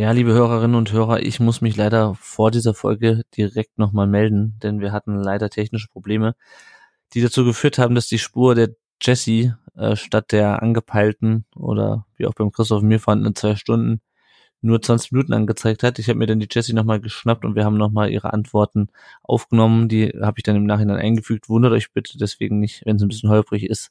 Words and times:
Ja, 0.00 0.12
liebe 0.12 0.32
Hörerinnen 0.32 0.76
und 0.76 0.92
Hörer, 0.92 1.22
ich 1.22 1.40
muss 1.40 1.60
mich 1.60 1.76
leider 1.76 2.14
vor 2.14 2.52
dieser 2.52 2.72
Folge 2.72 3.24
direkt 3.36 3.78
nochmal 3.78 4.06
melden, 4.06 4.56
denn 4.62 4.80
wir 4.80 4.92
hatten 4.92 5.20
leider 5.20 5.50
technische 5.50 5.88
Probleme, 5.88 6.36
die 7.14 7.20
dazu 7.20 7.44
geführt 7.44 7.78
haben, 7.78 7.96
dass 7.96 8.06
die 8.06 8.20
Spur 8.20 8.54
der 8.54 8.76
Jessie 9.02 9.54
äh, 9.74 9.96
statt 9.96 10.30
der 10.30 10.62
angepeilten 10.62 11.46
oder 11.56 12.06
wie 12.16 12.26
auch 12.26 12.34
beim 12.34 12.52
Christoph 12.52 12.82
mir 12.82 13.00
vorhandenen 13.00 13.34
zwei 13.34 13.56
Stunden 13.56 14.00
nur 14.60 14.80
20 14.80 15.10
Minuten 15.10 15.32
angezeigt 15.32 15.82
hat. 15.82 15.98
Ich 15.98 16.08
habe 16.08 16.18
mir 16.20 16.26
dann 16.26 16.38
die 16.38 16.48
Jessie 16.48 16.74
nochmal 16.74 17.00
geschnappt 17.00 17.44
und 17.44 17.56
wir 17.56 17.64
haben 17.64 17.76
nochmal 17.76 18.10
ihre 18.12 18.32
Antworten 18.32 18.90
aufgenommen. 19.24 19.88
Die 19.88 20.10
habe 20.22 20.38
ich 20.38 20.44
dann 20.44 20.54
im 20.54 20.66
Nachhinein 20.66 20.98
eingefügt. 20.98 21.48
Wundert 21.48 21.72
euch 21.72 21.92
bitte 21.92 22.18
deswegen 22.18 22.60
nicht, 22.60 22.86
wenn 22.86 22.96
es 22.96 23.02
ein 23.02 23.08
bisschen 23.08 23.30
holprig 23.30 23.64
ist. 23.64 23.90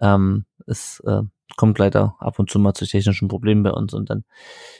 Ähm, 0.00 0.46
es 0.66 1.00
äh, 1.06 1.22
kommt 1.56 1.78
leider 1.78 2.16
ab 2.18 2.38
und 2.38 2.50
zu 2.50 2.58
mal 2.58 2.74
zu 2.74 2.86
technischen 2.86 3.28
Problemen 3.28 3.62
bei 3.62 3.70
uns 3.70 3.94
und 3.94 4.10
dann 4.10 4.24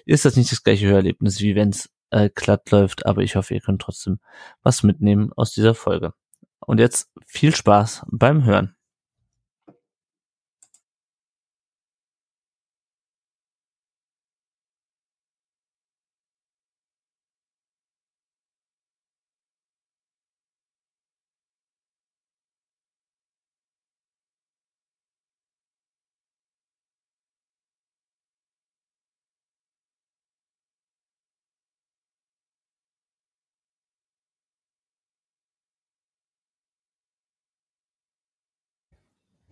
ist 0.04 0.24
das 0.24 0.36
nicht 0.36 0.52
das 0.52 0.62
gleiche 0.62 0.86
Hörerlebnis, 0.86 1.40
wie 1.40 1.54
wenn 1.54 1.70
es 1.70 1.90
äh, 2.10 2.30
glatt 2.34 2.70
läuft. 2.70 3.06
Aber 3.06 3.22
ich 3.22 3.36
hoffe, 3.36 3.54
ihr 3.54 3.60
könnt 3.60 3.82
trotzdem 3.82 4.20
was 4.62 4.82
mitnehmen 4.82 5.32
aus 5.34 5.52
dieser 5.52 5.74
Folge. 5.74 6.12
Und 6.60 6.78
jetzt 6.78 7.10
viel 7.26 7.54
Spaß 7.54 8.06
beim 8.10 8.44
Hören. 8.44 8.76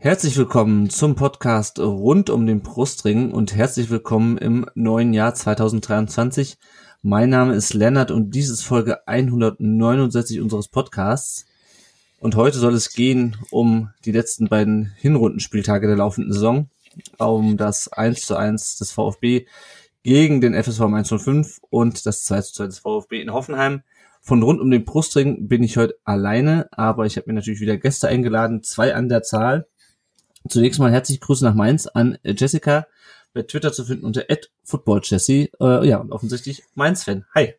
Herzlich 0.03 0.39
willkommen 0.39 0.89
zum 0.89 1.15
Podcast 1.15 1.79
rund 1.79 2.31
um 2.31 2.47
den 2.47 2.63
Brustring 2.63 3.33
und 3.33 3.55
herzlich 3.55 3.91
willkommen 3.91 4.39
im 4.39 4.65
neuen 4.75 5.13
Jahr 5.13 5.35
2023. 5.35 6.57
Mein 7.03 7.29
Name 7.29 7.53
ist 7.53 7.75
Lennart 7.75 8.11
und 8.11 8.35
dies 8.35 8.49
ist 8.49 8.63
Folge 8.63 9.07
169 9.07 10.41
unseres 10.41 10.69
Podcasts. 10.69 11.45
Und 12.19 12.35
heute 12.35 12.57
soll 12.57 12.73
es 12.73 12.95
gehen 12.95 13.37
um 13.51 13.91
die 14.07 14.13
letzten 14.13 14.49
beiden 14.49 14.91
Hinrundenspieltage 14.97 15.87
der 15.87 15.97
laufenden 15.97 16.33
Saison, 16.33 16.71
um 17.19 17.59
das 17.59 17.93
1 17.93 18.23
zu 18.23 18.37
1 18.37 18.79
des 18.79 18.93
VfB 18.93 19.45
gegen 20.03 20.41
den 20.41 20.55
FSV 20.55 20.81
105 20.81 21.61
und 21.69 22.07
das 22.07 22.25
2 22.25 22.41
zu 22.41 22.53
2 22.55 22.67
des 22.69 22.79
VfB 22.79 23.21
in 23.21 23.35
Hoffenheim. 23.35 23.83
Von 24.23 24.43
rund 24.43 24.63
um 24.63 24.71
den 24.71 24.87
Brustring 24.87 25.47
bin 25.47 25.63
ich 25.63 25.77
heute 25.77 25.97
alleine, 26.05 26.69
aber 26.73 27.05
ich 27.05 27.19
habe 27.19 27.27
mir 27.29 27.35
natürlich 27.35 27.61
wieder 27.61 27.77
Gäste 27.77 28.09
eingeladen, 28.09 28.63
zwei 28.63 28.95
an 28.95 29.11
der 29.11 29.23
Zahl. 29.23 29.67
Zunächst 30.49 30.81
mal 30.81 30.91
herzlich 30.91 31.21
Grüße 31.21 31.45
nach 31.45 31.55
Mainz 31.55 31.87
an 31.87 32.19
Jessica, 32.25 32.87
bei 33.33 33.43
Twitter 33.43 33.73
zu 33.73 33.85
finden 33.85 34.05
unter 34.05 34.25
@footballjessie. 34.65 35.51
Äh, 35.61 35.87
ja, 35.87 35.99
und 35.99 36.13
offensichtlich 36.13 36.63
Mainz-Fan. 36.75 37.27
Hi. 37.35 37.55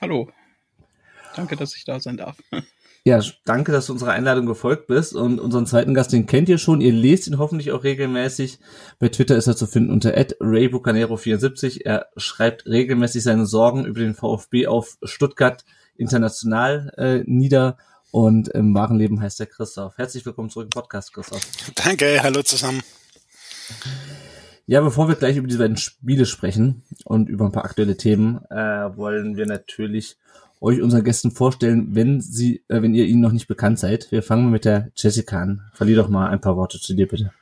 Hallo. 0.00 0.30
Danke, 1.34 1.56
dass 1.56 1.76
ich 1.76 1.84
da 1.84 2.00
sein 2.00 2.16
darf. 2.16 2.36
Ja, 3.02 3.18
danke, 3.46 3.72
dass 3.72 3.86
du 3.86 3.94
unserer 3.94 4.12
Einladung 4.12 4.44
gefolgt 4.44 4.86
bist. 4.86 5.14
Und 5.14 5.40
unseren 5.40 5.64
zweiten 5.64 5.94
Gast, 5.94 6.12
den 6.12 6.26
kennt 6.26 6.50
ihr 6.50 6.58
schon. 6.58 6.82
Ihr 6.82 6.92
lest 6.92 7.26
ihn 7.28 7.38
hoffentlich 7.38 7.72
auch 7.72 7.82
regelmäßig. 7.82 8.58
Bei 8.98 9.08
Twitter 9.08 9.36
ist 9.36 9.46
er 9.46 9.56
zu 9.56 9.66
finden 9.66 9.90
unter 9.90 10.10
raybucanero74. 10.10 11.80
Er 11.82 12.08
schreibt 12.18 12.66
regelmäßig 12.66 13.22
seine 13.22 13.46
Sorgen 13.46 13.86
über 13.86 14.00
den 14.00 14.14
VfB 14.14 14.66
auf 14.66 14.98
Stuttgart 15.02 15.64
international 15.96 16.92
äh, 16.98 17.22
nieder 17.24 17.78
und 18.10 18.48
im 18.48 18.74
wahren 18.74 18.98
Leben 18.98 19.20
heißt 19.20 19.40
er 19.40 19.46
Christoph. 19.46 19.96
Herzlich 19.96 20.24
willkommen 20.26 20.50
zurück 20.50 20.66
im 20.66 20.70
Podcast, 20.70 21.12
Christoph. 21.12 21.40
Danke, 21.74 22.22
hallo 22.22 22.42
zusammen. 22.42 22.82
Ja, 24.66 24.80
bevor 24.80 25.08
wir 25.08 25.16
gleich 25.16 25.36
über 25.36 25.48
diese 25.48 25.58
beiden 25.58 25.76
Spiele 25.76 26.26
sprechen 26.26 26.82
und 27.04 27.28
über 27.28 27.44
ein 27.44 27.52
paar 27.52 27.64
aktuelle 27.64 27.96
Themen, 27.96 28.44
äh, 28.50 28.96
wollen 28.96 29.36
wir 29.36 29.46
natürlich 29.46 30.16
euch 30.60 30.80
unseren 30.80 31.04
Gästen 31.04 31.30
vorstellen, 31.30 31.94
wenn 31.94 32.20
sie, 32.20 32.62
äh, 32.68 32.82
wenn 32.82 32.94
ihr 32.94 33.06
ihnen 33.06 33.20
noch 33.20 33.32
nicht 33.32 33.48
bekannt 33.48 33.78
seid. 33.78 34.12
Wir 34.12 34.22
fangen 34.22 34.50
mit 34.50 34.64
der 34.64 34.90
Jessica 34.94 35.40
an. 35.40 35.62
Verlier 35.72 35.96
doch 35.96 36.08
mal 36.08 36.28
ein 36.28 36.40
paar 36.40 36.56
Worte 36.56 36.78
zu 36.78 36.94
dir, 36.94 37.08
bitte. 37.08 37.32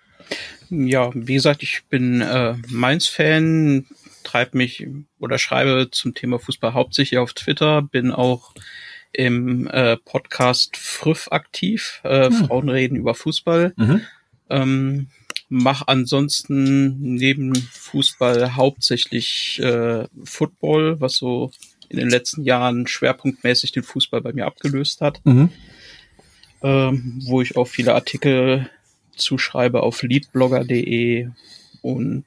Ja, 0.70 1.10
wie 1.14 1.34
gesagt, 1.34 1.62
ich 1.62 1.82
bin 1.88 2.20
äh, 2.20 2.54
Mainz-Fan, 2.68 3.86
treibe 4.22 4.56
mich 4.56 4.86
oder 5.18 5.38
schreibe 5.38 5.88
zum 5.90 6.14
Thema 6.14 6.38
Fußball 6.38 6.74
hauptsächlich 6.74 7.18
auf 7.18 7.32
Twitter, 7.32 7.82
bin 7.82 8.12
auch 8.12 8.52
im 9.12 9.66
äh, 9.68 9.96
Podcast 9.96 10.76
Früff 10.76 11.28
aktiv. 11.30 12.00
Äh, 12.04 12.26
hm. 12.26 12.32
Frauen 12.32 12.68
reden 12.68 12.96
über 12.96 13.14
Fußball. 13.14 13.72
Mhm. 13.76 14.00
Ähm, 14.50 15.06
mach 15.48 15.86
ansonsten 15.86 17.14
neben 17.14 17.54
Fußball 17.54 18.56
hauptsächlich 18.56 19.60
äh, 19.60 20.06
Football, 20.24 21.00
was 21.00 21.16
so 21.16 21.50
in 21.88 21.98
den 21.98 22.10
letzten 22.10 22.44
Jahren 22.44 22.86
schwerpunktmäßig 22.86 23.72
den 23.72 23.82
Fußball 23.82 24.20
bei 24.20 24.32
mir 24.32 24.46
abgelöst 24.46 25.00
hat. 25.00 25.20
Mhm. 25.24 25.50
Ähm, 26.62 27.22
wo 27.24 27.40
ich 27.40 27.56
auch 27.56 27.66
viele 27.68 27.94
Artikel 27.94 28.68
zuschreibe 29.16 29.82
auf 29.82 30.02
leadblogger.de 30.02 31.28
und 31.82 32.26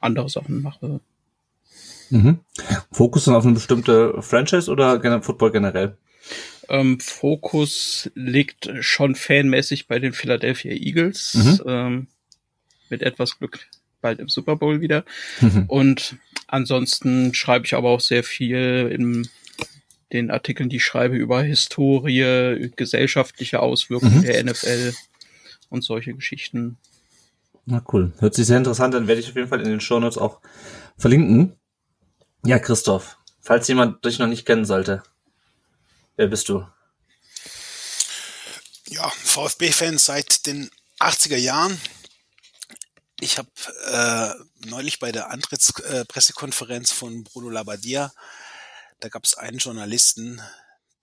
andere 0.00 0.28
Sachen 0.28 0.62
mache. 0.62 1.00
Mhm. 2.10 2.38
Fokus 2.90 3.24
dann 3.24 3.34
auf 3.34 3.44
eine 3.44 3.54
bestimmte 3.54 4.20
Franchise 4.22 4.70
oder 4.70 5.22
Football 5.22 5.52
generell? 5.52 5.96
Ähm, 6.68 7.00
Fokus 7.00 8.10
liegt 8.14 8.70
schon 8.80 9.14
fanmäßig 9.14 9.86
bei 9.88 9.98
den 9.98 10.12
Philadelphia 10.12 10.72
Eagles. 10.72 11.34
Mhm. 11.34 11.60
Ähm, 11.66 12.06
mit 12.90 13.02
etwas 13.02 13.38
Glück 13.38 13.58
bald 14.00 14.20
im 14.20 14.28
Super 14.28 14.56
Bowl 14.56 14.80
wieder. 14.80 15.04
Mhm. 15.40 15.64
Und 15.66 16.16
ansonsten 16.46 17.34
schreibe 17.34 17.66
ich 17.66 17.74
aber 17.74 17.90
auch 17.90 18.00
sehr 18.00 18.24
viel 18.24 18.90
in 18.92 19.28
den 20.12 20.30
Artikeln, 20.30 20.68
die 20.68 20.76
ich 20.76 20.84
schreibe 20.84 21.16
über 21.16 21.42
Historie, 21.42 22.70
gesellschaftliche 22.76 23.60
Auswirkungen 23.60 24.18
mhm. 24.18 24.22
der 24.22 24.44
NFL 24.44 24.94
und 25.68 25.84
solche 25.84 26.14
Geschichten. 26.14 26.78
Na 27.66 27.82
cool. 27.92 28.12
Hört 28.18 28.34
sich 28.34 28.46
sehr 28.46 28.56
interessant 28.56 28.94
an. 28.94 29.06
Werde 29.06 29.20
ich 29.20 29.28
auf 29.28 29.36
jeden 29.36 29.48
Fall 29.48 29.60
in 29.60 29.68
den 29.68 29.80
Show 29.80 30.00
Notes 30.00 30.16
auch 30.16 30.40
verlinken. 30.96 31.52
Ja, 32.44 32.58
Christoph, 32.58 33.18
falls 33.40 33.68
jemand 33.68 34.04
dich 34.04 34.18
noch 34.18 34.26
nicht 34.26 34.46
kennen 34.46 34.64
sollte, 34.64 35.02
wer 36.16 36.28
bist 36.28 36.48
du? 36.48 36.66
Ja, 38.88 39.08
VfB-Fan 39.10 39.98
seit 39.98 40.46
den 40.46 40.70
80er 41.00 41.36
Jahren. 41.36 41.78
Ich 43.20 43.36
habe 43.36 43.50
äh, 43.86 44.66
neulich 44.68 44.98
bei 44.98 45.12
der 45.12 45.30
Antrittspressekonferenz 45.30 46.92
äh, 46.92 46.94
von 46.94 47.24
Bruno 47.24 47.50
Labbadia, 47.50 48.12
da 49.00 49.08
gab 49.08 49.24
es 49.24 49.34
einen 49.34 49.58
Journalisten, 49.58 50.40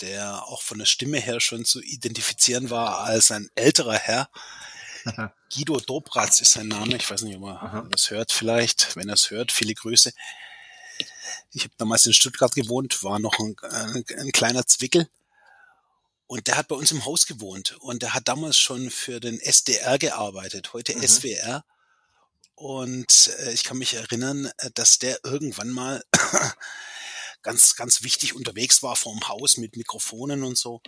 der 0.02 0.44
auch 0.48 0.62
von 0.62 0.80
der 0.80 0.86
Stimme 0.86 1.20
her 1.20 1.40
schon 1.40 1.64
zu 1.64 1.82
identifizieren 1.82 2.70
war 2.70 3.00
als 3.00 3.32
ein 3.32 3.50
älterer 3.56 3.98
Herr. 3.98 4.30
Guido 5.54 5.80
Dobratz 5.80 6.42
ist 6.42 6.54
sein 6.54 6.68
Name. 6.68 6.98
Ich 6.98 7.10
weiß 7.10 7.22
nicht, 7.22 7.38
ob 7.38 7.44
er 7.44 7.64
Aha. 7.64 7.88
das 7.90 8.10
hört 8.10 8.32
vielleicht. 8.32 8.96
Wenn 8.96 9.08
er 9.08 9.14
es 9.14 9.30
hört, 9.30 9.52
viele 9.52 9.74
Grüße. 9.74 10.12
Ich 11.52 11.64
habe 11.64 11.74
damals 11.78 12.06
in 12.06 12.14
Stuttgart 12.14 12.54
gewohnt, 12.56 13.04
war 13.04 13.20
noch 13.20 13.40
ein, 13.40 13.56
ein, 13.70 14.04
ein 14.18 14.32
kleiner 14.32 14.66
Zwickel. 14.66 15.08
Und 16.28 16.48
der 16.48 16.58
hat 16.58 16.68
bei 16.68 16.76
uns 16.76 16.92
im 16.92 17.06
Haus 17.06 17.28
gewohnt 17.28 17.78
und 17.82 18.02
der 18.02 18.14
hat 18.14 18.28
damals 18.28 18.58
schon 18.58 18.90
für 18.90 19.20
den 19.20 19.40
SDR 19.40 20.00
gearbeitet, 20.00 20.74
heute 20.74 20.96
mhm. 20.96 21.08
SWR. 21.08 21.64
Und 22.56 23.32
äh, 23.40 23.54
ich 23.54 23.64
kann 23.64 23.78
mich 23.78 23.94
erinnern, 23.94 24.50
äh, 24.58 24.72
dass 24.74 24.98
der 24.98 25.20
irgendwann 25.24 25.70
mal 25.70 26.04
ganz, 27.44 27.76
ganz 27.76 28.02
wichtig 28.02 28.34
unterwegs 28.34 28.82
war 28.82 28.96
vorm 28.96 29.28
Haus 29.28 29.58
mit 29.58 29.76
Mikrofonen 29.76 30.44
und 30.44 30.58
so. 30.58 30.82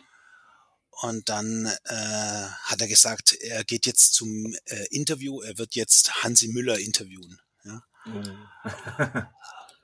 Und 0.90 1.30
dann 1.30 1.68
äh, 1.68 2.48
hat 2.64 2.82
er 2.82 2.88
gesagt, 2.88 3.34
er 3.34 3.64
geht 3.64 3.86
jetzt 3.86 4.16
zum 4.16 4.56
äh, 4.66 4.88
Interview, 4.90 5.42
er 5.42 5.60
wird 5.60 5.76
jetzt 5.76 6.24
Hansi 6.24 6.48
Müller 6.48 6.80
interviewen. 6.80 7.40
Ja? 7.64 7.84
Mhm. 8.06 8.48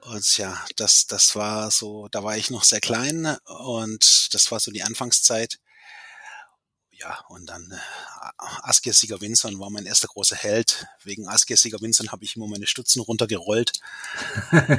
Und 0.05 0.37
ja, 0.37 0.65
das, 0.75 1.07
das 1.07 1.35
war 1.35 1.71
so, 1.71 2.09
da 2.09 2.23
war 2.23 2.37
ich 2.37 2.49
noch 2.49 2.65
sehr 2.65 2.81
klein 2.81 3.37
und 3.45 4.33
das 4.33 4.51
war 4.51 4.59
so 4.59 4.69
die 4.71 4.83
Anfangszeit. 4.83 5.59
Ja, 6.91 7.19
und 7.29 7.45
dann 7.47 7.71
äh, 7.71 8.33
Askia 8.63 8.93
Sieger 8.93 9.21
Winson 9.21 9.59
war 9.59 9.69
mein 9.69 9.85
erster 9.85 10.07
großer 10.07 10.35
Held. 10.35 10.85
Wegen 11.03 11.27
Askia 11.27 11.55
Sieger 11.55 11.81
Winson 11.81 12.11
habe 12.11 12.25
ich 12.25 12.35
immer 12.35 12.47
meine 12.47 12.67
Stutzen 12.67 13.01
runtergerollt. 13.01 13.71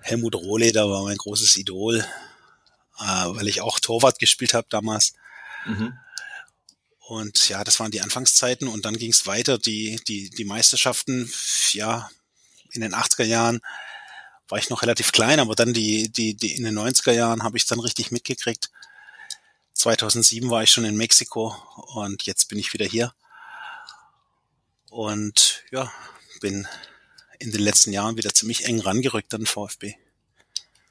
Helmut 0.00 0.34
Rohleder 0.34 0.88
war 0.88 1.02
mein 1.02 1.16
großes 1.18 1.56
Idol, 1.58 1.98
äh, 2.98 3.04
weil 3.04 3.48
ich 3.48 3.60
auch 3.60 3.78
Torwart 3.78 4.18
gespielt 4.18 4.54
habe 4.54 4.68
damals. 4.70 5.12
Mhm. 5.66 5.98
Und 7.00 7.48
ja, 7.48 7.62
das 7.62 7.78
waren 7.78 7.90
die 7.90 8.00
Anfangszeiten 8.00 8.68
und 8.68 8.84
dann 8.84 8.96
ging 8.96 9.10
es 9.10 9.26
weiter. 9.26 9.58
Die, 9.58 10.00
die, 10.08 10.30
die 10.30 10.44
Meisterschaften, 10.44 11.30
ja, 11.72 12.10
in 12.72 12.80
den 12.80 12.94
80er 12.94 13.24
Jahren 13.24 13.60
war 14.48 14.58
ich 14.58 14.70
noch 14.70 14.82
relativ 14.82 15.12
klein, 15.12 15.40
aber 15.40 15.54
dann 15.54 15.72
die, 15.72 16.10
die, 16.10 16.34
die 16.34 16.56
in 16.56 16.64
den 16.64 16.78
90er 16.78 17.12
Jahren 17.12 17.42
habe 17.42 17.56
ich 17.56 17.66
dann 17.66 17.80
richtig 17.80 18.10
mitgekriegt. 18.10 18.70
2007 19.74 20.50
war 20.50 20.62
ich 20.62 20.70
schon 20.72 20.84
in 20.84 20.96
Mexiko 20.96 21.54
und 21.94 22.24
jetzt 22.24 22.48
bin 22.48 22.58
ich 22.58 22.72
wieder 22.72 22.86
hier. 22.86 23.12
Und 24.90 25.62
ja, 25.70 25.92
bin 26.40 26.66
in 27.38 27.52
den 27.52 27.60
letzten 27.60 27.92
Jahren 27.92 28.16
wieder 28.16 28.34
ziemlich 28.34 28.64
eng 28.64 28.80
rangerückt 28.80 29.32
an 29.34 29.42
den 29.42 29.46
VfB. 29.46 29.94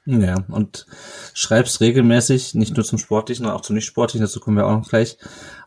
Ja, 0.06 0.36
und 0.48 0.86
schreibst 1.34 1.82
regelmäßig, 1.82 2.54
nicht 2.54 2.74
nur 2.74 2.84
zum 2.86 2.98
Sportlichen, 2.98 3.44
sondern 3.44 3.58
auch 3.58 3.64
zum 3.64 3.76
Nicht-Sportlichen, 3.76 4.22
dazu 4.22 4.40
kommen 4.40 4.56
wir 4.56 4.66
auch 4.66 4.78
noch 4.78 4.88
gleich, 4.88 5.18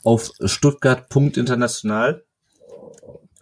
auf 0.03 0.31
stuttgart.international. 0.43 2.25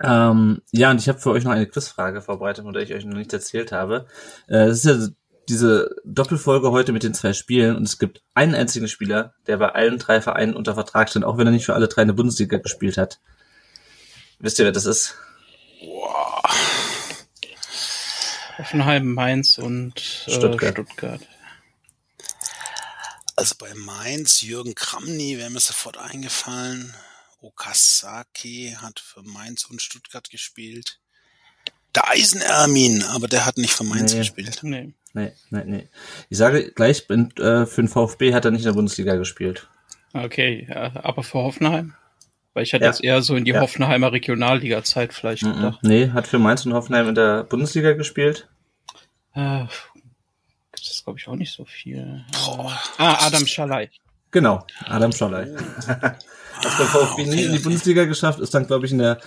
Ähm, 0.01 0.61
ja, 0.71 0.91
und 0.91 1.01
ich 1.01 1.09
habe 1.09 1.19
für 1.19 1.31
euch 1.31 1.43
noch 1.43 1.51
eine 1.51 1.67
Quizfrage 1.67 2.21
vorbereitet, 2.21 2.63
von 2.63 2.73
der 2.73 2.83
ich 2.83 2.93
euch 2.93 3.05
noch 3.05 3.17
nicht 3.17 3.33
erzählt 3.33 3.71
habe. 3.71 4.05
Äh, 4.47 4.67
es 4.67 4.85
ist 4.85 4.85
ja 4.85 5.07
diese 5.49 5.95
Doppelfolge 6.05 6.71
heute 6.71 6.91
mit 6.91 7.03
den 7.03 7.13
zwei 7.13 7.33
Spielen 7.33 7.75
und 7.75 7.83
es 7.83 7.97
gibt 7.97 8.21
einen 8.35 8.53
einzigen 8.53 8.87
Spieler, 8.87 9.33
der 9.47 9.57
bei 9.57 9.69
allen 9.69 9.97
drei 9.97 10.21
Vereinen 10.21 10.55
unter 10.55 10.75
Vertrag 10.75 11.09
steht, 11.09 11.23
auch 11.23 11.37
wenn 11.37 11.47
er 11.47 11.51
nicht 11.51 11.65
für 11.65 11.73
alle 11.73 11.87
drei 11.87 12.03
in 12.03 12.07
der 12.07 12.15
Bundesliga 12.15 12.57
gespielt 12.57 12.97
hat. 12.97 13.19
Wisst 14.39 14.59
ihr, 14.59 14.65
wer 14.65 14.71
das 14.71 14.85
ist? 14.85 15.15
Boah. 15.81 16.43
Hoffenheim, 18.59 19.13
Mainz 19.13 19.57
und 19.57 19.97
äh, 20.27 20.31
Stuttgart. 20.31 20.73
Stuttgart. 20.73 21.21
Also 23.35 23.55
bei 23.57 23.73
Mainz, 23.73 24.41
Jürgen 24.41 24.75
Kramny 24.75 25.37
wäre 25.37 25.49
mir 25.49 25.61
sofort 25.61 25.97
eingefallen. 25.97 26.93
Okasaki 27.41 28.75
hat 28.81 28.99
für 28.99 29.23
Mainz 29.23 29.65
und 29.65 29.81
Stuttgart 29.81 30.29
gespielt. 30.29 30.99
Der 31.95 32.09
Eisenermin, 32.09 33.03
aber 33.03 33.27
der 33.27 33.45
hat 33.45 33.57
nicht 33.57 33.73
für 33.73 33.83
Mainz 33.83 34.13
nee. 34.13 34.19
gespielt. 34.19 34.59
Nee. 34.61 34.93
Nee, 35.13 35.31
nee, 35.49 35.63
nee. 35.65 35.87
Ich 36.29 36.37
sage 36.37 36.71
gleich, 36.71 37.09
äh, 37.09 37.65
für 37.65 37.81
den 37.81 37.87
VfB 37.87 38.33
hat 38.33 38.45
er 38.45 38.51
nicht 38.51 38.61
in 38.61 38.67
der 38.67 38.73
Bundesliga 38.73 39.15
gespielt. 39.15 39.67
Okay, 40.13 40.67
ja, 40.69 40.91
aber 41.03 41.23
für 41.23 41.39
Hoffenheim? 41.39 41.95
Weil 42.53 42.63
ich 42.63 42.73
hatte 42.73 42.83
ja. 42.83 42.91
jetzt 42.91 43.03
eher 43.03 43.21
so 43.21 43.35
in 43.35 43.45
die 43.45 43.51
ja. 43.51 43.61
Hoffenheimer 43.61 44.11
Regionalliga-Zeit 44.11 45.13
vielleicht 45.13 45.43
mhm. 45.43 45.53
gedacht. 45.53 45.79
Nee, 45.81 46.09
hat 46.11 46.27
für 46.27 46.39
Mainz 46.39 46.65
und 46.65 46.73
Hoffenheim 46.73 47.09
in 47.09 47.15
der 47.15 47.43
Bundesliga 47.43 47.93
gespielt. 47.93 48.47
Äh, 49.33 49.65
das 50.71 50.81
ist, 50.81 51.03
glaube 51.03 51.19
ich, 51.19 51.27
auch 51.27 51.35
nicht 51.35 51.53
so 51.53 51.65
viel. 51.65 52.25
Boah. 52.31 52.79
Ah, 52.97 53.25
Adam 53.25 53.45
Schalay. 53.45 53.89
Genau, 54.31 54.65
Adam 54.85 55.11
Schalay. 55.11 55.47
hat 56.65 56.79
der 56.79 56.85
VfB 56.85 57.25
nie 57.25 57.43
in 57.43 57.53
die 57.53 57.59
Bundesliga 57.59 58.05
geschafft, 58.05 58.39
ist 58.39 58.53
dann, 58.53 58.67
glaube 58.67 58.85
ich, 58.85 58.91
in 58.91 58.99
der, 58.99 59.19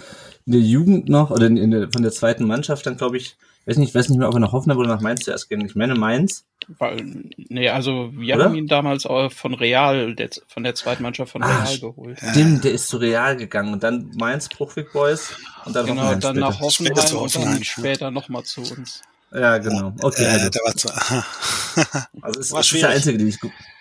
in 0.46 0.52
der 0.52 0.60
Jugend 0.60 1.08
noch, 1.08 1.30
oder 1.30 1.46
in, 1.46 1.56
in 1.56 1.70
der, 1.70 1.88
von 1.90 2.02
der 2.02 2.12
zweiten 2.12 2.46
Mannschaft 2.46 2.86
dann, 2.86 2.96
glaube 2.96 3.16
ich, 3.16 3.36
weiß 3.66 3.76
nicht, 3.76 3.94
weiß 3.94 4.08
nicht 4.08 4.18
mehr, 4.18 4.28
ob 4.28 4.34
er 4.34 4.40
nach 4.40 4.52
Hoffenheim 4.52 4.78
oder 4.78 4.88
nach 4.88 5.00
Mainz 5.00 5.24
zuerst 5.24 5.48
ging. 5.48 5.64
Ich 5.64 5.74
meine 5.74 5.94
Mainz. 5.94 6.44
Weil, 6.78 7.24
nee, 7.36 7.68
also 7.68 8.10
wir 8.14 8.34
oder? 8.34 8.44
haben 8.44 8.54
ihn 8.54 8.66
damals 8.66 9.04
von 9.04 9.54
Real, 9.54 10.14
der, 10.14 10.30
von 10.48 10.62
der 10.62 10.74
zweiten 10.74 11.02
Mannschaft 11.02 11.32
von 11.32 11.42
ah, 11.42 11.64
Real 11.64 11.78
geholt. 11.78 12.18
Stimmt, 12.30 12.64
der 12.64 12.72
ist 12.72 12.88
zu 12.88 12.96
Real 12.98 13.36
gegangen 13.36 13.72
und 13.72 13.82
dann 13.82 14.10
Mainz, 14.16 14.48
Bruchwig 14.48 14.92
Boys 14.92 15.36
und 15.64 15.74
dann 15.74 15.86
genau, 15.86 16.02
Hoffenheim 16.02 16.20
dann 16.20 16.36
später. 16.36 16.50
nach 16.50 16.60
Hoffenheim, 16.60 16.96
später 16.96 17.20
und 17.20 17.36
dann 17.36 17.64
später 17.64 18.10
nochmal 18.10 18.42
zu 18.44 18.60
uns. 18.62 19.02
Ja, 19.34 19.58
genau. 19.58 19.94
Okay. 20.00 20.26
Also, 20.26 20.46
äh, 20.46 20.50
der 20.50 20.62
war 20.62 20.76
zu, 20.76 20.88
also 22.22 22.40
es 22.40 22.52
war 22.52 22.60
ist 22.60 22.72
der 22.72 22.90
einzige, 22.90 23.18
den 23.18 23.28
ich 23.28 23.38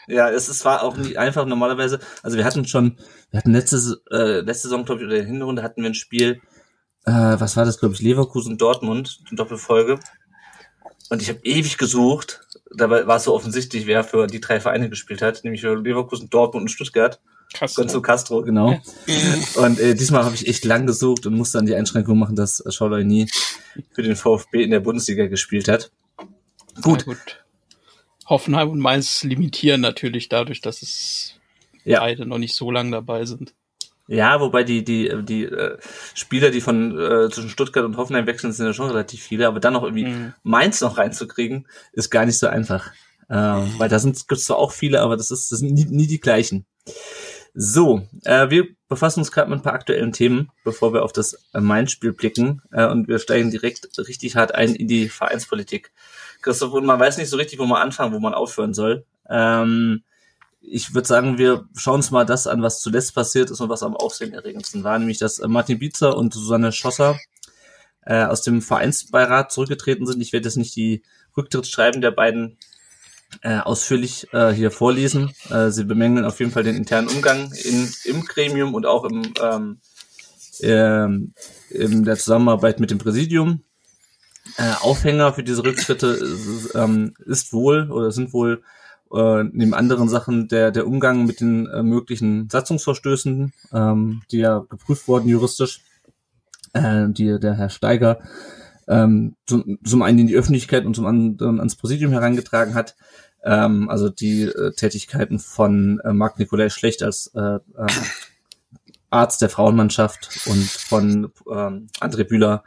ja, 0.08 0.30
es, 0.30 0.48
es 0.48 0.66
war 0.66 0.84
auch 0.84 0.98
nicht 0.98 1.18
einfach 1.18 1.46
normalerweise. 1.46 2.00
Also 2.24 2.38
wir 2.38 2.46
hatten 2.46 2.66
schon, 2.66 2.98
wir 3.30 3.38
hatten 3.38 3.54
letzte, 3.54 4.02
äh, 4.12 4.42
letzte 4.42 4.68
Saison, 4.68 4.84
glaube 4.86 5.02
ich, 5.02 5.08
oder 5.08 5.18
in 5.18 5.24
der 5.24 5.32
Hinrunde 5.32 5.64
hatten 5.64 5.82
wir 5.82 5.90
ein 5.90 5.96
Spiel, 5.96 6.42
äh, 7.06 7.12
was 7.12 7.56
war 7.56 7.66
das, 7.66 7.80
glaube 7.80 7.96
ich, 7.96 8.02
Leverkusen 8.02 8.58
Dortmund, 8.58 9.22
die 9.30 9.36
Doppelfolge. 9.36 10.00
Und 11.10 11.22
ich 11.22 11.30
habe 11.30 11.40
ewig 11.44 11.78
gesucht. 11.78 12.42
Dabei 12.74 13.06
war 13.06 13.18
es 13.18 13.26
so 13.26 13.34
offensichtlich, 13.34 13.86
wer 13.86 14.04
für 14.04 14.28
die 14.28 14.40
drei 14.40 14.60
Vereine 14.60 14.90
gespielt 14.90 15.22
hat, 15.22 15.44
nämlich 15.44 15.62
für 15.62 15.76
Leverkusen, 15.76 16.30
Dortmund 16.30 16.64
und 16.64 16.70
Stuttgart. 16.70 17.20
Castro. 17.54 17.82
Gonzo 17.82 18.02
Castro, 18.02 18.42
genau. 18.44 18.82
Und 19.56 19.80
äh, 19.80 19.96
diesmal 19.96 20.24
habe 20.24 20.36
ich 20.36 20.48
echt 20.48 20.66
lang 20.66 20.86
gesucht 20.86 21.26
und 21.26 21.36
musste 21.36 21.58
dann 21.58 21.66
die 21.66 21.76
Einschränkung 21.76 22.18
machen, 22.18 22.36
dass 22.36 22.64
Schauler 22.70 23.04
nie 23.04 23.28
für 23.92 24.04
den 24.04 24.16
VfB 24.16 24.64
in 24.64 24.72
der 24.72 24.80
Bundesliga 24.80 25.28
gespielt 25.28 25.68
hat. 25.68 25.92
Gut. 26.82 27.06
Gut. 27.06 27.44
Hoffenheim 28.28 28.70
und 28.70 28.80
Mainz 28.80 29.24
limitieren 29.24 29.82
natürlich 29.82 30.30
dadurch, 30.30 30.62
dass 30.62 30.82
es 30.82 31.36
ja. 31.84 32.00
beide 32.00 32.26
noch 32.26 32.38
nicht 32.38 32.56
so 32.56 32.72
lange 32.72 32.92
dabei 32.92 33.26
sind. 33.26 33.54
Ja, 34.08 34.42
wobei 34.42 34.64
die 34.64 34.84
die 34.84 35.12
die 35.24 35.44
äh, 35.46 35.78
Spieler, 36.14 36.50
die 36.50 36.62
von 36.62 36.98
äh, 37.00 37.30
zwischen 37.30 37.50
Stuttgart 37.50 37.86
und 37.86 37.98
Hoffenheim 37.98 38.28
wechseln, 38.28 38.52
sind 38.52 38.66
ja 38.66 38.74
schon 38.74 38.90
relativ 38.90 39.24
viele, 39.24 39.48
aber 39.48 39.60
dann 39.60 39.74
noch 39.74 39.84
irgendwie 39.84 40.06
mhm. 40.06 40.34
Mainz 40.44 40.82
noch 40.82 40.98
reinzukriegen, 40.98 41.68
ist 41.94 42.10
gar 42.10 42.26
nicht 42.26 42.38
so 42.38 42.48
einfach, 42.48 42.92
äh, 43.30 43.36
weil 43.36 43.90
da 43.90 44.00
sind 44.00 44.28
gibt's 44.28 44.46
zwar 44.46 44.58
auch 44.58 44.72
viele, 44.72 45.02
aber 45.02 45.18
das 45.18 45.32
ist 45.32 45.52
das 45.52 45.60
sind 45.60 45.74
nie, 45.74 45.86
nie 45.86 46.08
die 46.08 46.20
gleichen. 46.20 46.66
So, 47.54 48.08
äh, 48.24 48.50
wir 48.50 48.68
befassen 48.88 49.20
uns 49.20 49.32
gerade 49.32 49.50
mit 49.50 49.60
ein 49.60 49.64
paar 49.64 49.74
aktuellen 49.74 50.14
Themen, 50.14 50.52
bevor 50.64 50.94
wir 50.94 51.04
auf 51.04 51.12
das 51.12 51.34
äh, 51.54 51.60
Mainz-Spiel 51.60 52.14
blicken 52.14 52.62
äh, 52.72 52.86
und 52.86 53.08
wir 53.08 53.20
steigen 53.20 53.52
direkt 53.52 53.90
richtig 53.98 54.36
hart 54.36 54.56
ein 54.56 54.74
in 54.76 54.88
die 54.88 55.10
Vereinspolitik. 55.10 55.92
Christoph, 56.42 56.74
und 56.74 56.86
man 56.86 57.00
weiß 57.00 57.18
nicht 57.18 57.30
so 57.30 57.38
richtig, 57.38 57.60
wo 57.60 57.66
man 57.66 57.82
anfangen, 57.82 58.14
wo 58.14 58.20
man 58.20 58.34
aufhören 58.34 58.74
soll. 58.74 59.06
Ähm, 59.30 60.04
ich 60.62 60.94
würde 60.94 61.08
sagen, 61.08 61.38
wir 61.38 61.68
schauen 61.76 61.96
uns 61.96 62.12
mal 62.12 62.26
das 62.26 62.48
an, 62.48 62.62
was 62.62 62.82
zuletzt 62.82 63.16
passiert 63.16 63.50
ist 63.50 63.60
und 63.60 63.70
was 63.70 63.84
am 63.84 63.96
aufsehenerregendsten 63.96 64.84
war, 64.84 64.98
nämlich 64.98 65.18
dass 65.18 65.40
äh, 65.40 65.48
Martin 65.48 65.80
Bietzer 65.80 66.16
und 66.16 66.34
Susanne 66.34 66.72
Schosser 66.72 67.20
äh, 68.06 68.24
aus 68.24 68.44
dem 68.44 68.62
Vereinsbeirat 68.62 69.52
zurückgetreten 69.52 70.06
sind. 70.06 70.22
Ich 70.22 70.32
werde 70.32 70.48
jetzt 70.48 70.58
nicht 70.58 70.76
die 70.76 71.04
Rücktrittsschreiben 71.36 72.02
der 72.02 72.12
beiden 72.12 72.58
äh, 73.42 73.60
ausführlich 73.60 74.28
äh, 74.34 74.52
hier 74.52 74.72
vorlesen. 74.72 75.32
Äh, 75.50 75.70
sie 75.70 75.86
bemängeln 75.86 76.26
auf 76.26 76.40
jeden 76.40 76.52
Fall 76.52 76.64
den 76.64 76.76
internen 76.76 77.08
Umgang 77.08 77.52
in, 77.64 77.90
im 78.06 78.22
Gremium 78.26 78.74
und 78.74 78.86
auch 78.86 79.06
im, 79.06 79.34
ähm, 79.42 79.80
ähm, 80.62 81.34
in 81.70 82.04
der 82.04 82.18
Zusammenarbeit 82.18 82.80
mit 82.80 82.92
dem 82.92 82.98
Präsidium. 82.98 83.64
Äh, 84.58 84.74
Aufhänger 84.82 85.34
für 85.34 85.44
diese 85.44 85.64
Rücktritte 85.64 86.08
ist, 86.08 86.76
ähm, 86.76 87.14
ist 87.26 87.54
wohl 87.54 87.92
oder 87.92 88.12
sind 88.12 88.34
wohl 88.34 88.64
äh, 89.14 89.44
neben 89.52 89.74
anderen 89.74 90.10
Sachen 90.10 90.48
der, 90.48 90.72
der 90.72 90.88
Umgang 90.88 91.26
mit 91.26 91.42
den 91.42 91.68
äh, 91.68 91.84
möglichen 91.84 92.50
Satzungsverstößen, 92.50 93.54
ähm, 93.72 94.22
die 94.32 94.40
ja 94.40 94.60
geprüft 94.70 95.08
wurden 95.08 95.30
juristisch, 95.30 95.82
äh, 96.74 97.08
die 97.10 97.40
der 97.40 97.56
Herr 97.56 97.70
Steiger 97.70 98.20
ähm, 98.88 99.36
zum, 99.46 99.80
zum 99.84 100.02
einen 100.02 100.20
in 100.20 100.28
die 100.28 100.36
Öffentlichkeit 100.36 100.86
und 100.86 100.96
zum 100.96 101.06
anderen 101.06 101.60
ans 101.60 101.76
Präsidium 101.76 102.12
herangetragen 102.12 102.74
hat. 102.74 102.96
Ähm, 103.44 103.90
also 103.90 104.10
die 104.10 104.44
äh, 104.44 104.72
Tätigkeiten 104.74 105.40
von 105.40 106.00
äh, 106.04 106.14
Marc 106.14 106.40
Nikolai 106.40 106.70
Schlecht 106.70 107.04
als 107.04 107.32
äh, 107.36 107.56
äh, 107.56 107.88
Arzt 109.10 109.42
der 109.42 109.50
Frauenmannschaft 109.50 110.30
und 110.46 110.64
von 110.64 111.32
ähm, 111.52 111.88
André 112.00 112.24
Bühler 112.24 112.64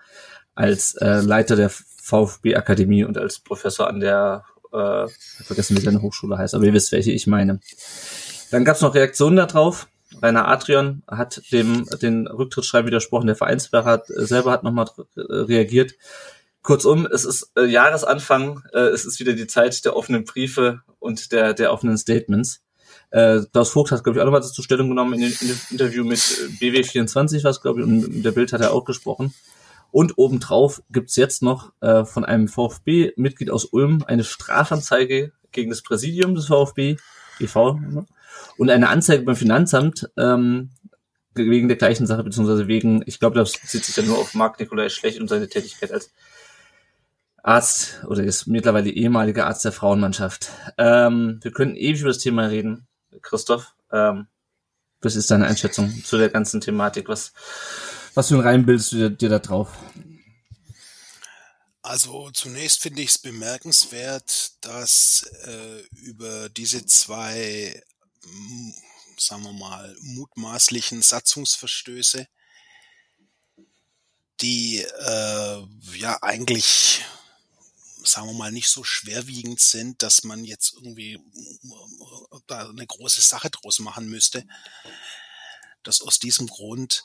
als 0.54 0.94
äh, 0.96 1.20
Leiter 1.20 1.56
der 1.56 1.70
VfB 1.70 2.54
Akademie 2.56 3.04
und 3.04 3.16
als 3.16 3.38
Professor 3.38 3.88
an 3.88 4.00
der 4.00 4.44
äh, 4.72 5.06
vergessen, 5.44 5.76
wie 5.76 5.80
seine 5.80 6.02
Hochschule 6.02 6.36
heißt, 6.36 6.54
aber 6.54 6.64
ihr 6.64 6.72
wisst, 6.74 6.92
welche 6.92 7.12
ich 7.12 7.26
meine. 7.26 7.60
Dann 8.50 8.64
gab 8.64 8.76
es 8.76 8.82
noch 8.82 8.94
Reaktionen 8.94 9.36
darauf. 9.36 9.88
Rainer 10.22 10.46
Adrian 10.46 11.02
hat 11.08 11.42
dem 11.50 11.86
den 12.02 12.26
Rücktrittsschreiben 12.26 12.86
widersprochen, 12.86 13.26
der 13.26 13.36
Vereinsberat 13.36 14.06
selber 14.06 14.52
hat 14.52 14.62
nochmal 14.62 14.86
reagiert. 15.16 15.94
Kurzum, 16.64 17.06
es 17.06 17.26
ist 17.26 17.52
äh, 17.56 17.66
Jahresanfang, 17.66 18.62
äh, 18.72 18.78
es 18.78 19.04
ist 19.04 19.20
wieder 19.20 19.34
die 19.34 19.46
Zeit 19.46 19.84
der 19.84 19.96
offenen 19.96 20.24
Briefe 20.24 20.80
und 20.98 21.30
der, 21.30 21.52
der 21.52 21.70
offenen 21.70 21.98
Statements. 21.98 22.62
Äh, 23.10 23.42
Klaus 23.52 23.70
Vogt 23.70 23.92
hat, 23.92 24.02
glaube 24.02 24.18
ich, 24.18 24.22
auch 24.22 24.24
nochmal 24.24 24.42
zur 24.42 24.64
Stellung 24.64 24.88
genommen 24.88 25.12
in, 25.12 25.20
dem 25.20 25.60
Interview 25.70 26.04
mit 26.04 26.18
BW24, 26.18 27.44
was 27.44 27.60
glaube 27.60 27.80
ich, 27.80 27.86
und 27.86 28.22
der 28.22 28.32
Bild 28.32 28.54
hat 28.54 28.62
er 28.62 28.72
auch 28.72 28.86
gesprochen. 28.86 29.34
Und 29.92 30.16
obendrauf 30.16 30.82
gibt's 30.90 31.16
jetzt 31.16 31.42
noch 31.42 31.70
äh, 31.82 32.06
von 32.06 32.24
einem 32.24 32.48
VfB-Mitglied 32.48 33.50
aus 33.50 33.66
Ulm 33.66 34.02
eine 34.06 34.24
Strafanzeige 34.24 35.32
gegen 35.52 35.68
das 35.68 35.82
Präsidium 35.82 36.34
des 36.34 36.46
VfB, 36.46 36.96
e.V., 37.40 37.78
und 38.56 38.70
eine 38.70 38.88
Anzeige 38.88 39.22
beim 39.22 39.36
Finanzamt 39.36 40.10
ähm, 40.16 40.70
wegen 41.34 41.68
der 41.68 41.76
gleichen 41.76 42.06
Sache, 42.06 42.24
beziehungsweise 42.24 42.68
wegen, 42.68 43.02
ich 43.06 43.20
glaube, 43.20 43.36
das 43.36 43.52
bezieht 43.52 43.84
sich 43.84 43.96
ja 43.96 44.02
nur 44.02 44.18
auf 44.18 44.34
Marc 44.34 44.58
Nikolai 44.58 44.88
Schlecht 44.88 45.20
und 45.20 45.28
seine 45.28 45.48
Tätigkeit 45.48 45.92
als 45.92 46.10
Arzt 47.44 48.02
oder 48.06 48.24
ist 48.24 48.46
mittlerweile 48.46 48.90
ehemaliger 48.90 49.46
Arzt 49.46 49.64
der 49.64 49.72
Frauenmannschaft. 49.72 50.50
Ähm, 50.78 51.40
wir 51.42 51.52
können 51.52 51.76
ewig 51.76 52.00
über 52.00 52.08
das 52.08 52.18
Thema 52.18 52.46
reden. 52.46 52.88
Christoph, 53.20 53.74
ähm, 53.92 54.28
was 55.02 55.14
ist 55.14 55.30
deine 55.30 55.46
Einschätzung 55.46 56.02
zu 56.04 56.16
der 56.16 56.30
ganzen 56.30 56.62
Thematik? 56.62 57.08
Was, 57.08 57.34
was 58.14 58.28
für 58.28 58.36
ein 58.36 58.40
Reim 58.40 58.64
bildest 58.64 58.92
du 58.92 58.96
dir, 58.96 59.10
dir 59.10 59.28
da 59.28 59.38
drauf? 59.40 59.68
Also 61.82 62.30
zunächst 62.30 62.80
finde 62.80 63.02
ich 63.02 63.10
es 63.10 63.18
bemerkenswert, 63.18 64.52
dass 64.62 65.30
äh, 65.44 65.82
über 66.00 66.48
diese 66.48 66.86
zwei, 66.86 67.78
sagen 69.18 69.42
wir 69.42 69.52
mal, 69.52 69.94
mutmaßlichen 70.00 71.02
Satzungsverstöße, 71.02 72.26
die 74.40 74.78
äh, 74.78 75.62
ja 75.98 76.18
eigentlich 76.22 77.04
sagen 78.04 78.26
wir 78.28 78.34
mal, 78.34 78.52
nicht 78.52 78.68
so 78.68 78.84
schwerwiegend 78.84 79.60
sind, 79.60 80.02
dass 80.02 80.24
man 80.24 80.44
jetzt 80.44 80.74
irgendwie 80.74 81.20
da 82.46 82.68
eine 82.68 82.86
große 82.86 83.20
Sache 83.20 83.50
draus 83.50 83.78
machen 83.78 84.08
müsste, 84.08 84.44
dass 85.82 86.00
aus 86.00 86.18
diesem 86.18 86.46
Grund 86.46 87.04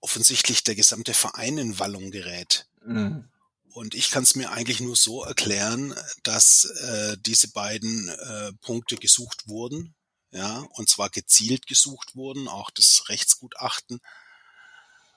offensichtlich 0.00 0.64
der 0.64 0.74
gesamte 0.74 1.14
Verein 1.14 1.58
in 1.58 1.78
Wallung 1.78 2.10
gerät. 2.10 2.66
Mhm. 2.84 3.28
Und 3.72 3.94
ich 3.94 4.10
kann 4.10 4.24
es 4.24 4.34
mir 4.34 4.50
eigentlich 4.50 4.80
nur 4.80 4.96
so 4.96 5.22
erklären, 5.24 5.94
dass 6.22 6.64
äh, 6.64 7.16
diese 7.20 7.48
beiden 7.48 8.08
äh, 8.08 8.52
Punkte 8.60 8.96
gesucht 8.96 9.46
wurden, 9.46 9.94
ja, 10.32 10.58
und 10.72 10.88
zwar 10.88 11.10
gezielt 11.10 11.66
gesucht 11.66 12.14
wurden, 12.14 12.48
auch 12.48 12.70
das 12.70 13.04
Rechtsgutachten, 13.08 14.00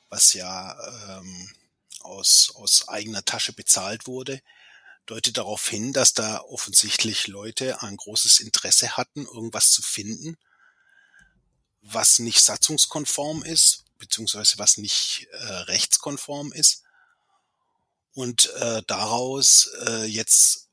was 0.10 0.34
ja 0.34 0.76
ähm, 1.20 1.50
aus, 2.02 2.52
aus 2.56 2.88
eigener 2.88 3.26
Tasche 3.26 3.54
bezahlt 3.54 4.06
wurde, 4.08 4.42
deutet 5.06 5.38
darauf 5.38 5.68
hin, 5.68 5.94
dass 5.94 6.14
da 6.14 6.40
offensichtlich 6.42 7.28
Leute 7.28 7.82
ein 7.82 7.98
großes 7.98 8.40
Interesse 8.40 8.96
hatten, 8.98 9.26
irgendwas 9.26 9.72
zu 9.72 9.82
finden, 9.82 10.38
was 11.82 12.20
nicht 12.20 12.42
satzungskonform 12.42 13.44
ist, 13.44 13.84
beziehungsweise 13.98 14.58
was 14.58 14.78
nicht 14.78 15.28
äh, 15.32 15.46
rechtskonform 15.46 16.52
ist. 16.54 16.84
Und 18.14 18.52
äh, 18.54 18.84
daraus 18.88 19.70
äh, 19.88 20.06
jetzt 20.06 20.70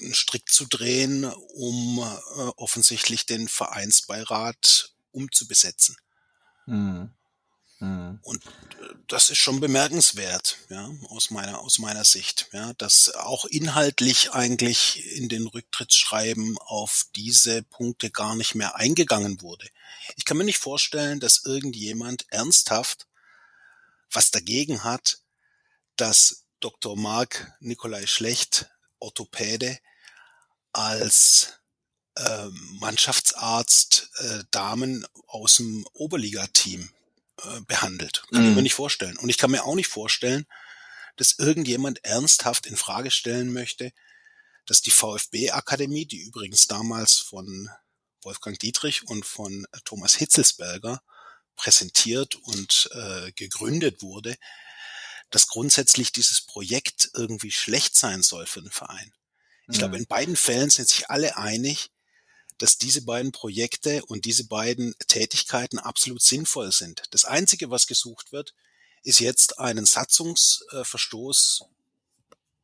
einen 0.00 0.14
Strick 0.14 0.50
zu 0.50 0.66
drehen, 0.66 1.24
um 1.24 1.98
äh, 2.00 2.40
offensichtlich 2.56 3.26
den 3.26 3.48
Vereinsbeirat 3.48 4.92
umzubesetzen. 5.12 5.96
Mhm. 6.66 7.14
Mhm. 7.84 8.18
Und 8.22 8.44
äh, 8.46 8.94
das 9.08 9.30
ist 9.30 9.38
schon 9.38 9.60
bemerkenswert, 9.60 10.58
ja, 10.70 10.90
aus 11.10 11.30
meiner, 11.30 11.60
aus 11.60 11.78
meiner 11.78 12.04
Sicht, 12.04 12.48
ja, 12.52 12.72
dass 12.74 13.14
auch 13.14 13.44
inhaltlich 13.44 14.32
eigentlich 14.32 15.04
in 15.16 15.28
den 15.28 15.46
Rücktrittsschreiben 15.46 16.56
auf 16.58 17.06
diese 17.14 17.62
Punkte 17.62 18.10
gar 18.10 18.34
nicht 18.36 18.54
mehr 18.54 18.76
eingegangen 18.76 19.42
wurde. 19.42 19.68
Ich 20.16 20.24
kann 20.24 20.36
mir 20.36 20.44
nicht 20.44 20.58
vorstellen, 20.58 21.20
dass 21.20 21.44
irgendjemand 21.44 22.26
ernsthaft 22.28 23.06
was 24.10 24.30
dagegen 24.30 24.84
hat, 24.84 25.18
dass 25.96 26.44
Dr. 26.60 26.96
Mark 26.96 27.52
Nikolai 27.60 28.06
Schlecht, 28.06 28.70
Orthopäde, 28.98 29.78
als 30.72 31.60
äh, 32.16 32.46
Mannschaftsarzt 32.78 34.10
äh, 34.18 34.44
Damen 34.50 35.06
aus 35.26 35.56
dem 35.56 35.86
Oberligateam 35.92 36.93
äh, 37.42 37.60
behandelt. 37.66 38.22
Kann 38.30 38.42
mhm. 38.42 38.50
ich 38.50 38.56
mir 38.56 38.62
nicht 38.62 38.74
vorstellen. 38.74 39.16
Und 39.18 39.28
ich 39.28 39.38
kann 39.38 39.50
mir 39.50 39.64
auch 39.64 39.74
nicht 39.74 39.88
vorstellen, 39.88 40.46
dass 41.16 41.38
irgendjemand 41.38 42.04
ernsthaft 42.04 42.66
in 42.66 42.76
Frage 42.76 43.10
stellen 43.10 43.52
möchte, 43.52 43.92
dass 44.66 44.82
die 44.82 44.90
VfB-Akademie, 44.90 46.06
die 46.06 46.20
übrigens 46.22 46.66
damals 46.66 47.16
von 47.16 47.68
Wolfgang 48.22 48.58
Dietrich 48.58 49.06
und 49.06 49.26
von 49.26 49.66
äh, 49.72 49.78
Thomas 49.84 50.14
Hitzelsberger 50.14 51.02
präsentiert 51.56 52.36
und 52.36 52.90
äh, 52.92 53.32
gegründet 53.32 54.02
wurde, 54.02 54.36
dass 55.30 55.48
grundsätzlich 55.48 56.12
dieses 56.12 56.40
Projekt 56.40 57.10
irgendwie 57.14 57.52
schlecht 57.52 57.96
sein 57.96 58.22
soll 58.22 58.46
für 58.46 58.62
den 58.62 58.70
Verein. 58.70 59.12
Ich 59.68 59.76
mhm. 59.76 59.78
glaube, 59.78 59.96
in 59.98 60.06
beiden 60.06 60.36
Fällen 60.36 60.70
sind 60.70 60.88
sich 60.88 61.10
alle 61.10 61.36
einig, 61.36 61.90
dass 62.58 62.78
diese 62.78 63.02
beiden 63.02 63.32
Projekte 63.32 64.04
und 64.06 64.24
diese 64.24 64.46
beiden 64.46 64.94
Tätigkeiten 65.08 65.78
absolut 65.78 66.22
sinnvoll 66.22 66.72
sind. 66.72 67.02
Das 67.10 67.24
Einzige, 67.24 67.70
was 67.70 67.86
gesucht 67.86 68.32
wird, 68.32 68.54
ist 69.02 69.20
jetzt 69.20 69.58
einen 69.58 69.84
Satzungsverstoß 69.84 71.64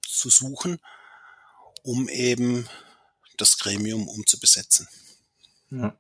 zu 0.07 0.31
suchen, 0.31 0.79
um 1.83 2.09
eben 2.09 2.69
das 3.37 3.59
Gremium 3.59 4.09
umzubesetzen. 4.09 4.89
Ja. 5.71 5.97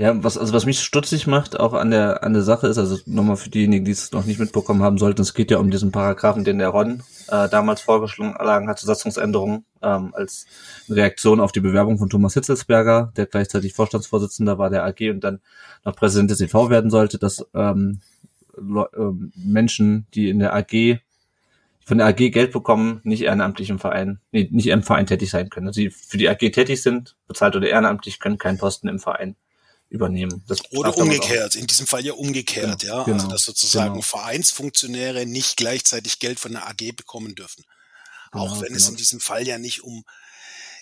Ja, 0.00 0.24
was, 0.24 0.38
also 0.38 0.54
was 0.54 0.64
mich 0.64 0.80
stutzig 0.80 1.26
macht, 1.26 1.60
auch 1.60 1.74
an 1.74 1.90
der, 1.90 2.22
an 2.22 2.32
der 2.32 2.42
Sache 2.42 2.68
ist, 2.68 2.78
also 2.78 2.98
nochmal 3.04 3.36
für 3.36 3.50
diejenigen, 3.50 3.84
die 3.84 3.90
es 3.90 4.12
noch 4.12 4.24
nicht 4.24 4.40
mitbekommen 4.40 4.82
haben 4.82 4.96
sollten, 4.96 5.20
es 5.20 5.34
geht 5.34 5.50
ja 5.50 5.58
um 5.58 5.70
diesen 5.70 5.92
Paragraphen, 5.92 6.42
den 6.42 6.58
der 6.58 6.70
Ron 6.70 7.02
äh, 7.28 7.50
damals 7.50 7.82
vorgeschlagen 7.82 8.66
hat, 8.70 8.78
zur 8.78 8.86
Satzungsänderung, 8.86 9.66
ähm, 9.82 10.14
als 10.14 10.46
Reaktion 10.88 11.40
auf 11.40 11.52
die 11.52 11.60
Bewerbung 11.60 11.98
von 11.98 12.10
Thomas 12.10 12.34
Hitzelsberger, 12.34 13.12
der 13.16 13.26
gleichzeitig 13.26 13.74
Vorstandsvorsitzender 13.74 14.58
war 14.58 14.70
der 14.70 14.84
AG 14.84 15.10
und 15.10 15.24
dann 15.24 15.40
noch 15.84 15.96
Präsident 15.96 16.30
des 16.30 16.40
EV 16.40 16.70
werden 16.70 16.90
sollte, 16.90 17.18
dass 17.18 17.44
ähm, 17.54 18.00
ähm, 18.58 19.32
Menschen, 19.36 20.06
die 20.14 20.28
in 20.28 20.38
der 20.38 20.54
AG 20.54 21.00
von 21.84 21.98
der 21.98 22.06
AG 22.06 22.30
Geld 22.30 22.52
bekommen, 22.52 23.00
nicht 23.04 23.22
ehrenamtlich 23.22 23.70
im 23.70 23.78
Verein, 23.78 24.20
nee, 24.32 24.48
nicht 24.50 24.68
im 24.68 24.82
Verein 24.82 25.06
tätig 25.06 25.30
sein 25.30 25.50
können. 25.50 25.66
Also 25.66 25.80
sie 25.80 25.90
für 25.90 26.18
die 26.18 26.28
AG 26.28 26.38
tätig 26.38 26.82
sind, 26.82 27.16
bezahlt 27.26 27.56
oder 27.56 27.68
ehrenamtlich, 27.68 28.20
können 28.20 28.38
keinen 28.38 28.58
Posten 28.58 28.88
im 28.88 29.00
Verein 29.00 29.34
übernehmen. 29.88 30.44
Das 30.46 30.60
Oder 30.72 30.96
umgekehrt, 30.96 31.56
in 31.56 31.66
diesem 31.66 31.86
Fall 31.86 32.04
ja 32.04 32.12
umgekehrt, 32.12 32.82
genau, 32.82 32.92
ja. 32.92 32.98
Also, 33.00 33.12
genau, 33.12 33.28
dass 33.28 33.42
sozusagen 33.42 33.94
genau. 33.94 34.02
Vereinsfunktionäre 34.02 35.26
nicht 35.26 35.56
gleichzeitig 35.56 36.20
Geld 36.20 36.38
von 36.38 36.52
der 36.52 36.68
AG 36.68 36.92
bekommen 36.96 37.34
dürfen. 37.34 37.64
Genau, 38.30 38.44
Auch 38.44 38.62
wenn 38.62 38.74
es 38.74 38.84
genau. 38.84 38.92
in 38.92 38.96
diesem 38.96 39.20
Fall 39.20 39.46
ja 39.46 39.58
nicht 39.58 39.82
um, 39.82 40.04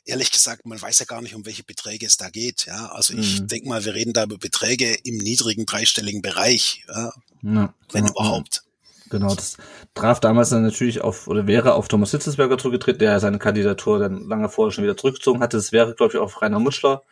ehrlich 0.04 0.30
gesagt, 0.30 0.66
man 0.66 0.80
weiß 0.80 0.98
ja 0.98 1.06
gar 1.06 1.22
nicht, 1.22 1.34
um 1.34 1.46
welche 1.46 1.64
Beträge 1.64 2.06
es 2.06 2.16
da 2.16 2.30
geht, 2.30 2.66
ja. 2.66 2.86
Also 2.92 3.14
ich 3.14 3.40
mhm. 3.40 3.48
denke 3.48 3.68
mal, 3.68 3.84
wir 3.84 3.94
reden 3.94 4.12
da 4.12 4.24
über 4.24 4.38
Beträge 4.38 4.94
im 5.04 5.18
niedrigen 5.18 5.66
dreistelligen 5.66 6.22
Bereich, 6.22 6.84
ja. 6.88 7.12
ja 7.42 7.74
wenn 7.92 8.04
ja, 8.04 8.10
überhaupt. 8.10 8.62
Genau, 9.10 9.34
das 9.34 9.56
traf 9.94 10.20
damals 10.20 10.50
dann 10.50 10.62
natürlich 10.62 11.00
auf, 11.00 11.28
oder 11.28 11.46
wäre 11.46 11.74
auf 11.74 11.88
Thomas 11.88 12.10
Hitzelsberger 12.10 12.58
zugetreten, 12.58 12.98
der 12.98 13.20
seine 13.20 13.38
Kandidatur 13.38 13.98
dann 13.98 14.28
lange 14.28 14.48
vorher 14.48 14.72
schon 14.72 14.84
wieder 14.84 14.96
zurückgezogen 14.96 15.40
hatte. 15.40 15.56
Es 15.56 15.72
wäre, 15.72 15.94
glaube 15.94 16.12
ich, 16.14 16.18
auf 16.18 16.42
Rainer 16.42 16.58
Mutschler 16.58 17.02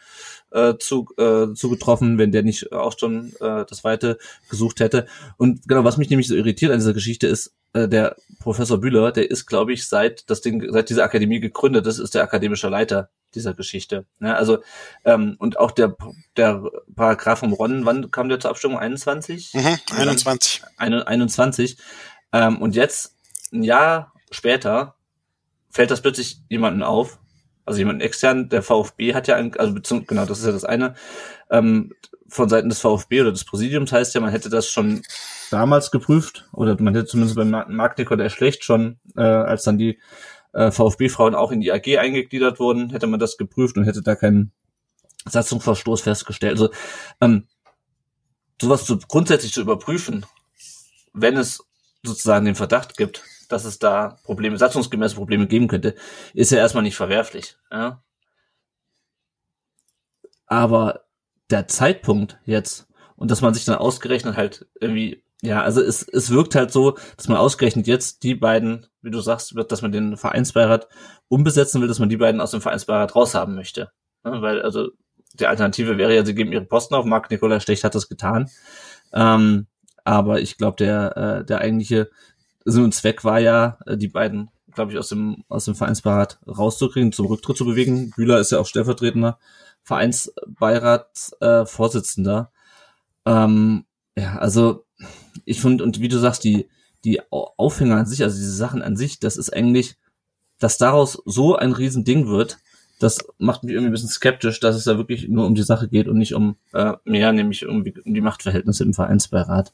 äh, 0.51 0.75
zu, 0.79 1.07
äh, 1.17 1.55
zugetroffen, 1.55 2.19
wenn 2.19 2.33
der 2.33 2.43
nicht 2.43 2.73
auch 2.73 2.99
schon 2.99 3.33
äh, 3.41 3.65
das 3.67 3.85
Weite 3.85 4.19
gesucht 4.51 4.81
hätte. 4.81 5.07
Und 5.39 5.67
genau, 5.67 5.85
was 5.85 5.97
mich 5.97 6.11
nämlich 6.11 6.29
so 6.29 6.35
irritiert 6.35 6.73
an 6.73 6.79
dieser 6.79 6.95
Geschichte 6.95 7.27
ist, 7.27 7.53
äh, 7.77 7.89
der 7.89 8.17
Professor 8.41 8.81
Bühler, 8.81 9.13
der 9.13 9.31
ist, 9.31 9.47
glaube 9.47 9.73
ich, 9.73 9.87
seit 9.87 10.31
das 10.31 10.41
Ding, 10.41 10.67
seit 10.73 10.89
diese 10.89 11.05
Akademie 11.05 11.41
gegründet 11.41 11.87
ist, 11.87 11.99
ist 11.99 12.15
der 12.15 12.23
akademische 12.23 12.69
Leiter 12.69 13.11
dieser 13.35 13.55
Geschichte. 13.55 14.07
Ja, 14.21 14.35
also 14.35 14.59
ähm, 15.05 15.37
und 15.39 15.59
auch 15.59 15.73
der 15.73 15.95
der 16.37 16.63
Paragraph 16.95 17.41
vom 17.41 17.53
Ron, 17.53 17.85
wann 17.85 18.11
kam 18.11 18.29
der 18.29 18.41
zur 18.41 18.51
Abstimmung? 18.51 18.79
21? 18.79 19.53
Mhm, 19.55 19.79
21. 19.95 20.63
21. 20.79 21.77
Ähm, 22.33 22.63
und 22.63 22.75
jetzt 22.75 23.15
ein 23.53 23.63
Jahr 23.63 24.13
später 24.31 24.95
fällt 25.71 25.91
das 25.91 26.01
plötzlich 26.01 26.41
jemanden 26.49 26.83
auf, 26.83 27.19
also 27.67 27.79
jemand 27.79 28.01
extern, 28.01 28.49
der 28.49 28.63
VfB 28.63 29.13
hat 29.13 29.29
ja, 29.29 29.37
ein, 29.37 29.55
also 29.57 29.75
genau, 30.07 30.25
das 30.25 30.39
ist 30.39 30.47
ja 30.47 30.53
das 30.53 30.65
eine, 30.65 30.95
ähm, 31.51 31.93
von 32.29 32.49
Seiten 32.49 32.69
des 32.69 32.81
VfB 32.81 33.21
oder 33.21 33.33
des 33.33 33.45
Präsidiums 33.45 33.93
heißt 33.93 34.15
ja, 34.15 34.21
man 34.21 34.31
hätte 34.31 34.49
das 34.49 34.69
schon 34.69 35.03
damals 35.51 35.91
geprüft 35.91 36.49
oder 36.53 36.81
man 36.81 36.95
hätte 36.95 37.07
zumindest 37.07 37.37
beim 37.37 37.51
Mark 37.51 37.97
der 37.97 38.31
Schlecht 38.31 38.65
schon, 38.65 38.99
äh, 39.17 39.23
als 39.23 39.65
dann 39.65 39.79
die 39.79 39.99
äh, 40.53 40.71
VfB-Frauen 40.71 41.35
auch 41.35 41.53
in 41.53 41.61
die 41.61 41.73
AG 41.73 41.99
eingegliedert 41.99 42.59
wurden, 42.59 42.91
hätte 42.91 43.07
man 43.07 43.21
das 43.21 43.37
geprüft 43.37 43.77
und 43.77 43.85
hätte 43.85 44.03
da 44.03 44.17
keinen 44.17 44.53
Satzungsverstoß 45.29 46.03
festgestellt. 46.03 46.53
Also 46.53 46.71
ähm, 47.21 47.47
sowas 48.61 48.85
zu, 48.85 48.99
grundsätzlich 48.99 49.53
zu 49.53 49.61
überprüfen, 49.61 50.25
wenn 51.13 51.37
es 51.37 51.65
sozusagen 52.03 52.47
den 52.47 52.55
Verdacht 52.55 52.97
gibt, 52.97 53.25
dass 53.49 53.65
es 53.65 53.79
da 53.79 54.19
Probleme, 54.25 54.57
satzungsgemäße 54.57 55.17
Probleme 55.17 55.47
geben 55.47 55.69
könnte, 55.69 55.95
ist 56.35 56.53
ja 56.53 56.59
erstmal 56.59 56.83
nicht 56.83 56.97
verwerflich. 56.97 57.57
Ja? 57.71 58.03
Aber 60.47 61.05
der 61.51 61.69
Zeitpunkt 61.69 62.39
jetzt 62.45 62.87
und 63.17 63.31
dass 63.31 63.41
man 63.41 63.55
sich 63.55 63.65
dann 63.65 63.77
ausgerechnet 63.77 64.37
halt 64.37 64.67
irgendwie, 64.81 65.23
ja, 65.47 65.63
also 65.63 65.81
es, 65.81 66.03
es 66.03 66.31
wirkt 66.31 66.57
halt 66.57 66.73
so, 66.73 66.97
dass 67.17 67.29
man 67.29 67.39
ausgerechnet 67.39 67.87
jetzt 67.87 68.25
die 68.25 68.35
beiden, 68.35 68.89
wie 69.01 69.13
du 69.13 69.21
sagst, 69.21 69.55
wird, 69.55 69.71
dass 69.71 69.81
man 69.81 69.93
den 69.93 70.17
Vereinsbeirat 70.17 70.89
umbesetzen 71.29 71.81
will, 71.81 71.87
dass 71.87 72.01
man 72.01 72.09
die 72.09 72.17
beiden 72.17 72.41
aus 72.41 72.51
dem 72.51 72.61
Vereinsbeirat 72.61 73.15
raushaben 73.15 73.55
möchte. 73.55 73.93
Ja, 74.25 74.43
weil, 74.43 74.61
also 74.61 74.89
die 75.35 75.47
Alternative 75.47 75.99
wäre 75.99 76.17
ja, 76.17 76.25
sie 76.25 76.35
geben 76.35 76.51
ihre 76.51 76.65
Posten 76.65 76.97
auf. 76.97 77.05
Marc 77.05 77.31
Nikolai 77.31 77.61
Stecht 77.61 77.85
hat 77.85 77.95
das 77.95 78.09
getan. 78.09 78.51
Ähm, 79.13 79.69
aber 80.05 80.41
ich 80.41 80.57
glaube, 80.57 80.79
der, 80.79 81.17
äh, 81.17 81.45
der 81.45 81.61
eigentliche 81.61 82.11
Sinn 82.65 82.83
und 82.83 82.93
Zweck 82.93 83.23
war 83.23 83.39
ja, 83.39 83.79
äh, 83.87 83.97
die 83.97 84.09
beiden, 84.09 84.51
glaube 84.75 84.91
ich, 84.93 84.99
aus 84.99 85.11
dem, 85.11 85.45
aus 85.49 85.67
dem 85.67 85.77
Vereinsbeirat 85.77 86.41
rauszukriegen, 86.47 87.13
zum 87.13 87.27
Rücktritt 87.27 87.57
zu 87.57 87.67
bewegen. 87.67 88.11
Bühler 88.17 88.41
ist 88.41 88.51
ja 88.51 88.59
auch 88.59 88.67
stellvertretender 88.67 89.39
Vereinsbeirat-Vorsitzender. 89.85 92.51
Äh, 93.25 93.31
ähm, 93.31 93.85
ja, 94.17 94.39
also 94.39 94.86
ich 95.45 95.61
finde, 95.61 95.85
und 95.85 96.01
wie 96.01 96.09
du 96.09 96.19
sagst, 96.19 96.45
die, 96.45 96.69
die 97.05 97.21
Aufhänger 97.31 97.97
an 97.97 98.07
sich, 98.07 98.23
also 98.23 98.37
diese 98.37 98.55
Sachen 98.55 98.83
an 98.83 98.97
sich, 98.97 99.19
das 99.21 99.37
ist 99.37 99.53
eigentlich, 99.53 99.97
dass 100.59 100.79
daraus 100.79 101.23
so 101.25 101.57
ein 101.57 101.73
Riesending 101.73 102.29
wird, 102.29 102.59
das 102.99 103.19
macht 103.39 103.63
mich 103.63 103.75
irgendwie 103.75 103.91
ein 103.91 103.93
bisschen 103.93 104.09
skeptisch, 104.09 104.61
dass 104.61 104.75
es 104.75 104.85
da 104.85 104.97
wirklich 104.97 105.29
nur 105.29 105.47
um 105.47 105.55
die 105.55 105.63
Sache 105.63 105.89
geht 105.89 106.09
und 106.09 106.17
nicht 106.17 106.35
um 106.35 106.57
äh, 106.73 106.95
mehr, 107.05 107.33
nämlich 107.33 107.67
um, 107.67 107.85
um 108.05 108.15
die 108.15 108.21
Machtverhältnisse 108.21 108.85
im 108.85 108.95
Vereinsbeirat. 108.95 109.73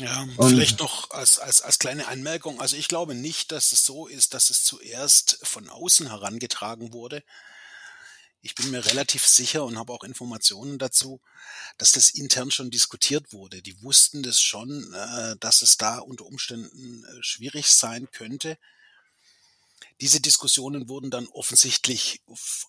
Ja, 0.00 0.26
und 0.36 0.48
vielleicht 0.48 0.80
noch 0.80 1.10
als, 1.10 1.38
als, 1.38 1.62
als 1.62 1.78
kleine 1.78 2.08
Anmerkung. 2.08 2.60
Also 2.60 2.76
ich 2.76 2.88
glaube 2.88 3.14
nicht, 3.14 3.52
dass 3.52 3.70
es 3.70 3.86
so 3.86 4.06
ist, 4.06 4.34
dass 4.34 4.50
es 4.50 4.64
zuerst 4.64 5.38
von 5.42 5.68
außen 5.68 6.08
herangetragen 6.08 6.92
wurde. 6.92 7.22
Ich 8.44 8.54
bin 8.54 8.70
mir 8.70 8.84
relativ 8.84 9.26
sicher 9.26 9.64
und 9.64 9.78
habe 9.78 9.90
auch 9.94 10.04
Informationen 10.04 10.78
dazu, 10.78 11.18
dass 11.78 11.92
das 11.92 12.10
intern 12.10 12.50
schon 12.50 12.70
diskutiert 12.70 13.32
wurde. 13.32 13.62
Die 13.62 13.82
wussten 13.82 14.22
das 14.22 14.38
schon, 14.38 14.92
äh, 14.92 15.34
dass 15.40 15.62
es 15.62 15.78
da 15.78 15.98
unter 15.98 16.26
Umständen 16.26 17.04
äh, 17.04 17.22
schwierig 17.22 17.70
sein 17.70 18.06
könnte. 18.12 18.58
Diese 20.02 20.20
Diskussionen 20.20 20.90
wurden 20.90 21.10
dann 21.10 21.26
offensichtlich 21.28 22.20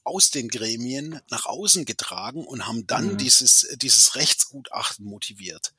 aus 0.05 0.32
den 0.32 0.48
Gremien 0.48 1.20
nach 1.29 1.46
außen 1.46 1.84
getragen 1.84 2.46
und 2.46 2.65
haben 2.65 2.88
dann 2.88 3.13
mhm. 3.13 3.17
dieses, 3.17 3.67
dieses 3.75 4.15
Rechtsgutachten 4.15 5.05
motiviert. 5.05 5.74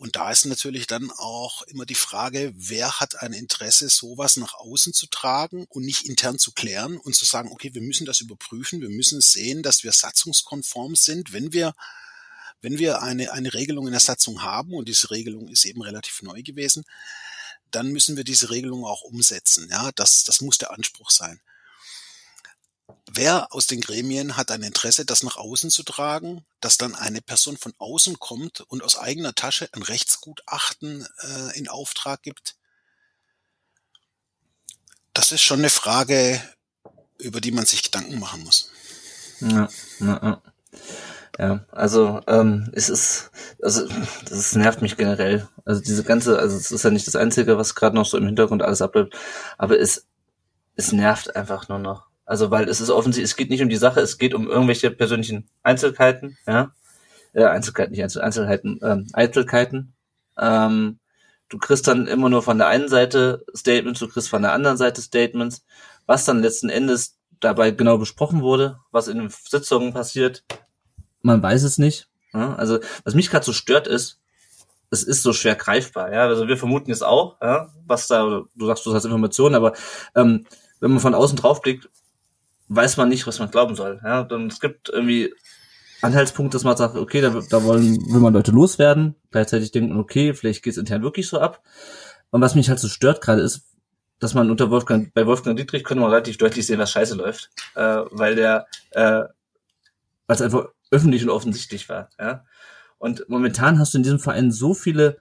Und 0.00 0.16
da 0.16 0.30
ist 0.30 0.46
natürlich 0.46 0.86
dann 0.86 1.10
auch 1.10 1.60
immer 1.64 1.84
die 1.84 1.94
Frage, 1.94 2.54
wer 2.56 3.00
hat 3.00 3.20
ein 3.20 3.34
Interesse, 3.34 3.90
sowas 3.90 4.38
nach 4.38 4.54
außen 4.54 4.94
zu 4.94 5.06
tragen 5.08 5.66
und 5.68 5.84
nicht 5.84 6.08
intern 6.08 6.38
zu 6.38 6.52
klären 6.52 6.96
und 6.96 7.14
zu 7.14 7.26
sagen, 7.26 7.50
okay, 7.52 7.74
wir 7.74 7.82
müssen 7.82 8.06
das 8.06 8.20
überprüfen, 8.20 8.80
wir 8.80 8.88
müssen 8.88 9.20
sehen, 9.20 9.62
dass 9.62 9.84
wir 9.84 9.92
satzungskonform 9.92 10.96
sind, 10.96 11.34
wenn 11.34 11.52
wir 11.52 11.74
wenn 12.62 12.78
wir 12.78 13.02
eine, 13.02 13.32
eine 13.32 13.52
Regelung 13.52 13.86
in 13.86 13.92
der 13.92 14.00
Satzung 14.00 14.42
haben, 14.42 14.72
und 14.72 14.88
diese 14.88 15.10
Regelung 15.10 15.48
ist 15.48 15.66
eben 15.66 15.82
relativ 15.82 16.22
neu 16.22 16.42
gewesen, 16.42 16.84
dann 17.70 17.88
müssen 17.88 18.16
wir 18.16 18.24
diese 18.24 18.48
Regelung 18.48 18.86
auch 18.86 19.02
umsetzen. 19.02 19.68
Ja, 19.70 19.90
das, 19.94 20.24
das 20.24 20.40
muss 20.40 20.56
der 20.56 20.70
Anspruch 20.70 21.10
sein. 21.10 21.40
Wer 23.10 23.52
aus 23.52 23.66
den 23.66 23.80
Gremien 23.80 24.36
hat 24.36 24.50
ein 24.50 24.62
Interesse, 24.62 25.04
das 25.04 25.22
nach 25.22 25.36
außen 25.36 25.70
zu 25.70 25.82
tragen, 25.82 26.44
dass 26.60 26.78
dann 26.78 26.94
eine 26.94 27.20
Person 27.20 27.56
von 27.56 27.74
außen 27.78 28.18
kommt 28.18 28.60
und 28.60 28.82
aus 28.82 28.96
eigener 28.96 29.34
Tasche 29.34 29.68
ein 29.72 29.82
Rechtsgutachten 29.82 31.06
äh, 31.22 31.58
in 31.58 31.68
Auftrag 31.68 32.22
gibt? 32.22 32.56
Das 35.12 35.32
ist 35.32 35.42
schon 35.42 35.58
eine 35.58 35.70
Frage, 35.70 36.40
über 37.18 37.40
die 37.40 37.52
man 37.52 37.66
sich 37.66 37.82
Gedanken 37.82 38.18
machen 38.18 38.44
muss. 38.44 38.70
Ja, 39.40 39.68
ja, 40.00 40.20
ja. 40.22 40.42
ja 41.38 41.66
also 41.72 42.20
ähm, 42.26 42.70
es 42.72 42.88
ist, 42.88 43.30
also 43.62 43.88
das 44.28 44.54
nervt 44.54 44.82
mich 44.82 44.96
generell. 44.96 45.48
Also 45.64 45.80
diese 45.80 46.04
ganze, 46.04 46.38
also 46.38 46.56
es 46.56 46.70
ist 46.70 46.84
ja 46.84 46.90
nicht 46.90 47.06
das 47.06 47.16
Einzige, 47.16 47.58
was 47.58 47.74
gerade 47.74 47.96
noch 47.96 48.06
so 48.06 48.16
im 48.16 48.26
Hintergrund 48.26 48.62
alles 48.62 48.82
abläuft, 48.82 49.14
aber 49.58 49.78
es, 49.78 50.06
es 50.76 50.92
nervt 50.92 51.34
einfach 51.34 51.68
nur 51.68 51.78
noch. 51.78 52.09
Also 52.30 52.52
weil 52.52 52.68
es 52.68 52.80
ist 52.80 52.90
offensichtlich, 52.90 53.28
es 53.28 53.36
geht 53.36 53.50
nicht 53.50 53.60
um 53.60 53.68
die 53.68 53.74
Sache, 53.74 53.98
es 53.98 54.16
geht 54.16 54.34
um 54.34 54.48
irgendwelche 54.48 54.92
persönlichen 54.92 55.48
Einzelheiten, 55.64 56.38
ja. 56.46 56.70
Äh, 57.32 57.42
Einzelheiten, 57.42 57.90
nicht 57.90 58.04
Einzel 58.04 58.22
Einzelheiten, 58.22 58.78
ähm, 58.84 59.08
Eitelkeiten. 59.12 59.94
Ähm, 60.38 61.00
du 61.48 61.58
kriegst 61.58 61.88
dann 61.88 62.06
immer 62.06 62.28
nur 62.28 62.44
von 62.44 62.56
der 62.56 62.68
einen 62.68 62.88
Seite 62.88 63.44
Statements, 63.52 63.98
du 63.98 64.06
kriegst 64.06 64.28
von 64.28 64.42
der 64.42 64.52
anderen 64.52 64.76
Seite 64.76 65.02
Statements, 65.02 65.64
was 66.06 66.24
dann 66.24 66.40
letzten 66.40 66.68
Endes 66.68 67.18
dabei 67.40 67.72
genau 67.72 67.98
besprochen 67.98 68.42
wurde, 68.42 68.78
was 68.92 69.08
in 69.08 69.18
den 69.18 69.30
Sitzungen 69.30 69.92
passiert, 69.92 70.44
man 71.22 71.42
weiß 71.42 71.64
es 71.64 71.78
nicht. 71.78 72.06
Ja? 72.32 72.54
Also 72.54 72.78
was 73.02 73.14
mich 73.14 73.28
gerade 73.28 73.44
so 73.44 73.52
stört 73.52 73.88
ist, 73.88 74.20
es 74.90 75.02
ist 75.02 75.24
so 75.24 75.32
schwer 75.32 75.56
greifbar. 75.56 76.12
Ja, 76.12 76.28
also 76.28 76.46
wir 76.46 76.56
vermuten 76.56 76.92
es 76.92 77.02
auch, 77.02 77.38
ja, 77.42 77.70
was 77.88 78.06
da, 78.06 78.44
du 78.54 78.66
sagst, 78.66 78.86
du 78.86 78.94
hast 78.94 79.04
Informationen, 79.04 79.56
aber 79.56 79.72
ähm, 80.14 80.46
wenn 80.78 80.92
man 80.92 81.00
von 81.00 81.16
außen 81.16 81.36
drauf 81.36 81.60
blickt, 81.60 81.88
weiß 82.70 82.96
man 82.96 83.08
nicht, 83.08 83.26
was 83.26 83.38
man 83.40 83.50
glauben 83.50 83.74
soll. 83.74 84.00
Ja, 84.02 84.22
dann 84.22 84.46
es 84.46 84.60
gibt 84.60 84.88
irgendwie 84.88 85.34
Anhaltspunkte, 86.02 86.54
dass 86.54 86.64
man 86.64 86.76
sagt, 86.76 86.96
okay, 86.96 87.20
da, 87.20 87.28
da 87.50 87.64
wollen, 87.64 87.96
will 88.12 88.20
man 88.20 88.32
Leute 88.32 88.52
loswerden. 88.52 89.16
Gleichzeitig 89.30 89.72
denken, 89.72 89.98
okay, 89.98 90.32
vielleicht 90.34 90.62
geht 90.62 90.72
es 90.72 90.78
intern 90.78 91.02
wirklich 91.02 91.28
so 91.28 91.40
ab. 91.40 91.62
Und 92.30 92.40
was 92.40 92.54
mich 92.54 92.68
halt 92.68 92.78
so 92.78 92.88
stört 92.88 93.20
gerade 93.20 93.42
ist, 93.42 93.66
dass 94.20 94.34
man 94.34 94.50
unter 94.50 94.70
Wolfgang, 94.70 95.12
bei 95.12 95.26
Wolfgang 95.26 95.58
Dietrich 95.58 95.82
könnte 95.82 96.02
man 96.02 96.10
relativ 96.10 96.38
deutlich 96.38 96.66
sehen, 96.66 96.78
was 96.78 96.92
scheiße 96.92 97.16
läuft. 97.16 97.50
Äh, 97.74 98.02
weil 98.12 98.36
der, 98.36 98.66
äh, 98.92 99.24
weil 100.26 100.36
es 100.36 100.42
einfach 100.42 100.68
öffentlich 100.92 101.24
und 101.24 101.30
offensichtlich 101.30 101.88
war. 101.88 102.08
Ja? 102.20 102.44
Und 102.98 103.24
momentan 103.28 103.78
hast 103.78 103.94
du 103.94 103.98
in 103.98 104.04
diesem 104.04 104.20
Verein 104.20 104.52
so 104.52 104.74
viele 104.74 105.18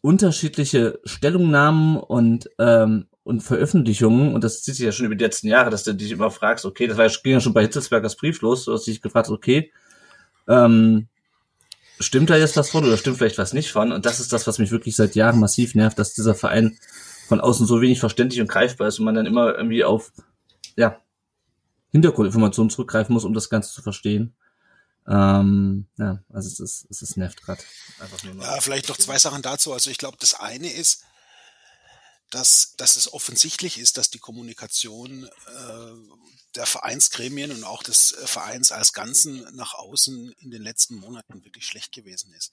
unterschiedliche 0.00 0.98
Stellungnahmen 1.04 1.96
und 1.96 2.50
ähm, 2.58 3.06
und 3.24 3.40
Veröffentlichungen, 3.40 4.34
und 4.34 4.42
das 4.42 4.62
zieht 4.62 4.74
sich 4.74 4.84
ja 4.84 4.92
schon 4.92 5.06
über 5.06 5.14
die 5.14 5.24
letzten 5.24 5.46
Jahre, 5.46 5.70
dass 5.70 5.84
du 5.84 5.94
dich 5.94 6.10
immer 6.10 6.30
fragst, 6.30 6.64
okay, 6.64 6.86
das 6.86 6.98
war, 6.98 7.08
ging 7.08 7.34
ja 7.34 7.40
schon 7.40 7.54
bei 7.54 7.62
Hitzelsbergers 7.62 8.16
Brief 8.16 8.40
los, 8.40 8.64
du 8.64 8.72
hast 8.72 8.86
dich 8.86 9.00
gefragt, 9.00 9.28
okay, 9.28 9.70
ähm, 10.48 11.06
stimmt 12.00 12.30
da 12.30 12.36
jetzt 12.36 12.56
was 12.56 12.70
von 12.70 12.84
oder 12.84 12.96
stimmt 12.96 13.18
vielleicht 13.18 13.38
was 13.38 13.52
nicht 13.52 13.70
von? 13.70 13.92
Und 13.92 14.06
das 14.06 14.18
ist 14.18 14.32
das, 14.32 14.46
was 14.46 14.58
mich 14.58 14.72
wirklich 14.72 14.96
seit 14.96 15.14
Jahren 15.14 15.38
massiv 15.38 15.74
nervt, 15.74 15.98
dass 15.98 16.14
dieser 16.14 16.34
Verein 16.34 16.78
von 17.28 17.40
außen 17.40 17.66
so 17.66 17.80
wenig 17.80 18.00
verständlich 18.00 18.40
und 18.40 18.48
greifbar 18.48 18.88
ist 18.88 18.98
und 18.98 19.04
man 19.04 19.14
dann 19.14 19.26
immer 19.26 19.54
irgendwie 19.54 19.84
auf, 19.84 20.12
ja, 20.76 21.00
Hintergrundinformationen 21.92 22.70
zurückgreifen 22.70 23.12
muss, 23.12 23.24
um 23.24 23.34
das 23.34 23.50
Ganze 23.50 23.72
zu 23.72 23.82
verstehen. 23.82 24.34
Ähm, 25.06 25.86
ja, 25.98 26.22
also 26.32 26.48
es 26.48 26.60
ist, 26.60 26.86
es 26.90 27.02
ist 27.02 27.16
nervt 27.16 27.42
gerade. 27.42 27.62
Ja, 28.40 28.60
vielleicht 28.60 28.88
noch 28.88 28.96
zwei 28.96 29.18
Sachen 29.18 29.42
dazu. 29.42 29.72
Also 29.72 29.90
ich 29.90 29.98
glaube, 29.98 30.16
das 30.20 30.34
eine 30.34 30.72
ist, 30.72 31.04
dass, 32.32 32.74
dass 32.78 32.96
es 32.96 33.12
offensichtlich 33.12 33.78
ist, 33.78 33.98
dass 33.98 34.10
die 34.10 34.18
Kommunikation 34.18 35.24
äh, 35.24 35.92
der 36.54 36.64
Vereinsgremien 36.64 37.50
und 37.50 37.62
auch 37.62 37.82
des 37.82 38.12
äh, 38.12 38.26
Vereins 38.26 38.72
als 38.72 38.94
Ganzen 38.94 39.46
nach 39.54 39.74
außen 39.74 40.32
in 40.38 40.50
den 40.50 40.62
letzten 40.62 40.96
Monaten 40.96 41.44
wirklich 41.44 41.66
schlecht 41.66 41.92
gewesen 41.92 42.32
ist. 42.32 42.50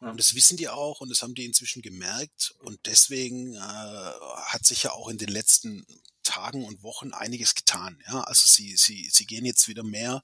Und 0.00 0.18
das 0.18 0.34
wissen 0.34 0.56
die 0.56 0.68
auch 0.68 1.00
und 1.00 1.10
das 1.10 1.22
haben 1.22 1.34
die 1.34 1.44
inzwischen 1.44 1.80
gemerkt 1.80 2.54
und 2.60 2.78
deswegen 2.86 3.54
äh, 3.54 3.58
hat 3.58 4.66
sich 4.66 4.82
ja 4.82 4.92
auch 4.92 5.08
in 5.08 5.18
den 5.18 5.28
letzten 5.28 5.86
Tagen 6.22 6.64
und 6.64 6.82
Wochen 6.82 7.12
einiges 7.12 7.54
getan. 7.54 8.02
Ja, 8.06 8.22
also 8.22 8.46
sie, 8.46 8.76
sie, 8.76 9.08
sie 9.10 9.26
gehen 9.26 9.44
jetzt 9.44 9.68
wieder 9.68 9.82
mehr 9.82 10.22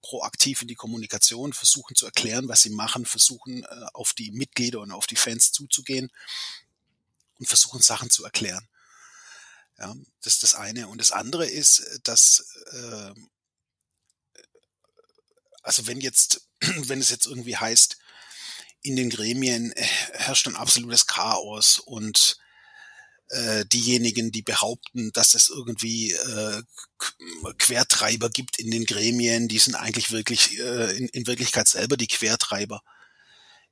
proaktiv 0.00 0.62
in 0.62 0.68
die 0.68 0.74
Kommunikation, 0.74 1.52
versuchen 1.52 1.94
zu 1.94 2.06
erklären, 2.06 2.48
was 2.48 2.62
sie 2.62 2.70
machen, 2.70 3.04
versuchen 3.04 3.64
äh, 3.64 3.86
auf 3.92 4.14
die 4.14 4.30
Mitglieder 4.30 4.80
und 4.80 4.92
auf 4.92 5.06
die 5.06 5.16
Fans 5.16 5.52
zuzugehen 5.52 6.10
und 7.38 7.46
versuchen 7.46 7.80
Sachen 7.80 8.10
zu 8.10 8.24
erklären. 8.24 8.68
Ja, 9.78 9.94
das 10.22 10.34
ist 10.34 10.42
das 10.42 10.54
eine. 10.54 10.88
Und 10.88 10.98
das 10.98 11.12
andere 11.12 11.46
ist, 11.46 12.00
dass 12.02 12.44
äh, 12.72 13.14
also 15.68 15.86
wenn 15.86 16.00
jetzt, 16.00 16.48
wenn 16.60 17.00
es 17.00 17.10
jetzt 17.10 17.26
irgendwie 17.26 17.56
heißt, 17.56 17.98
in 18.80 18.96
den 18.96 19.10
Gremien 19.10 19.72
herrscht 20.12 20.46
ein 20.46 20.56
absolutes 20.56 21.06
Chaos 21.06 21.78
und 21.78 22.38
äh, 23.28 23.66
diejenigen, 23.66 24.32
die 24.32 24.42
behaupten, 24.42 25.12
dass 25.12 25.34
es 25.34 25.50
irgendwie 25.50 26.12
äh, 26.12 26.62
Quertreiber 27.58 28.30
gibt 28.30 28.58
in 28.58 28.70
den 28.70 28.86
Gremien, 28.86 29.48
die 29.48 29.58
sind 29.58 29.74
eigentlich 29.74 30.10
wirklich 30.10 30.58
äh, 30.58 30.96
in, 30.96 31.08
in 31.08 31.26
Wirklichkeit 31.26 31.68
selber 31.68 31.98
die 31.98 32.06
Quertreiber. 32.06 32.80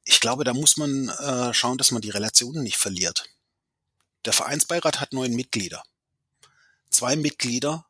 Ich 0.04 0.20
glaube, 0.20 0.44
da 0.44 0.52
muss 0.52 0.76
man 0.76 1.08
äh, 1.08 1.54
schauen, 1.54 1.78
dass 1.78 1.92
man 1.92 2.02
die 2.02 2.10
Relationen 2.10 2.62
nicht 2.62 2.76
verliert. 2.76 3.30
Der 4.26 4.32
Vereinsbeirat 4.32 5.00
hat 5.00 5.12
neun 5.12 5.32
Mitglieder. 5.32 5.82
Zwei 6.90 7.16
Mitglieder, 7.16 7.86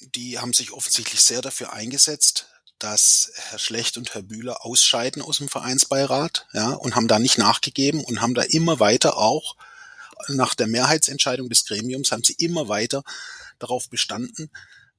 die 0.00 0.38
haben 0.38 0.52
sich 0.52 0.72
offensichtlich 0.72 1.20
sehr 1.20 1.42
dafür 1.42 1.72
eingesetzt, 1.72 2.46
dass 2.78 3.32
Herr 3.34 3.58
Schlecht 3.58 3.96
und 3.96 4.14
Herr 4.14 4.22
Bühler 4.22 4.64
ausscheiden 4.64 5.22
aus 5.22 5.38
dem 5.38 5.48
Vereinsbeirat, 5.48 6.46
ja, 6.52 6.70
und 6.70 6.96
haben 6.96 7.08
da 7.08 7.18
nicht 7.18 7.38
nachgegeben 7.38 8.04
und 8.04 8.20
haben 8.20 8.34
da 8.34 8.42
immer 8.42 8.80
weiter 8.80 9.16
auch 9.18 9.56
nach 10.28 10.54
der 10.54 10.66
Mehrheitsentscheidung 10.66 11.48
des 11.48 11.64
Gremiums 11.64 12.12
haben 12.12 12.24
sie 12.24 12.34
immer 12.34 12.68
weiter 12.68 13.02
darauf 13.58 13.88
bestanden, 13.88 14.50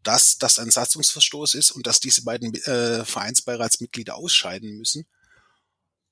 dass 0.01 0.37
das 0.37 0.59
ein 0.59 0.71
Satzungsverstoß 0.71 1.55
ist 1.55 1.71
und 1.71 1.87
dass 1.87 1.99
diese 1.99 2.23
beiden 2.23 2.53
äh, 2.53 3.05
Vereinsbeiratsmitglieder 3.05 4.15
ausscheiden 4.15 4.77
müssen. 4.77 5.05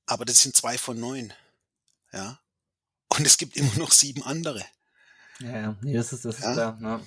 Aber 0.05 0.25
das 0.25 0.41
sind 0.41 0.55
zwei 0.55 0.77
von 0.77 0.99
neun. 0.99 1.33
Ja. 2.13 2.40
Und 3.17 3.27
es 3.27 3.37
gibt 3.37 3.57
immer 3.57 3.75
noch 3.77 3.91
sieben 3.91 4.23
andere. 4.23 4.65
Ja, 5.39 5.61
ja. 5.61 5.77
Nee, 5.81 5.93
das 5.93 6.13
ist, 6.13 6.23
das 6.23 6.35
ist 6.35 6.43
ja? 6.43 6.53
klar. 6.53 6.79
Ja. 6.81 7.01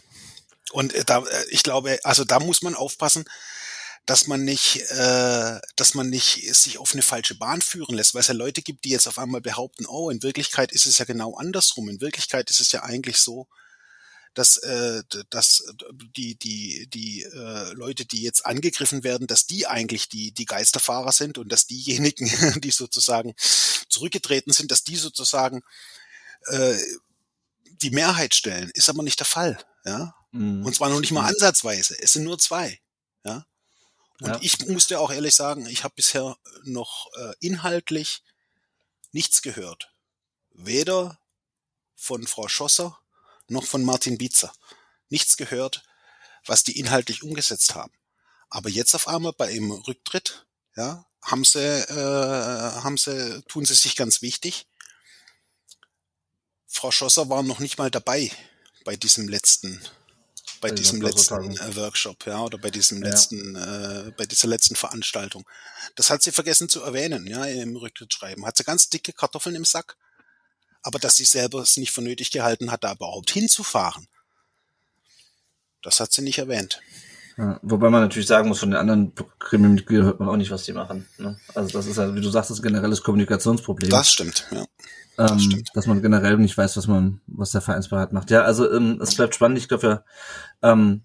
Und 0.73 0.93
äh, 0.93 1.05
da, 1.05 1.25
äh, 1.25 1.45
ich 1.51 1.63
glaube, 1.63 1.99
also 2.05 2.25
da 2.25 2.41
muss 2.41 2.63
man 2.63 2.75
aufpassen, 2.75 3.25
dass 4.05 4.27
man 4.27 4.45
nicht, 4.45 4.83
äh, 4.91 5.61
dass 5.77 5.95
man 5.95 6.11
nicht 6.11 6.55
sich 6.55 6.77
auf 6.77 6.93
eine 6.93 7.01
falsche 7.01 7.37
Bahn 7.37 7.63
führen 7.63 7.97
lässt, 7.97 8.13
weil 8.13 8.21
es 8.21 8.27
ja 8.27 8.35
Leute 8.35 8.61
gibt, 8.61 8.85
die 8.85 8.91
jetzt 8.91 9.09
auf 9.09 9.19
einmal 9.19 9.41
behaupten, 9.41 9.87
oh, 9.87 10.11
in 10.11 10.23
Wirklichkeit 10.23 10.73
ist 10.73 10.85
es 10.85 10.99
ja 10.99 11.07
genau 11.07 11.37
andersrum. 11.37 11.89
In 11.89 12.03
Wirklichkeit 12.03 12.51
ist 12.51 12.61
es 12.61 12.71
ja 12.73 12.83
eigentlich 12.83 13.17
so, 13.17 13.49
dass, 14.35 14.59
äh, 14.59 15.03
dass 15.31 15.65
die, 16.17 16.37
die, 16.37 16.89
die 16.89 17.23
äh, 17.23 17.73
Leute, 17.73 18.05
die 18.05 18.23
jetzt 18.23 18.45
angegriffen 18.45 19.05
werden, 19.05 19.27
dass 19.27 19.47
die 19.47 19.67
eigentlich 19.67 20.09
die, 20.09 20.33
die 20.33 20.45
Geisterfahrer 20.45 21.13
sind 21.13 21.39
und 21.39 21.51
dass 21.51 21.67
diejenigen, 21.67 22.27
die 22.61 22.71
sozusagen 22.71 23.35
zurückgetreten 23.89 24.53
sind, 24.53 24.71
dass 24.71 24.85
die 24.85 24.97
sozusagen 24.97 25.63
äh, 26.47 26.77
die 27.83 27.91
Mehrheit 27.91 28.35
stellen. 28.35 28.71
Ist 28.75 28.89
aber 28.89 29.03
nicht 29.03 29.21
der 29.21 29.27
Fall. 29.27 29.59
Ja? 29.85 30.15
Mhm. 30.33 30.65
Und 30.67 30.75
zwar 30.75 30.91
noch 30.91 31.01
nicht 31.01 31.13
mal 31.13 31.27
ansatzweise. 31.27 31.97
Es 32.01 32.13
sind 32.13 32.25
nur 32.25 32.39
zwei. 32.39 32.81
Ja? 33.25 33.47
Und 34.21 34.29
ja. 34.29 34.39
ich 34.43 34.67
musste 34.67 34.99
auch 34.99 35.13
ehrlich 35.13 35.35
sagen, 35.35 35.67
ich 35.67 35.85
habe 35.85 35.95
bisher 35.95 36.37
noch 36.65 37.09
äh, 37.17 37.35
inhaltlich 37.41 38.23
nichts 39.13 39.43
gehört. 39.43 39.93
Weder 40.51 41.19
von 41.95 42.27
Frau 42.27 42.49
Schosser 42.49 42.99
noch 43.49 43.65
von 43.67 43.85
Martin 43.85 44.19
Bietzer. 44.19 44.53
Nichts 45.09 45.37
gehört, 45.37 45.85
was 46.47 46.65
die 46.65 46.79
inhaltlich 46.79 47.23
umgesetzt 47.23 47.75
haben. 47.75 47.93
Aber 48.49 48.69
jetzt 48.69 48.95
auf 48.95 49.09
einmal 49.09 49.33
bei 49.33 49.51
ihrem 49.53 49.71
Rücktritt, 49.71 50.47
ja, 50.77 51.07
haben 51.23 51.45
sie, 51.45 51.59
äh, 51.59 52.83
haben 52.83 52.97
sie, 52.97 53.43
tun 53.49 53.65
sie 53.65 53.75
sich 53.75 53.97
ganz 53.97 54.23
wichtig. 54.23 54.67
Frau 56.67 56.91
Schosser 56.91 57.29
war 57.29 57.43
noch 57.43 57.61
nicht 57.61 57.79
mal 57.79 57.91
dabei 57.91 58.31
bei 58.85 58.97
diesem 58.97 59.29
letzten 59.29 59.81
bei 60.65 60.71
also 60.71 60.83
diesem 60.83 61.03
letzten 61.03 61.57
äh, 61.59 61.77
Workshop, 61.77 62.25
ja, 62.25 62.41
oder 62.41 62.57
bei 62.57 62.71
diesem 62.71 63.03
ja. 63.03 63.11
letzten, 63.11 63.55
äh, 63.55 64.13
bei 64.17 64.25
dieser 64.25 64.49
letzten 64.49 64.77
Veranstaltung. 64.77 65.47
Das 65.95 66.09
hat 66.09 66.23
sie 66.23 66.33
vergessen 66.33 66.71
zu 66.71 66.83
erwähnen, 66.83 67.27
ja, 67.27 67.45
im 67.45 67.77
Rücktrittsschreiben. 67.77 68.47
Hat 68.47 68.57
sie 68.57 68.65
ganz 68.65 68.89
dicke 68.89 69.13
Kartoffeln 69.13 69.57
im 69.57 69.67
Sack, 69.67 69.99
aber 70.85 70.99
dass 70.99 71.17
sie 71.17 71.25
selber 71.25 71.61
es 71.61 71.77
nicht 71.77 71.91
für 71.91 72.03
nötig 72.03 72.31
gehalten 72.31 72.71
hat, 72.71 72.85
da 72.85 72.93
überhaupt 72.93 73.31
hinzufahren, 73.31 74.07
das 75.83 75.99
hat 75.99 76.13
sie 76.13 76.23
nicht 76.23 76.39
erwähnt. 76.39 76.81
Ja, 77.37 77.59
wobei 77.63 77.91
man 77.91 78.03
natürlich 78.03 78.29
sagen 78.29 78.49
muss, 78.49 78.61
von 78.61 78.71
den 78.71 78.79
anderen 78.79 79.13
Gremienmitgliedern 79.41 80.07
hört 80.07 80.21
man 80.21 80.29
auch 80.29 80.37
nicht, 80.37 80.53
was 80.53 80.63
die 80.65 80.73
machen. 80.73 81.09
Ne? 81.19 81.37
Also 81.55 81.77
das 81.77 81.87
ist 81.87 81.97
ja, 81.97 82.15
wie 82.15 82.21
du 82.21 82.31
sagst, 82.31 82.51
das 82.51 82.63
generelles 82.63 83.03
Kommunikationsproblem. 83.03 83.91
Das 83.91 84.13
stimmt, 84.13 84.47
ja. 84.53 84.65
Das 85.17 85.33
ähm, 85.33 85.41
stimmt. 85.41 85.71
Dass 85.75 85.87
man 85.87 86.01
generell 86.01 86.37
nicht 86.37 86.57
weiß, 86.57 86.77
was 86.77 86.87
man, 86.87 87.21
was 87.27 87.51
der 87.51 87.61
Vereinsberat 87.61 88.13
macht. 88.13 88.31
Ja, 88.31 88.43
also 88.43 88.71
ähm, 88.71 89.01
es 89.03 89.17
bleibt 89.17 89.35
spannend. 89.35 89.59
Ich 89.59 89.69
glaube, 89.69 89.83
wir 89.83 90.05
ähm, 90.63 91.03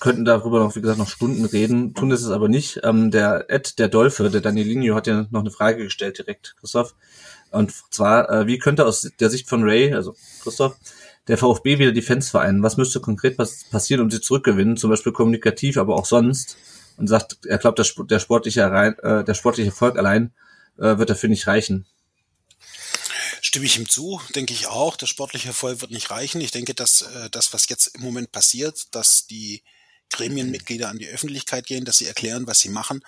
könnten 0.00 0.24
darüber 0.26 0.60
noch, 0.60 0.76
wie 0.76 0.80
gesagt, 0.82 0.98
noch 0.98 1.08
Stunden 1.08 1.44
reden, 1.46 1.94
tun 1.94 2.10
das 2.10 2.20
es 2.20 2.30
aber 2.30 2.48
nicht. 2.48 2.80
Ähm, 2.84 3.10
der 3.10 3.46
Ed, 3.48 3.78
der 3.78 3.88
Dolphe, 3.88 4.28
der 4.28 4.42
Danielinho, 4.42 4.94
hat 4.94 5.06
ja 5.06 5.26
noch 5.30 5.40
eine 5.40 5.50
Frage 5.50 5.84
gestellt 5.84 6.18
direkt, 6.18 6.56
Christoph. 6.60 6.94
Und 7.54 7.72
zwar, 7.90 8.28
äh, 8.30 8.46
wie 8.46 8.58
könnte 8.58 8.84
aus 8.84 9.08
der 9.20 9.30
Sicht 9.30 9.48
von 9.48 9.62
Ray, 9.62 9.94
also 9.94 10.16
Christoph, 10.42 10.76
der 11.28 11.38
VfB 11.38 11.78
wieder 11.78 11.92
die 11.92 12.02
Fans 12.02 12.30
vereinen? 12.30 12.62
Was 12.62 12.76
müsste 12.76 13.00
konkret 13.00 13.36
pass 13.36 13.64
passieren, 13.70 14.02
um 14.02 14.10
sie 14.10 14.20
zurückgewinnen? 14.20 14.76
Zum 14.76 14.90
Beispiel 14.90 15.12
kommunikativ, 15.12 15.76
aber 15.76 15.94
auch 15.94 16.06
sonst. 16.06 16.56
Und 16.96 17.06
sagt, 17.08 17.38
er 17.46 17.58
glaubt, 17.58 17.78
der 17.78 18.18
sportliche, 18.18 18.62
äh, 18.62 19.24
der 19.24 19.34
sportliche 19.34 19.70
Erfolg 19.70 19.98
allein 19.98 20.32
äh, 20.78 20.98
wird 20.98 21.10
dafür 21.10 21.28
nicht 21.28 21.46
reichen. 21.46 21.86
Stimme 23.40 23.66
ich 23.66 23.78
ihm 23.78 23.88
zu, 23.88 24.20
denke 24.34 24.52
ich 24.52 24.66
auch. 24.66 24.96
Der 24.96 25.06
sportliche 25.06 25.48
Erfolg 25.48 25.80
wird 25.80 25.90
nicht 25.90 26.10
reichen. 26.10 26.40
Ich 26.40 26.50
denke, 26.50 26.74
dass 26.74 27.02
äh, 27.02 27.30
das, 27.30 27.52
was 27.52 27.68
jetzt 27.68 27.96
im 27.96 28.02
Moment 28.02 28.32
passiert, 28.32 28.94
dass 28.94 29.26
die 29.26 29.62
Gremienmitglieder 30.10 30.88
an 30.88 30.98
die 30.98 31.08
Öffentlichkeit 31.08 31.66
gehen, 31.66 31.84
dass 31.84 31.98
sie 31.98 32.06
erklären, 32.06 32.46
was 32.46 32.60
sie 32.60 32.68
machen, 32.68 33.02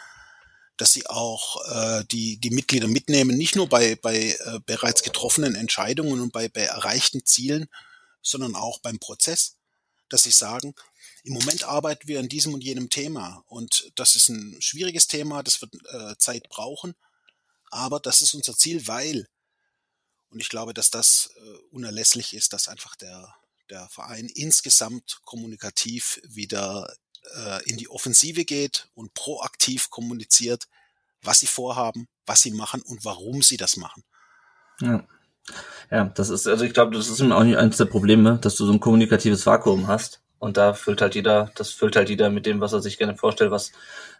dass 0.77 0.93
sie 0.93 1.07
auch 1.07 1.65
äh, 1.71 2.05
die, 2.11 2.39
die 2.39 2.51
Mitglieder 2.51 2.89
mitnehmen, 2.89 3.37
nicht 3.37 3.57
nur 3.57 3.69
bei, 3.69 3.97
bei 3.97 4.37
äh, 4.39 4.61
bereits 4.67 5.03
getroffenen 5.03 5.55
Entscheidungen 5.55 6.21
und 6.21 6.33
bei, 6.33 6.49
bei 6.49 6.63
erreichten 6.63 7.25
Zielen, 7.25 7.69
sondern 8.23 8.55
auch 8.55 8.81
beim 8.81 8.99
Prozess, 8.99 9.57
dass 10.09 10.25
sie 10.25 10.31
sagen, 10.31 10.75
im 11.25 11.33
Moment 11.33 11.65
arbeiten 11.65 12.07
wir 12.07 12.21
an 12.21 12.29
diesem 12.29 12.55
und 12.55 12.63
jenem 12.63 12.91
Thema. 12.91 13.43
Und 13.47 13.91
das 13.97 14.15
ist 14.15 14.29
ein 14.29 14.61
schwieriges 14.61 15.09
Thema, 15.09 15.43
das 15.43 15.61
wird 15.61 15.75
äh, 15.93 16.17
Zeit 16.19 16.49
brauchen, 16.49 16.95
aber 17.71 17.99
das 17.99 18.21
ist 18.21 18.35
unser 18.35 18.57
Ziel, 18.57 18.87
weil, 18.87 19.29
und 20.31 20.41
ich 20.41 20.49
glaube, 20.49 20.75
dass 20.75 20.91
das 20.91 21.31
äh, 21.37 21.57
unerlässlich 21.71 22.35
ist, 22.35 22.53
dass 22.53 22.69
einfach 22.69 22.97
der, 22.97 23.35
der 23.71 23.89
Verein 23.89 24.27
insgesamt 24.27 25.21
kommunikativ 25.25 26.21
wieder 26.25 26.95
in 27.65 27.77
die 27.77 27.89
Offensive 27.89 28.45
geht 28.45 28.89
und 28.95 29.15
proaktiv 29.15 29.91
kommuniziert, 29.91 30.69
was 31.23 31.41
sie 31.41 31.47
vorhaben, 31.47 32.09
was 32.25 32.43
sie 32.43 32.53
machen 32.53 32.83
und 32.83 33.05
warum 33.05 33.43
sie 33.43 33.57
das 33.57 33.77
machen. 33.77 34.05
Ja. 34.81 35.07
Ja, 35.91 36.07
das 36.07 36.31
ist, 36.31 36.49
also 36.49 36.65
ich 36.65 36.75
glaube, 36.75 36.97
das 36.97 37.09
ist 37.09 37.21
auch 37.23 37.45
nicht 37.45 37.57
eines 37.57 37.77
der 37.77 37.85
Probleme, 37.85 38.39
dass 38.39 38.57
du 38.57 38.67
so 38.67 38.73
ein 38.73 38.81
kommunikatives 38.81 39.47
Vakuum 39.47 39.87
hast. 39.87 40.21
Und 40.39 40.57
da 40.57 40.75
füllt 40.75 41.01
halt 41.01 41.15
jeder, 41.15 41.51
das 41.55 41.71
füllt 41.71 41.97
halt 41.97 42.09
jeder 42.09 42.31
mit 42.31 42.47
dem, 42.47 42.61
was 42.61 42.73
er 42.73 42.83
sich 42.83 42.99
gerne 42.99 43.17
vorstellt, 43.17 43.51
was 43.51 43.73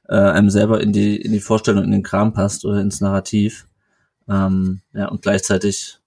äh, 0.09 0.15
einem 0.15 0.51
selber 0.51 0.81
in 0.81 0.93
die, 0.93 1.17
in 1.17 1.33
die 1.33 1.41
Vorstellung, 1.41 1.85
in 1.85 1.91
den 1.91 2.03
Kram 2.03 2.33
passt 2.33 2.65
oder 2.65 2.81
ins 2.81 3.01
Narrativ. 3.01 3.67
Ähm, 4.29 4.81
ja, 4.93 5.09
und 5.09 5.23
gleichzeitig, 5.23 5.99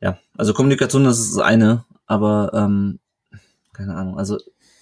ja, 0.00 0.18
also 0.36 0.52
Kommunikation, 0.52 1.04
das 1.04 1.18
ist 1.18 1.36
das 1.36 1.42
eine, 1.42 1.84
aber 2.06 2.50
ähm, 2.54 3.00
keine 3.72 3.94
Ahnung, 3.94 4.18
also 4.18 4.38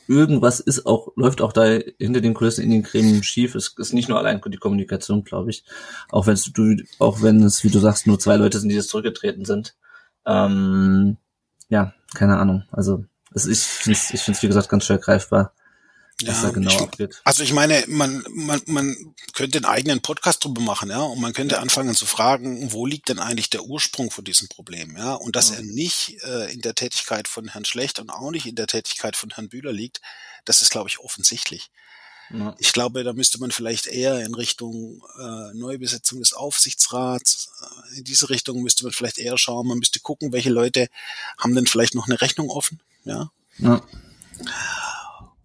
irgendwas 0.08 0.60
ist 0.60 0.86
auch, 0.86 1.12
läuft 1.16 1.40
auch 1.40 1.52
da 1.52 1.78
hinter 1.98 2.20
den 2.20 2.34
Kulissen 2.34 2.64
in 2.64 2.70
den 2.70 2.82
Gremien 2.82 3.22
schief. 3.22 3.54
Es 3.54 3.74
ist 3.76 3.92
nicht 3.92 4.08
nur 4.08 4.18
allein 4.18 4.40
die 4.46 4.56
Kommunikation, 4.56 5.24
glaube 5.24 5.50
ich. 5.50 5.64
Auch 6.10 6.26
wenn 6.26 6.34
es 6.34 6.44
du, 6.52 6.76
auch 6.98 7.22
wenn 7.22 7.42
es, 7.42 7.62
wie 7.62 7.70
du 7.70 7.78
sagst, 7.78 8.06
nur 8.06 8.18
zwei 8.18 8.36
Leute 8.36 8.58
sind, 8.58 8.70
die 8.70 8.74
jetzt 8.74 8.88
zurückgetreten 8.88 9.44
sind. 9.44 9.76
Ähm, 10.26 11.18
ja, 11.68 11.92
keine 12.14 12.38
Ahnung. 12.38 12.64
Also 12.72 13.04
es 13.34 13.46
ich 13.46 13.60
finde 13.60 13.98
es, 13.98 14.14
ich 14.14 14.22
find's, 14.22 14.42
wie 14.42 14.48
gesagt, 14.48 14.68
ganz 14.68 14.84
schwer 14.84 14.98
greifbar 14.98 15.52
was 16.26 16.36
ja, 16.36 16.42
da 16.42 16.50
genau 16.50 16.70
ich, 16.70 16.80
abgeht. 16.80 17.20
Also 17.24 17.42
ich 17.42 17.52
meine, 17.52 17.84
man, 17.86 18.24
man, 18.30 18.60
man 18.66 19.14
könnte 19.34 19.58
einen 19.58 19.64
eigenen 19.64 20.00
Podcast 20.00 20.44
drüber 20.44 20.60
machen, 20.60 20.90
ja, 20.90 21.00
und 21.00 21.20
man 21.20 21.32
könnte 21.32 21.56
ja. 21.56 21.60
anfangen 21.60 21.94
zu 21.94 22.06
fragen, 22.06 22.72
wo 22.72 22.86
liegt 22.86 23.08
denn 23.08 23.18
eigentlich 23.18 23.50
der 23.50 23.64
Ursprung 23.64 24.10
von 24.10 24.24
diesem 24.24 24.48
Problem, 24.48 24.96
ja, 24.96 25.14
und 25.14 25.36
dass 25.36 25.50
ja. 25.50 25.56
er 25.56 25.62
nicht 25.62 26.16
äh, 26.24 26.52
in 26.52 26.60
der 26.60 26.74
Tätigkeit 26.74 27.28
von 27.28 27.48
Herrn 27.48 27.64
Schlecht 27.64 27.98
und 28.00 28.10
auch 28.10 28.30
nicht 28.30 28.46
in 28.46 28.56
der 28.56 28.66
Tätigkeit 28.66 29.16
von 29.16 29.30
Herrn 29.30 29.48
Bühler 29.48 29.72
liegt, 29.72 30.00
das 30.44 30.62
ist, 30.62 30.70
glaube 30.70 30.88
ich, 30.88 30.98
offensichtlich. 30.98 31.70
Ich 32.58 32.74
glaube, 32.74 33.04
da 33.04 33.14
müsste 33.14 33.40
man 33.40 33.50
vielleicht 33.50 33.86
eher 33.86 34.20
in 34.24 34.34
Richtung 34.34 35.02
äh, 35.18 35.54
Neubesetzung 35.54 36.18
des 36.18 36.34
Aufsichtsrats, 36.34 37.50
äh, 37.62 37.98
in 37.98 38.04
diese 38.04 38.28
Richtung 38.28 38.62
müsste 38.62 38.84
man 38.84 38.92
vielleicht 38.92 39.16
eher 39.16 39.38
schauen, 39.38 39.66
man 39.66 39.78
müsste 39.78 40.00
gucken, 40.00 40.32
welche 40.32 40.50
Leute 40.50 40.88
haben 41.38 41.54
denn 41.54 41.66
vielleicht 41.66 41.94
noch 41.94 42.06
eine 42.06 42.20
Rechnung 42.20 42.50
offen, 42.50 42.80
ja. 43.04 43.30
ja. 43.58 43.82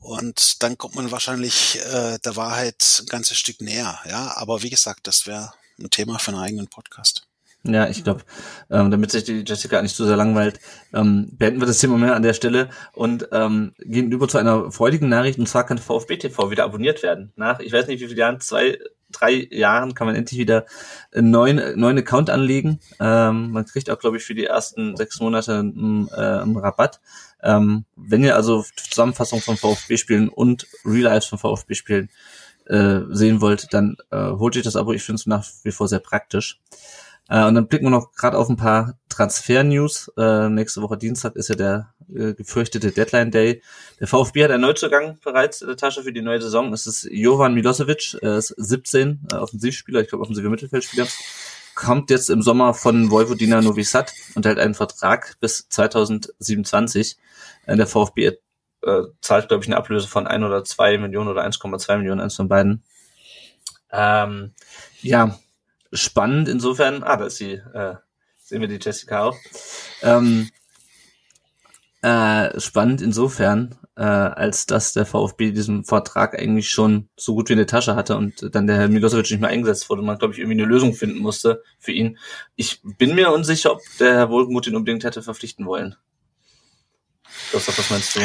Und 0.03 0.61
dann 0.61 0.77
kommt 0.77 0.95
man 0.95 1.11
wahrscheinlich 1.11 1.79
äh, 1.91 2.17
der 2.19 2.35
Wahrheit 2.35 3.01
ein 3.01 3.05
ganzes 3.07 3.37
Stück 3.37 3.61
näher. 3.61 3.99
Ja, 4.09 4.33
aber 4.35 4.61
wie 4.61 4.69
gesagt, 4.69 5.07
das 5.07 5.25
wäre 5.25 5.53
ein 5.79 5.89
Thema 5.89 6.19
für 6.19 6.31
einen 6.31 6.41
eigenen 6.41 6.67
Podcast. 6.67 7.25
Ja, 7.65 7.87
ich 7.87 8.03
glaube, 8.03 8.23
ähm, 8.69 8.91
damit 8.91 9.11
sich 9.11 9.23
die 9.23 9.45
Jessica 9.47 9.81
nicht 9.81 9.95
zu 9.95 10.05
sehr 10.05 10.17
langweilt, 10.17 10.59
ähm, 10.93 11.29
beenden 11.31 11.61
wir 11.61 11.65
das 11.65 11.77
Thema 11.77 11.97
mehr 11.97 12.13
an 12.13 12.21
der 12.21 12.33
Stelle 12.33 12.69
und 12.91 13.29
ähm, 13.31 13.73
gehen 13.79 14.11
über 14.11 14.27
zu 14.27 14.37
einer 14.37 14.69
freudigen 14.69 15.07
Nachricht. 15.07 15.39
Und 15.39 15.47
zwar 15.47 15.65
kann 15.65 15.77
VfB 15.77 16.17
TV 16.17 16.51
wieder 16.51 16.65
abonniert 16.65 17.03
werden. 17.03 17.31
Nach, 17.37 17.61
ich 17.61 17.71
weiß 17.71 17.87
nicht 17.87 18.01
wie 18.01 18.07
viele 18.07 18.19
Jahren, 18.19 18.41
zwei, 18.41 18.79
drei 19.09 19.47
Jahren 19.49 19.93
kann 19.93 20.07
man 20.07 20.17
endlich 20.17 20.37
wieder 20.37 20.65
einen 21.13 21.31
neuen, 21.31 21.79
neuen 21.79 21.97
Account 21.97 22.29
anlegen. 22.29 22.81
Ähm, 22.99 23.51
man 23.51 23.65
kriegt 23.65 23.89
auch, 23.89 23.99
glaube 23.99 24.17
ich, 24.17 24.25
für 24.25 24.35
die 24.35 24.45
ersten 24.45 24.97
sechs 24.97 25.21
Monate 25.21 25.59
einen, 25.59 26.09
äh, 26.09 26.19
einen 26.19 26.57
Rabatt. 26.57 26.99
Ähm, 27.43 27.85
wenn 27.95 28.23
ihr 28.23 28.35
also 28.35 28.63
Zusammenfassung 28.75 29.41
von 29.41 29.57
VfB-Spielen 29.57 30.29
und 30.29 30.67
Real 30.85 31.13
Lives 31.13 31.25
von 31.25 31.39
VfB-Spielen 31.39 32.09
äh, 32.67 33.01
sehen 33.09 33.41
wollt, 33.41 33.73
dann 33.73 33.97
äh, 34.11 34.17
holt 34.17 34.55
euch 34.55 34.63
das 34.63 34.75
Abo. 34.75 34.93
Ich 34.93 35.03
finde 35.03 35.19
es 35.19 35.25
nach 35.25 35.45
wie 35.63 35.71
vor 35.71 35.87
sehr 35.87 35.99
praktisch. 35.99 36.59
Äh, 37.29 37.45
und 37.45 37.55
dann 37.55 37.67
blicken 37.67 37.85
wir 37.85 37.89
noch 37.89 38.13
gerade 38.13 38.37
auf 38.37 38.49
ein 38.49 38.57
paar 38.57 38.97
Transfer-News. 39.09 40.11
Äh, 40.17 40.49
nächste 40.49 40.81
Woche 40.81 40.97
Dienstag 40.97 41.35
ist 41.35 41.49
ja 41.49 41.55
der 41.55 41.93
äh, 42.13 42.33
gefürchtete 42.33 42.91
Deadline 42.91 43.31
Day. 43.31 43.61
Der 43.99 44.07
VfB 44.07 44.43
hat 44.43 44.51
einen 44.51 44.61
Neuzugang 44.61 45.17
bereits 45.23 45.61
in 45.61 45.67
der 45.67 45.77
Tasche 45.77 46.03
für 46.03 46.13
die 46.13 46.21
neue 46.21 46.41
Saison. 46.41 46.73
Es 46.73 46.87
ist 46.87 47.07
Jovan 47.11 47.53
Milosevic, 47.53 48.17
er 48.21 48.37
ist 48.37 48.53
17, 48.57 49.27
äh, 49.31 49.35
Offensivspieler, 49.35 50.01
ich 50.01 50.09
glaube 50.09 50.23
offensive 50.23 50.49
Mittelfeldspieler 50.49 51.07
kommt 51.75 52.09
jetzt 52.09 52.29
im 52.29 52.41
Sommer 52.41 52.73
von 52.73 53.11
Vojvodina 53.11 53.61
Novi 53.61 53.83
Sad 53.83 54.13
und 54.35 54.45
hält 54.45 54.59
einen 54.59 54.75
Vertrag 54.75 55.37
bis 55.39 55.67
2027. 55.69 57.17
Äh, 57.65 57.75
der 57.75 57.87
VfB 57.87 58.37
äh, 58.83 59.01
zahlt, 59.21 59.47
glaube 59.47 59.63
ich, 59.63 59.69
eine 59.69 59.77
Ablöse 59.77 60.07
von 60.07 60.27
ein 60.27 60.43
oder 60.43 60.63
zwei 60.63 60.97
Millionen 60.97 61.29
oder 61.29 61.45
1,2 61.45 61.97
Millionen, 61.97 62.21
eins 62.21 62.35
von 62.35 62.47
beiden. 62.47 62.83
Ähm, 63.91 64.53
ja, 65.01 65.37
spannend 65.91 66.47
insofern. 66.47 67.03
Ah, 67.03 67.17
da 67.17 67.25
ist 67.25 67.37
sie. 67.37 67.53
Äh, 67.53 67.95
sehen 68.43 68.61
wir 68.61 68.67
die 68.67 68.79
Jessica 68.81 69.23
auch. 69.23 69.37
Ähm, 70.01 70.49
äh, 72.03 72.59
spannend 72.59 73.01
insofern, 73.01 73.75
äh, 73.95 74.03
als 74.03 74.65
dass 74.65 74.91
der 74.91 75.05
VfB 75.05 75.51
diesen 75.51 75.85
Vertrag 75.85 76.37
eigentlich 76.37 76.69
schon 76.69 77.07
so 77.15 77.33
gut 77.33 77.47
wie 77.47 77.53
in 77.53 77.59
der 77.59 77.67
Tasche 77.67 77.95
hatte 77.95 78.17
und 78.17 78.53
dann 78.53 78.67
der 78.67 78.75
Herr 78.75 78.89
Milosevic 78.89 79.31
nicht 79.31 79.39
mehr 79.39 79.49
eingesetzt 79.49 79.89
wurde 79.89 80.01
und 80.01 80.07
man, 80.07 80.17
glaube 80.17 80.33
ich, 80.33 80.39
irgendwie 80.39 80.61
eine 80.61 80.69
Lösung 80.69 80.93
finden 80.93 81.19
musste 81.19 81.63
für 81.79 81.93
ihn. 81.93 82.17
Ich 82.57 82.81
bin 82.97 83.15
mir 83.15 83.31
unsicher, 83.31 83.71
ob 83.71 83.79
der 83.99 84.15
Herr 84.15 84.29
Wohlgemuth 84.29 84.67
ihn 84.67 84.75
unbedingt 84.75 85.05
hätte 85.05 85.23
verpflichten 85.23 85.65
wollen. 85.65 85.95
Das, 87.53 87.67
was 87.67 87.89
meinst 87.89 88.15
du? 88.17 88.19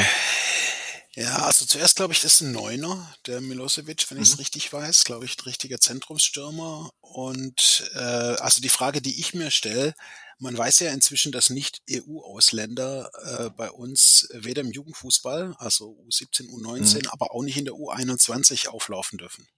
Ja, 1.18 1.38
also 1.38 1.66
zuerst 1.66 1.96
glaube 1.96 2.12
ich, 2.12 2.20
das 2.20 2.34
ist 2.34 2.42
ein 2.42 2.52
Neuner, 2.52 3.12
der 3.26 3.40
Milosevic, 3.40 4.08
wenn 4.08 4.18
ich 4.18 4.28
es 4.28 4.34
mhm. 4.34 4.38
richtig 4.38 4.72
weiß, 4.72 5.02
glaube 5.02 5.24
ich, 5.24 5.36
ein 5.36 5.42
richtiger 5.46 5.80
Zentrumsstürmer. 5.80 6.90
Und 7.00 7.90
äh, 7.94 7.98
also 7.98 8.60
die 8.60 8.68
Frage, 8.68 9.02
die 9.02 9.18
ich 9.18 9.34
mir 9.34 9.50
stelle, 9.50 9.96
man 10.38 10.56
weiß 10.56 10.78
ja 10.78 10.92
inzwischen, 10.92 11.32
dass 11.32 11.50
nicht 11.50 11.82
EU-Ausländer 11.90 13.10
äh, 13.24 13.50
bei 13.50 13.68
uns 13.68 14.28
weder 14.32 14.60
im 14.60 14.70
Jugendfußball, 14.70 15.56
also 15.58 15.98
U17, 16.08 16.50
U19, 16.50 17.02
mhm. 17.02 17.08
aber 17.08 17.34
auch 17.34 17.42
nicht 17.42 17.56
in 17.56 17.64
der 17.64 17.74
U21 17.74 18.68
auflaufen 18.68 19.18
dürfen. 19.18 19.48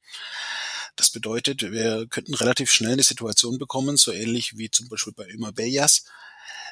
Das 0.97 1.11
bedeutet, 1.11 1.61
wir 1.61 2.07
könnten 2.09 2.33
relativ 2.33 2.73
schnell 2.73 2.95
eine 2.95 3.03
Situation 3.03 3.59
bekommen, 3.59 3.99
so 3.99 4.13
ähnlich 4.13 4.57
wie 4.57 4.71
zum 4.71 4.89
Beispiel 4.89 5.13
bei 5.13 5.29
Ömer 5.29 5.53
Beyas, 5.53 6.05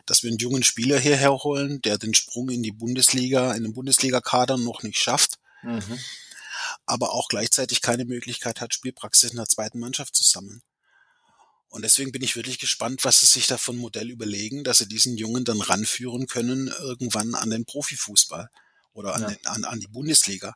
dass 0.07 0.23
wir 0.23 0.31
einen 0.31 0.39
jungen 0.39 0.63
Spieler 0.63 0.99
hierher 0.99 1.33
holen, 1.33 1.81
der 1.83 1.99
den 1.99 2.15
Sprung 2.15 2.51
in 2.51 2.63
die 2.63 2.73
Bundesliga, 2.73 3.53
in 3.55 3.63
den 3.63 3.75
Bundesliga-Kader 3.75 4.57
noch 4.57 4.83
nicht 4.83 4.99
schafft, 4.99 5.39
mhm. 5.63 5.99
aber 6.87 7.13
auch 7.13 7.29
gleichzeitig 7.29 7.81
keine 7.81 8.05
Möglichkeit 8.05 8.61
hat, 8.61 8.75
Spielpraxis 8.75 9.31
in 9.31 9.37
der 9.37 9.47
zweiten 9.47 9.79
Mannschaft 9.79 10.15
zu 10.15 10.25
sammeln. 10.25 10.63
Und 11.71 11.83
deswegen 11.83 12.13
bin 12.13 12.23
ich 12.23 12.35
wirklich 12.35 12.59
gespannt, 12.59 13.05
was 13.05 13.21
sie 13.21 13.27
sich 13.27 13.47
da 13.47 13.59
von 13.59 13.77
Modell 13.77 14.11
überlegen, 14.11 14.65
dass 14.65 14.79
sie 14.79 14.89
diesen 14.89 15.19
Jungen 15.19 15.45
dann 15.45 15.61
ranführen 15.61 16.27
können, 16.27 16.69
irgendwann 16.69 17.35
an 17.35 17.51
den 17.51 17.67
Profifußball 17.67 18.49
oder 18.95 19.15
an, 19.15 19.23
ja. 19.23 19.29
den, 19.29 19.47
an, 19.47 19.65
an 19.65 19.81
die 19.81 19.89
Bundesliga. 19.89 20.55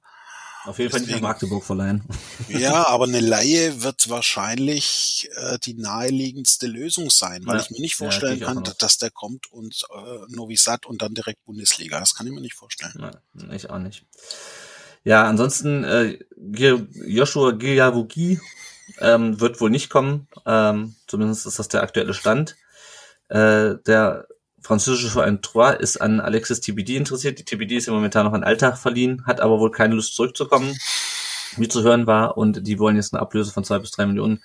Auf 0.64 0.78
jeden 0.78 0.90
Fall 0.90 1.00
nicht 1.00 1.10
nach 1.10 1.20
Magdeburg 1.20 1.64
verleihen. 1.64 2.04
Ja, 2.48 2.86
aber 2.88 3.04
eine 3.04 3.20
Laie 3.20 3.82
wird 3.82 4.08
wahrscheinlich 4.08 5.28
äh, 5.34 5.58
die 5.58 5.74
naheliegendste 5.74 6.66
Lösung 6.66 7.10
sein, 7.10 7.42
weil 7.46 7.56
ja. 7.56 7.62
ich 7.62 7.70
mir 7.70 7.80
nicht 7.80 7.96
vorstellen 7.96 8.38
ja, 8.38 8.46
kann, 8.46 8.62
dass 8.78 8.98
der 8.98 9.10
kommt 9.10 9.50
und 9.50 9.84
äh, 9.92 10.34
Novi 10.34 10.56
Sad 10.56 10.86
und 10.86 11.02
dann 11.02 11.14
direkt 11.14 11.44
Bundesliga. 11.44 11.98
Das 11.98 12.14
kann 12.14 12.26
ich 12.26 12.32
mir 12.32 12.40
nicht 12.40 12.54
vorstellen. 12.54 12.92
Nein, 13.34 13.52
ich 13.52 13.70
auch 13.70 13.78
nicht. 13.78 14.04
Ja, 15.04 15.24
ansonsten 15.28 15.82
äh, 15.82 16.18
Joshua 16.36 17.52
Giyavugi 17.52 18.40
ähm, 19.00 19.40
wird 19.40 19.60
wohl 19.60 19.70
nicht 19.70 19.90
kommen. 19.90 20.28
Ähm, 20.46 20.94
zumindest 21.08 21.46
ist 21.46 21.58
das 21.58 21.68
der 21.68 21.82
aktuelle 21.82 22.14
Stand. 22.14 22.56
Äh, 23.28 23.76
der 23.86 24.28
französische 24.62 25.10
Verein 25.10 25.42
Troyes 25.42 25.80
ist 25.80 25.96
an 25.98 26.20
Alexis 26.20 26.60
TBD 26.60 26.96
interessiert. 26.96 27.38
Die 27.38 27.44
TBD 27.44 27.76
ist 27.76 27.86
ja 27.86 27.92
momentan 27.92 28.26
noch 28.26 28.32
an 28.32 28.44
Alltag 28.44 28.78
verliehen, 28.78 29.24
hat 29.26 29.40
aber 29.40 29.58
wohl 29.58 29.70
keine 29.70 29.94
Lust 29.94 30.14
zurückzukommen, 30.14 30.76
wie 31.56 31.68
zu 31.68 31.82
hören 31.82 32.06
war. 32.06 32.36
Und 32.36 32.66
die 32.66 32.78
wollen 32.78 32.96
jetzt 32.96 33.12
eine 33.12 33.20
Ablöse 33.20 33.52
von 33.52 33.64
zwei 33.64 33.78
bis 33.78 33.90
drei 33.90 34.06
Millionen 34.06 34.42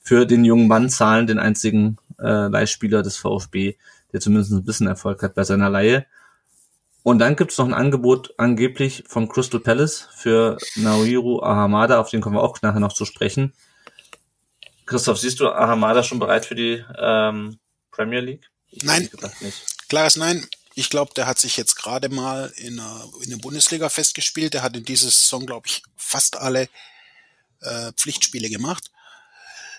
für 0.00 0.26
den 0.26 0.44
jungen 0.44 0.68
Mann 0.68 0.88
zahlen, 0.88 1.26
den 1.26 1.38
einzigen 1.38 1.98
äh, 2.18 2.48
Leihspieler 2.48 3.02
des 3.02 3.16
VfB, 3.18 3.76
der 4.12 4.20
zumindest 4.20 4.52
ein 4.52 4.64
bisschen 4.64 4.86
Erfolg 4.86 5.22
hat 5.22 5.34
bei 5.34 5.44
seiner 5.44 5.70
Leihe. 5.70 6.06
Und 7.02 7.20
dann 7.20 7.36
gibt 7.36 7.52
es 7.52 7.58
noch 7.58 7.66
ein 7.66 7.74
Angebot 7.74 8.34
angeblich 8.36 9.04
von 9.06 9.28
Crystal 9.28 9.60
Palace 9.60 10.08
für 10.14 10.58
Naoiru 10.76 11.40
Ahamada, 11.42 12.00
auf 12.00 12.10
den 12.10 12.20
kommen 12.20 12.36
wir 12.36 12.42
auch 12.42 12.60
nachher 12.60 12.80
noch 12.80 12.92
zu 12.92 13.04
sprechen. 13.04 13.54
Christoph, 14.84 15.18
siehst 15.18 15.40
du 15.40 15.48
Ahamada 15.48 16.02
schon 16.02 16.18
bereit 16.18 16.44
für 16.44 16.54
die 16.54 16.84
ähm, 16.98 17.58
Premier 17.90 18.20
League? 18.20 18.50
Ich 18.70 18.82
nein, 18.82 19.10
klares 19.88 20.16
Nein. 20.16 20.46
Ich 20.74 20.90
glaube, 20.90 21.12
der 21.14 21.26
hat 21.26 21.40
sich 21.40 21.56
jetzt 21.56 21.74
gerade 21.74 22.08
mal 22.08 22.52
in 22.56 22.76
der, 22.76 23.08
in 23.22 23.30
der 23.30 23.38
Bundesliga 23.38 23.88
festgespielt. 23.88 24.54
Der 24.54 24.62
hat 24.62 24.76
in 24.76 24.84
dieser 24.84 25.10
Saison, 25.10 25.44
glaube 25.44 25.66
ich, 25.66 25.82
fast 25.96 26.36
alle 26.36 26.68
äh, 27.60 27.92
Pflichtspiele 27.94 28.48
gemacht. 28.48 28.92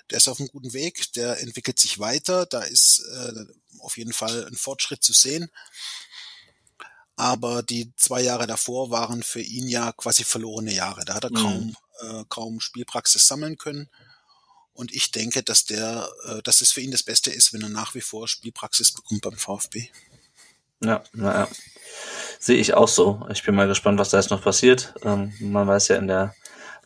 Der 0.09 0.17
ist 0.17 0.27
auf 0.27 0.39
einem 0.39 0.49
guten 0.49 0.73
Weg, 0.73 1.13
der 1.13 1.39
entwickelt 1.39 1.79
sich 1.79 1.99
weiter, 1.99 2.45
da 2.47 2.61
ist 2.61 2.99
äh, 2.99 3.45
auf 3.79 3.97
jeden 3.97 4.11
Fall 4.11 4.47
ein 4.47 4.55
Fortschritt 4.55 5.03
zu 5.03 5.13
sehen. 5.13 5.49
Aber 7.15 7.63
die 7.63 7.93
zwei 7.95 8.21
Jahre 8.21 8.47
davor 8.47 8.91
waren 8.91 9.23
für 9.23 9.41
ihn 9.41 9.67
ja 9.67 9.91
quasi 9.91 10.23
verlorene 10.23 10.73
Jahre. 10.73 11.05
Da 11.05 11.15
hat 11.15 11.25
er 11.25 11.31
mhm. 11.31 11.35
kaum, 11.35 11.75
äh, 12.01 12.23
kaum 12.29 12.59
Spielpraxis 12.59 13.27
sammeln 13.27 13.57
können. 13.57 13.89
Und 14.79 14.95
ich 14.95 15.11
denke, 15.11 15.43
dass 15.43 15.65
der, 15.65 16.07
äh, 16.23 16.41
dass 16.41 16.61
es 16.61 16.71
für 16.71 16.79
ihn 16.79 16.91
das 16.91 17.03
Beste 17.03 17.31
ist, 17.31 17.51
wenn 17.51 17.61
er 17.61 17.67
nach 17.67 17.95
wie 17.95 18.01
vor 18.01 18.29
Spielpraxis 18.29 18.93
bekommt 18.93 19.23
beim 19.23 19.33
VfB. 19.33 19.89
Ja, 20.81 21.03
naja. 21.11 21.49
Sehe 22.39 22.55
ich 22.55 22.73
auch 22.73 22.87
so. 22.87 23.27
Ich 23.29 23.43
bin 23.43 23.55
mal 23.55 23.67
gespannt, 23.67 23.99
was 23.99 24.11
da 24.11 24.19
jetzt 24.19 24.29
noch 24.29 24.41
passiert. 24.41 24.93
Ähm, 25.03 25.33
man 25.41 25.67
weiß 25.67 25.89
ja 25.89 25.97
in 25.97 26.07
der, 26.07 26.33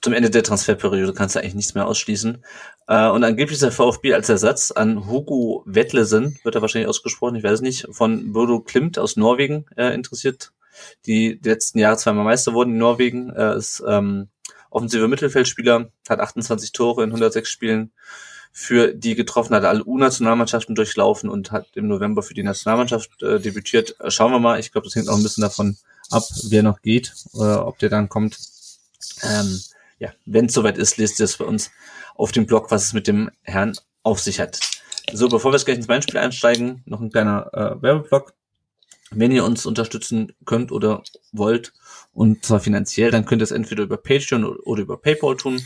zum 0.02 0.14
Ende 0.14 0.32
der 0.32 0.42
Transferperiode 0.42 1.14
kannst 1.14 1.36
du 1.36 1.40
eigentlich 1.40 1.54
nichts 1.54 1.76
mehr 1.76 1.86
ausschließen. 1.86 2.44
Äh, 2.88 3.10
und 3.10 3.24
angeblich 3.24 3.58
ist 3.58 3.62
der 3.62 3.72
VfB 3.72 4.16
als 4.16 4.28
Ersatz 4.28 4.72
an 4.72 5.08
Hugo 5.08 5.62
Wettlesen, 5.68 6.40
wird 6.42 6.56
er 6.56 6.64
wahrscheinlich 6.64 6.90
ausgesprochen, 6.90 7.36
ich 7.36 7.44
weiß 7.44 7.54
es 7.54 7.62
nicht, 7.62 7.86
von 7.92 8.34
Bodo 8.34 8.60
Klimt 8.62 8.98
aus 8.98 9.18
Norwegen 9.18 9.68
äh, 9.78 9.94
interessiert. 9.94 10.52
Die, 11.06 11.40
letzten 11.44 11.78
Jahre 11.78 11.98
zweimal 11.98 12.26
Meister 12.26 12.56
wurden 12.56 12.72
in 12.72 12.80
Norwegen. 12.80 13.30
Er 13.30 13.54
ist 13.54 13.84
ähm, 13.88 14.30
offensiver 14.74 15.08
Mittelfeldspieler, 15.08 15.90
hat 16.08 16.20
28 16.20 16.72
Tore 16.72 17.04
in 17.04 17.10
106 17.10 17.50
Spielen 17.50 17.92
für 18.52 18.94
die 18.94 19.16
getroffen, 19.16 19.56
hat 19.56 19.66
alle 19.66 19.84
U-Nationalmannschaften 19.84 20.76
durchlaufen 20.76 21.30
und 21.30 21.52
hat 21.52 21.68
im 21.74 21.88
November 21.88 22.22
für 22.22 22.36
die 22.36 22.44
Nationalmannschaft 22.44 23.22
äh, 23.24 23.40
debütiert. 23.40 23.96
Schauen 24.10 24.32
wir 24.32 24.40
mal, 24.40 24.60
ich 24.60 24.72
glaube, 24.72 24.86
das 24.86 24.96
hängt 24.96 25.10
auch 25.10 25.18
ein 25.18 25.24
bisschen 25.24 25.42
davon 25.42 25.78
ab, 26.12 26.24
wer 26.50 26.62
noch 26.62 26.82
geht, 26.82 27.14
äh, 27.34 27.40
ob 27.40 27.80
der 27.80 27.90
dann 27.90 28.10
kommt. 28.10 28.38
Ähm, 29.24 29.60
ja, 29.98 30.14
wenn 30.26 30.46
es 30.46 30.54
soweit 30.54 30.78
ist, 30.78 30.98
lest 30.98 31.20
ihr 31.20 31.26
es 31.26 31.38
bei 31.38 31.46
uns 31.46 31.72
auf 32.16 32.32
dem 32.32 32.46
Blog, 32.46 32.70
was 32.70 32.86
es 32.86 32.94
mit 32.94 33.08
dem 33.08 33.32
Herrn 33.42 33.74
auf 34.04 34.20
sich 34.20 34.40
hat. 34.40 34.60
So, 35.12 35.28
bevor 35.28 35.52
wir 35.52 35.58
jetzt 35.58 35.66
gleich 35.66 35.78
ins 35.78 35.88
Beispiel 35.88 36.18
einsteigen, 36.18 36.84
noch 36.86 37.02
ein 37.02 37.12
kleiner 37.12 37.50
äh, 37.54 37.82
Werbeblock. 37.82 38.34
Wenn 39.16 39.32
ihr 39.32 39.44
uns 39.44 39.66
unterstützen 39.66 40.34
könnt 40.46 40.72
oder 40.72 41.04
wollt, 41.32 41.74
und 42.14 42.46
zwar 42.46 42.60
finanziell, 42.60 43.12
dann 43.12 43.26
könnt 43.26 43.42
ihr 43.42 43.46
es 43.46 43.52
entweder 43.52 43.84
über 43.84 43.98
Patreon 43.98 44.46
oder 44.46 44.82
über 44.82 44.98
PayPal 44.98 45.36
tun. 45.36 45.62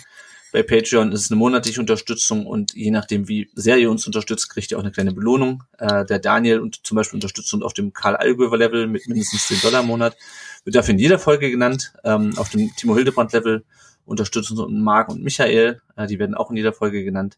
Bei 0.53 0.63
Patreon 0.63 1.11
ist 1.11 1.25
es 1.25 1.31
eine 1.31 1.37
monatliche 1.37 1.79
Unterstützung 1.79 2.45
und 2.45 2.73
je 2.73 2.89
nachdem, 2.89 3.27
wie 3.27 3.49
sehr 3.53 3.77
ihr 3.77 3.91
uns 3.91 4.07
unterstützt, 4.07 4.49
kriegt 4.49 4.71
ihr 4.71 4.77
auch 4.77 4.81
eine 4.81 4.91
kleine 4.91 5.13
Belohnung. 5.13 5.63
Äh, 5.77 6.05
der 6.05 6.19
Daniel 6.19 6.61
und 6.61 6.85
zum 6.85 6.95
Beispiel 6.95 7.17
unterstützt 7.17 7.53
uns 7.53 7.63
auf 7.63 7.73
dem 7.73 7.91
Karl 7.91 8.15
Allgöwer 8.15 8.57
Level 8.57 8.87
mit 8.87 9.07
mindestens 9.07 9.47
10 9.47 9.61
Dollar 9.61 9.81
im 9.81 9.87
Monat. 9.87 10.15
Wird 10.63 10.75
dafür 10.75 10.93
in 10.93 10.99
jeder 10.99 11.19
Folge 11.19 11.51
genannt. 11.51 11.93
Ähm, 12.05 12.37
auf 12.37 12.49
dem 12.49 12.73
Timo 12.75 12.95
Hildebrand 12.95 13.33
Level 13.33 13.65
unterstützen 14.05 14.57
uns 14.57 14.71
Marc 14.71 15.09
und 15.09 15.21
Michael. 15.21 15.81
Äh, 15.97 16.07
die 16.07 16.17
werden 16.17 16.33
auch 16.33 16.49
in 16.49 16.57
jeder 16.57 16.73
Folge 16.73 17.03
genannt. 17.03 17.37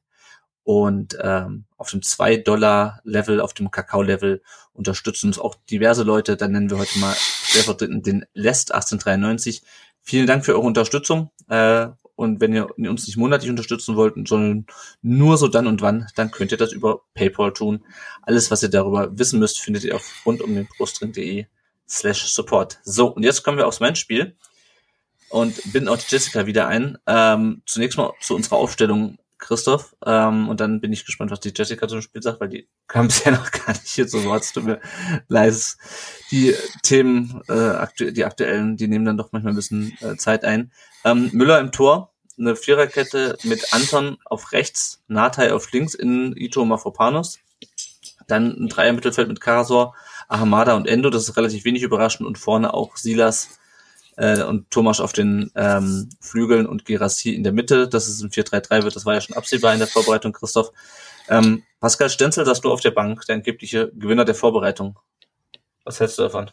Und 0.70 1.18
ähm, 1.20 1.66
auf 1.78 1.90
dem 1.90 2.02
2-Dollar-Level, 2.02 3.42
auf 3.42 3.56
dem 3.56 3.72
Kakao-Level 3.72 4.44
unterstützen 4.72 5.26
uns 5.26 5.40
auch 5.40 5.56
diverse 5.72 6.04
Leute. 6.04 6.38
Dann 6.38 6.52
nennen 6.52 6.70
wir 6.70 6.78
heute 6.78 7.00
mal 7.00 7.16
stellvertretend 7.18 8.06
den 8.06 8.28
Lest 8.36 8.72
1893. 8.72 9.64
Vielen 10.04 10.28
Dank 10.28 10.46
für 10.46 10.54
eure 10.54 10.68
Unterstützung. 10.68 11.32
Äh, 11.48 11.88
und 12.14 12.40
wenn 12.40 12.54
ihr 12.54 12.70
uns 12.78 13.08
nicht 13.08 13.18
monatlich 13.18 13.50
unterstützen 13.50 13.96
wollt, 13.96 14.14
sondern 14.28 14.68
nur 15.02 15.40
so 15.40 15.48
dann 15.48 15.66
und 15.66 15.82
wann, 15.82 16.06
dann 16.16 16.30
könnt 16.30 16.52
ihr 16.52 16.60
das 16.60 16.72
über 16.72 17.02
PayPal 17.16 17.52
tun. 17.52 17.84
Alles, 18.22 18.52
was 18.52 18.62
ihr 18.62 18.70
darüber 18.70 19.18
wissen 19.18 19.40
müsst, 19.40 19.60
findet 19.60 19.84
ihr 19.86 19.96
auf 19.96 20.06
rund 20.24 20.40
um 20.40 20.54
den 20.54 20.68
Brustring.de 20.78 21.48
slash 21.88 22.28
support. 22.28 22.78
So, 22.84 23.08
und 23.08 23.24
jetzt 23.24 23.42
kommen 23.42 23.58
wir 23.58 23.66
aufs 23.66 23.80
Spiel 23.98 24.36
und 25.30 25.74
binden 25.74 25.90
auch 25.90 25.98
die 25.98 26.06
Jessica 26.10 26.46
wieder 26.46 26.68
ein. 26.68 27.00
Ähm, 27.08 27.64
zunächst 27.66 27.98
mal 27.98 28.14
zu 28.22 28.36
unserer 28.36 28.58
Aufstellung 28.58 29.18
Christoph. 29.40 29.96
Ähm, 30.06 30.50
und 30.50 30.60
dann 30.60 30.80
bin 30.82 30.94
ich 30.94 31.06
gespannt, 31.06 31.32
was 31.32 31.40
die 31.40 31.54
Jessica 31.56 31.88
zum 31.88 32.02
Spiel 32.02 32.22
sagt, 32.22 32.40
weil 32.40 32.50
die 32.50 32.68
kam 32.88 33.08
bisher 33.08 33.32
noch 33.32 33.52
gar 33.52 33.70
nicht 33.70 33.88
hier 33.88 34.08
zu 34.08 34.24
Wort. 34.26 34.44
Es 34.44 34.54
tut 34.54 34.66
mir 34.66 34.80
leid. 35.28 35.56
Die 36.32 36.54
Themen, 36.84 37.42
äh, 37.50 37.54
aktu 37.54 38.12
die 38.12 38.26
aktuellen, 38.26 38.78
die 38.78 38.88
nehmen 38.88 39.06
dann 39.06 39.18
doch 39.18 39.32
manchmal 39.32 39.54
ein 39.54 39.56
bisschen 39.56 39.98
äh, 40.02 40.16
Zeit 40.18 40.44
ein. 40.44 40.72
Ähm, 41.04 41.30
Müller 41.34 41.60
im 41.60 41.72
Tor, 41.72 42.14
eine 42.38 42.56
Viererkette 42.56 43.38
mit 43.44 43.74
Anton 43.74 44.18
auf 44.26 44.52
rechts, 44.52 45.02
Natai 45.08 45.54
auf 45.54 45.72
links, 45.72 45.96
in 45.96 46.36
Ito 46.36 46.64
Mafropanos. 46.66 47.40
Dann 48.28 48.52
ein 48.52 48.68
Dreier 48.68 48.94
Mittelfeld 48.94 49.28
mit 49.28 49.42
Karasor, 49.42 49.96
Ahamada 50.28 50.76
und 50.76 50.88
Endo, 50.88 51.10
das 51.10 51.28
ist 51.28 51.36
relativ 51.36 51.66
wenig 51.66 51.82
überraschend. 51.82 52.28
Und 52.28 52.38
vorne 52.38 52.74
auch 52.74 52.96
Silas 52.98 53.60
äh, 54.20 54.44
und 54.44 54.70
Thomas 54.70 55.00
auf 55.00 55.14
den 55.14 55.50
ähm, 55.56 56.10
Flügeln 56.20 56.68
und 56.68 56.84
Gerassi 56.84 57.34
in 57.34 57.44
der 57.44 57.54
Mitte, 57.54 57.88
dass 57.88 58.08
es 58.08 58.22
ein 58.22 58.30
4-3-3 58.30 58.84
wird, 58.84 58.96
das 58.96 59.06
war 59.06 59.14
ja 59.14 59.22
schon 59.22 59.38
absehbar 59.38 59.74
in 59.74 59.80
der 59.80 59.88
Vorbereitung, 59.88 60.34
Christoph. 60.34 60.72
Ähm, 61.30 61.64
Pascal 61.80 62.10
Stenzel, 62.10 62.44
dass 62.44 62.60
du 62.60 62.72
auf 62.72 62.82
der 62.82 62.92
Bank, 62.92 63.26
der 63.28 63.36
angebliche 63.36 63.92
Gewinner 63.94 64.26
der 64.26 64.36
Vorbereitung. 64.36 65.00
Was 65.86 66.00
hältst 66.02 66.18
du 66.18 66.24
davon? 66.24 66.52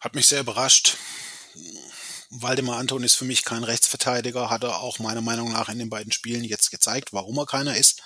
Hat 0.00 0.14
mich 0.14 0.26
sehr 0.26 0.40
überrascht. 0.40 0.96
Waldemar 2.30 2.78
Anton 2.78 3.04
ist 3.04 3.14
für 3.14 3.24
mich 3.24 3.44
kein 3.44 3.64
Rechtsverteidiger, 3.64 4.48
hat 4.48 4.64
er 4.64 4.80
auch 4.80 4.98
meiner 4.98 5.20
Meinung 5.20 5.52
nach 5.52 5.68
in 5.68 5.78
den 5.78 5.90
beiden 5.90 6.12
Spielen 6.12 6.44
jetzt 6.44 6.70
gezeigt, 6.70 7.12
warum 7.12 7.36
er 7.38 7.46
keiner 7.46 7.76
ist. 7.76 8.02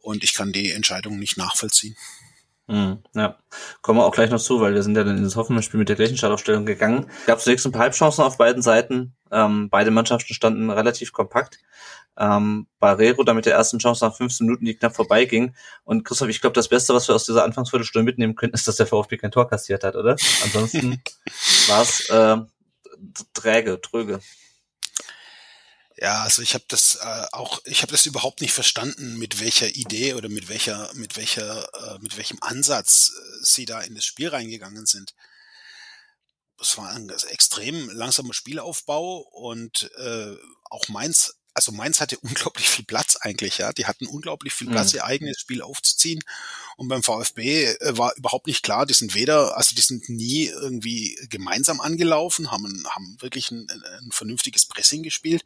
Und 0.00 0.24
ich 0.24 0.34
kann 0.34 0.52
die 0.52 0.72
Entscheidung 0.72 1.18
nicht 1.20 1.36
nachvollziehen. 1.36 1.96
Mhm, 2.68 3.02
ja, 3.14 3.36
kommen 3.82 3.98
wir 3.98 4.04
auch 4.04 4.14
gleich 4.14 4.30
noch 4.30 4.40
zu, 4.40 4.60
weil 4.60 4.74
wir 4.74 4.82
sind 4.82 4.96
ja 4.96 5.04
dann 5.04 5.18
in 5.18 5.24
das 5.24 5.36
Hoffenheim-Spiel 5.36 5.78
mit 5.78 5.88
der 5.88 5.96
gleichen 5.96 6.16
Startaufstellung 6.16 6.64
gegangen. 6.64 7.10
Gab 7.26 7.40
zunächst 7.40 7.66
ein 7.66 7.72
paar 7.72 7.82
Halbchancen 7.82 8.24
auf 8.24 8.38
beiden 8.38 8.62
Seiten. 8.62 9.14
Ähm, 9.30 9.68
beide 9.68 9.90
Mannschaften 9.90 10.32
standen 10.32 10.70
relativ 10.70 11.12
kompakt. 11.12 11.58
Ähm, 12.16 12.66
Barrero 12.78 13.24
da 13.24 13.34
mit 13.34 13.46
der 13.46 13.54
ersten 13.54 13.78
Chance 13.78 14.04
nach 14.04 14.14
15 14.14 14.46
Minuten, 14.46 14.64
die 14.64 14.74
knapp 14.74 14.94
vorbeiging. 14.94 15.54
Und 15.84 16.04
Christoph, 16.04 16.28
ich 16.28 16.40
glaube, 16.40 16.54
das 16.54 16.68
Beste, 16.68 16.94
was 16.94 17.08
wir 17.08 17.14
aus 17.14 17.24
dieser 17.24 17.44
Anfangsviertelstunde 17.44 18.04
mitnehmen 18.04 18.36
können, 18.36 18.52
ist, 18.52 18.68
dass 18.68 18.76
der 18.76 18.86
VfB 18.86 19.16
kein 19.16 19.32
Tor 19.32 19.48
kassiert 19.48 19.82
hat, 19.82 19.96
oder? 19.96 20.16
Ansonsten 20.44 21.02
war 21.68 21.82
es 21.82 22.10
äh, 22.10 22.36
träge, 23.34 23.80
tröge. 23.80 24.20
Ja, 26.02 26.24
also 26.24 26.42
ich 26.42 26.54
habe 26.54 26.64
das 26.66 26.96
äh, 26.96 27.26
auch, 27.30 27.60
ich 27.64 27.82
habe 27.82 27.92
das 27.92 28.06
überhaupt 28.06 28.40
nicht 28.40 28.52
verstanden, 28.52 29.18
mit 29.18 29.38
welcher 29.38 29.68
Idee 29.68 30.14
oder 30.14 30.28
mit 30.28 30.48
welcher, 30.48 30.92
mit 30.94 31.16
welcher, 31.16 31.62
äh, 31.74 31.98
mit 32.00 32.16
welchem 32.16 32.38
Ansatz 32.40 33.12
äh, 33.16 33.44
sie 33.44 33.66
da 33.66 33.80
in 33.80 33.94
das 33.94 34.04
Spiel 34.04 34.28
reingegangen 34.28 34.84
sind. 34.84 35.14
Es 36.60 36.76
war 36.76 36.88
ein 36.88 37.08
extrem 37.28 37.88
langsamer 37.90 38.34
Spielaufbau 38.34 39.18
und 39.18 39.92
äh, 39.96 40.34
auch 40.70 40.88
Mainz 40.88 41.36
also 41.54 41.72
Mainz 41.72 42.00
hatte 42.00 42.18
unglaublich 42.20 42.68
viel 42.68 42.84
Platz 42.84 43.16
eigentlich, 43.16 43.58
ja. 43.58 43.72
Die 43.72 43.86
hatten 43.86 44.06
unglaublich 44.06 44.52
viel 44.52 44.68
Platz, 44.68 44.92
mhm. 44.92 44.98
ihr 44.98 45.04
eigenes 45.04 45.40
Spiel 45.40 45.62
aufzuziehen. 45.62 46.20
Und 46.76 46.88
beim 46.88 47.02
VfB 47.02 47.64
äh, 47.64 47.98
war 47.98 48.14
überhaupt 48.16 48.46
nicht 48.46 48.62
klar, 48.62 48.86
die 48.86 48.94
sind 48.94 49.14
weder, 49.14 49.56
also 49.56 49.74
die 49.74 49.80
sind 49.82 50.08
nie 50.08 50.46
irgendwie 50.46 51.18
gemeinsam 51.28 51.80
angelaufen, 51.80 52.50
haben, 52.50 52.84
haben 52.88 53.16
wirklich 53.20 53.50
ein, 53.50 53.68
ein 53.70 54.10
vernünftiges 54.10 54.66
Pressing 54.66 55.02
gespielt, 55.02 55.44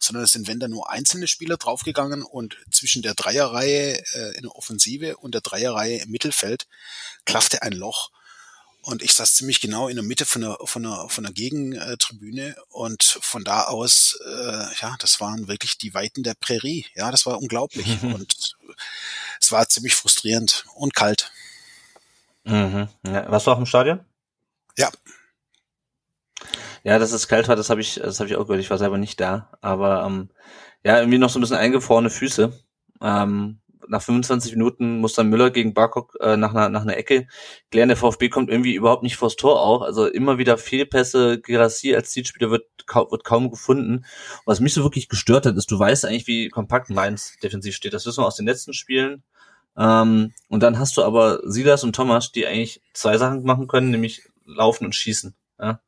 sondern 0.00 0.24
es 0.24 0.32
sind, 0.32 0.48
wenn 0.48 0.60
da 0.60 0.68
nur 0.68 0.90
einzelne 0.90 1.28
Spieler 1.28 1.56
draufgegangen 1.56 2.22
und 2.22 2.56
zwischen 2.70 3.02
der 3.02 3.14
Dreierreihe 3.14 4.02
äh, 4.14 4.36
in 4.36 4.42
der 4.42 4.56
Offensive 4.56 5.16
und 5.16 5.34
der 5.34 5.40
Dreierreihe 5.40 5.98
im 5.98 6.10
Mittelfeld 6.10 6.66
klaffte 7.24 7.62
ein 7.62 7.72
Loch. 7.72 8.10
Und 8.84 9.02
ich 9.02 9.14
saß 9.14 9.34
ziemlich 9.34 9.62
genau 9.62 9.88
in 9.88 9.96
der 9.96 10.04
Mitte 10.04 10.26
von 10.26 10.42
der, 10.42 10.58
von 10.62 10.82
der, 10.82 11.06
von 11.08 11.24
der 11.24 11.32
Gegentribüne 11.32 12.54
und 12.68 13.02
von 13.02 13.42
da 13.42 13.62
aus, 13.62 14.18
äh, 14.26 14.66
ja, 14.82 14.94
das 14.98 15.20
waren 15.20 15.48
wirklich 15.48 15.78
die 15.78 15.94
Weiten 15.94 16.22
der 16.22 16.34
Prärie. 16.34 16.84
Ja, 16.94 17.10
das 17.10 17.24
war 17.24 17.40
unglaublich. 17.40 17.86
und 18.02 18.56
es 19.40 19.50
war 19.50 19.66
ziemlich 19.70 19.94
frustrierend 19.94 20.66
und 20.74 20.94
kalt. 20.94 21.32
Mhm. 22.44 22.88
Ja, 23.06 23.30
warst 23.30 23.46
du 23.46 23.52
auch 23.52 23.58
im 23.58 23.64
Stadion? 23.64 24.04
Ja. 24.76 24.90
Ja, 26.82 26.98
dass 26.98 27.12
es 27.12 27.26
kalt 27.26 27.48
war, 27.48 27.56
das 27.56 27.70
habe 27.70 27.80
ich, 27.80 27.94
das 27.94 28.20
habe 28.20 28.28
ich 28.28 28.36
auch 28.36 28.46
gehört. 28.46 28.60
Ich 28.60 28.68
war 28.68 28.76
selber 28.76 28.98
nicht 28.98 29.18
da, 29.18 29.50
aber 29.62 30.04
ähm, 30.04 30.28
ja, 30.84 30.98
irgendwie 30.98 31.16
noch 31.16 31.30
so 31.30 31.38
ein 31.38 31.40
bisschen 31.40 31.56
eingefrorene 31.56 32.10
Füße. 32.10 32.52
Ähm, 33.00 33.60
nach 33.88 34.02
25 34.02 34.52
Minuten 34.52 34.98
muss 34.98 35.14
dann 35.14 35.28
Müller 35.28 35.50
gegen 35.50 35.74
Barkok 35.74 36.16
äh, 36.20 36.36
nach, 36.36 36.54
einer, 36.54 36.68
nach 36.68 36.82
einer 36.82 36.96
Ecke 36.96 37.26
klären. 37.70 37.88
Der 37.88 37.96
VfB 37.96 38.28
kommt 38.28 38.50
irgendwie 38.50 38.74
überhaupt 38.74 39.02
nicht 39.02 39.16
vors 39.16 39.36
Tor 39.36 39.60
auch. 39.60 39.82
Also 39.82 40.06
immer 40.06 40.38
wieder 40.38 40.58
Fehlpässe. 40.58 41.40
Gerassi 41.40 41.94
als 41.94 42.10
Zielspieler 42.10 42.50
wird, 42.50 42.66
kaum, 42.86 43.10
wird 43.10 43.24
kaum 43.24 43.50
gefunden. 43.50 44.04
was 44.44 44.60
mich 44.60 44.74
so 44.74 44.82
wirklich 44.82 45.08
gestört 45.08 45.46
hat, 45.46 45.56
ist, 45.56 45.70
du 45.70 45.78
weißt 45.78 46.04
eigentlich, 46.04 46.26
wie 46.26 46.48
kompakt 46.48 46.90
Mainz 46.90 47.36
defensiv 47.42 47.74
steht. 47.74 47.94
Das 47.94 48.06
wissen 48.06 48.22
wir 48.22 48.26
aus 48.26 48.36
den 48.36 48.46
letzten 48.46 48.74
Spielen. 48.74 49.22
Ähm, 49.76 50.32
und 50.48 50.62
dann 50.62 50.78
hast 50.78 50.96
du 50.96 51.02
aber 51.02 51.40
Silas 51.44 51.84
und 51.84 51.96
Thomas, 51.96 52.32
die 52.32 52.46
eigentlich 52.46 52.80
zwei 52.92 53.18
Sachen 53.18 53.44
machen 53.44 53.66
können, 53.66 53.90
nämlich 53.90 54.28
laufen 54.46 54.84
und 54.84 54.94
schießen. 54.94 55.34
Ja? 55.58 55.80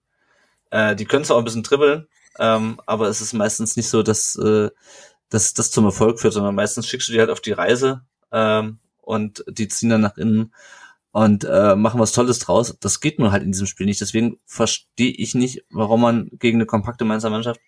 Äh, 0.70 0.96
die 0.96 1.04
können 1.04 1.24
zwar 1.24 1.36
auch 1.36 1.40
ein 1.40 1.44
bisschen 1.44 1.62
dribbeln, 1.62 2.08
ähm, 2.38 2.80
aber 2.86 3.08
es 3.08 3.20
ist 3.20 3.32
meistens 3.32 3.76
nicht 3.76 3.88
so, 3.88 4.02
dass 4.02 4.36
äh, 4.36 4.70
dass 5.28 5.54
das 5.54 5.70
zum 5.70 5.84
Erfolg 5.84 6.20
führt, 6.20 6.34
sondern 6.34 6.54
meistens 6.54 6.86
schickst 6.86 7.08
du 7.08 7.12
die 7.12 7.20
halt 7.20 7.30
auf 7.30 7.40
die 7.40 7.52
Reise 7.52 8.02
ähm, 8.32 8.78
und 9.00 9.44
die 9.48 9.68
ziehen 9.68 9.90
dann 9.90 10.00
nach 10.00 10.16
innen 10.16 10.52
und 11.12 11.44
äh, 11.44 11.74
machen 11.76 11.98
was 11.98 12.12
Tolles 12.12 12.38
draus. 12.40 12.76
Das 12.78 13.00
geht 13.00 13.18
nur 13.18 13.32
halt 13.32 13.42
in 13.42 13.52
diesem 13.52 13.66
Spiel 13.66 13.86
nicht. 13.86 14.00
Deswegen 14.00 14.38
verstehe 14.44 15.12
ich 15.12 15.34
nicht, 15.34 15.64
warum 15.70 16.02
man 16.02 16.28
gegen 16.32 16.58
eine 16.58 16.66
kompakte 16.66 17.04
Mainzer 17.04 17.30
Mannschaft 17.30 17.60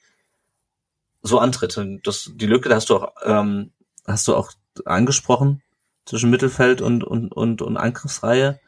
so 1.22 1.38
antritt. 1.38 1.76
Und 1.78 2.06
das, 2.06 2.30
die 2.34 2.46
Lücke, 2.46 2.68
da 2.68 2.76
hast 2.76 2.90
du 2.90 2.96
auch, 2.96 3.12
ähm, 3.24 3.72
hast 4.06 4.28
du 4.28 4.36
auch 4.36 4.52
angesprochen 4.84 5.62
zwischen 6.04 6.30
Mittelfeld 6.30 6.80
und, 6.80 7.02
und, 7.04 7.32
und, 7.32 7.62
und 7.62 7.76
Angriffsreihe. 7.76 8.60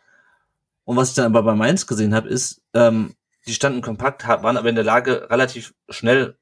Und 0.85 0.97
was 0.97 1.11
ich 1.11 1.15
dann 1.15 1.27
aber 1.27 1.43
bei 1.43 1.55
Mainz 1.55 1.87
gesehen 1.87 2.15
habe, 2.15 2.29
ist, 2.29 2.63
ähm, 2.75 3.15
die 3.47 3.55
standen 3.55 3.83
kompakt, 3.83 4.27
waren 4.27 4.57
aber 4.57 4.69
in 4.69 4.75
der 4.75 4.85
Lage, 4.85 5.29
relativ 5.31 5.75
schnell 5.89 6.39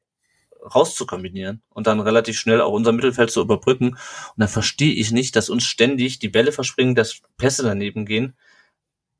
rauszukombinieren 0.62 1.62
und 1.70 1.86
dann 1.86 2.00
relativ 2.00 2.38
schnell 2.38 2.60
auch 2.60 2.72
unser 2.72 2.92
Mittelfeld 2.92 3.30
zu 3.30 3.40
überbrücken. 3.40 3.90
Und 3.90 3.98
dann 4.36 4.48
verstehe 4.48 4.92
ich 4.92 5.12
nicht, 5.12 5.36
dass 5.36 5.50
uns 5.50 5.64
ständig 5.64 6.18
die 6.18 6.28
Bälle 6.28 6.52
verspringen, 6.52 6.94
dass 6.94 7.20
Pässe 7.36 7.62
daneben 7.62 8.06
gehen. 8.06 8.34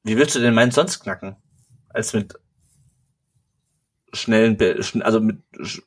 Wie 0.03 0.17
willst 0.17 0.35
du 0.35 0.41
denn 0.41 0.55
meinen 0.55 0.71
sonst 0.71 1.01
knacken? 1.01 1.37
Als 1.89 2.13
mit 2.13 2.35
schnellen, 4.13 4.59
also 5.03 5.21
mit 5.21 5.43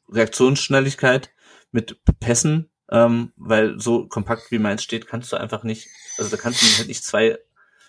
Reaktionsschnelligkeit, 0.10 1.32
mit 1.72 2.00
Pässen, 2.20 2.70
ähm, 2.90 3.32
weil 3.38 3.80
so 3.80 4.08
kompakt 4.08 4.52
wie 4.52 4.60
meins 4.60 4.84
steht, 4.84 5.08
kannst 5.08 5.32
du 5.32 5.38
einfach 5.38 5.64
nicht, 5.64 5.90
also 6.18 6.30
da 6.30 6.38
kannst 6.38 6.62
du 6.62 6.78
halt 6.78 6.88
nicht 6.88 7.04
zwei 7.04 7.40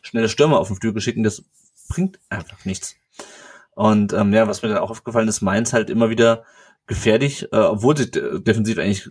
schnelle 0.03 0.29
Stürmer 0.29 0.59
auf 0.59 0.69
den 0.69 0.77
Flügel 0.77 1.03
schicken, 1.03 1.23
das 1.23 1.45
bringt 1.89 2.19
einfach 2.31 2.65
nichts. 2.65 2.97
Und 3.75 4.13
ähm, 4.13 4.33
ja, 4.33 4.49
was 4.49 4.63
mir 4.63 4.69
dann 4.69 4.79
auch 4.79 4.91
aufgefallen 4.91 5.29
ist, 5.29 5.41
Mainz 5.41 5.73
halt 5.73 5.91
immer 5.91 6.11
wieder 6.11 6.45
gefährlich, 6.87 7.45
äh, 7.53 7.57
obwohl 7.57 7.97
sie 7.97 8.11
defensiv 8.11 8.79
eigentlich 8.79 9.11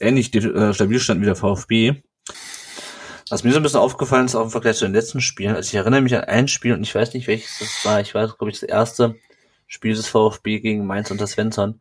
ähnlich 0.00 0.34
äh, 0.34 0.74
stabil 0.74 1.00
standen 1.00 1.22
wie 1.22 1.26
der 1.26 1.36
VfB. 1.36 2.02
Was 3.28 3.42
mir 3.42 3.50
so 3.50 3.56
ein 3.56 3.62
bisschen 3.62 3.80
aufgefallen 3.80 4.26
ist, 4.26 4.36
auch 4.36 4.44
im 4.44 4.50
Vergleich 4.50 4.76
zu 4.76 4.84
den 4.84 4.94
letzten 4.94 5.20
Spielen, 5.20 5.56
also 5.56 5.68
ich 5.68 5.74
erinnere 5.74 6.00
mich 6.00 6.14
an 6.14 6.24
ein 6.24 6.46
Spiel 6.46 6.74
und 6.74 6.82
ich 6.82 6.94
weiß 6.94 7.12
nicht, 7.14 7.26
welches 7.26 7.58
das 7.58 7.84
war, 7.84 8.00
ich 8.00 8.14
weiß, 8.14 8.38
glaube 8.38 8.50
ich, 8.50 8.60
das 8.60 8.68
erste 8.68 9.16
Spiel 9.66 9.94
des 9.94 10.06
VfB 10.06 10.60
gegen 10.60 10.86
Mainz 10.86 11.10
unter 11.10 11.26
Svensson, 11.26 11.80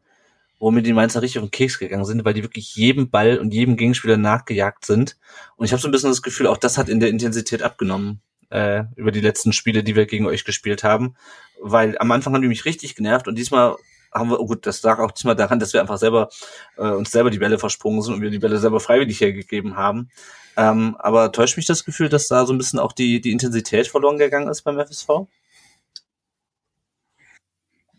wo 0.59 0.71
mir 0.71 0.81
die 0.81 0.93
Mainzer 0.93 1.21
richtig 1.21 1.39
auf 1.39 1.45
den 1.45 1.51
Keks 1.51 1.77
gegangen 1.77 2.05
sind, 2.05 2.25
weil 2.25 2.33
die 2.33 2.41
wirklich 2.41 2.75
jedem 2.75 3.11
Ball 3.11 3.37
und 3.37 3.53
jedem 3.53 3.77
Gegenspieler 3.77 4.17
nachgejagt 4.17 4.85
sind. 4.85 5.17
Und 5.55 5.65
ich 5.65 5.71
habe 5.71 5.81
so 5.81 5.87
ein 5.87 5.91
bisschen 5.91 6.09
das 6.09 6.23
Gefühl, 6.23 6.47
auch 6.47 6.57
das 6.57 6.77
hat 6.77 6.89
in 6.89 6.99
der 6.99 7.09
Intensität 7.09 7.61
abgenommen 7.61 8.21
äh, 8.49 8.85
über 8.95 9.11
die 9.11 9.21
letzten 9.21 9.53
Spiele, 9.53 9.83
die 9.83 9.95
wir 9.95 10.07
gegen 10.07 10.25
euch 10.25 10.45
gespielt 10.45 10.83
haben. 10.83 11.15
Weil 11.61 11.97
am 11.99 12.11
Anfang 12.11 12.33
haben 12.33 12.41
die 12.41 12.47
mich 12.47 12.65
richtig 12.65 12.95
genervt 12.95 13.27
und 13.27 13.37
diesmal 13.37 13.75
haben 14.15 14.29
wir, 14.29 14.39
oh 14.39 14.47
gut, 14.47 14.65
das 14.65 14.81
lag 14.83 14.99
auch 14.99 15.11
diesmal 15.11 15.35
daran, 15.35 15.59
dass 15.59 15.73
wir 15.73 15.81
einfach 15.81 15.97
selber 15.97 16.29
äh, 16.77 16.87
uns 16.87 17.11
selber 17.11 17.29
die 17.29 17.39
Bälle 17.39 17.59
versprungen 17.59 18.01
sind 18.01 18.15
und 18.15 18.21
wir 18.21 18.29
die 18.29 18.39
Bälle 18.39 18.57
selber 18.57 18.79
freiwillig 18.79 19.19
hergegeben 19.19 19.75
haben. 19.75 20.09
Ähm, 20.57 20.95
aber 20.99 21.31
täuscht 21.31 21.57
mich 21.57 21.65
das 21.65 21.83
Gefühl, 21.83 22.09
dass 22.09 22.27
da 22.27 22.45
so 22.45 22.53
ein 22.53 22.57
bisschen 22.57 22.79
auch 22.79 22.93
die, 22.93 23.19
die 23.19 23.31
Intensität 23.31 23.87
verloren 23.87 24.17
gegangen 24.17 24.47
ist 24.47 24.61
beim 24.61 24.79
FSV? 24.79 25.27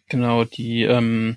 Genau, 0.08 0.44
die, 0.44 0.84
ähm, 0.84 1.36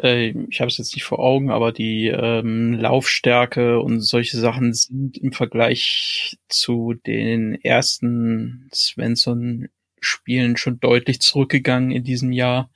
äh, 0.00 0.28
ich 0.48 0.60
habe 0.60 0.68
es 0.68 0.78
jetzt 0.78 0.94
nicht 0.94 1.04
vor 1.04 1.18
Augen, 1.18 1.50
aber 1.50 1.72
die 1.72 2.08
ähm, 2.08 2.74
Laufstärke 2.74 3.80
und 3.80 4.00
solche 4.00 4.38
Sachen 4.38 4.74
sind 4.74 5.18
im 5.18 5.32
Vergleich 5.32 6.38
zu 6.48 6.94
den 7.06 7.54
ersten 7.62 8.68
Svensson-Spielen 8.72 10.56
schon 10.56 10.78
deutlich 10.78 11.20
zurückgegangen 11.20 11.90
in 11.90 12.04
diesem 12.04 12.30
Jahr 12.30 12.70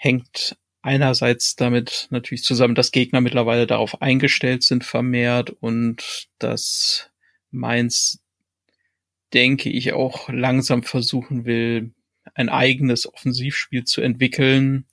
hängt 0.00 0.56
einerseits 0.80 1.56
damit 1.56 2.08
natürlich 2.08 2.42
zusammen, 2.42 2.74
dass 2.74 2.90
Gegner 2.90 3.20
mittlerweile 3.20 3.66
darauf 3.66 4.00
eingestellt 4.00 4.62
sind 4.62 4.82
vermehrt 4.82 5.50
und 5.50 6.28
dass 6.38 7.10
Mainz, 7.50 8.24
denke 9.34 9.68
ich, 9.68 9.92
auch 9.92 10.30
langsam 10.30 10.84
versuchen 10.84 11.44
will, 11.44 11.92
ein 12.34 12.48
eigenes 12.48 13.12
Offensivspiel 13.12 13.84
zu 13.84 14.00
entwickeln, 14.00 14.86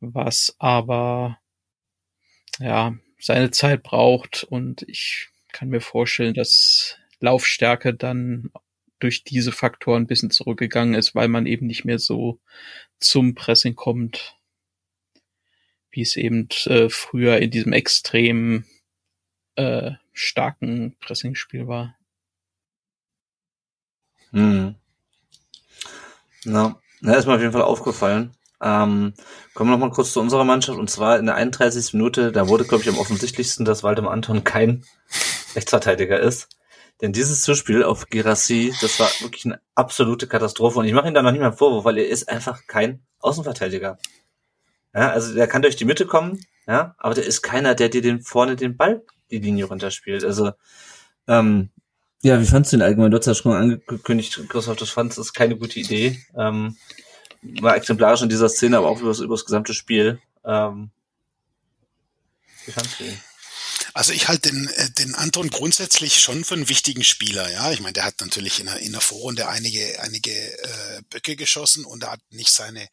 was 0.00 0.56
aber 0.58 1.38
ja 2.58 2.96
seine 3.20 3.52
Zeit 3.52 3.84
braucht. 3.84 4.42
Und 4.42 4.82
ich 4.88 5.28
kann 5.52 5.68
mir 5.68 5.80
vorstellen, 5.80 6.34
dass 6.34 6.96
Laufstärke 7.20 7.94
dann 7.94 8.50
durch 8.98 9.24
diese 9.24 9.52
Faktoren 9.52 10.02
ein 10.02 10.06
bisschen 10.06 10.30
zurückgegangen 10.30 10.94
ist, 10.94 11.14
weil 11.14 11.28
man 11.28 11.46
eben 11.46 11.66
nicht 11.66 11.84
mehr 11.84 11.98
so 11.98 12.40
zum 12.98 13.34
Pressing 13.34 13.74
kommt, 13.74 14.36
wie 15.90 16.02
es 16.02 16.16
eben 16.16 16.48
äh, 16.66 16.88
früher 16.88 17.38
in 17.38 17.50
diesem 17.50 17.72
extrem 17.72 18.64
äh, 19.56 19.92
starken 20.12 20.96
Pressingspiel 21.00 21.66
war. 21.66 21.96
Hm. 24.30 24.74
Na, 26.44 26.80
na, 27.00 27.14
ist 27.14 27.26
mir 27.26 27.34
auf 27.34 27.40
jeden 27.40 27.52
Fall 27.52 27.62
aufgefallen. 27.62 28.34
Ähm, 28.60 29.14
kommen 29.54 29.70
wir 29.70 29.76
noch 29.76 29.86
mal 29.86 29.94
kurz 29.94 30.12
zu 30.12 30.20
unserer 30.20 30.44
Mannschaft 30.44 30.78
und 30.78 30.90
zwar 30.90 31.18
in 31.18 31.26
der 31.26 31.36
31. 31.36 31.94
Minute, 31.94 32.32
da 32.32 32.48
wurde 32.48 32.64
glaube 32.64 32.82
ich 32.82 32.88
am 32.88 32.98
offensichtlichsten, 32.98 33.64
dass 33.64 33.84
Waldemar 33.84 34.12
Anton 34.12 34.42
kein 34.42 34.84
Rechtsverteidiger 35.54 36.18
ist. 36.18 36.48
Denn 37.00 37.12
dieses 37.12 37.42
Zuspiel 37.42 37.84
auf 37.84 38.08
Girassi, 38.08 38.74
das 38.80 38.98
war 38.98 39.08
wirklich 39.20 39.44
eine 39.44 39.60
absolute 39.74 40.26
Katastrophe. 40.26 40.80
Und 40.80 40.84
ich 40.84 40.92
mache 40.92 41.08
ihn 41.08 41.14
da 41.14 41.22
noch 41.22 41.30
nicht 41.30 41.40
mal 41.40 41.52
Vorwurf, 41.52 41.84
weil 41.84 41.98
er 41.98 42.08
ist 42.08 42.28
einfach 42.28 42.66
kein 42.66 43.00
Außenverteidiger. 43.20 43.98
Ja, 44.94 45.10
also 45.10 45.34
der 45.34 45.46
kann 45.46 45.62
durch 45.62 45.76
die 45.76 45.84
Mitte 45.84 46.06
kommen, 46.06 46.40
ja, 46.66 46.94
aber 46.98 47.14
der 47.14 47.24
ist 47.24 47.42
keiner, 47.42 47.74
der 47.74 47.88
dir 47.88 48.02
den 48.02 48.20
vorne 48.22 48.56
den 48.56 48.76
Ball 48.76 49.02
die 49.30 49.38
Linie 49.38 49.66
runterspielt. 49.66 50.24
Also, 50.24 50.52
ähm, 51.28 51.68
ja, 52.22 52.40
wie 52.40 52.46
fandst 52.46 52.72
du 52.72 52.78
den 52.78 52.82
allgemein? 52.82 53.10
Du 53.10 53.18
hast 53.18 53.26
ja 53.26 53.34
schon 53.34 53.52
angekündigt, 53.52 54.40
Christoph, 54.48 54.76
das 54.76 54.90
fandst 54.90 55.18
ist 55.18 55.34
keine 55.34 55.56
gute 55.56 55.78
Idee. 55.78 56.18
Ähm, 56.34 56.76
war 57.60 57.76
exemplarisch 57.76 58.22
in 58.22 58.28
dieser 58.28 58.48
Szene, 58.48 58.78
aber 58.78 58.88
auch 58.88 58.98
über 59.00 59.10
das, 59.10 59.20
über 59.20 59.34
das 59.34 59.44
gesamte 59.44 59.74
Spiel. 59.74 60.18
Ähm, 60.44 60.90
wie 62.64 62.72
fandst 62.72 62.98
du 62.98 63.04
ihn? 63.04 63.18
Also 63.94 64.12
ich 64.12 64.28
halte 64.28 64.50
den, 64.50 64.68
äh, 64.68 64.90
den 64.90 65.14
Anton 65.14 65.50
grundsätzlich 65.50 66.20
schon 66.20 66.44
für 66.44 66.54
einen 66.54 66.68
wichtigen 66.68 67.04
Spieler. 67.04 67.50
Ja, 67.50 67.72
ich 67.72 67.80
meine, 67.80 67.94
der 67.94 68.04
hat 68.04 68.20
natürlich 68.20 68.60
in 68.60 68.66
der, 68.66 68.78
in 68.78 68.92
der 68.92 69.00
Vorrunde 69.00 69.48
einige, 69.48 70.00
einige 70.00 70.32
äh, 70.32 71.02
Böcke 71.10 71.36
geschossen 71.36 71.84
und 71.84 72.02
er 72.02 72.12
hat 72.12 72.20
nicht 72.30 72.50
seine, 72.50 72.88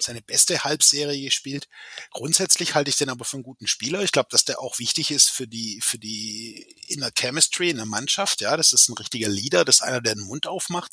seine 0.00 0.22
beste 0.22 0.64
Halbserie 0.64 1.24
gespielt. 1.24 1.68
Grundsätzlich 2.10 2.74
halte 2.74 2.90
ich 2.90 2.96
den 2.96 3.08
aber 3.08 3.24
für 3.24 3.36
einen 3.36 3.44
guten 3.44 3.66
Spieler. 3.66 4.02
Ich 4.02 4.12
glaube, 4.12 4.28
dass 4.30 4.44
der 4.44 4.60
auch 4.60 4.78
wichtig 4.78 5.10
ist 5.10 5.30
für 5.30 5.46
die, 5.46 5.80
für 5.80 5.98
die 5.98 6.66
Inner 6.88 7.10
Chemistry 7.16 7.70
in 7.70 7.76
der 7.76 7.86
Mannschaft. 7.86 8.40
Ja, 8.40 8.56
das 8.56 8.72
ist 8.72 8.88
ein 8.88 8.94
richtiger 8.94 9.28
Leader, 9.28 9.64
das 9.64 9.76
ist 9.76 9.82
einer, 9.82 10.00
der 10.00 10.14
den 10.14 10.24
Mund 10.24 10.46
aufmacht. 10.46 10.92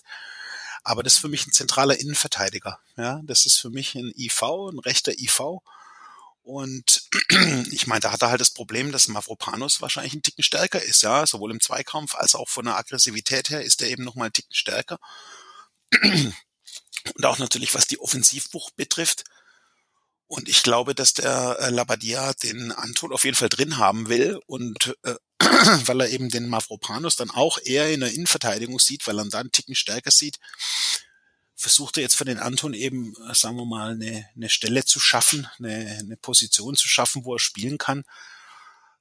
Aber 0.84 1.04
das 1.04 1.14
ist 1.14 1.20
für 1.20 1.28
mich 1.28 1.46
ein 1.46 1.52
zentraler 1.52 2.00
Innenverteidiger. 2.00 2.80
Ja, 2.98 3.22
das 3.24 3.46
ist 3.46 3.58
für 3.58 3.70
mich 3.70 3.96
ein 3.96 4.14
IV, 4.18 4.42
ein 4.72 4.80
rechter 4.80 5.12
IV. 5.20 5.60
Und 6.50 7.04
ich 7.72 7.86
meine, 7.86 8.00
da 8.00 8.12
hat 8.12 8.24
er 8.24 8.32
halt 8.32 8.42
das 8.42 8.50
Problem, 8.50 8.92
dass 8.92 9.08
Mavropanos 9.08 9.82
wahrscheinlich 9.82 10.14
ein 10.14 10.24
Ticken 10.24 10.44
stärker 10.44 10.82
ist, 10.82 11.04
ja, 11.04 11.28
sowohl 11.28 11.52
im 11.52 11.62
Zweikampf 11.62 12.16
als 12.16 12.34
auch 12.34 12.50
von 12.50 12.66
der 12.66 12.76
Aggressivität 12.76 13.52
her 13.52 13.64
ist 13.64 13.84
er 13.84 13.90
eben 13.90 14.04
nochmal 14.04 14.30
ein 14.30 14.34
Ticken 14.34 14.56
stärker. 14.56 14.98
Und 16.02 16.34
auch 17.24 17.38
natürlich, 17.38 17.76
was 17.76 17.86
die 17.86 18.00
Offensivbuch 18.00 18.72
betrifft. 18.72 19.26
Und 20.26 20.50
ich 20.50 20.64
glaube, 20.64 20.96
dass 20.96 21.14
der 21.14 21.58
äh, 21.60 21.70
Labadia 21.70 22.34
den 22.34 22.72
Anton 22.72 23.14
auf 23.14 23.26
jeden 23.26 23.38
Fall 23.38 23.50
drin 23.50 23.78
haben 23.78 24.10
will 24.10 24.40
und 24.48 24.96
äh, 25.04 25.16
weil 25.86 26.02
er 26.02 26.10
eben 26.10 26.30
den 26.30 26.50
Mavropanos 26.50 27.16
dann 27.16 27.30
auch 27.30 27.60
eher 27.64 27.94
in 27.94 28.00
der 28.00 28.12
Innenverteidigung 28.12 28.80
sieht, 28.80 29.06
weil 29.06 29.20
er 29.20 29.26
dann 29.26 29.42
einen 29.42 29.52
Ticken 29.52 29.76
stärker 29.76 30.12
sieht, 30.12 30.40
versucht 31.60 31.98
er 31.98 32.04
jetzt 32.04 32.16
für 32.16 32.26
den 32.26 32.40
Anton 32.40 32.74
eben, 32.74 33.14
äh, 33.30 33.36
sagen 33.36 33.58
wir 33.58 33.66
mal, 33.66 33.92
eine, 33.92 34.26
eine 34.34 34.50
Stelle 34.50 34.86
zu 34.86 35.00
schaffen, 35.00 35.46
eine, 35.60 35.98
eine 36.00 36.16
Position 36.16 36.76
zu 36.76 36.88
schaffen, 36.88 37.26
wo 37.26 37.36
er 37.36 37.40
spielen 37.40 37.78
kann. 37.78 38.06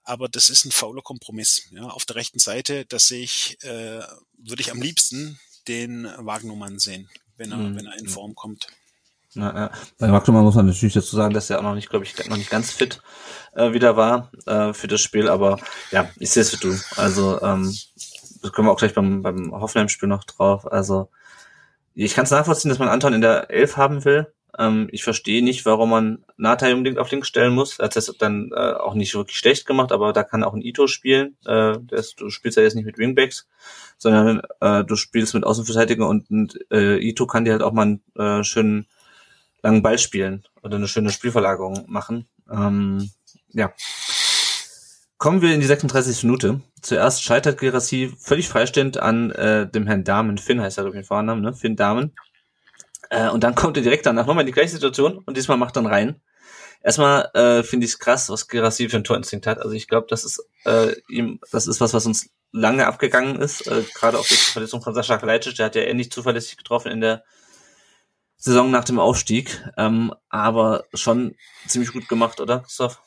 Aber 0.03 0.29
das 0.29 0.51
ist 0.51 0.65
ein 0.65 0.73
fauler 0.73 1.03
Kompromiss. 1.03 1.69
Ja, 1.71 1.85
auf 1.85 2.05
der 2.05 2.17
rechten 2.17 2.41
Seite, 2.41 2.85
dass 2.87 3.11
ich, 3.13 3.63
äh, 3.63 4.03
würde 4.39 4.61
ich 4.61 4.73
am 4.73 4.83
liebsten 4.83 5.39
den 5.69 6.11
Wagnumann 6.17 6.81
sehen, 6.81 7.09
wenn 7.37 7.53
er, 7.53 7.59
mhm. 7.59 7.77
wenn 7.77 7.87
er 7.87 7.97
in 7.97 8.09
Form 8.09 8.35
kommt. 8.35 8.67
Ja, 9.35 9.55
ja. 9.55 9.71
Bei 9.99 10.11
Wagnumann 10.11 10.43
muss 10.43 10.57
man 10.57 10.67
natürlich 10.67 10.95
dazu 10.95 11.15
sagen, 11.15 11.35
dass 11.35 11.51
er 11.51 11.59
auch 11.59 11.63
noch 11.63 11.77
nicht, 11.77 11.91
glaube 11.91 12.07
ich, 12.07 12.17
noch 12.27 12.39
nicht 12.39 12.51
ganz 12.51 12.73
fit 12.73 13.01
äh, 13.55 13.73
wieder 13.73 13.97
war 13.97 14.33
äh, 14.47 14.73
für 14.73 14.89
das 14.89 15.01
Spiel. 15.01 15.29
Aber 15.29 15.61
ja, 15.93 16.11
ich 16.19 16.31
sehe 16.31 16.43
es 16.43 16.53
wie 16.55 16.57
du. 16.57 16.77
Also 16.97 17.41
ähm, 17.41 17.73
das 18.43 18.53
können 18.53 18.67
wir 18.67 18.73
auch 18.73 18.79
gleich 18.79 18.95
beim, 18.95 19.23
beim 19.23 19.53
Hoffenheim-Spiel 19.53 20.09
noch 20.09 20.25
drauf. 20.25 20.67
Also 20.67 21.11
ich 22.05 22.15
kann 22.15 22.25
es 22.25 22.31
nachvollziehen, 22.31 22.69
dass 22.69 22.79
man 22.79 22.89
Anton 22.89 23.13
in 23.13 23.21
der 23.21 23.51
Elf 23.51 23.77
haben 23.77 24.05
will. 24.05 24.33
Ähm, 24.57 24.89
ich 24.93 25.05
verstehe 25.05 25.43
nicht, 25.43 25.67
warum 25.67 25.91
man 25.91 26.25
Natai 26.37 26.73
unbedingt 26.73 26.99
auf 26.99 27.11
links 27.11 27.29
stellen 27.29 27.55
muss. 27.55 27.79
Er 27.79 27.87
hat 27.87 27.97
das 27.97 28.13
dann 28.19 28.51
äh, 28.55 28.73
auch 28.73 28.95
nicht 28.95 29.15
wirklich 29.15 29.37
schlecht 29.37 29.67
gemacht, 29.67 29.93
aber 29.93 30.13
da 30.13 30.23
kann 30.23 30.45
auch 30.45 30.55
ein 30.55 30.63
Ito 30.63 30.87
spielen. 30.87 31.37
Äh, 31.45 31.77
das, 31.83 32.15
du 32.15 32.31
spielst 32.31 32.57
ja 32.57 32.63
jetzt 32.63 32.75
nicht 32.75 32.85
mit 32.85 32.99
Wingbacks, 32.99 33.49
sondern 33.99 34.43
äh, 34.61 34.85
du 34.85 34.97
spielst 34.97 35.35
mit 35.35 35.45
Außenverteidiger 35.45 36.09
und, 36.09 36.31
und 36.31 36.59
äh, 36.71 36.99
Ito 36.99 37.27
kann 37.27 37.45
dir 37.45 37.53
halt 37.53 37.63
auch 37.63 37.73
mal 37.73 37.83
einen 37.83 38.03
äh, 38.17 38.45
schönen 38.45 38.87
langen 39.63 39.83
Ball 39.83 39.99
spielen 39.99 40.45
oder 40.63 40.77
eine 40.77 40.89
schöne 40.89 41.11
Spielverlagerung 41.11 41.85
machen. 41.89 42.29
Ähm, 42.51 43.11
ja. 43.49 43.73
Kommen 45.19 45.43
wir 45.43 45.53
in 45.53 45.61
die 45.61 45.67
36. 45.67 46.25
Minute. 46.25 46.61
Zuerst 46.83 47.23
scheitert 47.23 47.59
Gerassi 47.59 48.15
völlig 48.19 48.49
freistehend 48.49 48.99
an 48.99 49.31
äh, 49.33 49.69
dem 49.69 49.87
Herrn 49.87 50.05
Damen. 50.05 50.39
Finn 50.39 50.61
heißt 50.61 50.79
er, 50.79 50.85
glaube 50.85 50.97
ich, 50.97 51.03
den 51.03 51.07
Vornamen, 51.07 51.43
ne? 51.43 51.55
Finn 51.55 51.77
Damen. 51.77 52.15
Äh, 53.11 53.29
und 53.29 53.45
dann 53.45 53.55
kommt 53.55 53.77
er 53.77 53.83
direkt 53.83 54.07
danach 54.07 54.27
nochmal 54.27 54.43
in 54.43 54.47
die 54.47 54.53
gleiche 54.53 54.71
Situation 54.71 55.19
und 55.19 55.37
diesmal 55.37 55.57
macht 55.57 55.77
dann 55.77 55.87
rein. 55.87 56.21
Erstmal 56.83 57.31
äh, 57.35 57.63
finde 57.63 57.87
ich 57.87 57.93
es 57.93 57.99
krass, 57.99 58.31
was 58.31 58.49
Gerassi 58.49 58.89
für 58.89 58.97
ein 58.97 59.05
Torinstinkt 59.05 59.47
hat. 59.47 59.59
Also 59.59 59.73
ich 59.73 59.89
glaube, 59.89 60.07
das 60.09 60.25
ist 60.25 60.47
äh, 60.65 60.95
ihm, 61.09 61.41
das 61.51 61.67
ist 61.67 61.81
was, 61.81 61.93
was 61.93 62.07
uns 62.07 62.31
lange 62.53 62.87
abgegangen 62.87 63.37
ist. 63.37 63.67
Äh, 63.67 63.83
Gerade 63.95 64.19
auf 64.19 64.29
die 64.29 64.35
Verletzung 64.35 64.83
von 64.83 64.95
Sascha 64.95 65.19
Kalajdzic, 65.19 65.57
der 65.57 65.67
hat 65.67 65.75
ja 65.75 65.83
ähnlich 65.83 66.13
zuverlässig 66.13 66.57
getroffen 66.57 66.93
in 66.93 67.01
der 67.01 67.25
Saison 68.37 68.71
nach 68.71 68.85
dem 68.85 69.01
Aufstieg. 69.01 69.65
Ähm, 69.77 70.15
aber 70.29 70.85
schon 70.95 71.35
ziemlich 71.67 71.93
gut 71.93 72.09
gemacht, 72.09 72.41
oder, 72.41 72.61
Christoph? 72.61 73.01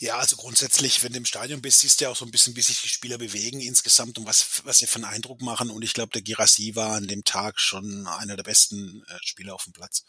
Ja, 0.00 0.18
also 0.18 0.36
grundsätzlich, 0.36 1.02
wenn 1.02 1.12
du 1.12 1.18
im 1.18 1.24
Stadion 1.24 1.60
bist, 1.60 1.80
siehst 1.80 2.00
du 2.00 2.04
ja 2.04 2.10
auch 2.10 2.16
so 2.16 2.24
ein 2.24 2.30
bisschen, 2.30 2.54
wie 2.54 2.62
sich 2.62 2.80
die 2.80 2.88
Spieler 2.88 3.18
bewegen 3.18 3.60
insgesamt 3.60 4.16
und 4.16 4.26
was, 4.26 4.64
was 4.64 4.78
sie 4.78 4.86
für 4.86 4.96
einen 4.96 5.04
Eindruck 5.04 5.42
machen. 5.42 5.70
Und 5.70 5.82
ich 5.82 5.92
glaube, 5.92 6.12
der 6.12 6.22
Girassi 6.22 6.76
war 6.76 6.92
an 6.92 7.08
dem 7.08 7.24
Tag 7.24 7.58
schon 7.58 8.06
einer 8.06 8.36
der 8.36 8.44
besten 8.44 9.02
äh, 9.08 9.18
Spieler 9.22 9.54
auf 9.54 9.64
dem 9.64 9.72
Platz. 9.72 10.04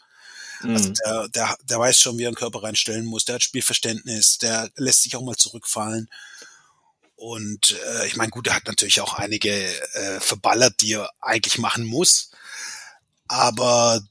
Also 0.60 0.68
mhm. 0.68 0.76
Also 0.76 0.92
der, 0.92 1.28
der, 1.28 1.58
der 1.64 1.78
weiß 1.80 1.98
schon, 1.98 2.18
wie 2.18 2.22
er 2.22 2.28
einen 2.28 2.36
Körper 2.36 2.62
reinstellen 2.62 3.04
muss, 3.04 3.24
der 3.24 3.36
hat 3.36 3.42
Spielverständnis, 3.42 4.38
der 4.38 4.70
lässt 4.76 5.02
sich 5.02 5.16
auch 5.16 5.22
mal 5.22 5.36
zurückfallen. 5.36 6.08
Und 7.16 7.76
äh, 7.86 8.06
ich 8.06 8.16
meine, 8.16 8.30
gut, 8.30 8.46
er 8.46 8.54
hat 8.54 8.66
natürlich 8.66 9.00
auch 9.00 9.14
einige 9.14 9.52
äh, 9.94 10.20
verballert, 10.20 10.80
die 10.80 10.92
er 10.92 11.10
eigentlich 11.20 11.58
machen 11.58 11.84
muss. 11.84 12.30
Aber 13.26 14.02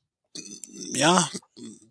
ja, 0.94 1.30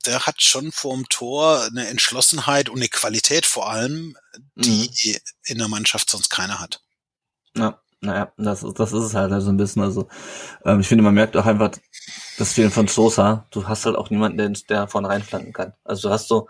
der 0.08 0.26
hat 0.26 0.42
schon 0.42 0.72
vorm 0.72 1.06
Tor 1.08 1.64
eine 1.64 1.86
Entschlossenheit 1.88 2.68
und 2.70 2.78
eine 2.78 2.88
Qualität 2.88 3.44
vor 3.44 3.70
allem, 3.70 4.16
die 4.54 4.90
mhm. 4.90 5.16
in 5.44 5.58
der 5.58 5.68
Mannschaft 5.68 6.08
sonst 6.08 6.30
keiner 6.30 6.60
hat. 6.60 6.82
Ja, 7.54 7.80
naja, 8.00 8.32
das, 8.36 8.64
das 8.74 8.92
ist 8.92 9.04
es 9.04 9.14
halt 9.14 9.32
also 9.32 9.50
ein 9.50 9.56
bisschen. 9.56 9.82
Also 9.82 10.08
ähm, 10.64 10.80
ich 10.80 10.88
finde, 10.88 11.02
man 11.02 11.14
merkt 11.14 11.36
auch 11.36 11.46
einfach 11.46 11.72
das 12.38 12.52
Fehlen 12.52 12.70
von 12.70 12.86
Sosa. 12.86 13.46
Du 13.50 13.66
hast 13.66 13.86
halt 13.86 13.96
auch 13.96 14.10
niemanden, 14.10 14.38
der, 14.38 14.52
der 14.68 14.88
vorne 14.88 15.08
reinflanken 15.08 15.52
kann. 15.52 15.72
Also 15.84 16.08
du 16.08 16.14
hast 16.14 16.28
so 16.28 16.48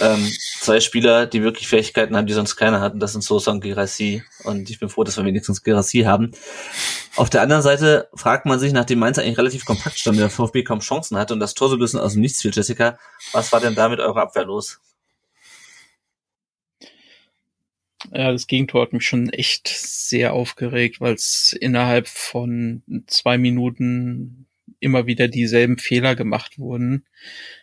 ähm, 0.00 0.30
zwei 0.60 0.78
Spieler, 0.80 1.26
die 1.26 1.42
wirklich 1.42 1.66
Fähigkeiten 1.66 2.16
haben, 2.16 2.26
die 2.26 2.34
sonst 2.34 2.56
keiner 2.56 2.80
hatten. 2.80 3.00
Das 3.00 3.12
sind 3.12 3.24
Sosa 3.24 3.50
und 3.50 3.62
Gerassi. 3.62 4.22
Und 4.44 4.70
ich 4.70 4.78
bin 4.78 4.88
froh, 4.88 5.02
dass 5.02 5.16
wir 5.16 5.24
wenigstens 5.24 5.62
Gerassi 5.62 6.02
haben. 6.02 6.30
Auf 7.16 7.30
der 7.30 7.42
anderen 7.42 7.62
Seite 7.62 8.08
fragt 8.14 8.46
man 8.46 8.60
sich, 8.60 8.72
nachdem 8.72 9.00
Mainz 9.00 9.18
eigentlich 9.18 9.38
relativ 9.38 9.64
kompakt 9.64 9.98
stand, 9.98 10.18
der 10.18 10.30
VfB 10.30 10.62
kaum 10.62 10.80
Chancen 10.80 11.16
hatte 11.18 11.34
und 11.34 11.40
das 11.40 11.54
Tor 11.54 11.68
so 11.68 11.76
ein 11.76 11.80
bisschen 11.80 11.98
aus 11.98 12.12
dem 12.12 12.20
Nichts 12.20 12.42
fiel, 12.42 12.52
Jessica, 12.54 12.98
was 13.32 13.50
war 13.52 13.60
denn 13.60 13.74
da 13.74 13.88
mit 13.88 14.00
eurer 14.00 14.22
Abwehr 14.22 14.44
los? 14.44 14.80
Ja, 18.12 18.32
das 18.32 18.46
Gegentor 18.46 18.82
hat 18.82 18.92
mich 18.92 19.06
schon 19.06 19.30
echt 19.30 19.68
sehr 19.68 20.32
aufgeregt, 20.32 21.00
weil 21.00 21.14
es 21.14 21.52
innerhalb 21.58 22.08
von 22.08 22.82
zwei 23.06 23.38
Minuten 23.38 24.46
immer 24.80 25.06
wieder 25.06 25.28
dieselben 25.28 25.78
Fehler 25.78 26.14
gemacht 26.14 26.58
wurden. 26.58 27.04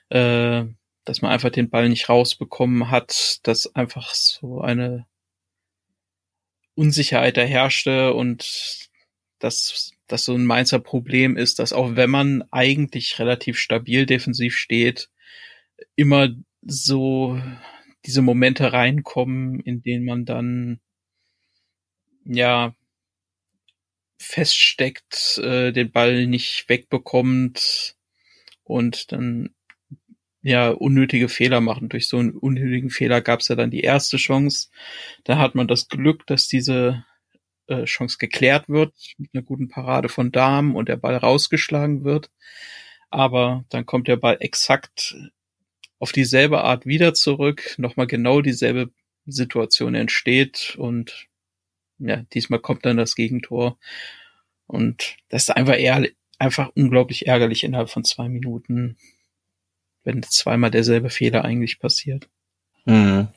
Äh, 0.10 0.66
dass 1.06 1.22
man 1.22 1.32
einfach 1.32 1.50
den 1.50 1.70
Ball 1.70 1.90
nicht 1.90 2.10
rausbekommen 2.10 2.90
hat, 2.90 3.40
dass 3.44 3.76
einfach 3.76 4.14
so 4.14 4.62
eine 4.62 5.06
Unsicherheit 6.76 7.38
da 7.38 7.42
herrschte 7.42 8.14
und 8.14 8.90
dass 9.40 9.92
das 10.08 10.26
so 10.26 10.34
ein 10.34 10.46
Mainzer 10.46 10.80
Problem 10.80 11.36
ist, 11.38 11.60
dass 11.60 11.74
auch 11.74 11.96
wenn 11.96 12.10
man 12.10 12.44
eigentlich 12.52 13.20
relativ 13.20 13.60
stabil 13.60 14.06
defensiv 14.06 14.56
steht, 14.56 15.10
immer 15.96 16.30
so 16.62 17.42
diese 18.06 18.22
Momente 18.22 18.74
reinkommen, 18.74 19.60
in 19.62 19.82
denen 19.82 20.06
man 20.06 20.26
dann 20.26 20.80
ja 22.26 22.76
feststeckt, 24.18 25.38
äh, 25.40 25.72
den 25.72 25.92
Ball 25.92 26.28
nicht 26.28 26.68
wegbekommt 26.70 27.96
und 28.64 29.12
dann 29.12 29.54
ja 30.42 30.70
unnötige 30.70 31.30
Fehler 31.30 31.62
machen. 31.62 31.90
Durch 31.90 32.08
so 32.08 32.18
einen 32.18 32.32
unnötigen 32.32 32.90
Fehler 32.90 33.22
gab 33.22 33.40
es 33.40 33.48
ja 33.48 33.56
dann 33.56 33.72
die 33.72 33.82
erste 33.82 34.18
Chance. 34.18 34.70
Da 35.24 35.38
hat 35.38 35.56
man 35.56 35.68
das 35.68 35.88
Glück, 35.88 36.28
dass 36.28 36.48
diese 36.48 37.06
äh, 37.68 37.86
Chance 37.86 38.18
geklärt 38.20 38.70
wird 38.70 38.94
mit 39.18 39.32
einer 39.34 39.44
guten 39.44 39.70
Parade 39.70 40.10
von 40.10 40.32
Damen 40.32 40.76
und 40.76 40.90
der 40.90 40.98
Ball 40.98 41.16
rausgeschlagen 41.16 42.04
wird. 42.04 42.30
Aber 43.10 43.66
dann 43.70 43.86
kommt 43.86 44.08
der 44.08 44.18
Ball 44.18 44.38
exakt 44.40 45.16
auf 46.04 46.12
dieselbe 46.12 46.64
Art 46.64 46.86
wieder 46.86 47.14
zurück, 47.14 47.76
nochmal 47.78 48.08
genau 48.08 48.42
dieselbe 48.42 48.92
Situation 49.26 49.96
entsteht 49.96 50.76
und 50.78 51.28
ja, 51.98 52.18
diesmal 52.34 52.60
kommt 52.60 52.86
dann 52.86 52.98
das 52.98 53.16
Gegentor. 53.16 53.78
Und 54.68 55.16
das 55.30 55.44
ist 55.44 55.50
einfach 55.50 55.78
eher, 55.78 56.08
einfach 56.38 56.70
unglaublich 56.76 57.28
ärgerlich 57.28 57.64
innerhalb 57.64 57.90
von 57.90 58.04
zwei 58.04 58.28
Minuten 58.28 58.98
wenn 60.04 60.24
zweimal 60.24 60.72
derselbe 60.72 61.10
Fehler 61.10 61.44
eigentlich 61.46 61.80
passiert. 61.80 62.30
Mhm. 62.86 63.30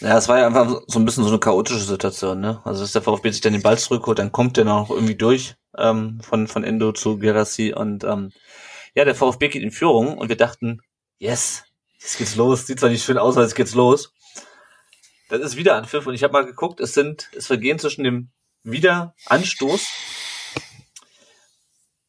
Ja, 0.00 0.18
es 0.18 0.28
war 0.28 0.40
ja 0.40 0.46
einfach 0.48 0.82
so 0.88 0.98
ein 0.98 1.04
bisschen 1.04 1.22
so 1.22 1.30
eine 1.30 1.38
chaotische 1.38 1.84
Situation, 1.84 2.40
ne? 2.40 2.60
Also 2.64 2.82
dass 2.82 2.92
der 2.92 3.02
VfB 3.02 3.30
sich 3.30 3.40
dann 3.40 3.52
den 3.52 3.62
Ball 3.62 3.78
zurückholt, 3.78 4.18
dann 4.18 4.32
kommt 4.32 4.56
der 4.56 4.64
noch 4.64 4.90
irgendwie 4.90 5.14
durch 5.14 5.54
ähm, 5.78 6.20
von 6.22 6.48
von 6.48 6.64
Endo 6.64 6.92
zu 6.92 7.18
Gerassi 7.18 7.72
und 7.72 8.02
ähm, 8.02 8.32
ja, 8.94 9.04
der 9.04 9.14
VfB 9.14 9.48
geht 9.48 9.62
in 9.62 9.70
Führung 9.70 10.18
und 10.18 10.28
wir 10.28 10.36
dachten, 10.36 10.82
yes, 11.22 11.64
jetzt 12.00 12.18
geht's 12.18 12.34
los. 12.34 12.66
Sieht 12.66 12.80
zwar 12.80 12.90
nicht 12.90 13.04
schön 13.04 13.16
aus, 13.16 13.36
aber 13.36 13.44
jetzt 13.44 13.54
geht's 13.54 13.74
los. 13.74 14.12
Das 15.28 15.40
ist 15.40 15.56
wieder 15.56 15.76
Anpfiff 15.76 16.06
und 16.06 16.14
ich 16.14 16.24
habe 16.24 16.32
mal 16.32 16.44
geguckt, 16.44 16.80
es 16.80 16.92
sind 16.94 17.30
es 17.34 17.46
vergehen 17.46 17.78
zwischen 17.78 18.04
dem 18.04 18.30
Wiederanstoß 18.64 19.86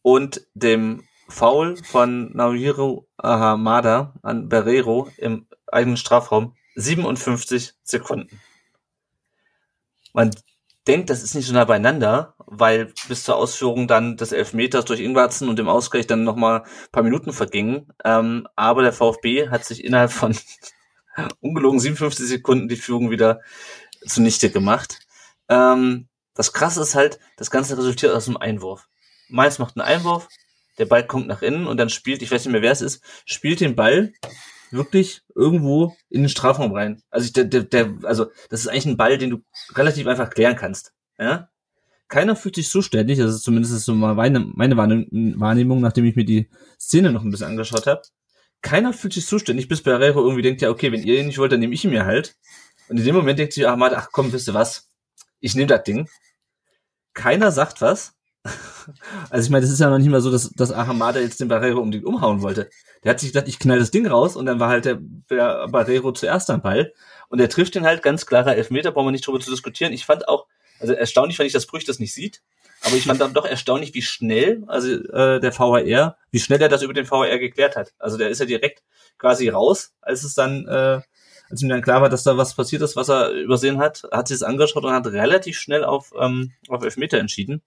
und 0.02 0.46
dem 0.56 1.08
Foul 1.30 1.78
von 1.78 2.36
Naohiro 2.36 3.08
Ahamada 3.18 4.14
an 4.24 4.50
Barrero 4.50 5.10
im 5.18 5.48
eigenen 5.68 5.98
Strafraum 5.98 6.58
57 6.76 7.76
Sekunden. 7.84 8.42
Man 10.12 10.32
denkt, 10.88 11.10
das 11.10 11.24
ist 11.24 11.36
nicht 11.36 11.48
so 11.48 11.54
nah 11.54 11.66
beieinander, 11.66 12.36
weil 12.38 12.94
bis 13.08 13.24
zur 13.24 13.36
Ausführung 13.36 13.88
dann 13.88 14.18
des 14.18 14.32
Elfmeters 14.32 14.86
durch 14.86 15.00
Ingwarzen 15.00 15.50
und 15.50 15.58
dem 15.58 15.70
Ausgleich 15.70 16.08
dann 16.08 16.24
nochmal 16.24 16.64
paar 16.92 17.04
Minuten 17.04 17.34
vergingen. 17.34 17.88
Ähm, 18.04 18.48
aber 18.56 18.82
der 18.82 18.94
VfB 18.94 19.50
hat 19.50 19.66
sich 19.66 19.84
innerhalb 19.84 20.12
von 20.12 20.36
ungelogen 21.40 21.80
57 21.80 22.28
Sekunden 22.28 22.68
die 22.68 22.76
Führung 22.76 23.12
wieder 23.12 23.42
zunichte 24.06 24.50
gemacht. 24.50 25.00
Ähm, 25.50 26.08
das 26.36 26.54
Krasse 26.54 26.82
ist 26.82 26.96
halt, 26.96 27.20
das 27.38 27.52
Ganze 27.52 27.78
resultiert 27.78 28.14
aus 28.14 28.28
einem 28.28 28.38
Einwurf. 28.38 28.88
Mainz 29.30 29.60
macht 29.60 29.78
einen 29.78 29.88
Einwurf, 29.88 30.28
der 30.78 30.86
Ball 30.86 31.06
kommt 31.06 31.28
nach 31.28 31.42
innen 31.42 31.68
und 31.68 31.78
dann 31.78 31.90
spielt, 31.90 32.22
ich 32.22 32.32
weiß 32.32 32.46
nicht 32.46 32.52
mehr 32.52 32.62
wer 32.62 32.72
es 32.72 32.82
ist, 32.82 33.04
spielt 33.26 33.62
den 33.62 33.76
Ball 33.76 34.14
wirklich 34.74 35.22
irgendwo 35.36 35.96
in 36.10 36.22
den 36.22 36.30
Strafraum 36.30 36.74
rein. 36.74 37.02
Also 37.10 37.26
ich, 37.26 37.34
der, 37.34 37.46
der, 37.46 37.98
also 38.04 38.28
das 38.50 38.62
ist 38.62 38.68
eigentlich 38.68 38.88
ein 38.88 38.98
Ball, 38.98 39.18
den 39.18 39.30
du 39.30 39.44
relativ 39.76 40.08
einfach 40.08 40.30
klären 40.30 40.56
kannst. 40.56 40.94
Ja? 41.18 41.50
Keiner 42.08 42.36
fühlt 42.36 42.56
sich 42.56 42.70
zuständig, 42.70 43.22
also 43.22 43.38
zumindest 43.38 43.74
ist 43.74 43.86
so 43.86 43.96
meine, 43.96 44.40
meine 44.40 44.78
Wahrnehmung, 44.78 45.82
nachdem 45.82 46.06
ich 46.06 46.16
mir 46.16 46.26
die 46.26 46.50
Szene 46.80 47.12
noch 47.12 47.24
ein 47.24 47.32
bisschen 47.32 47.48
angeschaut 47.48 47.88
habe. 47.88 48.02
Keiner 48.62 48.94
fühlt 48.94 49.14
sich 49.14 49.26
zuständig, 49.26 49.68
bis 49.68 49.82
Barrero 49.82 50.22
irgendwie 50.22 50.42
denkt, 50.42 50.62
ja, 50.62 50.70
okay, 50.70 50.92
wenn 50.92 51.04
ihr 51.04 51.20
ihn 51.20 51.28
nicht 51.28 51.38
wollt, 51.38 51.52
dann 51.52 51.60
nehme 51.60 51.74
ich 51.74 51.84
ihn 51.84 51.92
mir 51.92 52.06
halt. 52.06 52.36
Und 52.88 52.98
in 52.98 53.06
dem 53.06 53.16
Moment 53.16 53.40
denkt 53.40 53.54
sich 53.54 53.68
Ahmad, 53.68 53.94
ach 53.96 54.10
komm, 54.12 54.32
wisst 54.32 54.48
ihr 54.48 54.54
was? 54.54 54.90
Ich 55.40 55.56
nehme 55.56 55.68
das 55.68 55.84
Ding. 55.84 56.08
Keiner 57.14 57.52
sagt 57.52 57.82
was. 57.82 58.14
Also 59.30 59.46
ich 59.46 59.50
meine, 59.50 59.62
das 59.62 59.72
ist 59.72 59.80
ja 59.80 59.90
noch 59.90 59.98
nicht 59.98 60.10
mal 60.10 60.22
so, 60.22 60.32
dass, 60.32 60.52
dass 60.52 60.72
Ahamada 60.72 61.20
jetzt 61.20 61.40
den 61.40 61.48
Barrero 61.48 61.84
den 61.86 62.06
umhauen 62.06 62.42
wollte. 62.42 62.70
Der 63.04 63.12
hat 63.12 63.20
sich 63.20 63.32
gedacht, 63.32 63.48
ich 63.48 63.60
knall 63.60 63.80
das 63.80 63.92
Ding 63.92 64.06
raus 64.06 64.36
und 64.36 64.46
dann 64.46 64.60
war 64.60 64.70
halt 64.70 64.86
der, 64.86 65.00
der 65.30 65.68
Barrero 65.70 66.12
zuerst 66.12 66.50
am 66.50 66.62
Ball. 66.62 66.94
Und 67.30 67.40
er 67.40 67.50
trifft 67.50 67.76
den 67.76 67.86
halt 67.86 68.04
ganz 68.04 68.26
klarer 68.26 68.56
Elfmeter, 68.56 68.92
brauchen 68.92 69.08
wir 69.08 69.12
nicht 69.12 69.26
drüber 69.26 69.40
zu 69.40 69.50
diskutieren. 69.50 69.94
Ich 69.94 70.06
fand 70.06 70.28
auch, 70.28 70.48
also 70.80 70.94
erstaunlich 70.94 71.38
fand 71.38 71.48
ich, 71.48 71.54
dass 71.54 71.66
Brüch 71.66 71.86
das 71.86 72.00
nicht 72.00 72.14
sieht. 72.14 72.42
Aber 72.82 72.96
ich 72.96 73.06
fand 73.06 73.22
dann 73.22 73.34
doch 73.34 73.46
erstaunlich, 73.46 73.94
wie 73.94 74.02
schnell, 74.02 74.64
also 74.68 74.90
äh, 74.92 75.40
der 75.40 75.54
VHR, 75.54 76.18
wie 76.32 76.40
schnell 76.40 76.62
er 76.62 76.68
das 76.68 76.82
über 76.82 76.94
den 76.94 77.06
VHR 77.06 77.40
geklärt 77.40 77.78
hat. 77.78 77.94
Also 77.98 78.18
der 78.18 78.30
ist 78.30 78.40
ja 78.40 78.46
direkt 78.46 78.84
quasi 79.18 79.48
raus, 79.48 79.94
als 80.02 80.24
es 80.26 80.34
dann, 80.34 80.68
äh, 80.68 81.00
als 81.50 81.62
ihm 81.62 81.70
dann 81.70 81.82
klar 81.82 82.02
war, 82.02 82.10
dass 82.10 82.24
da 82.24 82.36
was 82.36 82.56
passiert 82.56 82.82
ist, 82.82 82.98
was 82.98 83.10
er 83.10 83.32
übersehen 83.32 83.78
hat, 83.78 84.04
hat 84.12 84.28
sich 84.28 84.36
es 84.36 84.44
angeschaut 84.44 84.84
und 84.84 84.92
hat 84.92 85.08
relativ 85.08 85.58
schnell 85.58 85.86
auf, 85.86 86.12
ähm, 86.20 86.52
auf 86.68 86.84
Elfmeter 86.84 87.20
entschieden 87.20 87.64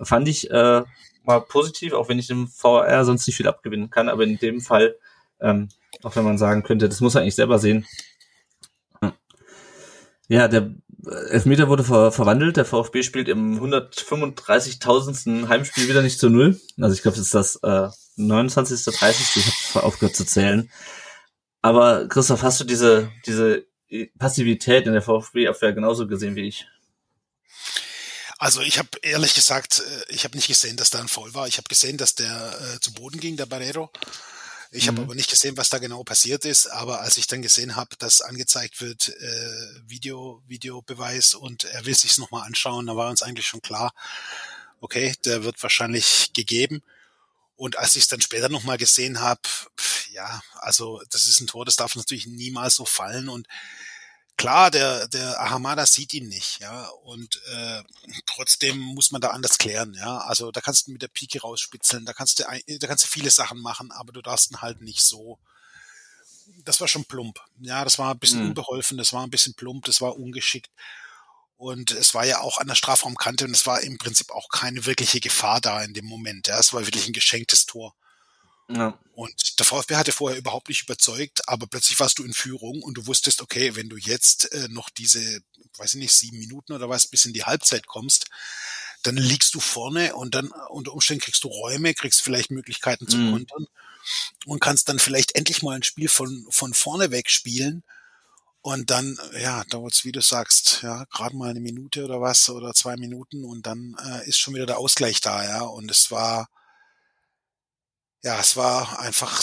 fand 0.00 0.28
ich 0.28 0.50
äh, 0.50 0.82
mal 1.24 1.40
positiv, 1.40 1.92
auch 1.92 2.08
wenn 2.08 2.18
ich 2.18 2.28
dem 2.28 2.48
VR 2.48 3.04
sonst 3.04 3.26
nicht 3.26 3.36
viel 3.36 3.48
abgewinnen 3.48 3.90
kann, 3.90 4.08
aber 4.08 4.24
in 4.24 4.38
dem 4.38 4.60
Fall, 4.60 4.96
ähm, 5.40 5.68
auch 6.02 6.16
wenn 6.16 6.24
man 6.24 6.38
sagen 6.38 6.62
könnte, 6.62 6.88
das 6.88 7.00
muss 7.00 7.14
er 7.14 7.22
eigentlich 7.22 7.34
selber 7.34 7.58
sehen. 7.58 7.86
Ja, 10.28 10.48
der 10.48 10.74
Elfmeter 11.30 11.68
wurde 11.68 11.84
ver 11.84 12.10
verwandelt. 12.10 12.56
Der 12.56 12.64
VfB 12.64 13.02
spielt 13.02 13.28
im 13.28 13.60
135.000. 13.60 15.48
Heimspiel 15.48 15.88
wieder 15.88 16.02
nicht 16.02 16.18
zu 16.18 16.30
Null. 16.30 16.60
Also 16.80 16.94
ich 16.94 17.02
glaube, 17.02 17.16
das 17.16 17.26
ist 17.26 17.34
das 17.34 17.56
äh, 17.62 17.88
29. 18.16 18.84
30. 18.84 19.36
Ich 19.36 19.74
habe 19.74 19.86
aufgehört 19.86 20.16
zu 20.16 20.26
zählen. 20.26 20.70
Aber 21.62 22.08
Christoph, 22.08 22.42
hast 22.42 22.60
du 22.60 22.64
diese, 22.64 23.10
diese 23.26 23.66
Passivität 24.18 24.86
in 24.86 24.92
der 24.92 25.02
VfB-Abwehr 25.02 25.72
genauso 25.72 26.06
gesehen 26.06 26.34
wie 26.34 26.48
ich? 26.48 26.66
Also 28.38 28.60
ich 28.60 28.78
habe 28.78 28.88
ehrlich 29.02 29.34
gesagt, 29.34 29.80
äh, 29.80 30.12
ich 30.12 30.24
habe 30.24 30.36
nicht 30.36 30.48
gesehen, 30.48 30.76
dass 30.76 30.90
da 30.90 31.00
ein 31.00 31.08
Foul 31.08 31.34
war. 31.34 31.48
Ich 31.48 31.56
habe 31.56 31.68
gesehen, 31.68 31.96
dass 31.96 32.14
der 32.14 32.74
äh, 32.74 32.80
zu 32.80 32.92
Boden 32.92 33.18
ging, 33.18 33.36
der 33.36 33.46
Barrero. 33.46 33.90
Ich 34.72 34.84
mhm. 34.84 34.88
habe 34.88 35.02
aber 35.02 35.14
nicht 35.14 35.30
gesehen, 35.30 35.56
was 35.56 35.70
da 35.70 35.78
genau 35.78 36.04
passiert 36.04 36.44
ist. 36.44 36.66
Aber 36.66 37.00
als 37.00 37.16
ich 37.16 37.26
dann 37.26 37.42
gesehen 37.42 37.76
habe, 37.76 37.96
dass 37.98 38.20
angezeigt 38.20 38.80
wird, 38.80 39.08
äh, 39.08 39.80
Video, 39.86 40.42
Videobeweis 40.46 41.34
und 41.34 41.64
er 41.64 41.86
will 41.86 41.94
sich's 41.94 42.18
nochmal 42.18 42.46
anschauen, 42.46 42.86
da 42.86 42.96
war 42.96 43.08
uns 43.08 43.22
eigentlich 43.22 43.46
schon 43.46 43.62
klar, 43.62 43.94
okay, 44.80 45.14
der 45.24 45.44
wird 45.44 45.62
wahrscheinlich 45.62 46.32
gegeben. 46.34 46.82
Und 47.56 47.78
als 47.78 47.96
ich 47.96 48.02
es 48.02 48.08
dann 48.08 48.20
später 48.20 48.50
nochmal 48.50 48.76
gesehen 48.76 49.20
habe, 49.20 49.40
ja, 50.12 50.42
also 50.56 51.00
das 51.10 51.26
ist 51.26 51.40
ein 51.40 51.46
Tor, 51.46 51.64
das 51.64 51.76
darf 51.76 51.96
natürlich 51.96 52.26
niemals 52.26 52.76
so 52.76 52.84
fallen. 52.84 53.30
Und 53.30 53.48
klar, 54.36 54.70
der, 54.70 55.08
der 55.08 55.40
Ahamada 55.40 55.86
sieht 55.86 56.14
ihn 56.14 56.28
nicht, 56.28 56.60
ja, 56.60 56.86
und 57.04 57.40
äh, 57.52 57.82
trotzdem 58.26 58.78
muss 58.78 59.10
man 59.10 59.20
da 59.20 59.30
anders 59.30 59.58
klären, 59.58 59.94
ja. 59.94 60.18
Also 60.18 60.52
da 60.52 60.60
kannst 60.60 60.86
du 60.86 60.92
mit 60.92 61.02
der 61.02 61.08
Pike 61.08 61.40
rausspitzeln, 61.40 62.04
da 62.04 62.12
kannst 62.12 62.38
du, 62.38 62.44
da 62.44 62.86
kannst 62.86 63.04
du 63.04 63.08
viele 63.08 63.30
Sachen 63.30 63.60
machen, 63.60 63.92
aber 63.92 64.12
du 64.12 64.22
darfst 64.22 64.50
ihn 64.50 64.60
halt 64.60 64.80
nicht 64.82 65.00
so. 65.00 65.38
Das 66.64 66.80
war 66.80 66.88
schon 66.88 67.04
plump, 67.04 67.40
ja, 67.60 67.84
das 67.84 67.98
war 67.98 68.12
ein 68.12 68.18
bisschen 68.18 68.42
mhm. 68.42 68.48
unbeholfen, 68.48 68.98
das 68.98 69.12
war 69.12 69.22
ein 69.22 69.30
bisschen 69.30 69.54
plump, 69.54 69.84
das 69.84 70.00
war 70.00 70.16
ungeschickt. 70.16 70.70
Und 71.58 71.90
es 71.90 72.12
war 72.12 72.26
ja 72.26 72.40
auch 72.40 72.58
an 72.58 72.66
der 72.68 72.74
Strafraumkante 72.74 73.46
und 73.46 73.52
es 73.52 73.66
war 73.66 73.80
im 73.80 73.96
Prinzip 73.96 74.30
auch 74.30 74.48
keine 74.50 74.84
wirkliche 74.84 75.20
Gefahr 75.20 75.60
da 75.60 75.82
in 75.82 75.94
dem 75.94 76.04
Moment. 76.04 76.48
Ja, 76.48 76.58
es 76.58 76.74
war 76.74 76.84
wirklich 76.84 77.06
ein 77.06 77.14
geschenktes 77.14 77.64
Tor. 77.64 77.94
Ja. 78.68 78.98
Und 79.12 79.58
der 79.58 79.66
VfB 79.66 79.96
hatte 79.96 80.12
vorher 80.12 80.38
überhaupt 80.38 80.68
nicht 80.68 80.82
überzeugt, 80.82 81.48
aber 81.48 81.66
plötzlich 81.66 81.98
warst 82.00 82.18
du 82.18 82.24
in 82.24 82.34
Führung 82.34 82.82
und 82.82 82.94
du 82.94 83.06
wusstest, 83.06 83.40
okay, 83.40 83.76
wenn 83.76 83.88
du 83.88 83.96
jetzt 83.96 84.52
äh, 84.52 84.68
noch 84.68 84.90
diese, 84.90 85.40
weiß 85.76 85.94
ich 85.94 86.00
nicht, 86.00 86.12
sieben 86.12 86.38
Minuten 86.38 86.72
oder 86.72 86.88
was 86.88 87.06
bis 87.06 87.24
in 87.24 87.32
die 87.32 87.44
Halbzeit 87.44 87.86
kommst, 87.86 88.26
dann 89.02 89.16
liegst 89.16 89.54
du 89.54 89.60
vorne 89.60 90.16
und 90.16 90.34
dann 90.34 90.50
unter 90.68 90.92
Umständen 90.92 91.22
kriegst 91.22 91.44
du 91.44 91.48
Räume, 91.48 91.94
kriegst 91.94 92.22
vielleicht 92.22 92.50
Möglichkeiten 92.50 93.06
zu 93.06 93.18
mhm. 93.18 93.32
kontern 93.32 93.66
und 94.46 94.60
kannst 94.60 94.88
dann 94.88 94.98
vielleicht 94.98 95.34
endlich 95.36 95.62
mal 95.62 95.76
ein 95.76 95.82
Spiel 95.82 96.08
von, 96.08 96.46
von 96.50 96.74
vorne 96.74 97.10
weg 97.10 97.30
spielen. 97.30 97.84
Und 98.62 98.90
dann, 98.90 99.16
ja, 99.38 99.62
dauert's, 99.70 100.04
wie 100.04 100.10
du 100.10 100.20
sagst, 100.20 100.80
ja, 100.82 101.04
gerade 101.12 101.36
mal 101.36 101.50
eine 101.50 101.60
Minute 101.60 102.04
oder 102.04 102.20
was 102.20 102.50
oder 102.50 102.74
zwei 102.74 102.96
Minuten 102.96 103.44
und 103.44 103.64
dann 103.64 103.96
äh, 104.04 104.28
ist 104.28 104.38
schon 104.38 104.54
wieder 104.54 104.66
der 104.66 104.78
Ausgleich 104.78 105.20
da, 105.20 105.44
ja. 105.44 105.60
Und 105.60 105.88
es 105.88 106.10
war, 106.10 106.48
ja, 108.26 108.40
es 108.40 108.56
war 108.56 108.98
einfach 108.98 109.40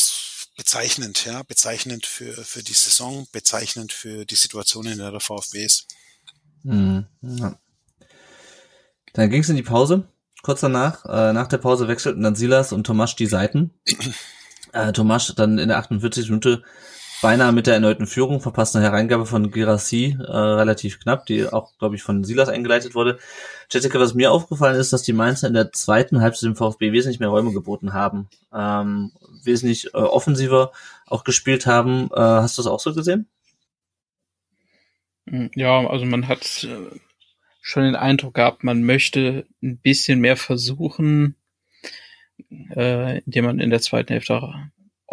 bezeichnend, 0.57 1.23
ja, 1.23 1.41
bezeichnend 1.43 2.05
für, 2.05 2.33
für 2.43 2.63
die 2.63 2.73
Saison, 2.73 3.25
bezeichnend 3.31 3.93
für 3.93 4.25
die 4.25 4.35
Situation, 4.35 4.85
in 4.87 4.97
der 4.97 5.09
der 5.09 5.21
VfB 5.21 5.63
ist. 5.63 5.87
Mhm, 6.63 7.07
ja. 7.21 7.57
Dann 9.13 9.29
ging 9.29 9.41
es 9.41 9.47
in 9.47 9.55
die 9.55 9.63
Pause. 9.63 10.09
Kurz 10.41 10.59
danach, 10.59 11.05
äh, 11.05 11.31
nach 11.31 11.47
der 11.47 11.59
Pause 11.59 11.87
wechselten 11.87 12.23
dann 12.23 12.35
Silas 12.35 12.73
und 12.73 12.83
Tomasch 12.83 13.15
die 13.15 13.27
Seiten. 13.27 13.71
Äh, 14.75 14.91
Tomasch 14.91 15.35
dann 15.35 15.59
in 15.59 15.67
der 15.67 15.77
48. 15.77 16.29
Minute 16.29 16.63
beinahe 17.23 17.53
mit 17.53 17.67
der 17.67 17.75
erneuten 17.75 18.05
Führung, 18.05 18.41
verpasst 18.41 18.75
Hereingabe 18.75 19.25
von 19.25 19.49
Girassi, 19.49 20.17
äh, 20.19 20.31
relativ 20.31 20.99
knapp, 20.99 21.25
die 21.25 21.47
auch, 21.47 21.71
glaube 21.79 21.95
ich, 21.95 22.03
von 22.03 22.25
Silas 22.25 22.49
eingeleitet 22.49 22.95
wurde. 22.95 23.17
Jessica, 23.71 23.97
was 23.97 24.13
mir 24.13 24.31
aufgefallen 24.31 24.75
ist, 24.75 24.91
dass 24.91 25.03
die 25.03 25.13
Mainzer 25.13 25.47
in 25.47 25.53
der 25.53 25.71
zweiten 25.71 26.19
Halbzeit 26.19 26.49
dem 26.49 26.57
VfB 26.57 26.91
wesentlich 26.91 27.21
mehr 27.21 27.29
Räume 27.29 27.53
geboten 27.53 27.93
haben, 27.93 28.27
ähm, 28.53 29.13
wesentlich 29.41 29.85
äh, 29.93 29.97
offensiver 29.97 30.73
auch 31.07 31.23
gespielt 31.23 31.65
haben. 31.65 32.09
Äh, 32.13 32.19
hast 32.19 32.57
du 32.57 32.61
das 32.61 32.69
auch 32.69 32.81
so 32.81 32.93
gesehen? 32.93 33.29
Hm, 35.29 35.49
ja, 35.55 35.87
also 35.87 36.05
man 36.05 36.27
hat 36.27 36.65
äh, 36.65 36.99
schon 37.61 37.83
den 37.83 37.95
Eindruck 37.95 38.33
gehabt, 38.33 38.65
man 38.65 38.83
möchte 38.83 39.45
ein 39.63 39.77
bisschen 39.77 40.19
mehr 40.19 40.35
versuchen, 40.35 41.37
äh, 42.75 43.19
indem 43.19 43.45
man 43.45 43.59
in 43.59 43.69
der 43.69 43.79
zweiten 43.79 44.11
Hälfte 44.11 44.41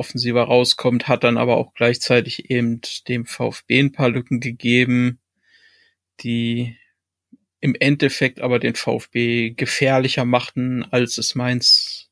offensiver 0.01 0.43
rauskommt, 0.43 1.07
hat 1.07 1.23
dann 1.23 1.37
aber 1.37 1.59
auch 1.59 1.75
gleichzeitig 1.75 2.51
eben 2.51 2.81
dem 3.07 3.27
VfB 3.27 3.81
ein 3.81 3.93
paar 3.93 4.09
Lücken 4.09 4.41
gegeben, 4.41 5.21
die 6.21 6.77
im 7.61 7.75
Endeffekt 7.79 8.41
aber 8.41 8.59
den 8.59 8.75
VfB 8.75 9.51
gefährlicher 9.51 10.25
machten, 10.25 10.83
als 10.85 11.19
es 11.19 11.35
Mainz 11.35 12.11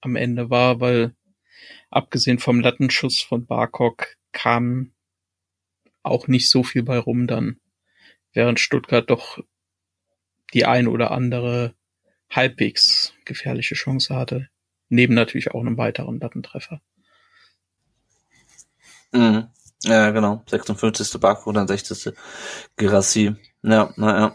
am 0.00 0.16
Ende 0.16 0.50
war, 0.50 0.80
weil 0.80 1.14
abgesehen 1.90 2.40
vom 2.40 2.60
Lattenschuss 2.60 3.20
von 3.20 3.46
Barkok 3.46 4.16
kam 4.32 4.92
auch 6.02 6.26
nicht 6.26 6.50
so 6.50 6.64
viel 6.64 6.82
bei 6.82 6.98
rum 6.98 7.28
dann, 7.28 7.60
während 8.32 8.58
Stuttgart 8.58 9.08
doch 9.08 9.38
die 10.52 10.66
ein 10.66 10.88
oder 10.88 11.12
andere 11.12 11.74
halbwegs 12.30 13.14
gefährliche 13.24 13.76
Chance 13.76 14.14
hatte, 14.14 14.48
neben 14.88 15.14
natürlich 15.14 15.52
auch 15.52 15.60
einem 15.60 15.78
weiteren 15.78 16.18
Lattentreffer. 16.18 16.82
Mhm. 19.12 19.48
Ja, 19.84 20.10
genau. 20.10 20.42
56. 20.48 21.20
Baku, 21.20 21.52
dann 21.52 21.68
60. 21.68 22.14
Girassi. 22.76 23.34
Ja, 23.62 23.92
naja. 23.96 24.34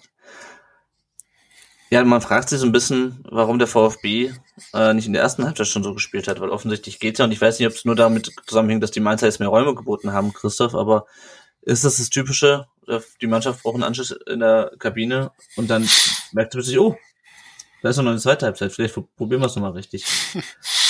Ja, 1.90 2.04
man 2.04 2.22
fragt 2.22 2.50
sich 2.50 2.60
so 2.60 2.66
ein 2.66 2.74
bisschen, 2.74 3.24
warum 3.30 3.60
der 3.60 3.68
VfB 3.68 4.34
äh, 4.74 4.94
nicht 4.94 5.08
in 5.08 5.14
der 5.14 5.22
ersten 5.22 5.46
Halbzeit 5.46 5.68
schon 5.68 5.84
so 5.84 5.94
gespielt 5.94 6.28
hat, 6.28 6.42
weil 6.42 6.50
offensichtlich 6.50 7.00
geht's 7.00 7.20
ja 7.20 7.26
und 7.26 7.32
ich 7.32 7.40
weiß 7.40 7.60
nicht, 7.60 7.68
ob 7.68 7.76
es 7.76 7.86
nur 7.86 7.96
damit 7.96 8.30
zusammenhängt, 8.46 8.84
dass 8.84 8.92
die 8.92 9.00
Mainzer 9.00 9.26
jetzt 9.26 9.40
mehr 9.40 9.48
Räume 9.48 9.74
geboten 9.74 10.12
haben, 10.12 10.34
Christoph, 10.34 10.76
aber 10.76 11.06
ist 11.62 11.86
das 11.86 11.98
das 11.98 12.10
Typische, 12.10 12.68
die 13.22 13.28
Mannschaft 13.28 13.64
braucht 13.64 13.76
einen 13.76 13.84
Anschluss 13.84 14.12
in 14.12 14.42
der 14.42 14.72
Kabine 14.80 15.32
und 15.56 15.70
dann 15.70 15.88
merkt 16.34 16.56
man 16.56 16.64
sich, 16.64 16.78
oh, 16.78 16.98
da 17.82 17.90
ist 17.90 17.98
noch 17.98 18.06
eine 18.06 18.20
zweite 18.20 18.48
Halbzeit, 18.48 18.74
vielleicht 18.74 18.96
probieren 19.16 19.42
wir 19.42 19.48
es 19.48 19.56
nochmal 19.56 19.72
richtig. 19.72 20.06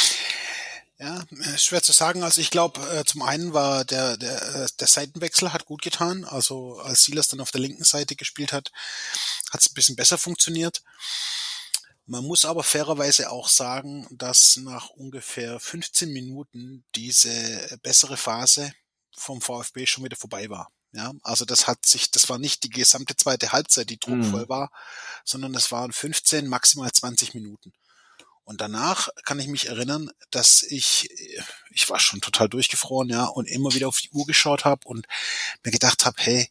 Ja, 1.00 1.24
äh, 1.30 1.58
schwer 1.60 1.84
zu 1.84 1.92
sagen. 1.92 2.24
Also 2.24 2.42
ich 2.42 2.50
glaube, 2.50 2.82
äh, 2.90 3.06
zum 3.06 3.22
einen 3.22 3.54
war 3.54 3.86
der, 3.86 4.18
der, 4.18 4.42
äh, 4.56 4.68
der 4.80 4.88
Seitenwechsel 4.88 5.54
hat 5.54 5.66
gut 5.66 5.84
getan. 5.84 6.26
Also 6.26 6.80
als 6.80 7.04
Silas 7.04 7.28
dann 7.28 7.40
auf 7.40 7.52
der 7.52 7.62
linken 7.62 7.84
Seite 7.84 8.16
gespielt 8.16 8.52
hat, 8.52 8.72
hat 9.52 9.62
es 9.62 9.70
ein 9.70 9.76
bisschen 9.76 9.96
besser 9.96 10.18
funktioniert. 10.18 10.82
Man 12.08 12.24
muss 12.24 12.46
aber 12.46 12.64
fairerweise 12.64 13.30
auch 13.30 13.48
sagen, 13.50 14.08
dass 14.12 14.58
nach 14.58 14.90
ungefähr 14.90 15.60
15 15.60 16.12
Minuten 16.12 16.84
diese 16.96 17.78
bessere 17.84 18.18
Phase 18.18 18.72
vom 19.16 19.42
VfB 19.42 19.86
schon 19.86 20.06
wieder 20.06 20.16
vorbei 20.16 20.50
war. 20.50 20.72
Ja, 20.94 21.12
also 21.22 21.44
das 21.46 21.68
hat 21.68 21.86
sich, 21.86 22.10
das 22.12 22.30
war 22.30 22.40
nicht 22.40 22.64
die 22.64 22.70
gesamte 22.70 23.16
zweite 23.16 23.52
Halbzeit, 23.52 23.90
die 23.90 24.00
druckvoll 24.00 24.46
mhm. 24.46 24.50
war, 24.50 24.72
sondern 25.26 25.54
es 25.54 25.72
waren 25.72 25.92
15, 25.92 26.48
maximal 26.48 26.92
20 26.92 27.36
Minuten. 27.36 27.74
Und 28.48 28.62
danach 28.62 29.10
kann 29.26 29.42
ich 29.42 29.48
mich 29.48 29.68
erinnern, 29.68 30.10
dass 30.32 30.64
ich, 30.64 31.10
ich 31.70 31.90
war 31.90 32.00
schon 32.00 32.22
total 32.22 32.48
durchgefroren, 32.48 33.10
ja, 33.10 33.26
und 33.26 33.46
immer 33.46 33.74
wieder 33.74 33.90
auf 33.90 34.00
die 34.00 34.10
Uhr 34.12 34.26
geschaut 34.26 34.64
habe 34.64 34.88
und 34.88 35.06
mir 35.66 35.72
gedacht 35.72 36.06
habe, 36.06 36.16
hey, 36.22 36.50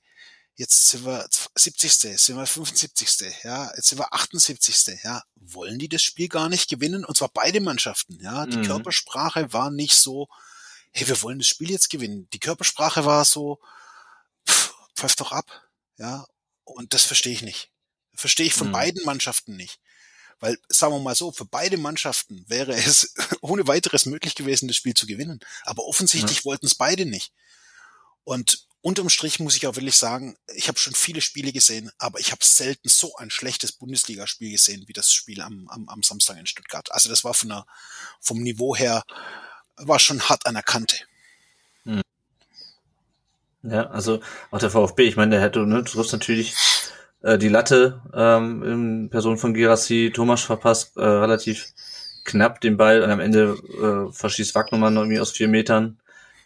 jetzt 0.57 0.89
sind 0.89 1.07
wir 1.07 1.27
70. 1.55 2.21
sind 2.21 2.37
wir 2.37 2.47
75. 2.47 3.45
Ja, 3.45 3.73
jetzt 3.75 3.89
sind 3.89 3.99
wir 3.99 4.13
78. 4.13 4.99
Ja, 5.05 5.23
wollen 5.37 5.79
die 5.79 5.89
das 5.89 6.03
Spiel 6.03 6.29
gar 6.29 6.51
nicht 6.51 6.69
gewinnen? 6.69 7.03
Und 7.03 7.17
zwar 7.17 7.31
beide 7.31 7.63
Mannschaften. 7.63 8.21
Ja, 8.21 8.45
die 8.45 8.59
mhm. 8.59 8.67
Körpersprache 8.67 9.55
war 9.55 9.71
nicht 9.71 9.95
so, 9.95 10.29
hey, 10.93 11.09
wir 11.09 11.23
wollen 11.23 11.39
das 11.39 11.49
Spiel 11.49 11.71
jetzt 11.71 11.89
gewinnen. 11.89 12.29
Die 12.35 12.41
Körpersprache 12.41 13.07
war 13.07 13.25
so, 13.25 13.59
pff, 14.47 14.75
pfeif 14.95 15.17
doch 15.17 15.33
ab. 15.33 15.67
Ja, 15.97 16.27
und 16.65 16.93
das 16.93 17.05
verstehe 17.05 17.33
ich 17.33 17.41
nicht. 17.41 17.71
Verstehe 18.13 18.45
ich 18.45 18.53
von 18.53 18.69
mhm. 18.69 18.73
beiden 18.73 19.03
Mannschaften 19.07 19.57
nicht. 19.57 19.81
Weil, 20.41 20.59
sagen 20.69 20.93
wir 20.93 21.01
mal 21.01 21.15
so, 21.15 21.33
für 21.33 21.47
beide 21.47 21.79
Mannschaften 21.79 22.45
wäre 22.49 22.73
es 22.75 23.15
ohne 23.41 23.67
weiteres 23.67 24.07
möglich 24.07 24.35
gewesen, 24.35 24.69
das 24.69 24.77
Spiel 24.77 24.95
zu 24.95 25.07
gewinnen. 25.07 25.41
Aber 25.65 25.85
offensichtlich 25.85 26.39
ja. 26.39 26.45
wollten 26.45 26.67
es 26.67 26.75
beide 26.75 27.07
nicht. 27.07 27.33
Und 28.25 28.67
unterm 28.87 29.09
Strich 29.09 29.41
muss 29.41 29.57
ich 29.57 29.67
auch 29.67 29.77
wirklich 29.77 29.97
sagen, 29.97 30.37
ich 30.55 30.69
habe 30.69 30.79
schon 30.79 30.95
viele 30.95 31.21
Spiele 31.21 31.53
gesehen, 31.53 31.91
aber 31.99 32.21
ich 32.21 32.33
habe 32.33 32.45
selten 32.45 32.89
so 32.89 33.17
ein 33.17 33.31
schlechtes 33.31 33.73
Bundesligaspiel 33.73 34.51
gesehen 34.51 34.85
wie 34.87 34.93
das 34.93 35.13
Spiel 35.13 35.41
am, 35.41 35.69
am, 35.69 35.89
am 35.89 36.03
Samstag 36.03 36.39
in 36.39 36.47
Stuttgart. 36.47 36.91
Also 36.93 37.09
das 37.09 37.25
war 37.25 37.35
von 37.35 37.49
der, 37.49 37.67
vom 38.21 38.43
Niveau 38.43 38.77
her, 38.77 39.03
war 39.77 39.99
schon 39.99 40.21
hart 40.29 40.47
an 40.47 40.55
der 40.55 40.63
Kante. 40.63 40.97
Hm. 41.85 42.03
Ja, 43.63 43.91
also 43.91 44.21
auch 44.51 44.59
der 44.61 44.71
VfB, 44.71 45.09
ich 45.09 45.17
meine, 45.17 45.33
der 45.33 45.41
hätte, 45.41 45.67
ne, 45.67 45.83
du 45.83 45.91
triffst 45.91 46.13
natürlich 46.13 46.55
äh, 47.27 47.39
die 47.39 47.49
Latte 47.49 48.01
ähm, 48.15 48.63
in 48.63 49.11
Person 49.11 49.37
von 49.37 49.53
Girassi 49.53 50.13
Thomas 50.15 50.43
verpasst 50.43 50.97
äh, 50.97 51.05
relativ 51.05 51.67
knapp 52.25 52.61
den 52.61 52.77
Ball 52.77 53.03
und 53.03 53.11
am 53.11 53.21
Ende 53.21 53.57
äh, 53.81 54.13
verschießt 54.13 54.55
Wagnermann 54.55 54.97
irgendwie 54.97 55.19
aus 55.21 55.33
vier 55.33 55.49
Metern 55.49 55.99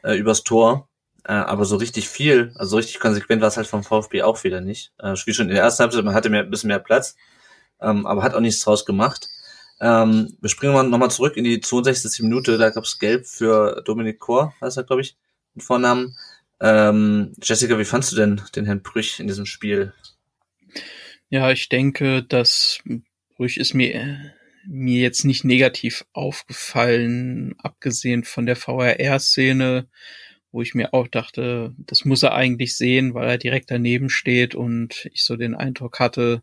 äh, 0.02 0.16
übers 0.16 0.42
Tor. 0.42 0.88
Äh, 1.24 1.32
aber 1.32 1.66
so 1.66 1.76
richtig 1.76 2.08
viel, 2.08 2.52
also 2.54 2.70
so 2.70 2.76
richtig 2.78 2.98
konsequent 2.98 3.42
war 3.42 3.48
es 3.48 3.58
halt 3.58 3.66
vom 3.66 3.84
VfB 3.84 4.22
auch 4.22 4.42
wieder 4.42 4.62
nicht. 4.62 4.92
Äh, 4.98 5.16
Spiel 5.16 5.34
schon 5.34 5.48
in 5.48 5.54
der 5.54 5.64
ersten 5.64 5.82
Halbzeit, 5.82 6.04
man 6.04 6.14
hatte 6.14 6.30
mehr, 6.30 6.44
ein 6.44 6.50
bisschen 6.50 6.68
mehr 6.68 6.78
Platz, 6.78 7.14
ähm, 7.80 8.06
aber 8.06 8.22
hat 8.22 8.34
auch 8.34 8.40
nichts 8.40 8.64
draus 8.64 8.86
gemacht. 8.86 9.28
Ähm, 9.82 10.36
wir 10.40 10.48
springen 10.48 10.72
mal 10.72 10.82
nochmal 10.84 11.10
zurück 11.10 11.36
in 11.36 11.44
die 11.44 11.60
62. 11.60 12.22
Minute, 12.22 12.56
da 12.56 12.70
gab 12.70 12.84
es 12.84 12.98
Gelb 12.98 13.26
für 13.26 13.82
Dominik 13.84 14.18
Kor, 14.18 14.54
heißt 14.62 14.78
er, 14.78 14.84
glaube 14.84 15.02
ich, 15.02 15.18
mit 15.54 15.64
Vornamen. 15.64 16.16
Ähm, 16.60 17.32
Jessica, 17.42 17.78
wie 17.78 17.84
fandst 17.84 18.12
du 18.12 18.16
denn 18.16 18.40
den 18.54 18.64
Herrn 18.64 18.82
Brüch 18.82 19.20
in 19.20 19.26
diesem 19.26 19.46
Spiel? 19.46 19.92
Ja, 21.28 21.50
ich 21.50 21.68
denke, 21.68 22.22
dass 22.22 22.80
Brüch 23.36 23.56
ist 23.56 23.74
mir, 23.74 24.34
mir 24.66 25.00
jetzt 25.00 25.24
nicht 25.24 25.44
negativ 25.44 26.04
aufgefallen, 26.12 27.54
abgesehen 27.58 28.24
von 28.24 28.46
der 28.46 28.56
VRR-Szene, 28.56 29.88
wo 30.52 30.62
ich 30.62 30.74
mir 30.74 30.92
auch 30.94 31.08
dachte, 31.08 31.74
das 31.78 32.04
muss 32.04 32.22
er 32.22 32.34
eigentlich 32.34 32.76
sehen, 32.76 33.14
weil 33.14 33.28
er 33.28 33.38
direkt 33.38 33.70
daneben 33.70 34.10
steht 34.10 34.54
und 34.54 35.08
ich 35.12 35.24
so 35.24 35.36
den 35.36 35.54
Eindruck 35.54 36.00
hatte, 36.00 36.42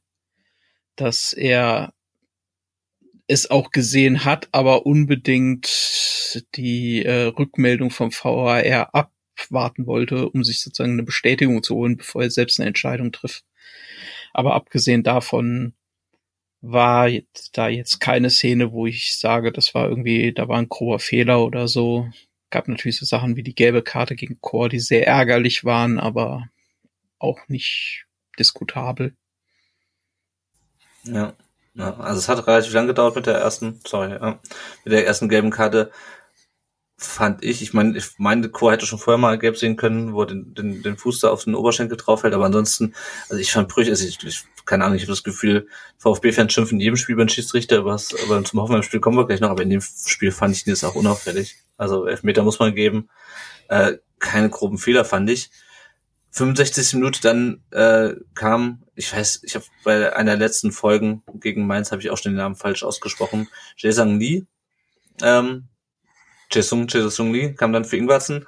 dass 0.95 1.34
er 1.34 1.93
es 3.28 3.49
auch 3.49 3.71
gesehen 3.71 4.23
hat, 4.23 4.47
aber 4.53 4.86
unbedingt 4.86 6.45
die 6.55 7.03
äh, 7.03 7.23
Rückmeldung 7.23 7.91
vom 7.91 8.11
VAR 8.11 8.89
abwarten 8.93 9.86
wollte, 9.86 10.30
um 10.30 10.43
sich 10.43 10.61
sozusagen 10.61 10.93
eine 10.93 11.03
Bestätigung 11.03 11.61
zu 11.61 11.75
holen, 11.75 11.97
bevor 11.97 12.23
er 12.23 12.32
selbst 12.32 12.59
eine 12.59 12.67
Entscheidung 12.67 13.11
trifft. 13.11 13.43
Aber 14.38 14.53
abgesehen 14.53 15.01
davon 15.01 15.73
war 16.61 17.09
da 17.53 17.69
jetzt 17.69 17.99
keine 17.99 18.29
Szene, 18.29 18.71
wo 18.71 18.85
ich 18.85 19.17
sage, 19.17 19.51
das 19.51 19.73
war 19.73 19.89
irgendwie, 19.89 20.31
da 20.31 20.47
war 20.47 20.59
ein 20.59 20.69
grober 20.69 20.99
Fehler 20.99 21.43
oder 21.43 21.67
so. 21.67 22.07
Gab 22.51 22.67
natürlich 22.67 22.97
so 22.97 23.05
Sachen 23.07 23.35
wie 23.35 23.41
die 23.41 23.55
gelbe 23.55 23.81
Karte 23.81 24.15
gegen 24.15 24.39
Chor, 24.39 24.69
die 24.69 24.79
sehr 24.79 25.07
ärgerlich 25.07 25.65
waren, 25.65 25.99
aber 25.99 26.49
auch 27.17 27.39
nicht 27.47 28.05
diskutabel. 28.38 29.15
Ja. 31.03 31.33
ja 31.73 31.97
also 31.97 32.19
es 32.19 32.29
hat 32.29 32.45
relativ 32.45 32.73
lang 32.73 32.85
gedauert 32.85 33.15
mit 33.15 33.25
der 33.25 33.39
ersten, 33.39 33.79
sorry, 33.88 34.11
ja, 34.11 34.39
mit 34.85 34.93
der 34.93 35.07
ersten 35.07 35.29
gelben 35.29 35.49
Karte 35.49 35.91
fand 36.99 37.43
ich, 37.43 37.61
ich 37.61 37.73
meine, 37.73 37.95
ich 37.95 38.17
meine, 38.17 38.49
Chor 38.49 38.71
hätte 38.71 38.87
schon 38.87 38.97
vorher 38.97 39.19
mal 39.19 39.37
gelb 39.37 39.57
sehen 39.57 39.75
können, 39.75 40.13
wo 40.13 40.21
er 40.21 40.27
den, 40.27 40.55
den, 40.55 40.81
den 40.81 40.97
Fuß 40.97 41.19
da 41.19 41.29
auf 41.29 41.43
den 41.43 41.53
Oberschenkel 41.53 41.95
draufhält, 41.95 42.33
aber 42.33 42.45
ansonsten, 42.45 42.95
also 43.29 43.39
ich 43.39 43.51
fand 43.51 43.67
Brüch, 43.67 43.87
also 43.87 44.05
ich, 44.05 44.23
ich, 44.23 44.45
keine 44.65 44.83
Ahnung, 44.83 44.95
ich 44.95 45.03
habe 45.03 45.11
das 45.11 45.23
Gefühl, 45.23 45.67
VfB-Fans 45.99 46.51
schimpfen 46.51 46.77
in 46.77 46.81
jedem 46.81 46.97
Spiel 46.97 47.13
über 47.13 47.23
den 47.23 47.29
Schiedsrichter, 47.29 47.79
aber, 47.79 48.01
aber 48.23 48.43
zum 48.43 48.59
Hoffenheim-Spiel 48.59 48.99
kommen 48.99 49.15
wir 49.15 49.27
gleich 49.27 49.41
noch, 49.41 49.51
aber 49.51 49.61
in 49.61 49.69
dem 49.69 49.81
Spiel 49.81 50.31
fand 50.31 50.55
ich 50.55 50.65
ihn 50.65 50.71
jetzt 50.71 50.83
auch 50.83 50.95
unauffällig. 50.95 51.57
Also 51.77 52.07
Elfmeter 52.07 52.41
muss 52.41 52.57
man 52.57 52.73
geben, 52.73 53.09
äh, 53.69 53.97
keine 54.17 54.49
groben 54.49 54.79
Fehler 54.79 55.05
fand 55.05 55.29
ich. 55.29 55.51
65. 56.31 56.93
Minute 56.95 57.21
dann 57.21 57.63
äh, 57.71 58.15
kam, 58.33 58.83
ich 58.95 59.13
weiß, 59.13 59.41
ich 59.43 59.55
habe 59.55 59.65
bei 59.83 60.15
einer 60.15 60.35
letzten 60.35 60.71
Folgen 60.71 61.23
gegen 61.35 61.67
Mainz 61.67 61.91
habe 61.91 62.01
ich 62.01 62.09
auch 62.09 62.17
schon 62.17 62.31
den 62.31 62.37
Namen 62.37 62.55
falsch 62.55 62.83
ausgesprochen, 62.83 63.47
Jaesang 63.77 64.19
Lee, 64.19 64.45
ähm, 65.21 65.67
Jesung, 66.51 66.87
Jesung 66.87 67.33
Lee 67.33 67.53
kam 67.53 67.73
dann 67.73 67.85
für 67.85 67.97
Ingwarzen. 67.97 68.45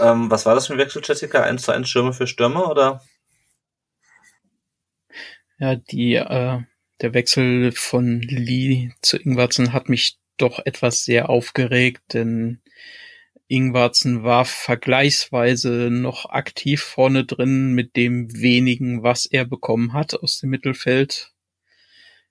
Ähm, 0.00 0.30
was 0.30 0.46
war 0.46 0.54
das 0.54 0.66
für 0.66 0.74
ein 0.74 0.78
Wechsel, 0.78 1.02
Jessica? 1.04 1.42
1 1.42 1.62
zu 1.62 1.72
1 1.72 1.88
Stürmer 1.88 2.12
für 2.12 2.26
Stürmer 2.26 2.70
oder? 2.70 3.02
Ja, 5.58 5.76
die, 5.76 6.14
äh, 6.14 6.60
der 7.00 7.14
Wechsel 7.14 7.72
von 7.72 8.20
Lee 8.20 8.90
zu 9.02 9.18
Ingwarzen 9.18 9.72
hat 9.72 9.88
mich 9.88 10.18
doch 10.36 10.58
etwas 10.64 11.04
sehr 11.04 11.28
aufgeregt, 11.28 12.02
denn 12.12 12.60
Ingwarzen 13.46 14.24
war 14.24 14.44
vergleichsweise 14.44 15.90
noch 15.90 16.26
aktiv 16.30 16.82
vorne 16.82 17.24
drin 17.24 17.72
mit 17.74 17.94
dem 17.94 18.32
wenigen, 18.32 19.02
was 19.02 19.26
er 19.26 19.44
bekommen 19.44 19.92
hat 19.92 20.14
aus 20.14 20.40
dem 20.40 20.50
Mittelfeld. 20.50 21.32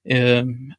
Ähm, 0.03 0.73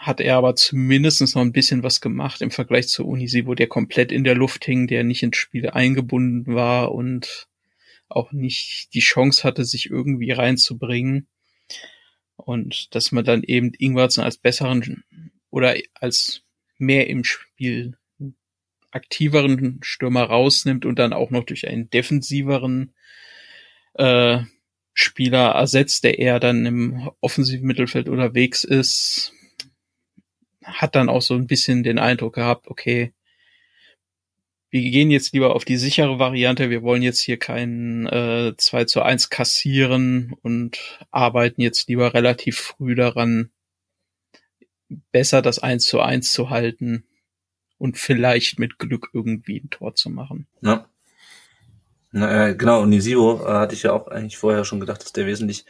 hat 0.00 0.18
er 0.22 0.36
aber 0.36 0.56
zumindest 0.56 1.20
noch 1.34 1.42
ein 1.42 1.52
bisschen 1.52 1.82
was 1.82 2.00
gemacht 2.00 2.40
im 2.40 2.50
Vergleich 2.50 2.88
zu 2.88 3.06
Unisivo, 3.06 3.54
der 3.54 3.66
komplett 3.66 4.12
in 4.12 4.24
der 4.24 4.34
Luft 4.34 4.64
hing, 4.64 4.86
der 4.86 5.04
nicht 5.04 5.22
ins 5.22 5.36
Spiel 5.36 5.68
eingebunden 5.68 6.46
war 6.54 6.92
und 6.92 7.48
auch 8.08 8.32
nicht 8.32 8.94
die 8.94 9.00
Chance 9.00 9.44
hatte, 9.44 9.66
sich 9.66 9.90
irgendwie 9.90 10.32
reinzubringen. 10.32 11.28
Und 12.36 12.94
dass 12.94 13.12
man 13.12 13.26
dann 13.26 13.42
eben 13.42 13.74
Ingwarzen 13.78 14.24
als 14.24 14.38
besseren 14.38 15.04
oder 15.50 15.76
als 15.92 16.44
mehr 16.78 17.10
im 17.10 17.22
Spiel 17.22 17.98
aktiveren 18.92 19.80
Stürmer 19.82 20.22
rausnimmt 20.22 20.86
und 20.86 20.98
dann 20.98 21.12
auch 21.12 21.30
noch 21.30 21.44
durch 21.44 21.68
einen 21.68 21.90
defensiveren 21.90 22.94
äh, 23.92 24.38
Spieler 24.94 25.50
ersetzt, 25.50 26.04
der 26.04 26.18
eher 26.18 26.40
dann 26.40 26.64
im 26.64 27.10
offensiven 27.20 27.66
Mittelfeld 27.66 28.08
unterwegs 28.08 28.64
ist, 28.64 29.34
hat 30.64 30.94
dann 30.94 31.08
auch 31.08 31.22
so 31.22 31.34
ein 31.34 31.46
bisschen 31.46 31.82
den 31.82 31.98
Eindruck 31.98 32.34
gehabt, 32.34 32.68
okay, 32.68 33.12
wir 34.70 34.82
gehen 34.82 35.10
jetzt 35.10 35.32
lieber 35.32 35.54
auf 35.54 35.64
die 35.64 35.76
sichere 35.76 36.18
Variante, 36.18 36.70
wir 36.70 36.82
wollen 36.82 37.02
jetzt 37.02 37.20
hier 37.20 37.38
kein 37.38 38.06
äh, 38.06 38.54
2 38.56 38.84
zu 38.84 39.02
1 39.02 39.28
kassieren 39.28 40.36
und 40.42 40.78
arbeiten 41.10 41.60
jetzt 41.60 41.88
lieber 41.88 42.14
relativ 42.14 42.58
früh 42.58 42.94
daran, 42.94 43.50
besser 45.12 45.42
das 45.42 45.58
1 45.58 45.84
zu 45.84 46.00
1 46.00 46.30
zu 46.30 46.50
halten 46.50 47.04
und 47.78 47.98
vielleicht 47.98 48.58
mit 48.58 48.78
Glück 48.78 49.10
irgendwie 49.12 49.58
ein 49.58 49.70
Tor 49.70 49.94
zu 49.94 50.08
machen. 50.08 50.46
Ja. 50.60 50.86
Na, 52.12 52.48
äh, 52.48 52.54
genau, 52.56 52.82
und 52.82 52.90
Nisiro 52.90 53.44
äh, 53.44 53.52
hatte 53.52 53.74
ich 53.74 53.84
ja 53.84 53.92
auch 53.92 54.08
eigentlich 54.08 54.36
vorher 54.36 54.64
schon 54.64 54.80
gedacht, 54.80 55.02
dass 55.02 55.12
der 55.12 55.26
wesentlich, 55.26 55.64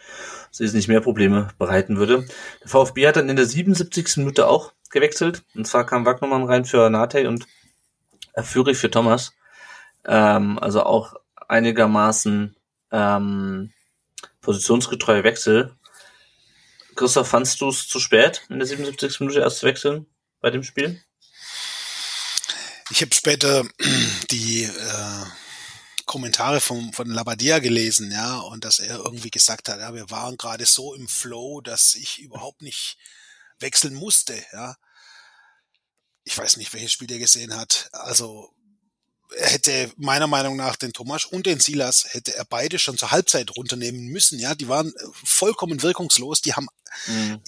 wesentlich 0.57 0.88
mehr 0.88 1.03
Probleme 1.03 1.49
bereiten 1.59 1.99
würde. 1.99 2.24
Der 2.62 2.68
VfB 2.68 3.07
hat 3.07 3.16
dann 3.16 3.28
in 3.28 3.36
der 3.36 3.45
77. 3.45 4.16
Minute 4.18 4.49
auch 4.49 4.72
gewechselt. 4.91 5.43
Und 5.55 5.66
zwar 5.66 5.86
kam 5.86 6.05
Wagnermann 6.05 6.45
rein 6.45 6.64
für 6.64 6.91
Nate 6.91 7.28
und 7.28 7.47
äh, 8.34 8.43
Führig 8.43 8.76
für 8.76 8.91
Thomas. 8.91 9.32
Ähm, 10.05 10.59
also 10.59 10.82
auch 10.82 11.14
einigermaßen 11.49 12.57
ähm, 12.93 13.72
positionsgetreue 14.41 15.24
Wechsel. 15.24 15.74
Christoph, 16.97 17.28
fandst 17.28 17.61
du 17.61 17.68
es 17.68 17.88
zu 17.88 18.01
spät, 18.01 18.43
in 18.49 18.59
der 18.59 18.66
77. 18.66 19.20
Minute 19.20 19.41
erst 19.41 19.59
zu 19.59 19.66
wechseln 19.66 20.07
bei 20.41 20.51
dem 20.51 20.62
Spiel? 20.62 21.03
Ich 22.91 23.03
habe 23.03 23.14
später 23.14 23.64
die 24.30 24.64
äh, 24.64 25.24
Kommentare 26.07 26.61
vom, 26.61 26.93
von 26.93 27.09
Labadia 27.09 27.61
gelesen, 27.61 28.11
ja, 28.11 28.38
und 28.38 28.64
dass 28.64 28.80
er 28.80 28.97
irgendwie 28.99 29.30
gesagt 29.30 29.68
hat, 29.68 29.78
ja, 29.78 29.95
wir 29.95 30.11
waren 30.11 30.36
gerade 30.36 30.66
so 30.66 30.95
im 30.95 31.07
Flow, 31.07 31.61
dass 31.61 31.95
ich 31.95 32.18
überhaupt 32.20 32.62
nicht 32.62 32.99
wechseln 33.61 33.95
musste, 33.95 34.43
ja. 34.53 34.77
Ich 36.25 36.37
weiß 36.37 36.57
nicht, 36.59 36.73
welches 36.75 36.93
Spiel 36.93 37.11
er 37.11 37.19
gesehen 37.19 37.57
hat. 37.57 37.89
Also 37.93 38.53
er 39.37 39.49
hätte 39.49 39.93
meiner 39.97 40.27
Meinung 40.27 40.57
nach 40.57 40.77
den 40.77 40.93
Thomas 40.93 41.25
und 41.25 41.47
den 41.47 41.61
Silas 41.61 42.05
hätte 42.11 42.35
er 42.35 42.45
beide 42.45 42.79
schon 42.79 42.99
zur 42.99 43.11
Halbzeit 43.11 43.57
runternehmen 43.57 44.07
müssen. 44.07 44.39
Ja, 44.39 44.55
die 44.55 44.69
waren 44.69 44.93
vollkommen 45.13 45.83
wirkungslos. 45.83 46.43
Die 46.43 46.55
haben, 46.55 46.69
mhm 47.07 47.41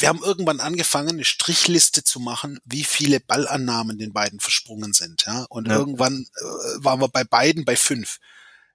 wir 0.00 0.08
haben 0.08 0.22
irgendwann 0.22 0.60
angefangen, 0.60 1.10
eine 1.10 1.24
Strichliste 1.24 2.02
zu 2.02 2.20
machen, 2.20 2.58
wie 2.64 2.84
viele 2.84 3.20
Ballannahmen 3.20 3.98
den 3.98 4.12
beiden 4.12 4.40
versprungen 4.40 4.92
sind. 4.92 5.24
Ja, 5.26 5.46
und 5.48 5.68
ja. 5.68 5.76
irgendwann 5.76 6.26
äh, 6.36 6.84
waren 6.84 7.00
wir 7.00 7.08
bei 7.08 7.24
beiden 7.24 7.64
bei 7.64 7.76
fünf. 7.76 8.18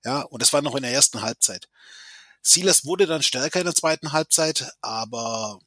Ja, 0.03 0.21
und 0.21 0.41
das 0.41 0.53
war 0.53 0.61
noch 0.61 0.75
in 0.75 0.83
der 0.83 0.91
ersten 0.91 1.21
Halbzeit. 1.21 1.67
Silas 2.41 2.85
wurde 2.85 3.07
dann 3.07 3.23
stärker 3.23 3.59
in 3.59 3.65
der 3.65 3.75
zweiten 3.75 4.11
Halbzeit, 4.11 4.71
aber 4.81 5.59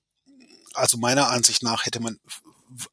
also 0.79 0.97
meiner 0.97 1.29
Ansicht 1.29 1.63
nach 1.63 1.87
hätte 1.87 2.01
man 2.01 2.19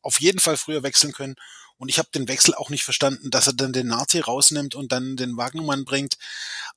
auf 0.01 0.21
jeden 0.21 0.39
Fall 0.39 0.57
früher 0.57 0.83
wechseln 0.83 1.13
können. 1.13 1.35
Und 1.77 1.89
ich 1.89 1.97
habe 1.99 2.07
den 2.15 2.29
Wechsel 2.29 2.55
auch 2.55 2.69
nicht 2.69 2.85
verstanden, 2.85 3.31
dass 3.31 3.47
er 3.47 3.53
dann 3.53 3.73
den 3.73 3.87
Nazi 3.87 4.19
rausnimmt 4.19 4.75
und 4.75 4.93
dann 4.93 5.17
den 5.17 5.35
Wagnermann 5.35 5.83
bringt. 5.83 6.17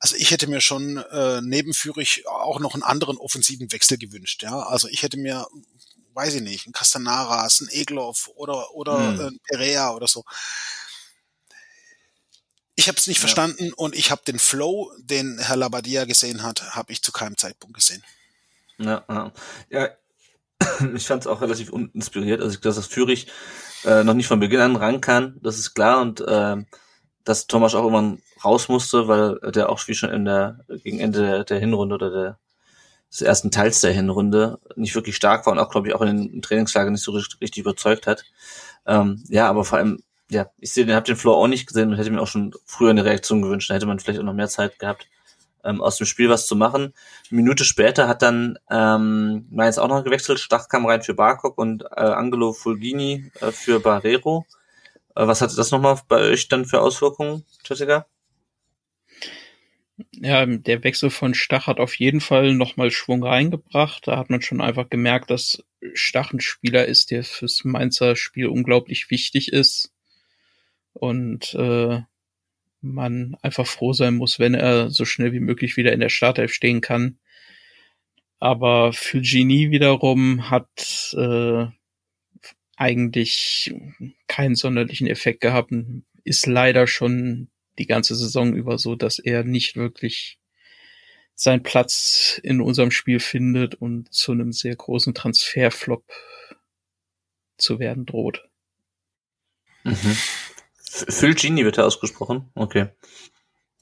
Also 0.00 0.16
ich 0.16 0.32
hätte 0.32 0.48
mir 0.48 0.60
schon 0.60 0.96
äh, 0.96 1.40
nebenführig 1.40 2.26
auch 2.26 2.58
noch 2.58 2.74
einen 2.74 2.82
anderen 2.82 3.16
offensiven 3.16 3.70
Wechsel 3.70 3.96
gewünscht. 3.96 4.42
Ja, 4.42 4.58
also 4.58 4.88
ich 4.88 5.02
hätte 5.04 5.16
mir 5.16 5.46
weiß 6.18 6.34
ich 6.34 6.42
nicht, 6.42 6.66
ein 6.66 6.72
Castanaras, 6.72 7.60
ein 7.60 7.68
Egloff 7.68 8.28
oder, 8.34 8.74
oder 8.74 8.98
hm. 8.98 9.20
ein 9.20 9.40
Perea 9.44 9.92
oder 9.92 10.08
so. 10.08 10.24
Ich 12.74 12.88
habe 12.88 12.98
es 12.98 13.06
nicht 13.06 13.18
ja. 13.18 13.20
verstanden 13.20 13.72
und 13.72 13.94
ich 13.94 14.10
habe 14.10 14.22
den 14.26 14.40
Flow, 14.40 14.90
den 14.98 15.38
Herr 15.38 15.54
Labadia 15.54 16.06
gesehen 16.06 16.42
hat, 16.42 16.74
habe 16.74 16.92
ich 16.92 17.02
zu 17.02 17.12
keinem 17.12 17.36
Zeitpunkt 17.36 17.76
gesehen. 17.76 18.02
Ja, 18.78 19.04
ja. 19.08 19.32
ja 19.70 19.90
ich 20.94 21.06
fand 21.06 21.22
es 21.22 21.26
auch 21.26 21.40
relativ 21.40 21.70
uninspiriert. 21.70 22.40
Also 22.40 22.54
ich 22.54 22.60
glaube, 22.60 22.76
dass 22.76 22.86
Führig 22.86 23.28
äh, 23.84 24.04
noch 24.04 24.14
nicht 24.14 24.26
von 24.26 24.40
Beginn 24.40 24.60
an 24.60 24.76
ran 24.76 25.00
kann, 25.00 25.38
das 25.42 25.58
ist 25.58 25.74
klar 25.74 26.00
und 26.00 26.20
äh, 26.20 26.56
dass 27.24 27.46
Thomas 27.46 27.74
auch 27.74 27.82
irgendwann 27.82 28.22
raus 28.44 28.68
musste, 28.68 29.08
weil 29.08 29.38
der 29.52 29.68
auch 29.68 29.86
wie 29.86 29.94
schon 29.94 30.10
in 30.10 30.24
der 30.24 30.60
gegen 30.82 31.00
Ende 31.00 31.20
der, 31.20 31.44
der 31.44 31.58
Hinrunde 31.58 31.94
oder 31.94 32.10
der 32.10 32.38
des 33.10 33.22
ersten 33.22 33.50
Teils 33.50 33.80
der 33.80 33.92
Hinrunde 33.92 34.58
nicht 34.76 34.94
wirklich 34.94 35.16
stark 35.16 35.46
war 35.46 35.52
und 35.52 35.58
auch, 35.58 35.70
glaube 35.70 35.88
ich, 35.88 35.94
auch 35.94 36.02
in 36.02 36.30
den 36.30 36.42
Trainingslager 36.42 36.90
nicht 36.90 37.02
so 37.02 37.12
richtig, 37.12 37.58
überzeugt 37.58 38.06
hat. 38.06 38.24
Ähm, 38.86 39.24
ja, 39.28 39.48
aber 39.48 39.64
vor 39.64 39.78
allem, 39.78 40.02
ja, 40.30 40.50
ich 40.58 40.72
sehe, 40.72 40.94
habe 40.94 41.06
den 41.06 41.16
Floor 41.16 41.36
auch 41.36 41.48
nicht 41.48 41.66
gesehen 41.66 41.90
und 41.90 41.96
hätte 41.96 42.10
mir 42.10 42.20
auch 42.20 42.26
schon 42.26 42.54
früher 42.66 42.90
eine 42.90 43.04
Reaktion 43.04 43.42
gewünscht. 43.42 43.70
Da 43.70 43.74
hätte 43.74 43.86
man 43.86 43.98
vielleicht 43.98 44.20
auch 44.20 44.24
noch 44.24 44.34
mehr 44.34 44.48
Zeit 44.48 44.78
gehabt, 44.78 45.08
ähm, 45.64 45.80
aus 45.80 45.96
dem 45.96 46.06
Spiel 46.06 46.28
was 46.28 46.46
zu 46.46 46.56
machen. 46.56 46.94
Eine 47.30 47.40
Minute 47.42 47.64
später 47.64 48.08
hat 48.08 48.22
dann 48.22 48.58
ähm, 48.70 49.46
Mainz 49.50 49.78
auch 49.78 49.88
noch 49.88 50.04
gewechselt. 50.04 50.40
Stach 50.40 50.68
kam 50.68 50.86
rein 50.86 51.02
für 51.02 51.14
Barkok 51.14 51.58
und 51.58 51.82
äh, 51.82 52.00
Angelo 52.00 52.52
Fulgini 52.52 53.30
äh, 53.40 53.50
für 53.52 53.80
Barrero. 53.80 54.46
Äh, 55.14 55.26
was 55.26 55.40
hatte 55.40 55.56
das 55.56 55.70
nochmal 55.70 56.00
bei 56.08 56.20
euch 56.20 56.48
dann 56.48 56.64
für 56.64 56.80
Auswirkungen, 56.80 57.44
Jessica? 57.64 58.06
Ja, 60.12 60.46
der 60.46 60.84
Wechsel 60.84 61.10
von 61.10 61.34
Stach 61.34 61.66
hat 61.66 61.80
auf 61.80 61.94
jeden 61.98 62.20
Fall 62.20 62.54
nochmal 62.54 62.92
Schwung 62.92 63.24
reingebracht. 63.24 64.06
Da 64.06 64.16
hat 64.16 64.30
man 64.30 64.42
schon 64.42 64.60
einfach 64.60 64.88
gemerkt, 64.88 65.30
dass 65.30 65.64
Stach 65.92 66.32
ein 66.32 66.40
Spieler 66.40 66.86
ist, 66.86 67.10
der 67.10 67.24
fürs 67.24 67.64
Mainzer 67.64 68.14
Spiel 68.14 68.46
unglaublich 68.46 69.10
wichtig 69.10 69.52
ist. 69.52 69.92
Und 70.92 71.54
äh, 71.54 72.02
man 72.80 73.36
einfach 73.42 73.66
froh 73.66 73.92
sein 73.92 74.14
muss, 74.14 74.38
wenn 74.38 74.54
er 74.54 74.90
so 74.90 75.04
schnell 75.04 75.32
wie 75.32 75.40
möglich 75.40 75.76
wieder 75.76 75.92
in 75.92 76.00
der 76.00 76.08
Startelf 76.08 76.52
stehen 76.52 76.80
kann. 76.80 77.18
Aber 78.38 78.92
für 78.92 79.20
Genie 79.20 79.70
wiederum 79.70 80.48
hat 80.50 81.14
äh, 81.16 81.66
eigentlich 82.76 83.74
keinen 84.28 84.54
sonderlichen 84.54 85.08
Effekt 85.08 85.40
gehabt. 85.40 85.72
Ist 86.22 86.46
leider 86.46 86.86
schon 86.86 87.48
die 87.78 87.86
ganze 87.86 88.14
Saison 88.14 88.54
über 88.54 88.78
so, 88.78 88.94
dass 88.94 89.18
er 89.18 89.44
nicht 89.44 89.76
wirklich 89.76 90.38
seinen 91.34 91.62
Platz 91.62 92.40
in 92.42 92.60
unserem 92.60 92.90
Spiel 92.90 93.20
findet 93.20 93.74
und 93.76 94.12
zu 94.12 94.32
einem 94.32 94.52
sehr 94.52 94.74
großen 94.74 95.14
Transferflop 95.14 96.04
zu 97.56 97.78
werden 97.78 98.06
droht. 98.06 98.48
Mhm. 99.84 100.16
Phil 101.08 101.34
Genie 101.34 101.64
wird 101.64 101.78
er 101.78 101.86
ausgesprochen. 101.86 102.50
Okay. 102.54 102.88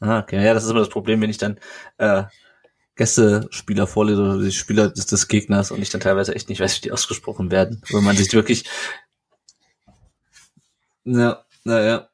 Ah, 0.01 0.21
okay. 0.21 0.45
Ja, 0.45 0.55
das 0.55 0.64
ist 0.64 0.71
immer 0.71 0.81
das 0.81 0.89
Problem, 0.89 1.21
wenn 1.21 1.31
ich 1.31 1.39
dann 1.39 1.59
äh, 1.99 2.25
Gästespieler 2.97 3.87
vorlese 3.87 4.23
oder 4.23 4.39
die 4.39 4.53
Spieler 4.53 4.91
des, 4.91 5.07
des 5.07 5.29
Gegners 5.29 5.71
und 5.71 5.83
ich 5.83 5.91
dann 5.91 6.01
teilweise 6.01 6.35
echt 6.35 6.49
nicht 6.49 6.61
weiß, 6.61 6.77
wie 6.77 6.83
die 6.83 6.93
ausgesprochen 6.93 7.51
werden. 7.51 7.83
Wenn 7.91 8.05
man 8.05 8.17
sich 8.17 8.33
wirklich. 8.33 8.64
Ja, 11.05 11.45
naja. 11.64 12.09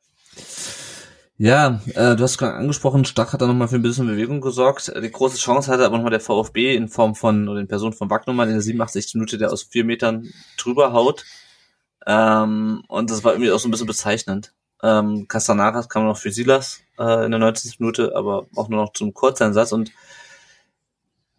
Ja, 1.39 1.81
äh, 1.95 2.15
du 2.15 2.23
hast 2.23 2.39
gerade 2.39 2.55
angesprochen, 2.55 3.05
Stach 3.05 3.33
hat 3.33 3.43
da 3.43 3.47
nochmal 3.47 3.67
für 3.67 3.77
ein 3.77 3.83
bisschen 3.83 4.07
Bewegung 4.07 4.41
gesorgt. 4.41 4.93
Die 5.03 5.11
große 5.11 5.39
Chance 5.39 5.73
hatte 5.73 5.85
aber 5.85 5.97
nochmal 5.97 6.11
der 6.13 6.21
VfB 6.21 6.77
in 6.77 6.89
Form 6.89 7.17
von, 7.17 7.49
oder 7.49 7.59
in 7.61 7.69
Person 7.69 7.93
von 7.93 8.11
Wagnermann 8.11 8.49
in 8.49 8.55
der 8.55 8.63
87. 8.63 9.15
Minute, 9.15 9.39
der 9.39 9.53
aus 9.53 9.65
vier 9.65 9.85
Metern 9.85 10.29
drüber 10.57 10.93
haut. 10.93 11.25
Ähm, 12.07 12.85
und 12.87 13.11
das 13.11 13.25
war 13.25 13.33
irgendwie 13.33 13.51
auch 13.51 13.59
so 13.59 13.67
ein 13.67 13.71
bisschen 13.73 13.87
bezeichnend. 13.87 14.53
Ähm, 14.83 15.29
Castanaras 15.29 15.89
kam 15.89 16.07
noch 16.07 16.19
für 16.19 16.33
Silas 16.33 16.81
äh, 16.99 17.25
in 17.25 17.31
der 17.31 17.41
90. 17.41 17.79
Minute, 17.81 18.13
aber 18.17 18.47
auch 18.57 18.69
nur 18.69 18.83
noch 18.83 18.93
zum 18.93 19.15
Kurzeinsatz. 19.15 19.73
Und 19.73 19.93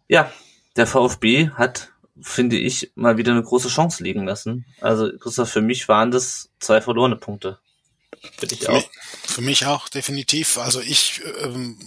ja, 0.08 0.30
der 0.76 0.86
VfB 0.86 1.50
hat, 1.50 1.92
finde 2.20 2.56
ich, 2.56 2.92
mal 2.94 3.16
wieder 3.16 3.32
eine 3.32 3.42
große 3.42 3.68
Chance 3.68 4.02
liegen 4.02 4.24
lassen. 4.24 4.64
Also, 4.80 5.10
Christoph, 5.18 5.50
für 5.50 5.62
mich 5.62 5.88
waren 5.88 6.10
das 6.10 6.50
zwei 6.58 6.80
verlorene 6.80 7.16
Punkte. 7.16 7.58
Für 8.36 8.46
dich 8.46 8.68
auch. 8.68 8.82
Für 9.26 9.42
mich 9.42 9.66
auch, 9.66 9.88
definitiv. 9.88 10.58
Also 10.58 10.80
ich 10.80 11.20
ähm, 11.42 11.78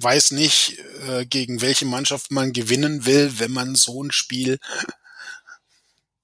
weiß 0.00 0.32
nicht, 0.32 0.78
äh, 1.08 1.24
gegen 1.26 1.60
welche 1.60 1.86
Mannschaft 1.86 2.30
man 2.30 2.52
gewinnen 2.52 3.06
will, 3.06 3.38
wenn 3.38 3.52
man 3.52 3.74
so 3.74 4.02
ein 4.02 4.10
Spiel 4.10 4.58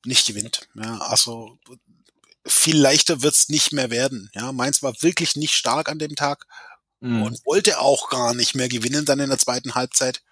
nicht 0.05 0.27
gewinnt. 0.27 0.69
Ja, 0.75 0.99
also 0.99 1.59
viel 2.47 2.79
leichter 2.79 3.23
wird's 3.23 3.49
nicht 3.49 3.73
mehr 3.73 3.91
werden. 3.91 4.31
Ja, 4.35 4.53
Mainz 4.53 4.83
war 4.83 4.95
wirklich 5.01 5.37
nicht 5.37 5.55
stark 5.55 5.89
an 5.89 5.99
dem 5.99 6.17
Tag 6.17 6.47
mhm. 7.01 7.23
und 7.23 7.47
wollte 7.47 7.81
auch 7.81 8.09
gar 8.09 8.35
nicht 8.35 8.55
mehr 8.55 8.69
gewinnen 8.69 9.05
dann 9.05 9.21
in 9.21 9.29
der 9.29 9.39
zweiten 9.39 9.75
Halbzeit. 9.75 10.23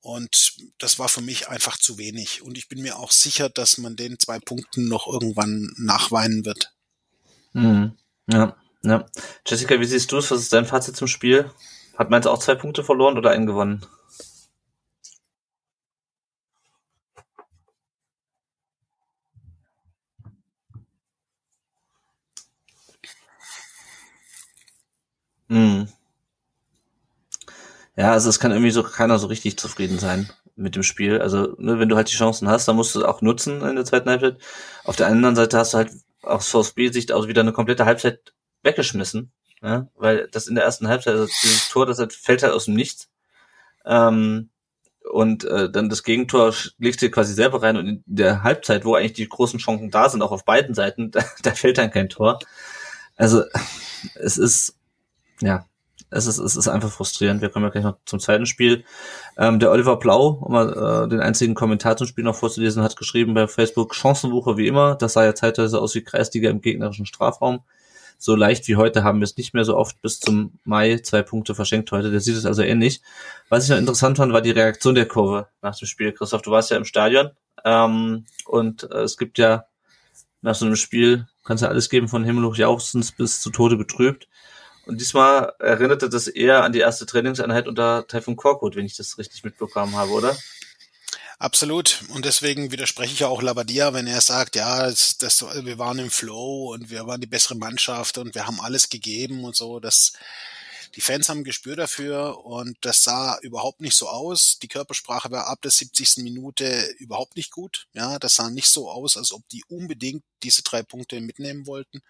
Und 0.00 0.54
das 0.78 0.98
war 0.98 1.08
für 1.08 1.20
mich 1.20 1.48
einfach 1.48 1.78
zu 1.78 1.96
wenig. 1.96 2.42
Und 2.42 2.58
ich 2.58 2.68
bin 2.68 2.82
mir 2.82 2.98
auch 2.98 3.12
sicher, 3.12 3.48
dass 3.48 3.78
man 3.78 3.94
den 3.94 4.18
zwei 4.18 4.40
Punkten 4.40 4.88
noch 4.88 5.06
irgendwann 5.06 5.72
nachweinen 5.78 6.44
wird. 6.44 6.72
Mhm. 7.52 7.96
Ja, 8.26 8.56
ja. 8.82 9.06
Jessica, 9.46 9.78
wie 9.78 9.84
siehst 9.84 10.10
du 10.10 10.18
es? 10.18 10.30
Was 10.30 10.40
ist 10.40 10.52
dein 10.52 10.66
Fazit 10.66 10.96
zum 10.96 11.06
Spiel? 11.06 11.50
Hat 11.96 12.10
Mainz 12.10 12.26
auch 12.26 12.38
zwei 12.38 12.56
Punkte 12.56 12.82
verloren 12.82 13.16
oder 13.16 13.30
einen 13.30 13.46
gewonnen? 13.46 13.86
Hm. 25.52 25.86
Ja, 27.94 28.12
also 28.12 28.30
es 28.30 28.40
kann 28.40 28.52
irgendwie 28.52 28.70
so 28.70 28.82
keiner 28.82 29.18
so 29.18 29.26
richtig 29.26 29.58
zufrieden 29.58 29.98
sein 29.98 30.30
mit 30.56 30.76
dem 30.76 30.82
Spiel. 30.82 31.20
Also, 31.20 31.54
ne, 31.58 31.78
wenn 31.78 31.90
du 31.90 31.96
halt 31.96 32.10
die 32.10 32.16
Chancen 32.16 32.48
hast, 32.48 32.66
dann 32.68 32.76
musst 32.76 32.94
du 32.94 33.00
es 33.00 33.04
auch 33.04 33.20
nutzen 33.20 33.60
in 33.60 33.76
der 33.76 33.84
zweiten 33.84 34.08
Halbzeit. 34.08 34.38
Auf 34.84 34.96
der 34.96 35.08
anderen 35.08 35.36
Seite 35.36 35.58
hast 35.58 35.74
du 35.74 35.78
halt 35.78 35.90
aus 36.22 36.48
VfB-Sicht 36.48 37.12
auch 37.12 37.28
wieder 37.28 37.42
eine 37.42 37.52
komplette 37.52 37.84
Halbzeit 37.84 38.32
weggeschmissen, 38.62 39.30
ja, 39.60 39.88
weil 39.96 40.28
das 40.32 40.46
in 40.46 40.54
der 40.54 40.64
ersten 40.64 40.88
Halbzeit, 40.88 41.14
also 41.14 41.26
dieses 41.42 41.68
Tor, 41.68 41.84
das 41.84 41.98
halt, 41.98 42.14
fällt 42.14 42.42
halt 42.42 42.54
aus 42.54 42.64
dem 42.64 42.74
Nichts. 42.74 43.10
Ähm, 43.84 44.48
und 45.10 45.44
äh, 45.44 45.70
dann 45.70 45.90
das 45.90 46.02
Gegentor 46.02 46.54
legst 46.78 47.02
du 47.02 47.10
quasi 47.10 47.34
selber 47.34 47.60
rein 47.62 47.76
und 47.76 47.86
in 47.86 48.04
der 48.06 48.42
Halbzeit, 48.42 48.86
wo 48.86 48.94
eigentlich 48.94 49.12
die 49.14 49.28
großen 49.28 49.58
Chancen 49.58 49.90
da 49.90 50.08
sind, 50.08 50.22
auch 50.22 50.32
auf 50.32 50.46
beiden 50.46 50.74
Seiten, 50.74 51.10
da, 51.10 51.22
da 51.42 51.50
fällt 51.52 51.76
dann 51.76 51.90
kein 51.90 52.08
Tor. 52.08 52.38
Also 53.16 53.42
es 54.14 54.38
ist, 54.38 54.78
ja, 55.40 55.66
es 56.10 56.26
ist, 56.26 56.38
es 56.38 56.56
ist 56.56 56.68
einfach 56.68 56.90
frustrierend. 56.90 57.40
Wir 57.40 57.48
kommen 57.48 57.64
ja 57.64 57.70
gleich 57.70 57.84
noch 57.84 57.96
zum 58.04 58.20
zweiten 58.20 58.46
Spiel. 58.46 58.84
Ähm, 59.38 59.58
der 59.58 59.70
Oliver 59.70 59.96
Blau, 59.96 60.38
um 60.42 60.52
mal 60.52 61.04
äh, 61.04 61.08
den 61.08 61.20
einzigen 61.20 61.54
Kommentar 61.54 61.96
zum 61.96 62.06
Spiel 62.06 62.24
noch 62.24 62.36
vorzulesen, 62.36 62.82
hat 62.82 62.96
geschrieben 62.96 63.34
bei 63.34 63.48
Facebook, 63.48 63.94
Chancenwucher 63.94 64.56
wie 64.56 64.66
immer. 64.66 64.94
Das 64.94 65.14
sah 65.14 65.24
ja 65.24 65.34
zeitweise 65.34 65.80
aus 65.80 65.94
wie 65.94 66.02
Kreisliga 66.02 66.50
im 66.50 66.60
gegnerischen 66.60 67.06
Strafraum. 67.06 67.60
So 68.18 68.36
leicht 68.36 68.68
wie 68.68 68.76
heute 68.76 69.02
haben 69.02 69.20
wir 69.20 69.24
es 69.24 69.36
nicht 69.36 69.54
mehr 69.54 69.64
so 69.64 69.76
oft 69.76 70.00
bis 70.02 70.20
zum 70.20 70.58
Mai 70.64 70.98
zwei 70.98 71.22
Punkte 71.22 71.54
verschenkt 71.54 71.90
heute. 71.90 72.10
Der 72.10 72.20
sieht 72.20 72.36
es 72.36 72.46
also 72.46 72.62
ähnlich. 72.62 73.00
Was 73.48 73.64
ich 73.64 73.70
noch 73.70 73.78
interessant 73.78 74.18
fand, 74.18 74.32
war 74.32 74.42
die 74.42 74.50
Reaktion 74.50 74.94
der 74.94 75.08
Kurve 75.08 75.48
nach 75.60 75.76
dem 75.76 75.88
Spiel. 75.88 76.12
Christoph, 76.12 76.42
du 76.42 76.50
warst 76.50 76.70
ja 76.70 76.76
im 76.76 76.84
Stadion. 76.84 77.30
Ähm, 77.64 78.26
und 78.46 78.84
äh, 78.90 79.02
es 79.02 79.16
gibt 79.16 79.38
ja 79.38 79.64
nach 80.42 80.54
so 80.54 80.66
einem 80.66 80.76
Spiel 80.76 81.26
kannst 81.44 81.62
ja 81.62 81.68
alles 81.68 81.88
geben 81.88 82.08
von 82.08 82.24
Himmel 82.24 82.44
hoch 82.44 82.56
jauchzens 82.56 83.12
bis 83.12 83.40
zu 83.40 83.50
Tode 83.50 83.76
betrübt. 83.76 84.28
Und 84.86 85.00
diesmal 85.00 85.52
erinnerte 85.58 86.08
das 86.08 86.26
eher 86.26 86.64
an 86.64 86.72
die 86.72 86.80
erste 86.80 87.06
Trainingseinheit 87.06 87.68
unter 87.68 88.06
Taifun 88.06 88.36
Korkut, 88.36 88.74
wenn 88.74 88.86
ich 88.86 88.96
das 88.96 89.16
richtig 89.18 89.44
mitbekommen 89.44 89.96
habe, 89.96 90.10
oder? 90.10 90.36
Absolut. 91.38 92.04
Und 92.10 92.24
deswegen 92.24 92.70
widerspreche 92.70 93.14
ich 93.14 93.24
auch 93.24 93.42
Labadia, 93.42 93.94
wenn 93.94 94.06
er 94.06 94.20
sagt, 94.20 94.54
ja, 94.54 94.86
das, 94.88 95.18
das, 95.18 95.42
wir 95.42 95.76
waren 95.76 95.98
im 95.98 96.10
Flow 96.10 96.72
und 96.72 96.90
wir 96.90 97.06
waren 97.06 97.20
die 97.20 97.26
bessere 97.26 97.56
Mannschaft 97.56 98.18
und 98.18 98.34
wir 98.36 98.46
haben 98.46 98.60
alles 98.60 98.88
gegeben 98.88 99.44
und 99.44 99.56
so. 99.56 99.80
Das, 99.80 100.12
die 100.94 101.00
Fans 101.00 101.28
haben 101.28 101.38
ein 101.38 101.44
Gespür 101.44 101.74
dafür 101.74 102.44
und 102.44 102.76
das 102.82 103.02
sah 103.02 103.38
überhaupt 103.40 103.80
nicht 103.80 103.96
so 103.96 104.08
aus. 104.08 104.58
Die 104.60 104.68
Körpersprache 104.68 105.30
war 105.32 105.48
ab 105.48 105.60
der 105.62 105.72
70. 105.72 106.18
Minute 106.18 106.94
überhaupt 106.98 107.36
nicht 107.36 107.50
gut. 107.50 107.86
Ja, 107.92 108.20
das 108.20 108.34
sah 108.34 108.48
nicht 108.48 108.68
so 108.68 108.88
aus, 108.88 109.16
als 109.16 109.32
ob 109.32 109.42
die 109.48 109.64
unbedingt 109.68 110.22
diese 110.44 110.62
drei 110.62 110.84
Punkte 110.84 111.20
mitnehmen 111.20 111.66
wollten. 111.66 112.02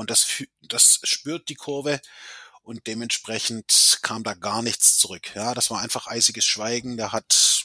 Und 0.00 0.08
das, 0.08 0.42
das 0.62 1.00
spürt 1.02 1.50
die 1.50 1.56
Kurve 1.56 2.00
und 2.62 2.86
dementsprechend 2.86 3.98
kam 4.00 4.22
da 4.22 4.32
gar 4.32 4.62
nichts 4.62 4.96
zurück. 4.96 5.34
Ja, 5.34 5.52
das 5.52 5.70
war 5.70 5.82
einfach 5.82 6.06
eisiges 6.06 6.46
Schweigen. 6.46 6.96
Da 6.96 7.12
hat, 7.12 7.64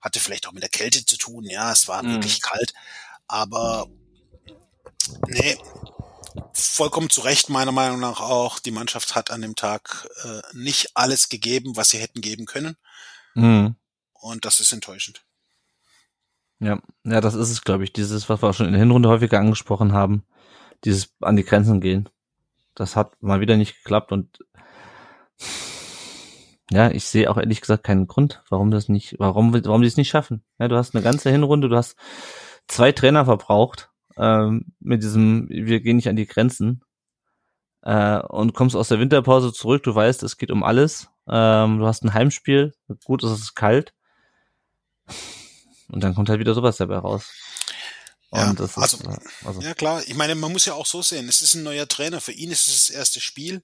hatte 0.00 0.20
vielleicht 0.20 0.46
auch 0.46 0.52
mit 0.52 0.62
der 0.62 0.70
Kälte 0.70 1.04
zu 1.04 1.16
tun. 1.16 1.42
Ja, 1.42 1.72
es 1.72 1.88
war 1.88 2.04
mhm. 2.04 2.12
wirklich 2.12 2.40
kalt. 2.40 2.72
Aber 3.26 3.88
nee, 5.26 5.58
vollkommen 6.52 7.10
zu 7.10 7.22
Recht 7.22 7.48
meiner 7.48 7.72
Meinung 7.72 7.98
nach 7.98 8.20
auch. 8.20 8.60
Die 8.60 8.70
Mannschaft 8.70 9.16
hat 9.16 9.32
an 9.32 9.42
dem 9.42 9.56
Tag 9.56 10.08
äh, 10.22 10.40
nicht 10.52 10.96
alles 10.96 11.30
gegeben, 11.30 11.74
was 11.74 11.88
sie 11.88 11.98
hätten 11.98 12.20
geben 12.20 12.46
können. 12.46 12.76
Mhm. 13.34 13.74
Und 14.12 14.44
das 14.44 14.60
ist 14.60 14.72
enttäuschend. 14.72 15.24
Ja, 16.60 16.80
ja, 17.02 17.20
das 17.20 17.34
ist 17.34 17.50
es, 17.50 17.62
glaube 17.62 17.82
ich. 17.82 17.92
Dieses, 17.92 18.28
was 18.28 18.40
wir 18.40 18.50
auch 18.50 18.54
schon 18.54 18.66
in 18.66 18.72
der 18.74 18.80
Hinrunde 18.80 19.08
häufiger 19.08 19.40
angesprochen 19.40 19.92
haben, 19.92 20.24
dieses 20.84 21.14
an 21.20 21.36
die 21.36 21.44
Grenzen 21.44 21.80
gehen. 21.80 22.08
Das 22.74 22.96
hat 22.96 23.22
mal 23.22 23.40
wieder 23.40 23.56
nicht 23.56 23.76
geklappt 23.82 24.12
und 24.12 24.44
ja, 26.70 26.90
ich 26.90 27.04
sehe 27.04 27.30
auch 27.30 27.36
ehrlich 27.36 27.60
gesagt 27.60 27.84
keinen 27.84 28.06
Grund, 28.06 28.42
warum 28.48 28.70
das 28.70 28.88
nicht, 28.88 29.16
warum, 29.18 29.52
warum 29.52 29.82
die 29.82 29.88
es 29.88 29.96
nicht 29.96 30.08
schaffen. 30.08 30.42
Ja, 30.58 30.68
du 30.68 30.76
hast 30.76 30.94
eine 30.94 31.04
ganze 31.04 31.30
Hinrunde, 31.30 31.68
du 31.68 31.76
hast 31.76 31.96
zwei 32.66 32.92
Trainer 32.92 33.24
verbraucht 33.24 33.90
ähm, 34.16 34.72
mit 34.80 35.02
diesem, 35.02 35.48
wir 35.48 35.80
gehen 35.80 35.96
nicht 35.96 36.08
an 36.08 36.16
die 36.16 36.26
Grenzen 36.26 36.82
äh, 37.82 38.18
und 38.18 38.54
kommst 38.54 38.76
aus 38.76 38.88
der 38.88 38.98
Winterpause 38.98 39.52
zurück, 39.52 39.82
du 39.82 39.94
weißt, 39.94 40.22
es 40.22 40.38
geht 40.38 40.50
um 40.50 40.62
alles. 40.62 41.10
Ähm, 41.28 41.78
du 41.78 41.86
hast 41.86 42.04
ein 42.04 42.14
Heimspiel, 42.14 42.74
gut, 43.04 43.22
es 43.22 43.30
ist 43.30 43.54
kalt. 43.54 43.94
Und 45.88 46.02
dann 46.02 46.14
kommt 46.14 46.28
halt 46.28 46.40
wieder 46.40 46.54
sowas 46.54 46.78
dabei 46.78 46.98
raus. 46.98 47.32
Ja, 48.34 48.50
ist, 48.52 48.78
also, 48.78 48.98
also, 49.44 49.60
ja 49.60 49.74
klar, 49.74 50.02
ich 50.06 50.14
meine, 50.14 50.34
man 50.34 50.50
muss 50.50 50.64
ja 50.64 50.74
auch 50.74 50.86
so 50.86 51.02
sehen, 51.02 51.28
es 51.28 51.40
ist 51.40 51.54
ein 51.54 51.62
neuer 51.62 51.86
Trainer, 51.86 52.20
für 52.20 52.32
ihn 52.32 52.50
ist 52.50 52.66
es 52.66 52.86
das 52.86 52.90
erste 52.90 53.20
Spiel 53.20 53.62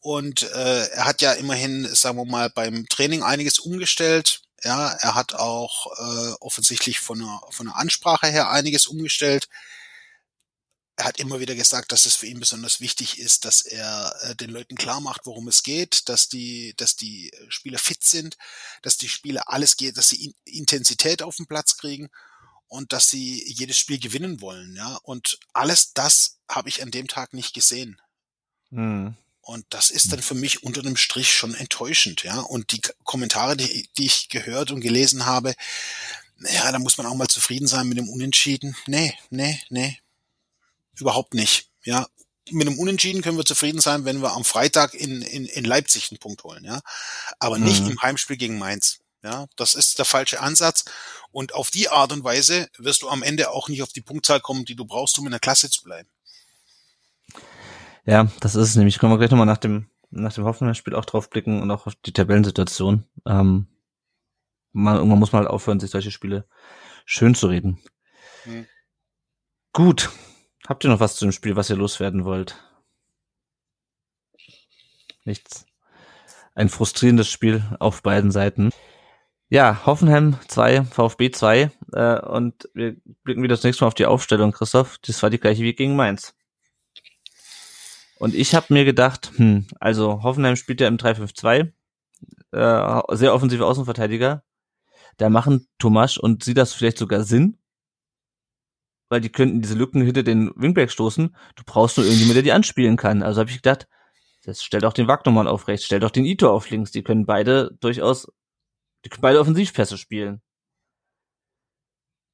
und 0.00 0.42
äh, 0.42 0.86
er 0.86 1.04
hat 1.04 1.20
ja 1.20 1.32
immerhin, 1.34 1.86
sagen 1.94 2.16
wir 2.16 2.24
mal, 2.24 2.48
beim 2.48 2.86
Training 2.88 3.22
einiges 3.22 3.58
umgestellt. 3.58 4.42
Ja, 4.62 4.88
er 4.88 5.14
hat 5.14 5.34
auch 5.34 5.86
äh, 5.98 6.32
offensichtlich 6.40 7.00
von 7.00 7.18
der, 7.18 7.40
von 7.50 7.66
der 7.66 7.76
Ansprache 7.76 8.26
her 8.28 8.50
einiges 8.50 8.86
umgestellt. 8.86 9.48
Er 10.96 11.04
hat 11.04 11.18
immer 11.18 11.40
wieder 11.40 11.54
gesagt, 11.54 11.92
dass 11.92 12.06
es 12.06 12.16
für 12.16 12.26
ihn 12.26 12.40
besonders 12.40 12.80
wichtig 12.80 13.18
ist, 13.18 13.44
dass 13.44 13.62
er 13.62 14.14
äh, 14.22 14.34
den 14.36 14.50
Leuten 14.50 14.76
klar 14.76 15.00
macht, 15.00 15.22
worum 15.24 15.48
es 15.48 15.62
geht, 15.62 16.08
dass 16.08 16.28
die, 16.28 16.74
dass 16.76 16.96
die 16.96 17.30
Spieler 17.48 17.78
fit 17.78 18.02
sind, 18.02 18.38
dass 18.82 18.96
die 18.96 19.08
Spieler 19.08 19.44
alles 19.46 19.76
geht, 19.76 19.98
dass 19.98 20.08
sie 20.08 20.34
Intensität 20.44 21.22
auf 21.22 21.36
den 21.36 21.46
Platz 21.46 21.76
kriegen 21.76 22.10
und 22.70 22.92
dass 22.92 23.10
sie 23.10 23.44
jedes 23.52 23.76
Spiel 23.76 23.98
gewinnen 23.98 24.40
wollen, 24.40 24.76
ja. 24.76 24.96
Und 25.02 25.38
alles 25.52 25.92
das 25.92 26.38
habe 26.48 26.68
ich 26.68 26.82
an 26.82 26.92
dem 26.92 27.08
Tag 27.08 27.34
nicht 27.34 27.52
gesehen. 27.52 28.00
Mhm. 28.70 29.16
Und 29.42 29.66
das 29.70 29.90
ist 29.90 30.12
dann 30.12 30.22
für 30.22 30.36
mich 30.36 30.62
unter 30.62 30.80
dem 30.80 30.96
Strich 30.96 31.34
schon 31.34 31.54
enttäuschend, 31.54 32.22
ja. 32.22 32.38
Und 32.38 32.70
die 32.70 32.80
Kommentare, 33.02 33.56
die, 33.56 33.88
die 33.98 34.06
ich 34.06 34.28
gehört 34.28 34.70
und 34.70 34.80
gelesen 34.80 35.26
habe, 35.26 35.54
ja, 36.38 36.70
da 36.70 36.78
muss 36.78 36.96
man 36.96 37.06
auch 37.06 37.16
mal 37.16 37.28
zufrieden 37.28 37.66
sein 37.66 37.88
mit 37.88 37.98
dem 37.98 38.08
Unentschieden. 38.08 38.76
Nee, 38.86 39.18
nee, 39.30 39.60
nee. 39.68 39.98
Überhaupt 40.94 41.34
nicht. 41.34 41.68
Ja. 41.82 42.06
Mit 42.50 42.68
dem 42.68 42.78
Unentschieden 42.78 43.20
können 43.20 43.36
wir 43.36 43.44
zufrieden 43.44 43.80
sein, 43.80 44.04
wenn 44.04 44.22
wir 44.22 44.32
am 44.32 44.44
Freitag 44.44 44.94
in, 44.94 45.22
in, 45.22 45.44
in 45.46 45.64
Leipzig 45.64 46.10
einen 46.10 46.18
Punkt 46.18 46.44
holen, 46.44 46.64
ja. 46.64 46.80
Aber 47.40 47.58
mhm. 47.58 47.64
nicht 47.64 47.80
im 47.80 48.00
Heimspiel 48.00 48.36
gegen 48.36 48.58
Mainz. 48.58 48.99
Ja, 49.22 49.46
das 49.56 49.74
ist 49.74 49.98
der 49.98 50.04
falsche 50.06 50.40
Ansatz. 50.40 50.84
Und 51.30 51.54
auf 51.54 51.70
die 51.70 51.88
Art 51.88 52.12
und 52.12 52.24
Weise 52.24 52.68
wirst 52.78 53.02
du 53.02 53.08
am 53.08 53.22
Ende 53.22 53.50
auch 53.50 53.68
nicht 53.68 53.82
auf 53.82 53.92
die 53.92 54.00
Punktzahl 54.00 54.40
kommen, 54.40 54.64
die 54.64 54.76
du 54.76 54.84
brauchst, 54.84 55.18
um 55.18 55.26
in 55.26 55.30
der 55.30 55.40
Klasse 55.40 55.70
zu 55.70 55.82
bleiben. 55.82 56.08
Ja, 58.06 58.28
das 58.40 58.54
ist 58.54 58.70
es 58.70 58.76
nämlich. 58.76 58.98
Können 58.98 59.12
wir 59.12 59.18
gleich 59.18 59.30
nochmal 59.30 59.46
nach 59.46 59.58
dem, 59.58 59.90
nach 60.10 60.32
dem 60.32 60.44
Hoffenheim-Spiel 60.44 60.94
auch 60.94 61.04
drauf 61.04 61.28
blicken 61.28 61.60
und 61.60 61.70
auch 61.70 61.86
auf 61.86 61.94
die 62.06 62.12
Tabellensituation. 62.12 63.04
Ähm, 63.26 63.66
man, 64.72 64.96
irgendwann 64.96 65.18
muss 65.18 65.32
man 65.32 65.42
halt 65.42 65.50
aufhören, 65.50 65.80
sich 65.80 65.90
solche 65.90 66.10
Spiele 66.10 66.46
schön 67.04 67.34
zu 67.34 67.48
reden. 67.48 67.78
Hm. 68.44 68.66
Gut. 69.72 70.10
Habt 70.66 70.84
ihr 70.84 70.90
noch 70.90 71.00
was 71.00 71.16
zu 71.16 71.24
dem 71.24 71.32
Spiel, 71.32 71.56
was 71.56 71.68
ihr 71.68 71.76
loswerden 71.76 72.24
wollt? 72.24 72.56
Nichts. 75.24 75.66
Ein 76.54 76.68
frustrierendes 76.68 77.28
Spiel 77.28 77.64
auf 77.78 78.02
beiden 78.02 78.30
Seiten. 78.30 78.70
Ja, 79.52 79.84
Hoffenheim 79.84 80.38
2, 80.46 80.84
VfB 80.84 81.32
2 81.32 81.72
äh, 81.92 82.20
und 82.20 82.68
wir 82.72 82.94
blicken 83.24 83.42
wieder 83.42 83.56
das 83.56 83.64
nächste 83.64 83.82
Mal 83.82 83.88
auf 83.88 83.94
die 83.94 84.06
Aufstellung, 84.06 84.52
Christoph. 84.52 84.98
Das 84.98 85.20
war 85.24 85.30
die 85.30 85.40
gleiche 85.40 85.64
wie 85.64 85.74
gegen 85.74 85.96
Mainz. 85.96 86.36
Und 88.20 88.36
ich 88.36 88.54
habe 88.54 88.72
mir 88.72 88.84
gedacht, 88.84 89.32
hm, 89.34 89.66
also 89.80 90.22
Hoffenheim 90.22 90.54
spielt 90.54 90.80
ja 90.80 90.86
im 90.86 90.98
3-5-2, 90.98 91.72
äh, 92.52 93.16
sehr 93.16 93.34
offensive 93.34 93.66
Außenverteidiger. 93.66 94.44
Da 95.16 95.30
machen 95.30 95.66
Tomasch 95.78 96.16
und 96.16 96.44
sie 96.44 96.54
das 96.54 96.72
vielleicht 96.72 96.98
sogar 96.98 97.24
Sinn, 97.24 97.58
weil 99.08 99.20
die 99.20 99.32
könnten 99.32 99.62
diese 99.62 99.74
Lücken 99.74 100.02
hinter 100.02 100.22
den 100.22 100.52
Wingback 100.54 100.92
stoßen. 100.92 101.34
Du 101.56 101.62
brauchst 101.66 101.96
nur 101.96 102.06
irgendjemand, 102.06 102.36
der 102.36 102.44
die 102.44 102.52
anspielen 102.52 102.96
kann. 102.96 103.24
Also 103.24 103.40
habe 103.40 103.50
ich 103.50 103.56
gedacht, 103.56 103.88
das 104.44 104.62
stellt 104.62 104.84
auch 104.84 104.92
den 104.92 105.08
Wagnermann 105.08 105.48
auf 105.48 105.66
rechts, 105.66 105.86
stellt 105.86 106.04
auch 106.04 106.12
den 106.12 106.24
Ito 106.24 106.48
auf 106.50 106.70
links. 106.70 106.92
Die 106.92 107.02
können 107.02 107.26
beide 107.26 107.76
durchaus, 107.80 108.30
die 109.04 109.08
können 109.08 109.22
beide 109.22 109.40
Offensivpässe 109.40 109.98
spielen. 109.98 110.40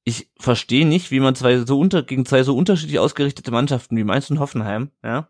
Ich 0.05 0.31
verstehe 0.39 0.87
nicht, 0.87 1.11
wie 1.11 1.21
man 1.21 1.35
zwei 1.35 1.64
so 1.64 1.81
unter, 1.81 2.03
gegen 2.03 2.27
zwei 2.27 2.43
so 2.45 2.57
unterschiedlich 2.57 2.99
ausgerichtete 2.99 3.51
Mannschaften 3.51 3.97
wie 3.97 4.05
Mainz 4.05 4.31
und 4.31 4.39
Hoffenheim, 4.39 4.93
ja, 5.03 5.29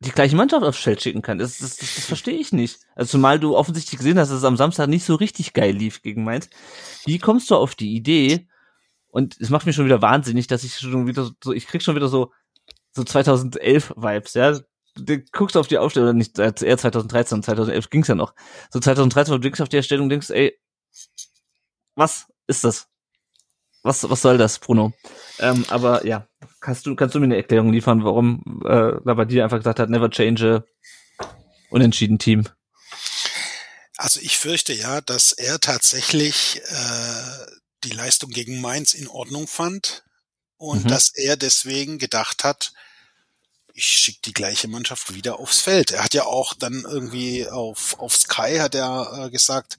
die 0.00 0.10
gleiche 0.10 0.34
Mannschaft 0.34 0.64
aufs 0.64 0.78
Feld 0.78 1.02
schicken 1.02 1.22
kann. 1.22 1.38
Das, 1.38 1.58
das, 1.58 1.76
das, 1.76 1.94
das 1.94 2.06
verstehe 2.06 2.38
ich 2.38 2.52
nicht. 2.52 2.80
Also 2.94 3.12
zumal 3.12 3.38
du 3.38 3.56
offensichtlich 3.56 3.98
gesehen 3.98 4.18
hast, 4.18 4.30
dass 4.30 4.38
es 4.38 4.44
am 4.44 4.56
Samstag 4.56 4.88
nicht 4.88 5.04
so 5.04 5.14
richtig 5.14 5.52
geil 5.52 5.76
lief 5.76 6.02
gegen 6.02 6.24
Mainz. 6.24 6.48
Wie 7.04 7.18
kommst 7.18 7.50
du 7.50 7.56
auf 7.56 7.74
die 7.74 7.94
Idee? 7.94 8.48
Und 9.08 9.38
es 9.40 9.50
macht 9.50 9.66
mich 9.66 9.76
schon 9.76 9.84
wieder 9.84 10.00
wahnsinnig, 10.00 10.46
dass 10.46 10.64
ich 10.64 10.78
schon 10.78 11.06
wieder 11.06 11.30
so, 11.42 11.52
ich 11.52 11.66
krieg 11.66 11.82
schon 11.82 11.96
wieder 11.96 12.08
so, 12.08 12.32
so 12.92 13.04
2011 13.04 13.92
Vibes, 13.96 14.34
ja. 14.34 14.58
Du 15.04 15.18
guckst 15.32 15.56
auf 15.56 15.66
die 15.66 15.78
Aufstellung, 15.78 16.16
nicht 16.16 16.38
eher 16.38 16.54
2013 16.54 17.36
und 17.36 17.42
2011 17.44 17.90
ging's 17.90 18.08
ja 18.08 18.14
noch. 18.14 18.34
So 18.70 18.80
2013, 18.80 19.32
wo 19.32 19.38
du 19.38 19.42
denkst 19.42 19.60
auf 19.60 19.68
die 19.68 19.76
Erstellung 19.76 20.08
denkst, 20.08 20.30
ey, 20.30 20.58
was 21.94 22.26
ist 22.46 22.64
das? 22.64 22.86
Was, 23.82 24.08
was 24.08 24.20
soll 24.20 24.36
das, 24.36 24.58
Bruno? 24.58 24.92
Ähm, 25.38 25.64
aber 25.68 26.06
ja, 26.06 26.26
kannst 26.60 26.86
du, 26.86 26.94
kannst 26.94 27.14
du 27.14 27.18
mir 27.18 27.24
eine 27.24 27.36
Erklärung 27.36 27.72
liefern, 27.72 28.04
warum 28.04 28.62
äh, 28.66 28.92
Labadia 29.04 29.44
einfach 29.44 29.58
gesagt 29.58 29.78
hat, 29.80 29.88
never 29.88 30.10
change 30.10 30.64
unentschieden 31.70 32.18
Team? 32.18 32.46
Also 33.96 34.20
ich 34.20 34.38
fürchte 34.38 34.72
ja, 34.72 35.00
dass 35.00 35.32
er 35.32 35.60
tatsächlich 35.60 36.60
äh, 36.66 37.46
die 37.84 37.90
Leistung 37.90 38.30
gegen 38.30 38.60
Mainz 38.60 38.92
in 38.92 39.08
Ordnung 39.08 39.46
fand 39.46 40.04
und 40.56 40.84
mhm. 40.84 40.88
dass 40.88 41.14
er 41.14 41.36
deswegen 41.36 41.98
gedacht 41.98 42.44
hat, 42.44 42.72
ich 43.80 43.88
schicke 43.88 44.20
die 44.26 44.34
gleiche 44.34 44.68
Mannschaft 44.68 45.14
wieder 45.14 45.40
aufs 45.40 45.62
Feld. 45.62 45.90
Er 45.90 46.04
hat 46.04 46.12
ja 46.12 46.24
auch 46.24 46.52
dann 46.52 46.82
irgendwie 46.82 47.48
auf, 47.48 47.98
auf 47.98 48.14
Sky 48.14 48.58
hat 48.58 48.74
er 48.74 49.24
äh, 49.24 49.30
gesagt, 49.30 49.78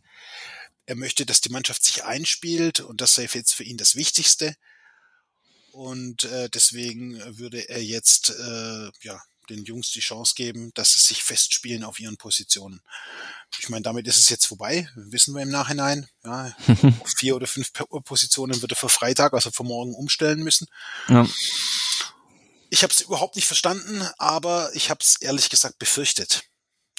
er 0.87 0.95
möchte, 0.95 1.23
dass 1.23 1.41
die 1.41 1.51
Mannschaft 1.51 1.83
sich 1.83 2.03
einspielt 2.03 2.79
und 2.79 2.99
das 2.99 3.13
sei 3.13 3.29
jetzt 3.31 3.53
für 3.53 3.63
ihn 3.63 3.77
das 3.77 3.95
Wichtigste. 3.95 4.55
Und 5.71 6.23
äh, 6.23 6.49
deswegen 6.49 7.37
würde 7.37 7.69
er 7.69 7.83
jetzt 7.83 8.31
äh, 8.31 8.89
ja, 9.01 9.21
den 9.49 9.65
Jungs 9.65 9.91
die 9.91 9.99
Chance 9.99 10.33
geben, 10.35 10.71
dass 10.73 10.95
sie 10.95 10.99
sich 10.99 11.23
festspielen 11.23 11.83
auf 11.83 11.99
ihren 11.99 12.17
Positionen. 12.17 12.81
Ich 13.59 13.69
meine, 13.69 13.83
damit 13.83 14.07
ist 14.07 14.17
es 14.17 14.29
jetzt 14.29 14.47
vorbei, 14.47 14.89
wissen 14.95 15.35
wir 15.35 15.43
im 15.43 15.49
Nachhinein. 15.51 16.09
Ja, 16.25 16.55
vier 17.17 17.35
oder 17.35 17.45
fünf 17.45 17.71
Positionen 18.03 18.59
wird 18.63 18.71
er 18.71 18.77
für 18.77 18.89
Freitag, 18.89 19.33
also 19.33 19.51
für 19.51 19.63
morgen 19.63 19.93
umstellen 19.93 20.39
müssen. 20.39 20.67
Ja. 21.07 21.27
Ich 22.73 22.83
habe 22.83 22.93
es 22.93 23.01
überhaupt 23.01 23.35
nicht 23.35 23.47
verstanden, 23.47 24.01
aber 24.17 24.69
ich 24.73 24.89
habe 24.89 24.99
es 25.01 25.17
ehrlich 25.21 25.49
gesagt 25.49 25.77
befürchtet. 25.77 26.43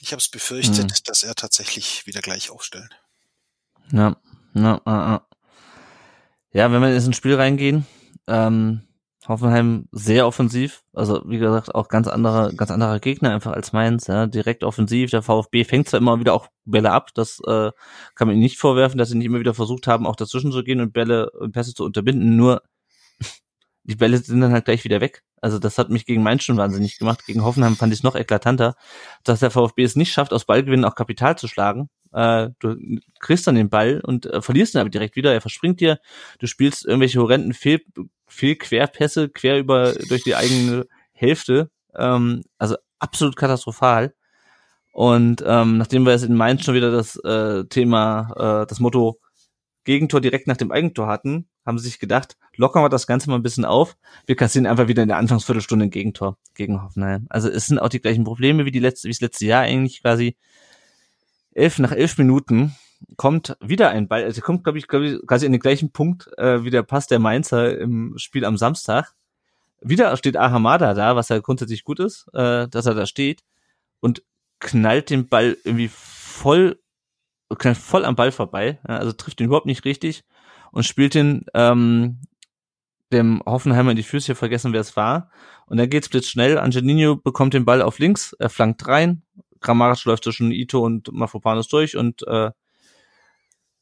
Ich 0.03 0.13
habe 0.13 0.21
es 0.21 0.29
befürchtet, 0.29 0.85
mhm. 0.85 1.05
dass 1.07 1.23
er 1.23 1.35
tatsächlich 1.35 2.07
wieder 2.07 2.21
gleich 2.21 2.51
aufstellt. 2.51 2.91
Ja, 3.91 4.17
ja, 4.53 4.83
ja, 4.87 4.87
ja. 4.87 5.27
Ja, 6.53 6.71
wenn 6.71 6.83
wir 6.83 6.93
jetzt 6.93 7.07
ins 7.07 7.17
Spiel 7.17 7.37
reingehen, 7.37 7.87
ähm, 8.27 8.83
Hoffenheim 9.27 9.89
sehr 9.93 10.27
offensiv, 10.27 10.83
also 10.93 11.23
wie 11.27 11.39
gesagt 11.39 11.75
auch 11.75 11.89
ganz 11.89 12.07
anderer, 12.07 12.53
ganz 12.53 12.71
anderer 12.71 13.01
Gegner 13.01 13.33
einfach 13.33 13.53
als 13.53 13.73
Mainz, 13.73 14.09
ja, 14.09 14.27
direkt 14.27 14.65
offensiv. 14.65 15.11
Der 15.11 15.23
VfB 15.23 15.65
fängt 15.65 15.89
zwar 15.89 16.01
immer 16.01 16.21
wieder 16.21 16.35
auch 16.35 16.49
Bälle 16.67 16.91
ab, 16.91 17.15
das 17.15 17.41
äh, 17.47 17.71
kann 18.15 18.29
man 18.29 18.33
ihnen 18.35 18.43
nicht 18.43 18.59
vorwerfen, 18.59 18.99
dass 18.99 19.09
sie 19.09 19.17
nicht 19.17 19.27
immer 19.27 19.41
wieder 19.41 19.55
versucht 19.55 19.87
haben, 19.87 20.07
auch 20.07 20.17
dazwischen 20.17 20.53
zu 20.53 20.63
gehen 20.63 20.83
und 20.83 20.93
Bälle 20.93 21.31
und 21.31 21.53
Pässe 21.53 21.73
zu 21.73 21.83
unterbinden. 21.83 22.37
Nur 22.37 22.63
die 23.85 23.97
Bälle 23.97 24.19
sind 24.19 24.43
dann 24.43 24.53
halt 24.53 24.67
gleich 24.67 24.85
wieder 24.85 25.01
weg. 25.01 25.23
Also 25.43 25.59
das 25.59 25.77
hat 25.77 25.91
mich 25.91 26.07
gegen 26.07 26.23
Mainz 26.23 26.45
schon 26.45 26.57
wahnsinnig 26.57 26.99
gemacht. 26.99 27.27
Gegen 27.27 27.45
Hoffenheim 27.45 27.77
fand 27.77 27.93
ich 27.93 27.99
es 27.99 28.03
noch 28.05 28.15
eklatanter, 28.15 28.77
dass 29.25 29.41
der 29.41 29.51
VfB 29.51 29.83
es 29.83 29.97
nicht 29.97 30.13
schafft, 30.13 30.33
aus 30.33 30.47
Ballgewinnen 30.47 30.85
auch 30.85 30.95
Kapital 30.95 31.37
zu 31.37 31.49
schlagen. 31.49 31.91
Äh, 32.13 32.51
du 32.61 32.77
kriegst 33.19 33.47
dann 33.47 33.57
den 33.57 33.69
Ball 33.69 34.01
und 34.05 34.27
äh, 34.27 34.41
verlierst 34.41 34.75
ihn 34.75 34.81
aber 34.81 34.91
direkt 34.91 35.17
wieder. 35.17 35.33
Er 35.35 35.41
verspringt 35.41 35.81
dir. 35.81 35.99
Du 36.39 36.47
spielst 36.47 36.87
irgendwelche 36.87 37.21
horrenden 37.21 37.55
Fehl, 37.55 37.83
Fehlquerpässe 38.29 39.29
quer 39.29 39.59
über 39.59 39.93
durch 40.09 40.23
die 40.23 40.37
eigene 40.37 40.87
Hälfte. 41.13 41.71
Ähm, 41.97 42.45
also 42.59 42.77
absolut 43.01 43.35
katastrophal. 43.35 44.15
Und 44.93 45.43
ähm, 45.45 45.79
nachdem 45.79 46.05
wir 46.05 46.13
jetzt 46.13 46.23
in 46.23 46.37
Mainz 46.37 46.65
schon 46.65 46.75
wieder 46.75 46.93
das 46.93 47.17
äh, 47.17 47.65
Thema, 47.65 48.63
äh, 48.63 48.67
das 48.67 48.79
Motto 48.79 49.19
Gegentor 49.85 50.21
direkt 50.21 50.47
nach 50.47 50.57
dem 50.57 50.71
Eigentor 50.71 51.09
hatten, 51.09 51.49
haben 51.65 51.79
sie 51.79 51.89
sich 51.89 51.99
gedacht, 51.99 52.37
lockern 52.57 52.83
wir 52.83 52.89
das 52.89 53.07
Ganze 53.07 53.31
mal 53.31 53.37
ein 53.37 53.43
bisschen 53.43 53.65
auf. 53.65 53.97
Wir 54.27 54.37
kassieren 54.37 54.67
einfach 54.67 54.89
wieder 54.89 55.03
in 55.03 55.09
der 55.09 55.19
Anfangsviertelstunde 55.19 55.87
ein 55.87 55.91
Gegentor 55.91 56.37
gegen 56.55 56.83
Hoffenheim. 56.83 57.27
Also 57.31 57.49
es 57.49 57.67
sind 57.67 57.79
auch 57.79 57.89
die 57.89 58.01
gleichen 58.01 58.25
Probleme 58.25 58.65
wie 58.65 58.71
die 58.71 58.81
letzte, 58.81 59.09
wie 59.09 59.13
das 59.13 59.21
letzte 59.21 59.47
Jahr 59.47 59.63
eigentlich 59.63 60.03
quasi. 60.03 60.37
Elf 61.55 61.79
nach 61.79 61.93
elf 61.93 62.17
Minuten 62.19 62.75
kommt 63.17 63.57
wieder 63.61 63.91
ein 63.91 64.09
Ball, 64.09 64.25
also 64.25 64.41
kommt, 64.41 64.65
glaube 64.65 64.79
ich, 64.79 64.89
glaub 64.89 65.03
ich, 65.03 65.19
quasi 65.27 65.45
in 65.45 65.53
den 65.53 65.61
gleichen 65.61 65.91
Punkt 65.91 66.31
äh, 66.39 66.65
wie 66.65 66.71
der 66.71 66.83
Pass 66.83 67.07
der 67.07 67.19
Mainzer 67.19 67.79
im 67.79 68.15
Spiel 68.17 68.45
am 68.45 68.57
Samstag. 68.57 69.15
Wieder 69.81 70.17
steht 70.17 70.37
Ahamada 70.37 70.95
da, 70.95 71.17
was 71.17 71.29
ja 71.29 71.39
grundsätzlich 71.41 71.85
gut 71.85 72.01
ist, 72.01 72.29
äh, 72.33 72.69
dass 72.69 72.87
er 72.87 72.95
da 72.95 73.07
steht 73.07 73.43
und 74.01 74.23
knallt 74.61 75.11
den 75.11 75.29
Ball 75.29 75.57
irgendwie 75.65 75.91
voll, 75.93 76.81
knallt 77.59 77.77
voll 77.77 78.05
am 78.05 78.17
Ball 78.17 78.33
vorbei, 78.33 78.79
ja, 78.89 78.97
also 78.97 79.13
trifft 79.13 79.41
ihn 79.41 79.47
überhaupt 79.47 79.67
nicht 79.67 79.85
richtig 79.85 80.25
und 80.73 80.85
spielt 80.85 81.15
ihn 81.15 81.45
ähm, 81.55 82.21
dem 83.13 83.43
Hoffenheimer 83.47 83.91
in 83.91 83.97
die 83.97 84.03
Füße, 84.03 84.35
vergessen, 84.35 84.73
wer 84.73 84.81
es 84.81 84.97
war. 84.97 85.31
Und 85.67 85.77
dann 85.77 85.89
geht's 85.89 86.09
blitzschnell. 86.09 86.59
Angelino 86.59 87.17
bekommt 87.17 87.55
den 87.55 87.65
Ball 87.65 87.83
auf 87.83 87.99
links, 87.99 88.35
er 88.39 88.49
flankt 88.49 88.87
rein. 88.89 89.23
Grammarisch 89.61 90.05
läuft 90.07 90.25
zwischen 90.25 90.51
Ito 90.51 90.81
und 90.81 91.13
Mafropanos 91.13 91.69
durch 91.69 91.97
und 91.97 92.27
äh, 92.27 92.51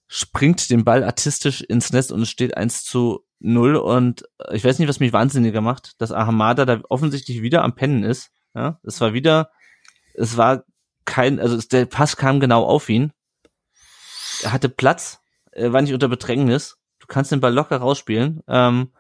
springt 0.09 0.68
den 0.68 0.84
Ball 0.84 1.05
artistisch 1.05 1.62
ins 1.62 1.93
Netz 1.93 2.11
und 2.11 2.20
es 2.20 2.28
steht 2.28 2.57
1 2.57 2.84
zu 2.84 3.24
0. 3.38 3.76
Und 3.76 4.24
äh, 4.38 4.57
ich 4.57 4.64
weiß 4.64 4.78
nicht, 4.78 4.88
was 4.88 5.01
mich 5.01 5.12
wahnsinniger 5.12 5.61
macht, 5.61 6.01
dass 6.01 6.12
Ahamada 6.12 6.66
da 6.66 6.80
offensichtlich 6.88 7.41
wieder 7.41 7.62
am 7.62 7.74
Pennen 7.74 8.03
ist. 8.03 8.30
Ja, 8.55 8.80
es 8.82 9.01
war 9.01 9.14
wieder, 9.14 9.51
es 10.14 10.36
war 10.36 10.64
kein, 11.05 11.38
also 11.38 11.57
der 11.57 11.86
Pass 11.86 12.16
kam 12.16 12.41
genau 12.41 12.64
auf 12.64 12.88
ihn. 12.88 13.12
Er 14.43 14.53
hatte 14.53 14.68
Platz, 14.68 15.20
er 15.53 15.72
war 15.72 15.80
nicht 15.80 15.95
unter 15.95 16.09
Bedrängnis 16.09 16.80
kannst 17.11 17.32
den 17.32 17.40
Ball 17.40 17.52
locker 17.52 17.76
rausspielen. 17.76 18.42
Ähm, 18.48 18.90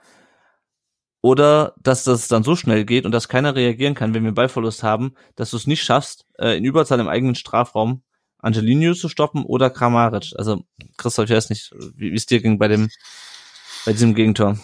oder 1.22 1.74
dass 1.82 2.04
das 2.04 2.28
dann 2.28 2.42
so 2.42 2.56
schnell 2.56 2.84
geht 2.84 3.04
und 3.04 3.12
dass 3.12 3.28
keiner 3.28 3.54
reagieren 3.54 3.94
kann, 3.94 4.14
wenn 4.14 4.24
wir 4.24 4.32
Ballverlust 4.32 4.82
haben, 4.82 5.14
dass 5.36 5.50
du 5.50 5.56
es 5.56 5.66
nicht 5.66 5.82
schaffst, 5.82 6.26
äh, 6.38 6.56
in 6.56 6.64
Überzahl 6.64 7.00
im 7.00 7.08
eigenen 7.08 7.34
Strafraum 7.34 8.02
Angelino 8.38 8.94
zu 8.94 9.10
stoppen 9.10 9.44
oder 9.44 9.68
Kramaric. 9.68 10.32
Also 10.36 10.64
Christoph, 10.96 11.26
ich 11.26 11.36
weiß 11.36 11.50
nicht, 11.50 11.72
wie 11.94 12.14
es 12.14 12.24
dir 12.24 12.40
ging 12.40 12.58
bei 12.58 12.68
dem 12.68 12.90
bei 13.84 13.92
diesem 13.92 14.14
Gegentor. 14.14 14.58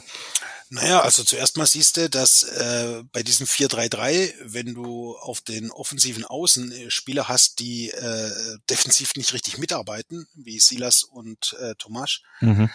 Naja, 0.68 1.00
also 1.00 1.22
zuerst 1.22 1.56
mal 1.58 1.66
siehst 1.66 1.96
du, 1.96 2.10
dass 2.10 2.42
äh, 2.42 3.02
bei 3.12 3.22
diesem 3.22 3.46
4-3-3, 3.46 4.32
wenn 4.42 4.74
du 4.74 5.16
auf 5.16 5.40
den 5.40 5.70
offensiven 5.70 6.24
Außen 6.24 6.72
äh, 6.72 6.90
Spieler 6.90 7.28
hast, 7.28 7.60
die 7.60 7.90
äh, 7.90 8.58
defensiv 8.68 9.14
nicht 9.14 9.32
richtig 9.32 9.58
mitarbeiten, 9.58 10.26
wie 10.34 10.58
Silas 10.58 11.04
und 11.04 11.56
äh, 11.60 11.74
Tomasch, 11.76 12.22
mhm 12.40 12.68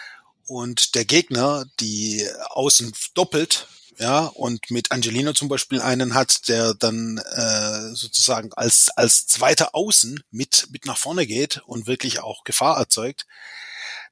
und 0.46 0.96
der 0.96 1.06
Gegner 1.06 1.66
die 1.80 2.28
außen 2.50 2.94
doppelt, 3.14 3.68
ja, 4.02 4.26
und 4.26 4.72
mit 4.72 4.92
Angelino 4.92 5.34
zum 5.34 5.48
Beispiel 5.48 5.82
einen 5.82 6.16
hat, 6.16 6.48
der 6.48 6.74
dann 6.74 7.18
äh, 7.18 7.94
sozusagen 7.94 8.52
als, 8.54 8.90
als 8.90 9.28
zweiter 9.28 9.76
Außen 9.76 10.24
mit, 10.32 10.70
mit 10.72 10.86
nach 10.86 10.98
vorne 10.98 11.28
geht 11.28 11.62
und 11.66 11.88
wirklich 11.88 12.20
auch 12.22 12.44
Gefahr 12.44 12.78
erzeugt, 12.78 13.28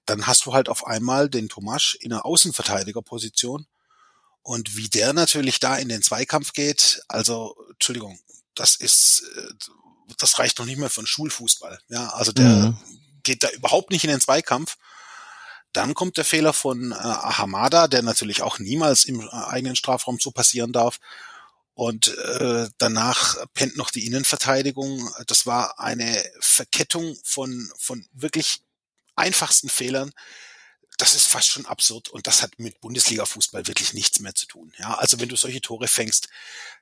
dann 0.06 0.28
hast 0.28 0.46
du 0.46 0.54
halt 0.54 0.70
auf 0.70 0.86
einmal 0.86 1.30
den 1.30 1.50
Tomasch 1.50 1.96
in 2.02 2.14
einer 2.14 2.26
Außenverteidigerposition. 2.26 3.68
Und 4.42 4.76
wie 4.78 4.90
der 4.90 5.14
natürlich 5.14 5.60
da 5.60 5.76
in 5.76 5.90
den 5.90 6.02
Zweikampf 6.02 6.54
geht, 6.54 7.02
also, 7.08 7.56
Entschuldigung, 7.72 8.20
das 8.56 8.76
ist, 8.76 9.24
äh, 9.38 9.54
das 10.18 10.40
reicht 10.40 10.60
noch 10.60 10.66
nicht 10.66 10.78
mehr 10.78 10.90
für 10.90 11.02
einen 11.02 11.08
Schulfußball. 11.08 11.80
Ja, 11.90 12.10
also 12.10 12.32
der 12.32 12.46
mhm. 12.46 12.78
geht 13.24 13.44
da 13.44 13.50
überhaupt 13.50 13.92
nicht 13.92 14.04
in 14.04 14.10
den 14.10 14.22
Zweikampf 14.22 14.78
dann 15.74 15.94
kommt 15.94 16.18
der 16.18 16.26
Fehler 16.26 16.54
von 16.54 16.92
äh, 16.92 16.96
Hamada, 16.96 17.88
der 17.88 18.02
natürlich 18.02 18.42
auch 18.42 18.60
niemals 18.60 19.06
im 19.06 19.22
äh, 19.22 19.30
eigenen 19.32 19.76
Strafraum 19.76 20.18
so 20.20 20.32
passieren 20.32 20.74
darf. 20.74 21.00
Und 21.74 22.10
äh, 22.18 22.68
danach 22.78 23.38
pennt 23.54 23.78
noch 23.78 23.90
die 23.90 24.06
Innenverteidigung. 24.06 25.10
Das 25.28 25.46
war 25.46 25.80
eine 25.80 26.24
Verkettung 26.42 27.16
von, 27.24 27.72
von 27.78 28.06
wirklich 28.12 28.62
einfachsten 29.16 29.70
Fehlern. 29.70 30.12
Das 31.00 31.16
ist 31.16 31.28
fast 31.28 31.47
schon 31.47 31.66
absurd 31.66 32.10
und 32.10 32.28
das 32.28 32.41
hat 32.41 32.60
mit 32.60 32.82
Bundesliga-Fußball 32.82 33.68
wirklich 33.68 33.93
nichts 33.93 34.20
mehr 34.20 34.36
zu 34.36 34.47
tun. 34.47 34.74
Ja, 34.78 34.95
also 34.95 35.20
wenn 35.22 35.30
du 35.30 35.38
solche 35.38 35.62
Tore 35.62 35.88
fängst, 35.88 36.28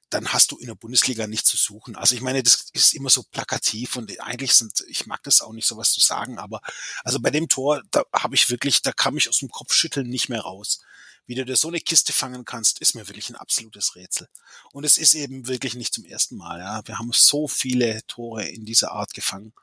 dann 0.10 0.34
hast 0.34 0.52
du 0.52 0.58
in 0.58 0.66
der 0.66 0.76
Bundesliga 0.76 1.28
nichts 1.28 1.50
zu 1.50 1.58
suchen. 1.58 1.96
Also 1.96 2.16
ich 2.16 2.22
meine, 2.22 2.42
das 2.42 2.66
ist 2.74 2.96
immer 2.96 3.12
so 3.12 3.22
plakativ 3.22 3.96
und 3.96 4.20
eigentlich 4.20 4.54
sind, 4.54 4.84
ich 4.88 5.06
mag 5.06 5.22
das 5.22 5.42
auch 5.42 5.54
nicht, 5.54 5.68
sowas 5.68 5.92
zu 5.92 6.00
sagen, 6.00 6.40
aber 6.40 6.62
also 7.04 7.20
bei 7.20 7.30
dem 7.30 7.48
Tor, 7.48 7.84
da 7.92 8.04
habe 8.12 8.34
ich 8.34 8.50
wirklich, 8.50 8.82
da 8.82 8.92
kam 8.92 9.18
ich 9.18 9.30
aus 9.30 9.38
dem 9.38 9.50
Kopfschütteln 9.50 10.10
nicht 10.10 10.30
mehr 10.30 10.42
raus. 10.42 10.80
Wie 11.28 11.36
du 11.36 11.46
dir 11.46 11.56
so 11.56 11.68
eine 11.68 11.80
Kiste 11.80 12.12
fangen 12.12 12.44
kannst, 12.44 12.80
ist 12.80 12.96
mir 12.96 13.08
wirklich 13.08 13.30
ein 13.30 13.36
absolutes 13.36 13.96
Rätsel. 13.96 14.30
Und 14.72 14.84
es 14.84 14.98
ist 14.98 15.14
eben 15.14 15.48
wirklich 15.48 15.76
nicht 15.76 15.94
zum 15.94 16.06
ersten 16.06 16.38
Mal. 16.38 16.60
Ja, 16.60 16.82
wir 16.88 16.98
haben 16.98 17.12
so 17.14 17.48
viele 17.48 18.02
Tore 18.08 18.48
in 18.48 18.66
dieser 18.66 18.94
Art 18.94 19.14
gefangen. 19.14 19.54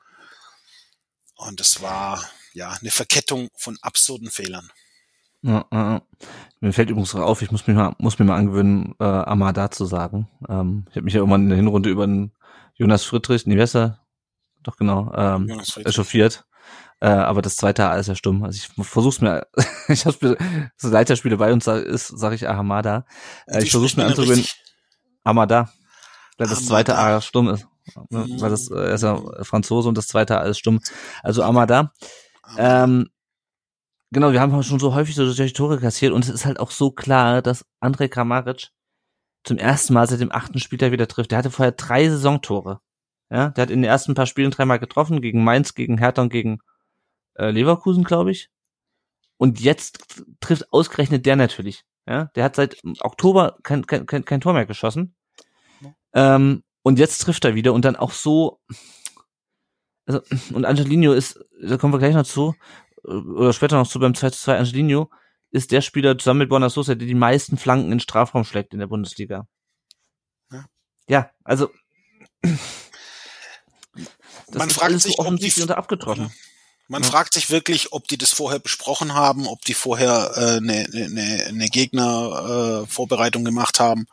Und 1.35 1.59
es 1.61 1.81
war 1.81 2.23
ja 2.53 2.75
eine 2.79 2.91
Verkettung 2.91 3.49
von 3.55 3.77
absurden 3.81 4.29
Fehlern. 4.29 4.71
Ja, 5.41 5.65
äh, 5.69 6.01
mir 6.59 6.73
fällt 6.73 6.89
übrigens 6.89 7.13
auf, 7.13 7.41
ich 7.41 7.51
muss 7.51 7.67
mir 7.67 7.75
mal, 7.75 7.95
muss 7.99 8.17
mir 8.17 8.25
mal 8.25 8.37
angewöhnen, 8.37 8.95
äh, 8.99 9.03
Amada 9.03 9.69
zu 9.69 9.85
sagen. 9.85 10.27
Ähm, 10.49 10.85
ich 10.89 10.95
habe 10.95 11.03
mich 11.03 11.13
ja 11.13 11.19
irgendwann 11.19 11.43
in 11.43 11.49
der 11.49 11.57
Hinrunde 11.57 11.89
über 11.89 12.07
den 12.07 12.31
Jonas 12.73 13.03
Friedrich, 13.03 13.45
nee, 13.45 13.55
wer 13.55 13.99
Doch 14.63 14.77
genau, 14.77 15.13
ähm, 15.15 15.61
echauffiert. 15.83 16.45
Äh, 16.99 17.09
aber 17.09 17.41
das 17.41 17.57
zweite 17.57 17.85
A 17.85 17.97
ist 17.97 18.07
ja 18.07 18.15
stumm. 18.15 18.43
Also 18.43 18.57
ich 18.57 18.87
versuch's 18.87 19.21
mir, 19.21 19.45
ich 19.87 20.05
habe 20.05 20.37
so 20.77 20.89
Leiterspiele 20.89 21.37
bei 21.37 21.53
uns 21.53 21.67
ist, 21.67 22.07
sage 22.07 22.35
ich 22.35 22.47
Ahamada. 22.47 23.05
Äh, 23.45 23.63
ich 23.63 23.71
versuch's 23.71 23.97
mir 23.97 24.05
anzugewöhnen. 24.05 24.45
Amada. 25.23 25.71
Weil 26.37 26.47
das 26.47 26.65
zweite 26.65 26.97
A 26.97 27.21
stumm 27.21 27.49
ist. 27.49 27.67
Mhm. 28.09 28.41
Weil 28.41 28.49
das, 28.49 28.69
äh, 28.69 28.75
er 28.75 28.93
ist 28.93 29.03
ja 29.03 29.21
Franzose 29.43 29.89
und 29.89 29.97
das 29.97 30.07
zweite 30.07 30.39
A 30.39 30.43
ist 30.43 30.59
stumm. 30.59 30.79
Also 31.23 31.43
Amada. 31.43 31.93
Ähm, 32.57 33.09
genau, 34.11 34.31
wir 34.31 34.41
haben 34.41 34.63
schon 34.63 34.79
so 34.79 34.93
häufig 34.93 35.15
so 35.15 35.29
solche 35.31 35.53
Tore 35.53 35.79
kassiert 35.79 36.13
und 36.13 36.23
es 36.23 36.29
ist 36.29 36.45
halt 36.45 36.59
auch 36.59 36.71
so 36.71 36.91
klar, 36.91 37.41
dass 37.41 37.65
Andrej 37.79 38.09
Kramaric 38.09 38.69
zum 39.43 39.57
ersten 39.57 39.93
Mal 39.93 40.07
seit 40.07 40.21
dem 40.21 40.31
achten 40.31 40.59
Spieltag 40.59 40.91
wieder 40.91 41.07
trifft. 41.07 41.31
Der 41.31 41.37
hatte 41.37 41.51
vorher 41.51 41.71
drei 41.71 42.09
Saisontore. 42.09 42.81
Ja, 43.29 43.49
der 43.49 43.63
hat 43.63 43.69
in 43.71 43.81
den 43.81 43.89
ersten 43.89 44.13
paar 44.13 44.27
Spielen 44.27 44.51
dreimal 44.51 44.79
getroffen, 44.79 45.21
gegen 45.21 45.43
Mainz, 45.43 45.73
gegen 45.73 45.97
Hertha 45.97 46.21
und 46.21 46.29
gegen 46.29 46.59
äh, 47.35 47.49
Leverkusen, 47.49 48.03
glaube 48.03 48.31
ich. 48.31 48.49
Und 49.37 49.59
jetzt 49.59 50.23
trifft 50.39 50.71
ausgerechnet 50.71 51.25
der 51.25 51.35
natürlich. 51.35 51.83
Ja, 52.07 52.25
der 52.35 52.43
hat 52.43 52.55
seit 52.55 52.77
Oktober 53.01 53.57
kein, 53.63 53.85
kein, 53.87 54.05
kein, 54.05 54.25
kein 54.25 54.41
Tor 54.41 54.53
mehr 54.53 54.67
geschossen. 54.67 55.15
Ähm, 56.13 56.63
und 56.85 56.99
jetzt 56.99 57.17
trifft 57.17 57.43
er 57.45 57.55
wieder 57.55 57.73
und 57.73 57.83
dann 57.83 57.95
auch 57.95 58.11
so. 58.11 58.61
Also, 60.05 60.21
und 60.53 60.65
Angelino 60.65 61.13
ist, 61.13 61.43
da 61.59 61.77
kommen 61.77 61.91
wir 61.91 61.97
gleich 61.97 62.13
noch 62.13 62.27
zu, 62.27 62.53
oder 63.03 63.53
später 63.53 63.77
noch 63.77 63.87
zu 63.87 63.99
beim 63.99 64.13
2 64.13 64.29
zu 64.29 64.39
2 64.43 64.59
Angelino, 64.59 65.09
ist 65.49 65.71
der 65.71 65.81
Spieler 65.81 66.15
zusammen 66.15 66.41
mit 66.41 66.49
Borna 66.49 66.69
Sosa, 66.69 66.93
der 66.93 67.07
die 67.07 67.15
meisten 67.15 67.57
Flanken 67.57 67.91
in 67.91 67.99
Strafraum 67.99 68.43
schlägt 68.43 68.73
in 68.73 68.79
der 68.79 68.85
Bundesliga. 68.85 69.47
Ja, 70.51 70.65
ja 71.07 71.31
also 71.43 71.71
man 74.53 74.69
fragt 74.69 75.01
sich, 75.01 75.17
ob 75.17 75.35
die 75.37 75.61
unter 75.61 75.79
abgetroffen. 75.79 76.31
Man 76.87 77.01
ja. 77.01 77.09
fragt 77.09 77.33
sich 77.33 77.49
wirklich, 77.49 77.93
ob 77.93 78.07
die 78.07 78.19
das 78.19 78.31
vorher 78.31 78.59
besprochen 78.59 79.15
haben, 79.15 79.47
ob 79.47 79.61
die 79.61 79.73
vorher 79.73 80.37
eine 80.37 80.85
äh, 80.85 80.89
ne, 80.91 81.09
ne, 81.09 81.51
ne 81.51 81.67
Gegnervorbereitung 81.67 83.41
äh, 83.41 83.45
gemacht 83.45 83.79
haben 83.79 84.05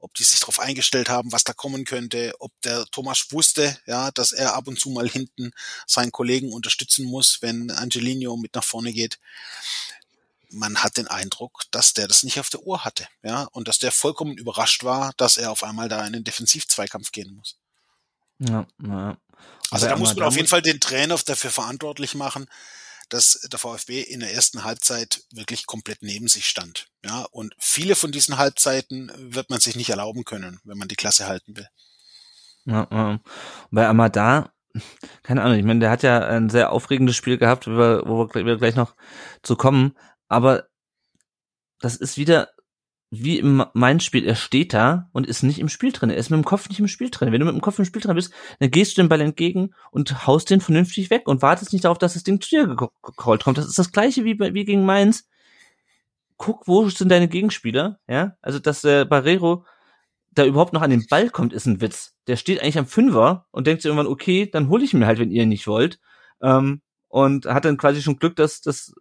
ob 0.00 0.14
die 0.14 0.24
sich 0.24 0.40
darauf 0.40 0.58
eingestellt 0.60 1.08
haben, 1.08 1.32
was 1.32 1.44
da 1.44 1.52
kommen 1.52 1.84
könnte, 1.84 2.34
ob 2.38 2.52
der 2.62 2.84
Thomas 2.86 3.26
wusste, 3.30 3.78
ja, 3.86 4.10
dass 4.10 4.32
er 4.32 4.54
ab 4.54 4.66
und 4.66 4.80
zu 4.80 4.90
mal 4.90 5.08
hinten 5.08 5.52
seinen 5.86 6.12
Kollegen 6.12 6.52
unterstützen 6.52 7.04
muss, 7.04 7.42
wenn 7.42 7.70
Angelino 7.70 8.36
mit 8.36 8.54
nach 8.54 8.64
vorne 8.64 8.92
geht. 8.92 9.18
man 10.52 10.82
hat 10.82 10.96
den 10.96 11.06
Eindruck, 11.06 11.62
dass 11.70 11.94
der 11.94 12.08
das 12.08 12.22
nicht 12.22 12.40
auf 12.40 12.50
der 12.50 12.62
Uhr 12.62 12.84
hatte, 12.84 13.06
ja, 13.22 13.44
und 13.52 13.68
dass 13.68 13.78
der 13.78 13.92
vollkommen 13.92 14.36
überrascht 14.36 14.84
war, 14.84 15.12
dass 15.16 15.36
er 15.36 15.50
auf 15.50 15.62
einmal 15.62 15.88
da 15.88 16.04
in 16.06 16.12
den 16.12 16.24
Defensivzweikampf 16.24 17.12
gehen 17.12 17.34
muss. 17.34 17.56
Ja, 18.38 18.66
ja. 18.82 19.16
Also 19.70 19.86
da 19.86 19.96
muss 19.96 20.14
man 20.14 20.24
auf 20.24 20.36
jeden 20.36 20.48
Fall 20.48 20.62
den 20.62 20.80
Trainer 20.80 21.16
dafür 21.24 21.50
verantwortlich 21.50 22.14
machen, 22.14 22.46
dass 23.10 23.40
der 23.50 23.58
VfB 23.58 24.00
in 24.00 24.20
der 24.20 24.32
ersten 24.32 24.64
Halbzeit 24.64 25.22
wirklich 25.32 25.66
komplett 25.66 26.02
neben 26.02 26.28
sich 26.28 26.46
stand. 26.46 26.86
Ja, 27.04 27.26
und 27.30 27.54
viele 27.58 27.94
von 27.94 28.12
diesen 28.12 28.38
Halbzeiten 28.38 29.12
wird 29.16 29.50
man 29.50 29.60
sich 29.60 29.76
nicht 29.76 29.90
erlauben 29.90 30.24
können, 30.24 30.60
wenn 30.64 30.78
man 30.78 30.88
die 30.88 30.96
Klasse 30.96 31.26
halten 31.26 31.56
will. 31.56 31.68
Ja, 32.64 32.88
ja. 32.90 33.20
Bei 33.70 33.86
Amada, 33.86 34.52
keine 35.22 35.42
Ahnung, 35.42 35.58
ich 35.58 35.64
meine, 35.64 35.80
der 35.80 35.90
hat 35.90 36.02
ja 36.02 36.20
ein 36.26 36.48
sehr 36.48 36.72
aufregendes 36.72 37.16
Spiel 37.16 37.36
gehabt, 37.36 37.66
wo 37.66 37.72
wir, 37.72 38.02
wo 38.06 38.28
wir 38.32 38.56
gleich 38.56 38.76
noch 38.76 38.94
zu 39.42 39.56
kommen, 39.56 39.96
aber 40.28 40.68
das 41.80 41.96
ist 41.96 42.16
wieder 42.16 42.50
wie 43.10 43.38
im 43.38 43.64
Main-Spiel, 43.74 44.24
er 44.24 44.36
steht 44.36 44.72
da 44.72 45.08
und 45.12 45.26
ist 45.26 45.42
nicht 45.42 45.58
im 45.58 45.68
Spiel 45.68 45.90
drin. 45.90 46.10
Er 46.10 46.16
ist 46.16 46.30
mit 46.30 46.38
dem 46.38 46.44
Kopf 46.44 46.68
nicht 46.68 46.78
im 46.78 46.86
Spiel 46.86 47.10
drin. 47.10 47.32
Wenn 47.32 47.40
du 47.40 47.46
mit 47.46 47.54
dem 47.54 47.60
Kopf 47.60 47.78
im 47.78 47.84
Spiel 47.84 48.00
drin 48.00 48.14
bist, 48.14 48.32
dann 48.60 48.70
gehst 48.70 48.96
du 48.96 49.02
dem 49.02 49.08
Ball 49.08 49.20
entgegen 49.20 49.74
und 49.90 50.28
haust 50.28 50.48
den 50.48 50.60
vernünftig 50.60 51.10
weg 51.10 51.26
und 51.26 51.42
wartest 51.42 51.72
nicht 51.72 51.84
darauf, 51.84 51.98
dass 51.98 52.14
das 52.14 52.22
Ding 52.22 52.40
zu 52.40 52.50
dir 52.50 52.76
gerollt 53.16 53.42
kommt. 53.42 53.58
Das 53.58 53.66
ist 53.66 53.78
das 53.78 53.90
gleiche 53.90 54.24
wie, 54.24 54.38
wie 54.38 54.64
gegen 54.64 54.84
Mainz. 54.84 55.28
Guck, 56.36 56.68
wo 56.68 56.88
sind 56.88 57.10
deine 57.10 57.28
Gegenspieler? 57.28 57.98
Ja, 58.08 58.36
also 58.42 58.60
dass 58.60 58.82
der 58.82 59.04
Barrero 59.04 59.66
da 60.30 60.44
überhaupt 60.44 60.72
noch 60.72 60.82
an 60.82 60.90
den 60.90 61.06
Ball 61.08 61.30
kommt, 61.30 61.52
ist 61.52 61.66
ein 61.66 61.80
Witz. 61.80 62.14
Der 62.28 62.36
steht 62.36 62.62
eigentlich 62.62 62.78
am 62.78 62.86
Fünfer 62.86 63.46
und 63.50 63.66
denkt 63.66 63.82
sich 63.82 63.88
irgendwann, 63.88 64.06
okay, 64.06 64.48
dann 64.50 64.68
hole 64.68 64.84
ich 64.84 64.94
mir 64.94 65.06
halt, 65.06 65.18
wenn 65.18 65.32
ihr 65.32 65.46
nicht 65.46 65.66
wollt. 65.66 65.98
Ähm, 66.40 66.80
und 67.08 67.46
hat 67.46 67.64
dann 67.64 67.76
quasi 67.76 68.02
schon 68.02 68.18
Glück, 68.18 68.36
dass, 68.36 68.60
dass, 68.60 68.94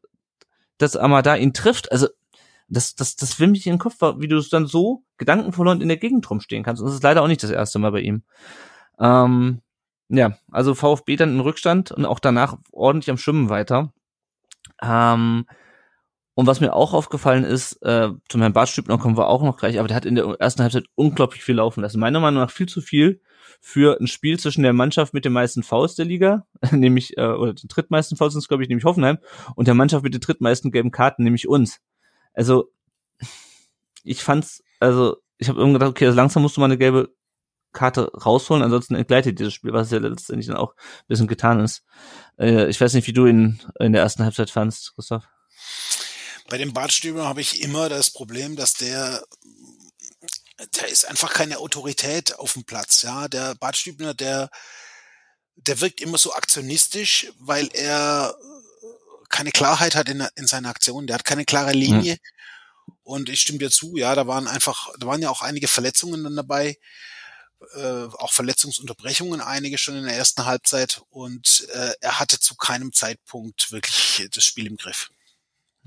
dass 0.80 0.98
Amada 0.98 1.36
ihn 1.36 1.54
trifft. 1.54 1.92
Also 1.92 2.08
das, 2.70 2.96
das, 2.96 3.16
das 3.16 3.40
will 3.40 3.48
mich 3.48 3.66
in 3.66 3.74
den 3.74 3.80
Kopf, 3.80 3.96
wie 4.18 4.28
du 4.28 4.38
es 4.38 4.50
dann 4.50 4.68
so 4.68 5.04
gedankenverloren 5.18 5.82
in 5.82 5.88
der 5.88 5.98
Gegend 5.98 6.30
rumstehen 6.30 6.64
kannst. 6.64 6.82
Und 6.82 6.88
das 6.88 6.96
ist 6.96 7.04
leider 7.04 7.22
auch 7.22 7.28
nicht 7.28 7.44
das 7.44 7.50
erste 7.50 7.80
Mal 7.80 7.92
bei 7.92 8.02
ihm. 8.02 8.24
Ähm, 9.00 9.62
ja, 10.10 10.38
also 10.52 10.76
VfB 10.76 11.16
dann 11.16 11.34
in 11.34 11.40
Rückstand 11.40 11.92
und 11.92 12.06
auch 12.06 12.20
danach 12.20 12.58
ordentlich 12.72 13.10
am 13.10 13.18
Schwimmen 13.18 13.50
weiter. 13.50 13.94
Ähm, 14.82 15.46
und 16.36 16.48
was 16.48 16.62
mir 16.62 16.74
auch 16.74 16.94
aufgefallen 16.94 17.44
ist, 17.44 17.82
äh, 17.84 18.12
zum 18.30 18.42
Herrn 18.42 18.54
Bartstübner 18.54 18.98
kommen 18.98 19.18
wir 19.18 19.28
auch 19.28 19.44
noch 19.44 19.58
gleich, 19.58 19.78
aber 19.78 19.90
der 19.90 19.98
hat 19.98 20.06
in 20.06 20.16
der 20.16 20.26
ersten 20.40 20.64
Halbzeit 20.64 20.86
unglaublich 20.96 21.44
viel 21.44 21.56
laufen 21.56 21.82
lassen. 21.82 22.00
Meiner 22.00 22.22
Meinung 22.22 22.42
nach 22.42 22.52
viel 22.52 22.68
zu 22.68 22.82
viel 22.82 23.22
für 23.60 24.00
ein 24.00 24.08
Spiel 24.08 24.40
zwischen 24.40 24.64
der 24.64 24.74
Mannschaft 24.74 25.14
mit 25.14 25.26
den 25.26 25.34
meisten 25.34 25.64
Fouls 25.64 25.96
der 25.96 26.06
Liga, 26.06 26.46
nämlich, 26.72 27.18
äh, 27.18 27.28
oder 27.28 27.54
den 27.54 27.68
drittmeisten 27.68 28.18
Fouls 28.18 28.48
glaube 28.48 28.64
ich, 28.64 28.70
nämlich 28.70 28.86
Hoffenheim, 28.86 29.18
und 29.56 29.68
der 29.68 29.76
Mannschaft 29.76 30.04
mit 30.04 30.14
den 30.14 30.22
drittmeisten 30.22 30.72
gelben 30.72 30.92
Karten, 30.92 31.24
nämlich 31.24 31.48
uns. 31.48 31.82
Also, 32.34 32.72
ich 34.04 34.24
fand's, 34.24 34.64
also, 34.80 35.18
ich 35.38 35.50
habe 35.50 35.60
irgendwie 35.60 35.80
gedacht, 35.80 35.92
okay, 35.92 36.06
also 36.06 36.16
langsam 36.16 36.44
musst 36.44 36.58
du 36.58 36.62
mal 36.62 36.66
eine 36.66 36.78
gelbe 36.78 37.14
Karte 37.72 38.12
rausholen, 38.14 38.64
ansonsten 38.64 38.96
entgleitet 38.96 39.40
dieses 39.40 39.54
Spiel, 39.54 39.74
was 39.74 39.92
ja 39.92 40.00
letztendlich 40.00 40.48
dann 40.48 40.58
auch 40.58 40.74
ein 40.76 41.08
bisschen 41.08 41.28
getan 41.28 41.60
ist. 41.60 41.84
Äh, 42.38 42.68
ich 42.68 42.82
weiß 42.82 42.94
nicht, 42.94 43.08
wie 43.08 43.14
du 43.14 43.28
ihn 43.28 43.62
in 43.80 43.94
der 43.94 44.02
ersten 44.02 44.24
Halbzeit 44.24 44.50
fandst, 44.50 44.94
Christoph. 44.96 45.26
Bei 46.50 46.58
dem 46.58 46.74
Bartstüber 46.74 47.28
habe 47.28 47.42
ich 47.42 47.62
immer 47.62 47.90
das 47.90 48.10
Problem, 48.10 48.56
dass 48.56 48.74
der 48.74 49.24
der 50.76 50.90
ist 50.90 51.06
einfach 51.06 51.34
keine 51.34 51.60
Autorität 51.60 52.38
auf 52.38 52.54
dem 52.54 52.64
Platz, 52.66 53.04
ja. 53.04 53.28
Der 53.28 53.56
Bartstübner, 53.56 54.14
der, 54.14 54.50
der 55.56 55.82
wirkt 55.82 56.02
immer 56.02 56.18
so 56.18 56.34
aktionistisch, 56.34 57.32
weil 57.40 57.70
er 57.74 58.36
keine 59.30 59.52
Klarheit 59.52 59.96
hat 59.96 60.10
in, 60.10 60.26
in 60.36 60.48
seiner 60.48 60.70
Aktion. 60.70 61.08
Der 61.08 61.16
hat 61.16 61.26
keine 61.26 61.46
klare 61.46 61.72
Linie. 61.72 62.14
Mhm. 62.14 62.94
Und 63.04 63.30
ich 63.30 63.42
stimme 63.42 63.60
dir 63.60 63.70
zu, 63.70 63.96
ja, 63.98 64.16
da 64.16 64.28
waren 64.28 64.48
einfach, 64.48 64.90
da 65.00 65.08
waren 65.08 65.22
ja 65.22 65.30
auch 65.30 65.42
einige 65.42 65.68
Verletzungen 65.68 66.24
dann 66.24 66.36
dabei, 66.36 66.78
äh, 67.76 68.06
auch 68.18 68.32
Verletzungsunterbrechungen, 68.32 69.42
einige 69.42 69.78
schon 69.78 69.96
in 69.96 70.06
der 70.06 70.16
ersten 70.16 70.46
Halbzeit. 70.46 71.02
Und 71.10 71.68
äh, 71.74 71.94
er 72.02 72.20
hatte 72.20 72.40
zu 72.40 72.56
keinem 72.56 72.94
Zeitpunkt 72.94 73.72
wirklich 73.72 74.28
das 74.34 74.44
Spiel 74.44 74.68
im 74.68 74.78
Griff. 74.78 75.10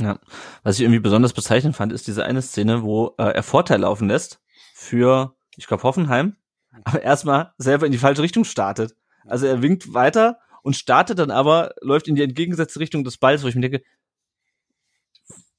Ja, 0.01 0.18
was 0.62 0.76
ich 0.76 0.82
irgendwie 0.82 1.01
besonders 1.01 1.32
bezeichnend 1.32 1.76
fand, 1.76 1.93
ist 1.93 2.07
diese 2.07 2.24
eine 2.24 2.43
Szene, 2.43 2.82
wo 2.82 3.14
äh, 3.18 3.34
er 3.34 3.43
Vorteil 3.43 3.80
laufen 3.80 4.09
lässt 4.09 4.40
für, 4.74 5.36
ich 5.57 5.66
glaube, 5.66 5.82
Hoffenheim, 5.82 6.36
aber 6.84 7.03
erstmal 7.03 7.53
selber 7.59 7.86
in 7.86 7.93
die 7.93 7.99
falsche 7.99 8.22
Richtung 8.22 8.45
startet. 8.45 8.97
Also 9.24 9.47
er 9.47 9.62
winkt 9.62 9.93
weiter 9.95 10.40
und 10.63 10.77
startet 10.77 11.19
dann 11.19 11.31
aber, 11.31 11.75
läuft 11.81 12.09
in 12.09 12.15
die 12.15 12.23
entgegengesetzte 12.23 12.81
Richtung 12.81 13.05
des 13.05 13.19
Balls, 13.19 13.43
wo 13.43 13.49
ich 13.49 13.55
mir 13.55 13.69
denke, 13.69 13.83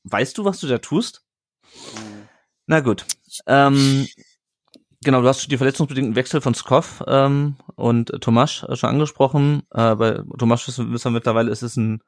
weißt 0.03 0.37
du, 0.37 0.45
was 0.45 0.59
du 0.59 0.67
da 0.67 0.79
tust? 0.79 1.23
Mhm. 1.63 2.27
Na 2.65 2.79
gut. 2.79 3.05
Ähm, 3.45 4.07
genau, 5.03 5.21
du 5.21 5.27
hast 5.27 5.51
die 5.51 5.57
verletzungsbedingten 5.57 6.15
Wechsel 6.15 6.41
von 6.41 6.53
Skoff 6.53 7.03
ähm, 7.07 7.57
und 7.75 8.09
Tomasch 8.21 8.65
schon 8.73 8.89
angesprochen. 8.89 9.63
Äh, 9.71 9.95
bei 9.95 10.21
Tomasch 10.37 10.67
wissen 10.67 10.93
wir 10.93 11.11
mittlerweile, 11.11 11.51
ist 11.51 11.61
es 11.61 11.75
ein 11.75 12.01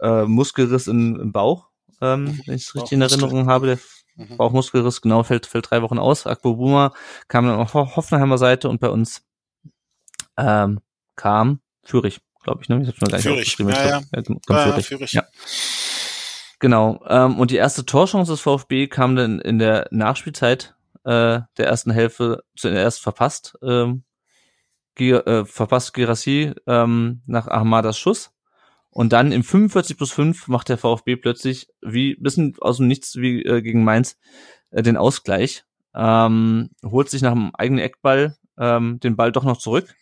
äh, 0.00 0.24
Muskelriss 0.24 0.86
in, 0.86 1.16
im 1.16 1.32
Bauch, 1.32 1.68
ähm, 2.00 2.24
mhm. 2.24 2.42
wenn 2.46 2.54
ich 2.54 2.62
es 2.62 2.74
richtig 2.74 2.92
in 2.92 3.02
Erinnerung 3.02 3.48
habe. 3.48 3.66
Der 3.66 3.78
mhm. 4.14 4.36
Bauchmuskelriss, 4.36 5.00
genau, 5.00 5.22
fällt, 5.24 5.46
fällt 5.46 5.70
drei 5.70 5.82
Wochen 5.82 5.98
aus. 5.98 6.26
Akbo 6.26 6.54
Buma 6.54 6.92
kam 7.26 7.46
dann 7.46 7.58
auf 7.58 7.74
Hoffenheimer 7.74 8.38
Seite 8.38 8.68
und 8.68 8.80
bei 8.80 8.88
uns 8.88 9.24
ähm, 10.36 10.80
kam 11.16 11.60
Fürich 11.82 12.20
glaube 12.48 12.62
ich, 12.62 12.68
ne? 12.68 12.80
Ich 12.82 13.00
mir 13.00 13.08
gar 13.08 13.16
nicht 13.18 13.56
Fürich. 13.56 13.58
Ja, 13.58 13.86
ja. 13.86 14.00
Ja, 14.12 14.22
ja, 14.48 14.72
Fürich. 14.72 14.86
Fürich. 14.86 15.12
Ja. 15.12 15.24
Genau. 16.60 17.04
Ähm, 17.06 17.38
und 17.38 17.50
die 17.50 17.56
erste 17.56 17.84
Torchance 17.84 18.32
des 18.32 18.40
VfB 18.40 18.88
kam 18.88 19.16
dann 19.16 19.40
in 19.40 19.58
der 19.58 19.86
Nachspielzeit 19.90 20.74
äh, 21.04 21.40
der 21.56 21.66
ersten 21.66 21.90
Hälfte 21.90 22.42
zuerst 22.56 23.00
verpasst. 23.00 23.56
Ähm, 23.62 24.04
Gier, 24.94 25.26
äh, 25.26 25.44
verpasst 25.44 25.94
Girassi 25.94 26.54
ähm, 26.66 27.22
nach 27.26 27.46
Ahmadas 27.46 27.98
Schuss. 27.98 28.32
Und 28.90 29.12
dann 29.12 29.30
im 29.30 29.44
45 29.44 29.96
plus 29.96 30.10
5 30.10 30.48
macht 30.48 30.68
der 30.70 30.78
VfB 30.78 31.16
plötzlich, 31.16 31.68
wie 31.82 32.16
bisschen 32.16 32.56
aus 32.60 32.78
dem 32.78 32.88
Nichts 32.88 33.16
wie 33.16 33.42
äh, 33.42 33.62
gegen 33.62 33.84
Mainz, 33.84 34.18
äh, 34.70 34.82
den 34.82 34.96
Ausgleich. 34.96 35.64
Ähm, 35.94 36.70
holt 36.84 37.10
sich 37.10 37.22
nach 37.22 37.32
dem 37.32 37.54
eigenen 37.54 37.84
Eckball 37.84 38.36
ähm, 38.58 38.98
den 39.00 39.16
Ball 39.16 39.30
doch 39.30 39.44
noch 39.44 39.58
zurück. 39.58 39.94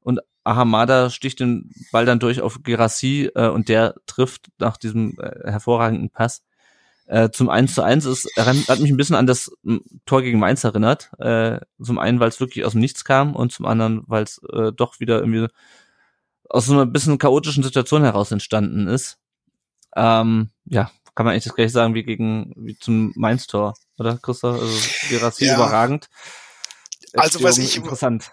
Und 0.00 0.20
Ahamada 0.48 1.10
sticht 1.10 1.40
den 1.40 1.70
Ball 1.92 2.06
dann 2.06 2.18
durch 2.18 2.40
auf 2.40 2.62
Gerassi 2.62 3.30
äh, 3.34 3.48
und 3.48 3.68
der 3.68 3.94
trifft 4.06 4.48
nach 4.58 4.76
diesem 4.76 5.18
äh, 5.20 5.50
hervorragenden 5.50 6.10
Pass. 6.10 6.42
Äh, 7.06 7.30
zum 7.30 7.48
1 7.48 7.74
zu 7.74 7.82
1 7.82 8.04
ist, 8.04 8.28
hat 8.36 8.80
mich 8.80 8.90
ein 8.90 8.96
bisschen 8.96 9.16
an 9.16 9.26
das 9.26 9.50
Tor 10.04 10.22
gegen 10.22 10.38
Mainz 10.38 10.64
erinnert. 10.64 11.10
Äh, 11.18 11.60
zum 11.82 11.98
einen, 11.98 12.20
weil 12.20 12.28
es 12.28 12.40
wirklich 12.40 12.64
aus 12.64 12.72
dem 12.72 12.80
Nichts 12.80 13.04
kam 13.04 13.34
und 13.34 13.52
zum 13.52 13.66
anderen, 13.66 14.04
weil 14.06 14.24
es 14.24 14.40
äh, 14.52 14.72
doch 14.72 15.00
wieder 15.00 15.20
irgendwie 15.20 15.48
aus 16.50 16.66
so 16.66 16.72
einer 16.74 16.86
bisschen 16.86 17.18
chaotischen 17.18 17.62
Situation 17.62 18.02
heraus 18.02 18.30
entstanden 18.30 18.88
ist. 18.88 19.18
Ähm, 19.96 20.50
ja, 20.66 20.90
kann 21.14 21.24
man 21.24 21.32
eigentlich 21.32 21.44
das 21.44 21.54
gleiche 21.54 21.70
sagen 21.70 21.94
wie 21.94 22.04
gegen 22.04 22.52
wie 22.56 22.78
zum 22.78 23.12
Mainz-Tor, 23.16 23.74
oder 23.98 24.18
Christoph? 24.18 24.60
Also 24.60 24.88
Gerassi 25.08 25.46
ja. 25.46 25.54
überragend. 25.54 26.08
Also 27.14 27.42
was 27.42 27.58
ich 27.58 27.76
interessant 27.76 28.32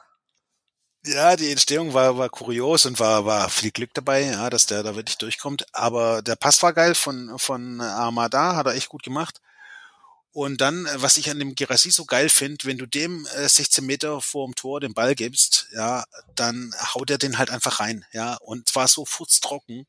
ja, 1.06 1.36
die 1.36 1.52
Entstehung 1.52 1.94
war, 1.94 2.18
war 2.18 2.30
kurios 2.30 2.86
und 2.86 3.00
war, 3.00 3.26
war 3.26 3.50
viel 3.50 3.72
Glück 3.72 3.94
dabei, 3.94 4.24
ja, 4.24 4.50
dass 4.50 4.66
der 4.66 4.84
da 4.84 4.96
wirklich 4.96 5.18
durchkommt. 5.18 5.66
Aber 5.74 6.22
der 6.22 6.36
Pass 6.36 6.62
war 6.64 6.74
geil 6.74 6.96
von, 6.96 7.38
von 7.38 7.82
Armada, 7.82 8.56
hat 8.56 8.68
er 8.68 8.74
echt 8.76 8.90
gut 8.90 9.04
gemacht. 9.04 9.42
Und 10.36 10.60
dann, 10.60 10.86
was 10.96 11.16
ich 11.16 11.30
an 11.30 11.40
dem 11.40 11.56
Gerasi 11.56 11.92
so 11.92 12.04
geil 12.04 12.28
finde, 12.28 12.66
wenn 12.66 12.78
du 12.78 12.86
dem 12.86 13.26
äh, 13.38 13.48
16 13.48 13.86
Meter 13.86 14.20
vor 14.20 14.46
dem 14.46 14.56
Tor 14.56 14.82
den 14.82 14.94
Ball 14.94 15.16
gibst, 15.16 15.68
ja, 15.74 16.04
dann 16.36 16.76
haut 16.94 17.10
er 17.10 17.18
den 17.18 17.38
halt 17.38 17.50
einfach 17.52 17.80
rein, 17.80 18.06
ja. 18.12 18.36
Und 18.42 18.68
zwar 18.68 18.90
so 18.90 19.06
furztrocken. 19.06 19.88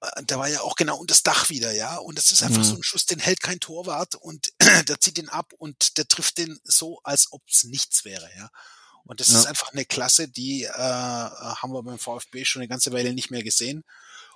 Äh, 0.00 0.22
der 0.22 0.38
war 0.38 0.46
ja 0.46 0.60
auch 0.60 0.76
genau 0.76 0.96
unter 0.96 1.14
das 1.14 1.24
Dach 1.24 1.48
wieder, 1.48 1.72
ja. 1.72 1.96
Und 1.96 2.16
das 2.16 2.30
ist 2.30 2.44
einfach 2.44 2.60
mhm. 2.60 2.64
so 2.64 2.76
ein 2.76 2.82
Schuss, 2.84 3.06
den 3.06 3.18
hält 3.18 3.40
kein 3.40 3.58
Torwart 3.58 4.14
und 4.14 4.52
der 4.88 5.00
zieht 5.00 5.16
den 5.16 5.28
ab 5.28 5.52
und 5.58 5.98
der 5.98 6.06
trifft 6.06 6.38
den 6.38 6.60
so, 6.62 7.00
als 7.02 7.32
ob 7.32 7.42
es 7.50 7.64
nichts 7.64 8.04
wäre, 8.04 8.30
ja. 8.36 8.50
Und 9.10 9.18
das 9.18 9.32
ja. 9.32 9.40
ist 9.40 9.46
einfach 9.46 9.72
eine 9.72 9.84
Klasse, 9.84 10.28
die 10.28 10.62
äh, 10.62 10.70
haben 10.72 11.72
wir 11.72 11.82
beim 11.82 11.98
VfB 11.98 12.44
schon 12.44 12.62
eine 12.62 12.68
ganze 12.68 12.92
Weile 12.92 13.12
nicht 13.12 13.32
mehr 13.32 13.42
gesehen. 13.42 13.82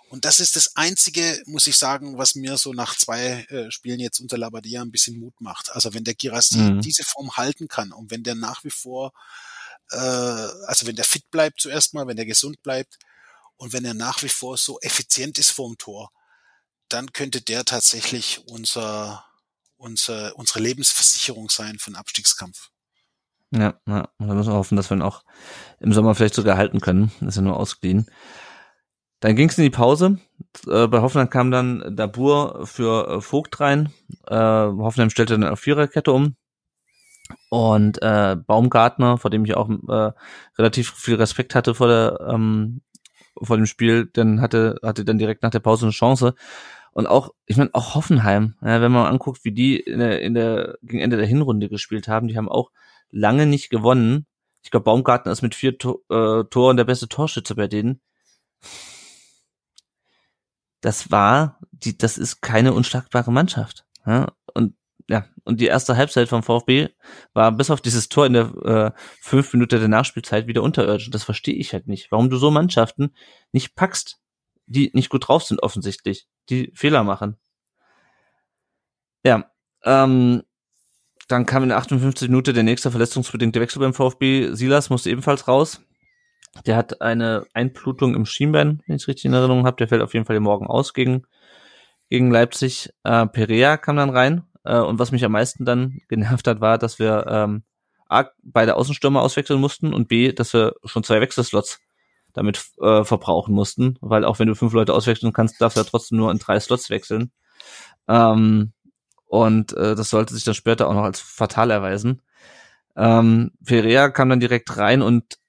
Und 0.08 0.24
das 0.24 0.40
ist 0.40 0.56
das 0.56 0.74
Einzige, 0.74 1.40
muss 1.46 1.68
ich 1.68 1.76
sagen, 1.76 2.18
was 2.18 2.34
mir 2.34 2.58
so 2.58 2.72
nach 2.72 2.96
zwei 2.96 3.46
äh, 3.50 3.70
Spielen 3.70 4.00
jetzt 4.00 4.18
unter 4.18 4.36
Labadia 4.36 4.82
ein 4.82 4.90
bisschen 4.90 5.20
Mut 5.20 5.40
macht. 5.40 5.70
Also 5.70 5.94
wenn 5.94 6.02
der 6.02 6.16
Girassi 6.16 6.58
mhm. 6.58 6.80
diese 6.80 7.04
Form 7.04 7.36
halten 7.36 7.68
kann 7.68 7.92
und 7.92 8.10
wenn 8.10 8.24
der 8.24 8.34
nach 8.34 8.64
wie 8.64 8.70
vor, 8.70 9.12
äh, 9.90 9.96
also 9.96 10.88
wenn 10.88 10.96
der 10.96 11.04
fit 11.04 11.30
bleibt 11.30 11.60
zuerst 11.60 11.94
mal, 11.94 12.08
wenn 12.08 12.16
der 12.16 12.26
gesund 12.26 12.60
bleibt 12.64 12.98
und 13.54 13.72
wenn 13.72 13.84
er 13.84 13.94
nach 13.94 14.24
wie 14.24 14.28
vor 14.28 14.58
so 14.58 14.80
effizient 14.80 15.38
ist 15.38 15.52
vorm 15.52 15.78
Tor, 15.78 16.10
dann 16.88 17.12
könnte 17.12 17.40
der 17.42 17.64
tatsächlich 17.64 18.40
unser, 18.48 19.24
unser, 19.76 20.34
unsere 20.34 20.58
Lebensversicherung 20.58 21.48
sein 21.48 21.78
für 21.78 21.92
den 21.92 21.96
Abstiegskampf. 21.96 22.72
Ja, 23.54 23.74
ja. 23.86 24.08
Und 24.18 24.28
da 24.28 24.34
müssen 24.34 24.52
wir 24.52 24.56
hoffen, 24.56 24.76
dass 24.76 24.90
wir 24.90 24.96
ihn 24.96 25.02
auch 25.02 25.22
im 25.78 25.92
Sommer 25.92 26.14
vielleicht 26.14 26.34
sogar 26.34 26.56
halten 26.56 26.80
können. 26.80 27.12
Ist 27.20 27.36
ja 27.36 27.42
nur 27.42 27.56
ausgeliehen. 27.56 28.06
Dann 29.20 29.36
ging 29.36 29.48
es 29.48 29.56
in 29.56 29.64
die 29.64 29.70
Pause. 29.70 30.18
Äh, 30.66 30.88
bei 30.88 31.00
Hoffenheim 31.00 31.30
kam 31.30 31.50
dann 31.50 31.96
Dabur 31.96 32.66
für 32.66 33.08
äh, 33.08 33.20
Vogt 33.20 33.60
rein. 33.60 33.92
Äh, 34.26 34.36
Hoffenheim 34.36 35.10
stellte 35.10 35.38
dann 35.38 35.48
auf 35.50 35.60
Viererkette 35.60 36.12
um. 36.12 36.36
Und 37.48 38.02
äh, 38.02 38.36
Baumgartner, 38.36 39.16
vor 39.18 39.30
dem 39.30 39.44
ich 39.44 39.56
auch 39.56 39.70
äh, 39.70 40.12
relativ 40.58 40.90
viel 40.90 41.14
Respekt 41.14 41.54
hatte 41.54 41.74
vor 41.74 41.86
der 41.88 42.20
ähm, 42.28 42.82
vor 43.40 43.56
dem 43.56 43.66
Spiel, 43.66 44.10
dann 44.12 44.40
hatte 44.40 44.78
hatte 44.82 45.04
dann 45.04 45.18
direkt 45.18 45.42
nach 45.42 45.50
der 45.50 45.60
Pause 45.60 45.86
eine 45.86 45.92
Chance. 45.92 46.34
Und 46.92 47.06
auch, 47.06 47.30
ich 47.46 47.56
meine, 47.56 47.70
auch 47.72 47.94
Hoffenheim, 47.94 48.54
ja, 48.62 48.80
wenn 48.80 48.92
man 48.92 49.06
anguckt, 49.06 49.44
wie 49.44 49.52
die 49.52 49.80
in 49.80 49.98
der, 49.98 50.20
in 50.20 50.34
der 50.34 50.76
gegen 50.82 51.00
Ende 51.00 51.16
der 51.16 51.26
Hinrunde 51.26 51.68
gespielt 51.68 52.08
haben, 52.08 52.28
die 52.28 52.36
haben 52.36 52.48
auch 52.48 52.70
lange 53.14 53.46
nicht 53.46 53.70
gewonnen. 53.70 54.26
Ich 54.62 54.70
glaube, 54.70 54.84
Baumgartner 54.84 55.32
ist 55.32 55.42
mit 55.42 55.54
vier 55.54 55.78
to 55.78 56.02
äh, 56.10 56.44
Toren 56.44 56.76
der 56.76 56.84
beste 56.84 57.08
Torschütze 57.08 57.54
bei 57.54 57.68
denen. 57.68 58.00
Das 60.80 61.10
war, 61.10 61.58
die, 61.70 61.96
das 61.96 62.18
ist 62.18 62.42
keine 62.42 62.72
unschlagbare 62.74 63.32
Mannschaft. 63.32 63.86
Ja? 64.06 64.32
Und 64.52 64.74
ja, 65.08 65.26
und 65.44 65.60
die 65.60 65.66
erste 65.66 65.98
Halbzeit 65.98 66.28
vom 66.28 66.42
VfB 66.42 66.88
war 67.34 67.52
bis 67.52 67.70
auf 67.70 67.82
dieses 67.82 68.08
Tor 68.08 68.24
in 68.24 68.32
der 68.32 68.54
äh, 68.64 68.92
fünf 69.20 69.52
Minuten 69.52 69.78
der 69.78 69.88
Nachspielzeit 69.88 70.46
wieder 70.46 70.62
unterirdisch. 70.62 71.10
Das 71.10 71.24
verstehe 71.24 71.54
ich 71.54 71.74
halt 71.74 71.86
nicht. 71.86 72.10
Warum 72.10 72.30
du 72.30 72.38
so 72.38 72.50
Mannschaften 72.50 73.14
nicht 73.52 73.74
packst, 73.74 74.18
die 74.66 74.90
nicht 74.94 75.10
gut 75.10 75.28
drauf 75.28 75.44
sind 75.44 75.62
offensichtlich, 75.62 76.26
die 76.48 76.72
Fehler 76.74 77.04
machen. 77.04 77.36
Ja, 79.24 79.50
ähm, 79.84 80.42
dann 81.28 81.46
kam 81.46 81.62
in 81.62 81.70
der 81.70 81.78
58 81.78 82.28
Minute 82.28 82.52
der 82.52 82.62
nächste 82.62 82.90
verletzungsbedingte 82.90 83.60
Wechsel 83.60 83.80
beim 83.80 83.94
VfB. 83.94 84.52
Silas 84.52 84.90
musste 84.90 85.10
ebenfalls 85.10 85.48
raus. 85.48 85.80
Der 86.66 86.76
hat 86.76 87.00
eine 87.00 87.46
Einblutung 87.52 88.14
im 88.14 88.26
Schienbein, 88.26 88.82
wenn 88.86 88.96
ich 88.96 89.02
es 89.02 89.08
richtig 89.08 89.24
in 89.24 89.32
Erinnerung 89.32 89.66
habe. 89.66 89.76
Der 89.76 89.88
fällt 89.88 90.02
auf 90.02 90.14
jeden 90.14 90.26
Fall 90.26 90.38
morgen 90.40 90.66
aus 90.66 90.92
gegen, 90.94 91.24
gegen 92.10 92.30
Leipzig. 92.30 92.90
Äh, 93.02 93.26
Perea 93.26 93.76
kam 93.76 93.96
dann 93.96 94.10
rein. 94.10 94.44
Äh, 94.64 94.78
und 94.78 94.98
was 94.98 95.12
mich 95.12 95.24
am 95.24 95.32
meisten 95.32 95.64
dann 95.64 95.98
genervt 96.08 96.46
hat, 96.46 96.60
war, 96.60 96.78
dass 96.78 96.98
wir 96.98 97.26
ähm, 97.28 97.62
A, 98.08 98.26
beide 98.42 98.76
Außenstürmer 98.76 99.22
auswechseln 99.22 99.60
mussten 99.60 99.94
und 99.94 100.08
B, 100.08 100.32
dass 100.32 100.52
wir 100.52 100.74
schon 100.84 101.02
zwei 101.02 101.20
Wechselslots 101.20 101.80
damit 102.34 102.62
äh, 102.80 103.04
verbrauchen 103.04 103.54
mussten, 103.54 103.96
weil 104.00 104.24
auch 104.24 104.38
wenn 104.38 104.48
du 104.48 104.54
fünf 104.54 104.72
Leute 104.72 104.92
auswechseln 104.92 105.32
kannst, 105.32 105.60
darfst 105.60 105.76
du 105.76 105.80
ja 105.80 105.86
trotzdem 105.88 106.18
nur 106.18 106.30
in 106.30 106.38
drei 106.38 106.60
Slots 106.60 106.90
wechseln. 106.90 107.32
Ähm, 108.08 108.73
und 109.34 109.72
äh, 109.72 109.96
das 109.96 110.10
sollte 110.10 110.32
sich 110.32 110.44
dann 110.44 110.54
später 110.54 110.88
auch 110.88 110.94
noch 110.94 111.02
als 111.02 111.18
fatal 111.18 111.72
erweisen. 111.72 112.22
Ähm, 112.96 113.50
Perea 113.64 114.08
kam 114.10 114.28
dann 114.28 114.38
direkt 114.38 114.76
rein 114.76 115.02
und 115.02 115.40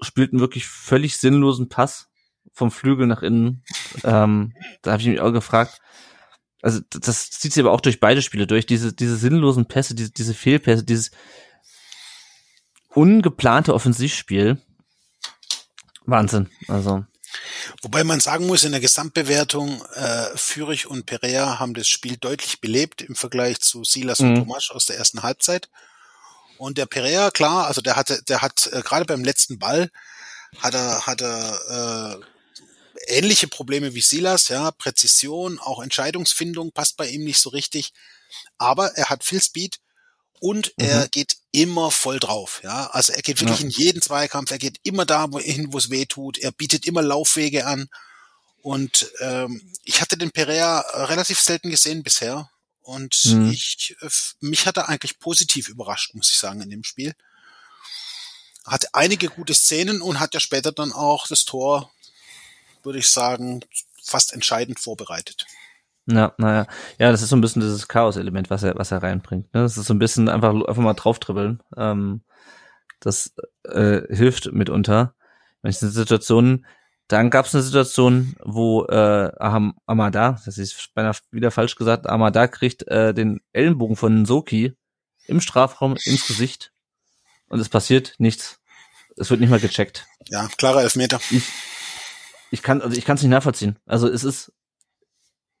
spielt 0.00 0.32
einen 0.32 0.40
wirklich 0.40 0.66
völlig 0.66 1.16
sinnlosen 1.16 1.68
Pass 1.68 2.08
vom 2.52 2.72
Flügel 2.72 3.06
nach 3.06 3.22
innen. 3.22 3.62
Ähm, 4.02 4.54
da 4.82 4.90
habe 4.92 5.00
ich 5.00 5.08
mich 5.08 5.20
auch 5.20 5.30
gefragt. 5.30 5.80
Also 6.60 6.80
das 6.90 7.30
zieht 7.30 7.52
sich 7.52 7.62
aber 7.62 7.72
auch 7.72 7.80
durch 7.80 8.00
beide 8.00 8.20
Spiele 8.20 8.48
durch. 8.48 8.66
Diese, 8.66 8.92
diese 8.92 9.16
sinnlosen 9.16 9.66
Pässe, 9.66 9.94
diese, 9.94 10.10
diese 10.10 10.34
Fehlpässe, 10.34 10.82
dieses 10.82 11.12
ungeplante 12.88 13.72
Offensivspiel. 13.72 14.60
Wahnsinn. 16.04 16.48
Also 16.66 17.04
Wobei 17.82 18.04
man 18.04 18.20
sagen 18.20 18.46
muss, 18.46 18.64
in 18.64 18.72
der 18.72 18.80
Gesamtbewertung, 18.80 19.84
äh, 19.94 20.26
Fürich 20.36 20.86
und 20.86 21.06
Perea 21.06 21.58
haben 21.58 21.74
das 21.74 21.88
Spiel 21.88 22.16
deutlich 22.16 22.60
belebt 22.60 23.02
im 23.02 23.14
Vergleich 23.14 23.60
zu 23.60 23.84
Silas 23.84 24.20
mhm. 24.20 24.28
und 24.28 24.36
Tomasch 24.36 24.70
aus 24.70 24.86
der 24.86 24.96
ersten 24.96 25.22
Halbzeit. 25.22 25.68
Und 26.58 26.76
der 26.78 26.86
Perea, 26.86 27.30
klar, 27.30 27.66
also 27.66 27.80
der 27.80 27.96
hatte, 27.96 28.22
der 28.24 28.42
hat 28.42 28.68
äh, 28.72 28.82
gerade 28.82 29.06
beim 29.06 29.24
letzten 29.24 29.58
Ball 29.58 29.90
hat 30.58 30.74
er, 30.74 31.06
hat 31.06 31.22
er 31.22 32.18
äh, 32.18 33.16
ähnliche 33.18 33.48
Probleme 33.48 33.94
wie 33.94 34.00
Silas, 34.00 34.48
ja, 34.48 34.70
Präzision, 34.70 35.58
auch 35.58 35.82
Entscheidungsfindung 35.82 36.72
passt 36.72 36.96
bei 36.96 37.08
ihm 37.08 37.24
nicht 37.24 37.40
so 37.40 37.50
richtig. 37.50 37.92
Aber 38.58 38.96
er 38.96 39.10
hat 39.10 39.24
viel 39.24 39.40
Speed 39.40 39.78
und 40.40 40.72
mhm. 40.78 40.86
er 40.86 41.08
geht 41.08 41.36
immer 41.52 41.90
voll 41.90 42.18
drauf. 42.18 42.60
Ja, 42.64 42.88
also 42.88 43.12
er 43.12 43.22
geht 43.22 43.40
wirklich 43.40 43.60
ja. 43.60 43.66
in 43.66 43.70
jeden 43.70 44.02
Zweikampf, 44.02 44.50
er 44.50 44.58
geht 44.58 44.80
immer 44.82 45.06
da 45.06 45.28
hin, 45.38 45.72
wo 45.72 45.78
es 45.78 45.90
weh 45.90 46.06
tut, 46.06 46.38
er 46.38 46.50
bietet 46.50 46.86
immer 46.86 47.02
Laufwege 47.02 47.66
an. 47.66 47.88
Und 48.62 49.10
ähm, 49.20 49.62
ich 49.84 50.00
hatte 50.00 50.18
den 50.18 50.32
Perea 50.32 50.80
relativ 51.06 51.40
selten 51.40 51.70
gesehen 51.70 52.02
bisher. 52.02 52.50
Und 52.82 53.24
mhm. 53.24 53.50
ich, 53.50 53.96
äh, 54.00 54.08
mich 54.40 54.66
hat 54.66 54.76
er 54.76 54.88
eigentlich 54.88 55.18
positiv 55.18 55.68
überrascht, 55.68 56.14
muss 56.14 56.30
ich 56.30 56.38
sagen, 56.38 56.60
in 56.60 56.70
dem 56.70 56.84
Spiel. 56.84 57.14
Hat 58.64 58.94
einige 58.94 59.28
gute 59.28 59.54
Szenen 59.54 60.02
und 60.02 60.20
hat 60.20 60.34
ja 60.34 60.40
später 60.40 60.72
dann 60.72 60.92
auch 60.92 61.26
das 61.26 61.44
Tor, 61.44 61.90
würde 62.82 62.98
ich 62.98 63.08
sagen, 63.08 63.64
fast 64.02 64.32
entscheidend 64.32 64.80
vorbereitet. 64.80 65.46
Ja, 66.10 66.34
naja. 66.38 66.66
Ja, 66.98 67.10
das 67.10 67.22
ist 67.22 67.28
so 67.28 67.36
ein 67.36 67.40
bisschen 67.40 67.62
dieses 67.62 67.88
Chaos-Element, 67.88 68.50
was 68.50 68.62
er, 68.62 68.76
was 68.76 68.90
er 68.90 69.02
reinbringt. 69.02 69.52
Ne? 69.54 69.62
Das 69.62 69.76
ist 69.76 69.86
so 69.86 69.94
ein 69.94 69.98
bisschen 69.98 70.28
einfach, 70.28 70.52
einfach 70.52 70.82
mal 70.82 70.94
drauftribbeln. 70.94 71.62
Ähm, 71.76 72.22
das 73.00 73.34
äh, 73.64 74.02
hilft 74.14 74.52
mitunter. 74.52 75.14
Manche 75.62 75.88
Situationen, 75.88 76.66
dann 77.08 77.30
gab 77.30 77.46
es 77.46 77.54
eine 77.54 77.62
Situation, 77.62 78.36
wo 78.44 78.84
äh, 78.84 79.32
Amada, 79.38 80.40
das 80.44 80.58
ist 80.58 80.94
beinahe 80.94 81.16
wieder 81.30 81.50
falsch 81.50 81.74
gesagt, 81.74 82.08
Amada 82.08 82.46
kriegt 82.46 82.86
äh, 82.88 83.12
den 83.12 83.40
Ellenbogen 83.52 83.96
von 83.96 84.24
Soki 84.26 84.76
im 85.26 85.40
Strafraum 85.40 85.96
ins 86.04 86.26
Gesicht 86.26 86.72
und 87.48 87.58
es 87.58 87.68
passiert 87.68 88.14
nichts. 88.18 88.60
Es 89.16 89.28
wird 89.28 89.40
nicht 89.40 89.50
mal 89.50 89.60
gecheckt. 89.60 90.06
Ja, 90.28 90.48
klarer 90.56 90.82
Elfmeter. 90.82 91.20
Ich, 91.30 91.44
ich 92.52 92.62
kann, 92.62 92.80
also 92.80 92.96
ich 92.96 93.04
kann 93.04 93.16
es 93.16 93.22
nicht 93.22 93.30
nachvollziehen. 93.30 93.76
Also 93.86 94.08
es 94.08 94.24
ist 94.24 94.52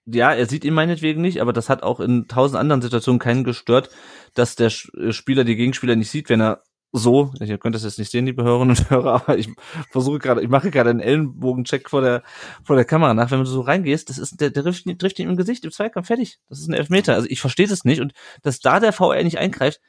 ja, 0.06 0.32
er 0.32 0.46
sieht 0.46 0.64
ihn 0.64 0.74
meinetwegen 0.74 1.20
nicht, 1.20 1.40
aber 1.40 1.52
das 1.52 1.68
hat 1.68 1.82
auch 1.82 2.00
in 2.00 2.26
tausend 2.28 2.58
anderen 2.58 2.82
Situationen 2.82 3.18
keinen 3.18 3.44
gestört, 3.44 3.90
dass 4.34 4.56
der 4.56 4.72
äh, 4.96 5.12
Spieler 5.12 5.44
die 5.44 5.56
Gegenspieler 5.56 5.96
nicht 5.96 6.10
sieht, 6.10 6.28
wenn 6.28 6.40
er 6.40 6.62
so, 6.92 7.32
ihr 7.38 7.58
könnt 7.58 7.74
das 7.76 7.84
jetzt 7.84 7.98
nicht 7.98 8.10
sehen, 8.10 8.26
liebe 8.26 8.42
Hörerinnen 8.42 8.76
und 8.76 8.90
Hörer, 8.90 9.12
aber 9.22 9.38
ich 9.38 9.48
versuche 9.90 10.18
gerade, 10.18 10.42
ich 10.42 10.48
mache 10.48 10.70
gerade 10.70 10.90
einen 10.90 11.00
Ellenbogencheck 11.00 11.88
vor 11.88 12.00
der, 12.00 12.22
vor 12.64 12.76
der 12.76 12.84
Kamera 12.84 13.14
nach. 13.14 13.30
Wenn 13.30 13.38
du 13.38 13.46
so 13.46 13.60
reingehst, 13.60 14.10
das 14.10 14.18
ist, 14.18 14.40
der, 14.40 14.50
der 14.50 14.64
trifft, 14.64 14.86
trifft 14.98 15.18
ihn 15.18 15.28
im 15.28 15.36
Gesicht, 15.36 15.64
im 15.64 15.70
Zweikampf, 15.70 16.08
fertig. 16.08 16.40
Das 16.48 16.58
ist 16.58 16.68
ein 16.68 16.74
Elfmeter. 16.74 17.14
Also 17.14 17.28
ich 17.30 17.40
verstehe 17.40 17.68
das 17.68 17.84
nicht 17.84 18.00
und 18.00 18.12
dass 18.42 18.60
da 18.60 18.80
der 18.80 18.92
VR 18.92 19.22
nicht 19.22 19.38
eingreift, 19.38 19.80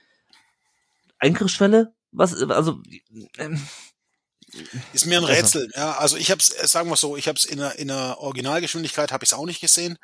Eingriffsschwelle, 1.17 1.93
was, 2.11 2.41
also, 2.43 2.81
ähm, 3.37 3.61
ist 4.93 5.05
mir 5.05 5.17
ein 5.17 5.23
also. 5.25 5.33
Rätsel. 5.33 5.71
Ja, 5.75 5.93
also 5.97 6.17
ich 6.17 6.31
habe 6.31 6.39
es, 6.39 6.49
äh, 6.49 6.67
sagen 6.67 6.89
wir 6.89 6.95
so, 6.95 7.17
ich 7.17 7.27
habe 7.27 7.37
es 7.37 7.45
in 7.45 7.59
der, 7.59 7.79
in 7.79 7.87
der 7.87 8.19
Originalgeschwindigkeit 8.19 9.11
habe 9.11 9.23
ich 9.23 9.29
es 9.29 9.33
auch 9.33 9.45
nicht 9.45 9.61
gesehen 9.61 9.97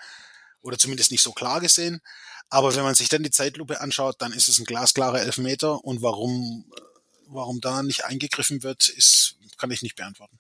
oder 0.62 0.78
zumindest 0.78 1.12
nicht 1.12 1.24
so 1.24 1.32
klar 1.32 1.60
gesehen. 1.60 2.02
Aber 2.50 2.76
wenn 2.76 2.84
man 2.84 2.96
sich 2.96 3.10
dann 3.10 3.24
die 3.24 3.32
Zeitlupe 3.32 3.82
anschaut, 3.82 4.16
dann 4.20 4.32
ist 4.32 4.48
es 4.48 4.60
ein 4.60 4.66
glasklarer 4.66 5.22
Elfmeter 5.22 5.84
und 5.84 6.02
warum, 6.02 6.66
warum 7.28 7.60
da 7.60 7.84
nicht 7.84 8.06
eingegriffen 8.06 8.64
wird, 8.64 8.88
ist, 8.88 9.36
kann 9.58 9.72
ich 9.72 9.82
nicht 9.82 9.96
beantworten. 9.96 10.40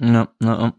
Ja, 0.00 0.28
ja. 0.42 0.74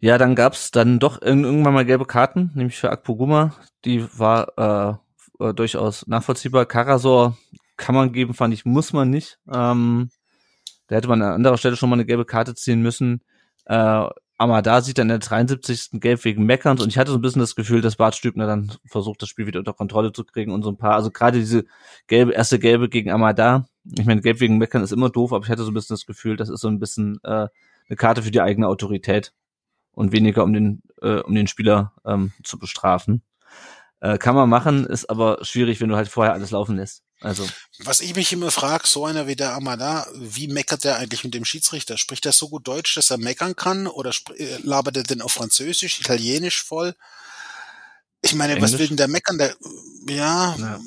ja 0.00 0.18
dann 0.18 0.34
gab's 0.34 0.70
dann 0.70 0.98
doch 0.98 1.20
irgendwann 1.20 1.74
mal 1.74 1.84
gelbe 1.84 2.06
Karten, 2.06 2.50
nämlich 2.54 2.76
für 2.76 2.90
Akpoguma. 2.90 3.54
Die 3.84 4.06
war 4.18 5.00
äh, 5.40 5.44
äh, 5.44 5.54
durchaus 5.54 6.06
nachvollziehbar. 6.06 6.66
Karasor 6.66 7.36
kann 7.76 7.94
man 7.94 8.12
geben, 8.12 8.34
fand 8.34 8.54
ich, 8.54 8.64
muss 8.64 8.92
man 8.92 9.10
nicht. 9.10 9.38
Ähm, 9.52 10.10
da 10.86 10.96
hätte 10.96 11.08
man 11.08 11.22
an 11.22 11.32
anderer 11.34 11.58
Stelle 11.58 11.76
schon 11.76 11.88
mal 11.90 11.96
eine 11.96 12.06
gelbe 12.06 12.24
Karte 12.24 12.54
ziehen 12.54 12.82
müssen. 12.82 13.22
Äh, 13.66 14.06
Amada 14.36 14.80
sieht 14.80 14.98
dann 14.98 15.06
in 15.06 15.08
der 15.10 15.18
73. 15.20 16.00
gelb 16.00 16.24
wegen 16.24 16.44
Meckerns 16.44 16.82
und 16.82 16.88
ich 16.88 16.98
hatte 16.98 17.12
so 17.12 17.18
ein 17.18 17.22
bisschen 17.22 17.40
das 17.40 17.54
Gefühl, 17.54 17.80
dass 17.80 17.96
Bart 17.96 18.16
Stübner 18.16 18.46
dann 18.46 18.72
versucht, 18.84 19.22
das 19.22 19.28
Spiel 19.28 19.46
wieder 19.46 19.60
unter 19.60 19.72
Kontrolle 19.72 20.12
zu 20.12 20.24
kriegen 20.24 20.52
und 20.52 20.62
so 20.62 20.70
ein 20.70 20.76
paar, 20.76 20.94
also 20.94 21.10
gerade 21.10 21.38
diese 21.38 21.64
gelbe, 22.08 22.32
erste 22.32 22.58
gelbe 22.58 22.88
gegen 22.88 23.10
Amada, 23.10 23.68
ich 23.84 24.06
meine, 24.06 24.22
gelb 24.22 24.40
wegen 24.40 24.58
Meckern 24.58 24.82
ist 24.82 24.92
immer 24.92 25.10
doof, 25.10 25.32
aber 25.32 25.44
ich 25.44 25.50
hatte 25.50 25.62
so 25.62 25.70
ein 25.70 25.74
bisschen 25.74 25.94
das 25.94 26.06
Gefühl, 26.06 26.36
das 26.36 26.48
ist 26.48 26.60
so 26.60 26.68
ein 26.68 26.80
bisschen 26.80 27.20
äh, 27.22 27.46
eine 27.88 27.96
Karte 27.96 28.22
für 28.22 28.30
die 28.30 28.40
eigene 28.40 28.66
Autorität 28.66 29.32
und 29.92 30.10
weniger 30.10 30.42
um 30.42 30.52
den, 30.52 30.82
äh, 31.00 31.20
um 31.20 31.34
den 31.34 31.46
Spieler 31.46 31.92
ähm, 32.04 32.32
zu 32.42 32.58
bestrafen. 32.58 33.22
Äh, 34.00 34.18
kann 34.18 34.34
man 34.34 34.48
machen, 34.48 34.84
ist 34.84 35.08
aber 35.08 35.38
schwierig, 35.42 35.80
wenn 35.80 35.88
du 35.88 35.96
halt 35.96 36.08
vorher 36.08 36.32
alles 36.32 36.50
laufen 36.50 36.76
lässt. 36.76 37.04
Also. 37.24 37.48
Was 37.78 38.02
ich 38.02 38.14
mich 38.14 38.32
immer 38.34 38.50
frage, 38.50 38.86
so 38.86 39.06
einer 39.06 39.26
wie 39.26 39.34
der 39.34 39.54
Amada, 39.54 40.06
wie 40.14 40.46
meckert 40.46 40.84
der 40.84 40.98
eigentlich 40.98 41.24
mit 41.24 41.32
dem 41.32 41.46
Schiedsrichter? 41.46 41.96
Spricht 41.96 42.26
er 42.26 42.32
so 42.32 42.50
gut 42.50 42.68
Deutsch, 42.68 42.94
dass 42.96 43.10
er 43.10 43.16
meckern 43.16 43.56
kann? 43.56 43.86
Oder 43.86 44.12
äh, 44.36 44.58
labert 44.62 44.98
er 44.98 45.02
denn 45.04 45.22
auf 45.22 45.32
Französisch, 45.32 46.00
Italienisch 46.00 46.62
voll? 46.62 46.94
Ich 48.20 48.34
meine, 48.34 48.52
Englisch? 48.52 48.72
was 48.72 48.78
will 48.78 48.88
denn 48.88 48.98
der 48.98 49.08
meckern? 49.08 49.38
Der, 49.38 49.56
ja, 50.06 50.54
ja, 50.58 50.80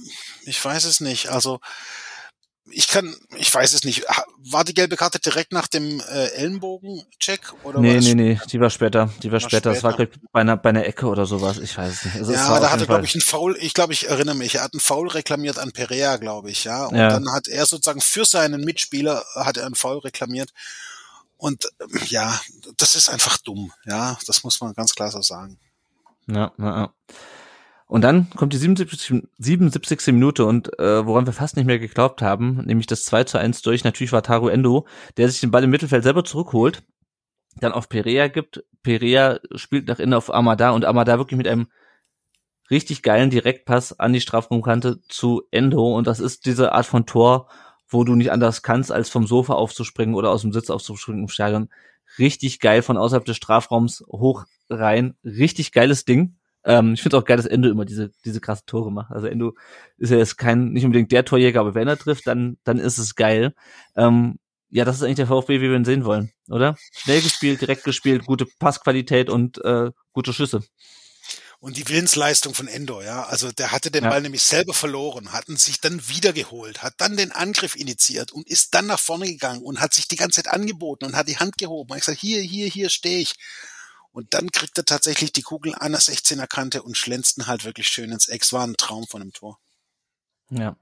ich 0.43 0.63
weiß 0.63 0.83
es 0.83 0.99
nicht. 0.99 1.29
Also, 1.29 1.59
ich 2.71 2.87
kann, 2.87 3.15
ich 3.37 3.53
weiß 3.53 3.73
es 3.73 3.83
nicht. 3.83 4.03
War 4.51 4.63
die 4.63 4.73
gelbe 4.73 4.97
Karte 4.97 5.19
direkt 5.19 5.51
nach 5.51 5.67
dem 5.67 6.01
äh, 6.01 6.27
Ellenbogen-Check? 6.33 7.53
Oder 7.63 7.79
nee, 7.79 7.99
nee, 7.99 8.15
nee, 8.15 8.39
die 8.51 8.59
war 8.59 8.69
später. 8.69 9.09
Die 9.21 9.27
war, 9.27 9.33
war 9.33 9.39
später. 9.39 9.73
Das 9.73 9.83
war 9.83 9.93
glaub, 9.93 10.09
bei 10.31 10.41
einer, 10.41 10.57
bei 10.57 10.69
einer 10.69 10.85
Ecke 10.85 11.07
oder 11.07 11.25
sowas. 11.25 11.57
Ich 11.57 11.77
weiß 11.77 11.93
es 11.93 12.05
nicht. 12.05 12.15
Also 12.17 12.33
ja, 12.33 12.59
da 12.59 12.71
hat 12.71 12.79
er, 12.79 12.85
glaube 12.87 13.05
ich, 13.05 13.15
einen 13.15 13.21
Foul, 13.21 13.57
ich 13.59 13.73
glaube, 13.73 13.93
ich 13.93 14.09
erinnere 14.09 14.35
mich, 14.35 14.55
er 14.55 14.63
hat 14.63 14.73
einen 14.73 14.79
Foul 14.79 15.07
reklamiert 15.07 15.59
an 15.59 15.71
Perea, 15.71 16.17
glaube 16.17 16.51
ich, 16.51 16.63
ja. 16.63 16.85
Und 16.85 16.95
ja. 16.95 17.09
dann 17.09 17.31
hat 17.31 17.47
er 17.47 17.65
sozusagen 17.65 18.01
für 18.01 18.25
seinen 18.25 18.63
Mitspieler, 18.63 19.23
hat 19.35 19.57
er 19.57 19.65
einen 19.65 19.75
Foul 19.75 19.99
reklamiert. 19.99 20.51
Und 21.37 21.69
ähm, 21.81 22.01
ja, 22.07 22.39
das 22.77 22.95
ist 22.95 23.09
einfach 23.09 23.37
dumm. 23.37 23.71
Ja, 23.85 24.17
das 24.25 24.43
muss 24.43 24.59
man 24.59 24.73
ganz 24.73 24.93
klar 24.93 25.11
so 25.11 25.21
sagen. 25.21 25.59
Ja, 26.27 26.51
ja, 26.57 26.65
ja. 26.65 26.93
Und 27.87 28.01
dann 28.01 28.29
kommt 28.31 28.51
die 28.51 28.57
77, 28.57 29.23
77. 29.37 30.07
Minute 30.07 30.45
und 30.45 30.77
äh, 30.77 31.05
woran 31.05 31.25
wir 31.25 31.31
fast 31.31 31.55
nicht 31.55 31.65
mehr 31.65 31.79
geglaubt 31.79 32.21
haben, 32.21 32.65
nämlich 32.65 32.85
das 32.85 33.05
2 33.05 33.23
zu 33.23 33.37
1 33.37 33.61
durch. 33.61 33.85
Natürlich 33.85 34.11
war 34.11 34.23
Taru 34.23 34.49
Endo, 34.49 34.85
der 35.15 35.29
sich 35.29 35.39
den 35.39 35.51
Ball 35.51 35.63
im 35.63 35.69
Mittelfeld 35.69 36.03
selber 36.03 36.25
zurückholt, 36.25 36.83
dann 37.61 37.71
auf 37.71 37.87
Perea 37.87 38.27
gibt. 38.27 38.65
Perea 38.83 39.39
spielt 39.55 39.87
nach 39.87 39.99
innen 39.99 40.13
auf 40.13 40.33
Amada 40.33 40.71
und 40.71 40.83
Amada 40.83 41.17
wirklich 41.17 41.37
mit 41.37 41.47
einem 41.47 41.67
richtig 42.69 43.03
geilen 43.03 43.29
Direktpass 43.29 43.97
an 43.97 44.11
die 44.11 44.21
Strafraumkante 44.21 45.01
zu 45.07 45.43
Endo. 45.51 45.95
Und 45.95 46.07
das 46.07 46.19
ist 46.19 46.45
diese 46.45 46.73
Art 46.73 46.85
von 46.85 47.05
Tor, 47.05 47.49
wo 47.87 48.03
du 48.03 48.15
nicht 48.15 48.31
anders 48.31 48.63
kannst, 48.63 48.91
als 48.91 49.09
vom 49.09 49.27
Sofa 49.27 49.53
aufzuspringen 49.53 50.15
oder 50.15 50.31
aus 50.31 50.41
dem 50.41 50.51
Sitz 50.51 50.69
aufzuspringen 50.69 51.23
im 51.23 51.29
Stadion. 51.29 51.69
Richtig 52.19 52.59
geil 52.59 52.81
von 52.81 52.97
außerhalb 52.97 53.25
des 53.25 53.37
Strafraums 53.37 54.03
hoch 54.09 54.45
rein. 54.69 55.15
Richtig 55.23 55.71
geiles 55.71 56.03
Ding. 56.03 56.36
Ähm, 56.67 56.93
ich 56.93 57.01
finde 57.01 57.15
es 57.15 57.23
auch 57.23 57.25
geil, 57.25 57.37
dass 57.37 57.45
Endo 57.45 57.69
immer 57.69 57.85
diese, 57.85 58.11
diese 58.25 58.41
krassen 58.41 58.65
Tore 58.65 58.91
macht. 58.91 59.11
Also 59.11 59.27
Endo 59.27 59.55
ist 59.97 60.11
ja 60.11 60.17
jetzt 60.17 60.37
kein, 60.37 60.73
nicht 60.73 60.83
unbedingt 60.83 61.11
der 61.13 61.23
Torjäger, 61.23 61.61
aber 61.61 61.73
wenn 61.73 61.87
er 61.87 61.97
trifft, 61.97 62.27
dann, 62.27 62.57
dann 62.65 62.77
ist 62.77 62.97
es 62.97 63.15
geil. 63.15 63.55
Ähm, 63.95 64.37
ja, 64.69 64.83
das 64.83 64.97
ist 64.97 65.03
eigentlich 65.03 65.15
der 65.15 65.27
VfB, 65.27 65.61
wie 65.61 65.69
wir 65.69 65.77
ihn 65.77 65.85
sehen 65.85 66.03
wollen, 66.03 66.29
oder? 66.49 66.75
Schnell 66.91 67.21
gespielt, 67.21 67.61
direkt 67.61 67.85
gespielt, 67.85 68.25
gute 68.25 68.45
Passqualität 68.59 69.29
und 69.29 69.63
äh, 69.63 69.91
gute 70.11 70.33
Schüsse. 70.33 70.61
Und 71.59 71.77
die 71.77 71.87
Willensleistung 71.87 72.53
von 72.53 72.67
Endor, 72.67 73.03
ja. 73.03 73.23
Also 73.23 73.51
der 73.51 73.71
hatte 73.71 73.89
den 73.89 74.03
ja. 74.03 74.09
Ball 74.09 74.21
nämlich 74.21 74.43
selber 74.43 74.73
verloren, 74.73 75.31
hatten 75.31 75.55
sich 75.55 75.79
dann 75.79 76.07
wiedergeholt, 76.09 76.83
hat 76.83 76.95
dann 76.97 77.15
den 77.15 77.31
Angriff 77.31 77.77
initiiert 77.77 78.33
und 78.33 78.47
ist 78.47 78.75
dann 78.75 78.87
nach 78.87 78.99
vorne 78.99 79.25
gegangen 79.25 79.63
und 79.63 79.79
hat 79.79 79.93
sich 79.93 80.07
die 80.07 80.17
ganze 80.17 80.43
Zeit 80.43 80.53
angeboten 80.53 81.05
und 81.05 81.15
hat 81.15 81.29
die 81.29 81.37
Hand 81.37 81.57
gehoben. 81.57 81.91
Und 81.91 81.97
ich 81.97 82.05
gesagt, 82.05 82.19
hier, 82.19 82.41
hier, 82.41 82.67
hier 82.67 82.89
stehe 82.89 83.19
ich. 83.19 83.35
Und 84.17 84.33
dann 84.33 84.49
kriegt 84.49 84.75
er 84.79 84.83
tatsächlich 84.83 85.31
die 85.31 85.43
Kugel 85.43 85.75
an 85.75 85.91
der 85.91 86.01
16er 86.01 86.47
Kante 86.47 86.81
und 86.81 86.97
schlänzt 86.97 87.45
halt 87.45 87.65
wirklich 87.65 87.87
schön 87.87 88.11
ins 88.11 88.27
Eck. 88.27 88.41
Es 88.41 88.51
war 88.51 88.65
ein 88.65 88.73
Traum 88.75 89.05
von 89.05 89.21
dem 89.21 89.31
Tor. 89.31 89.59
Ja. 90.49 90.75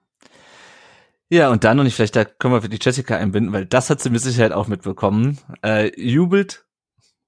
Ja, 1.27 1.49
und 1.49 1.65
dann, 1.65 1.77
und 1.77 1.85
ich 1.85 1.95
vielleicht, 1.95 2.15
da 2.15 2.23
können 2.23 2.53
wir 2.53 2.61
für 2.61 2.69
die 2.69 2.79
Jessica 2.81 3.17
einbinden, 3.17 3.51
weil 3.51 3.65
das 3.65 3.89
hat 3.89 4.01
sie 4.01 4.09
mit 4.09 4.21
Sicherheit 4.21 4.53
auch 4.53 4.67
mitbekommen, 4.67 5.37
äh, 5.65 5.91
jubelt 5.99 6.65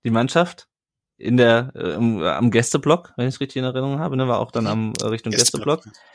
die 0.05 0.09
Mannschaft 0.09 0.69
in 1.17 1.35
der, 1.35 1.73
äh, 1.75 1.95
am 1.95 2.51
Gästeblock, 2.51 3.11
wenn 3.17 3.27
ich 3.27 3.35
es 3.35 3.41
richtig 3.41 3.57
in 3.57 3.65
Erinnerung 3.65 3.99
habe, 3.99 4.15
ne, 4.15 4.29
war 4.29 4.39
auch 4.39 4.51
dann 4.51 4.65
am 4.65 4.93
äh, 5.01 5.07
Richtung 5.07 5.33
Gästeblock. 5.33 5.83
Gästeblock. 5.83 6.05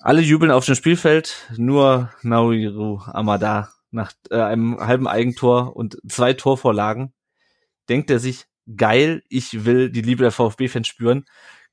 Alle 0.00 0.20
jubeln 0.20 0.52
auf 0.52 0.66
dem 0.66 0.74
Spielfeld, 0.74 1.36
nur 1.56 2.12
Naoiru 2.20 3.00
Amada 3.06 3.72
nach 3.90 4.12
äh, 4.28 4.42
einem 4.42 4.78
halben 4.78 5.08
Eigentor 5.08 5.74
und 5.74 5.96
zwei 6.06 6.34
Torvorlagen 6.34 7.14
denkt 7.88 8.10
er 8.10 8.18
sich, 8.18 8.46
geil, 8.76 9.22
ich 9.28 9.64
will 9.64 9.90
die 9.90 10.02
Liebe 10.02 10.22
der 10.22 10.32
VfB-Fans 10.32 10.86
spüren, 10.86 11.24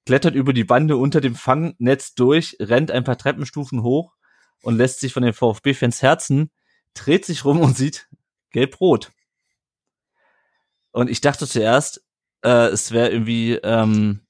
klettert 0.05 0.35
über 0.35 0.53
die 0.53 0.63
Bande 0.63 0.97
unter 0.97 1.21
dem 1.21 1.35
Fangnetz 1.35 2.13
durch, 2.15 2.57
rennt 2.59 2.91
ein 2.91 3.03
paar 3.03 3.17
Treppenstufen 3.17 3.83
hoch 3.83 4.15
und 4.61 4.77
lässt 4.77 4.99
sich 4.99 5.13
von 5.13 5.23
den 5.23 5.33
VfB-Fans 5.33 6.01
herzen, 6.01 6.51
dreht 6.93 7.25
sich 7.25 7.45
rum 7.45 7.61
und 7.61 7.77
sieht 7.77 8.07
gelb-rot. 8.51 9.11
Und 10.91 11.09
ich 11.09 11.21
dachte 11.21 11.47
zuerst, 11.47 12.03
äh, 12.43 12.67
es 12.67 12.91
wäre 12.91 13.09
irgendwie, 13.09 13.53
ähm, 13.63 14.21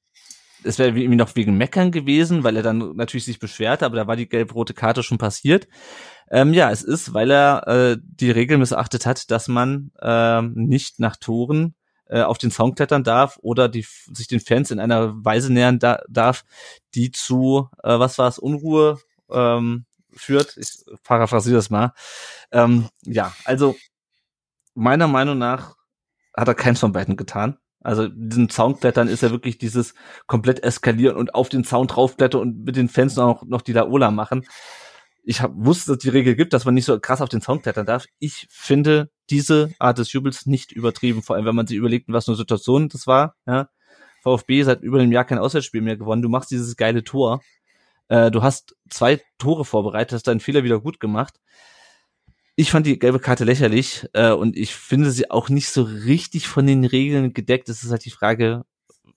es 0.63 0.79
wäre 0.79 0.89
irgendwie 0.89 1.15
noch 1.15 1.35
wegen 1.35 1.57
Meckern 1.57 1.91
gewesen, 1.91 2.43
weil 2.43 2.55
er 2.57 2.63
dann 2.63 2.95
natürlich 2.95 3.25
sich 3.25 3.39
beschwerte, 3.39 3.85
aber 3.85 3.95
da 3.95 4.07
war 4.07 4.15
die 4.15 4.29
gelb-rote 4.29 4.73
Karte 4.73 5.03
schon 5.03 5.17
passiert. 5.17 5.67
Ähm, 6.31 6.53
ja, 6.53 6.69
es 6.71 6.83
ist, 6.83 7.13
weil 7.13 7.31
er 7.31 7.67
äh, 7.67 7.97
die 8.01 8.31
Regel 8.31 8.57
missachtet 8.57 9.05
hat, 9.05 9.31
dass 9.31 9.47
man 9.47 9.91
äh, 9.99 10.41
nicht 10.41 10.99
nach 10.99 11.15
Toren 11.15 11.75
äh, 12.09 12.21
auf 12.21 12.37
den 12.37 12.51
Zaun 12.51 12.75
klettern 12.75 13.03
darf 13.03 13.37
oder 13.41 13.69
die, 13.69 13.85
sich 14.13 14.27
den 14.27 14.39
Fans 14.39 14.71
in 14.71 14.79
einer 14.79 15.13
Weise 15.23 15.51
nähern 15.51 15.79
da, 15.79 16.01
darf, 16.07 16.43
die 16.95 17.11
zu, 17.11 17.69
äh, 17.83 17.97
was 17.99 18.17
war 18.17 18.27
es, 18.27 18.39
Unruhe 18.39 18.99
ähm, 19.31 19.85
führt. 20.11 20.57
Ich 20.57 20.83
paraphrasiere 21.03 21.57
das 21.57 21.69
mal. 21.69 21.93
Ähm, 22.51 22.89
ja, 23.03 23.33
also 23.45 23.75
meiner 24.73 25.07
Meinung 25.07 25.37
nach 25.37 25.75
hat 26.35 26.47
er 26.47 26.55
keins 26.55 26.79
von 26.79 26.91
beiden 26.91 27.17
getan. 27.17 27.57
Also 27.81 28.07
diesen 28.09 28.49
Zaunklettern 28.49 29.07
ist 29.07 29.23
ja 29.23 29.31
wirklich 29.31 29.57
dieses 29.57 29.93
komplett 30.27 30.63
eskalieren 30.63 31.15
und 31.15 31.33
auf 31.33 31.49
den 31.49 31.63
Zaun 31.63 31.87
draufklettern 31.87 32.41
und 32.41 32.65
mit 32.65 32.75
den 32.75 32.89
Fans 32.89 33.15
noch, 33.15 33.43
noch 33.45 33.61
die 33.61 33.73
Laola 33.73 34.11
machen 34.11 34.45
ich 35.29 35.41
hab, 35.41 35.51
wusste, 35.53 35.91
dass 35.91 35.99
die 35.99 36.09
Regel 36.09 36.35
gibt, 36.35 36.53
dass 36.53 36.65
man 36.65 36.73
nicht 36.73 36.85
so 36.85 36.99
krass 36.99 37.21
auf 37.21 37.29
den 37.29 37.39
Zaun 37.39 37.61
klettern 37.61 37.85
darf. 37.85 38.05
Ich 38.17 38.47
finde 38.49 39.11
diese 39.29 39.71
Art 39.77 39.99
des 39.99 40.11
Jubels 40.11 40.47
nicht 40.47 40.71
übertrieben, 40.71 41.21
vor 41.21 41.35
allem 41.35 41.45
wenn 41.45 41.55
man 41.55 41.67
sich 41.67 41.77
überlegt, 41.77 42.05
was 42.09 42.27
eine 42.27 42.35
Situation 42.35 42.89
das 42.89 43.05
war. 43.05 43.35
Ja. 43.45 43.69
VfB 44.23 44.63
seit 44.63 44.81
über 44.81 44.99
einem 44.99 45.11
Jahr 45.11 45.25
kein 45.25 45.37
Auswärtsspiel 45.37 45.81
mehr 45.81 45.97
gewonnen. 45.97 46.23
Du 46.23 46.29
machst 46.29 46.49
dieses 46.49 46.75
geile 46.75 47.03
Tor. 47.03 47.41
Äh, 48.07 48.31
du 48.31 48.41
hast 48.41 48.75
zwei 48.89 49.21
Tore 49.37 49.65
vorbereitet, 49.65 50.13
hast 50.13 50.27
deinen 50.27 50.39
Fehler 50.39 50.63
wieder 50.63 50.79
gut 50.79 50.99
gemacht. 50.99 51.39
Ich 52.59 52.71
fand 52.71 52.85
die 52.85 52.99
gelbe 52.99 53.19
Karte 53.19 53.45
lächerlich 53.45 54.07
äh, 54.13 54.31
und 54.31 54.57
ich 54.57 54.75
finde 54.75 55.11
sie 55.11 55.31
auch 55.31 55.49
nicht 55.49 55.69
so 55.69 55.83
richtig 55.83 56.47
von 56.47 56.67
den 56.67 56.83
Regeln 56.83 57.33
gedeckt. 57.33 57.69
Es 57.69 57.83
ist 57.83 57.91
halt 57.91 58.03
die 58.03 58.09
Frage, 58.09 58.65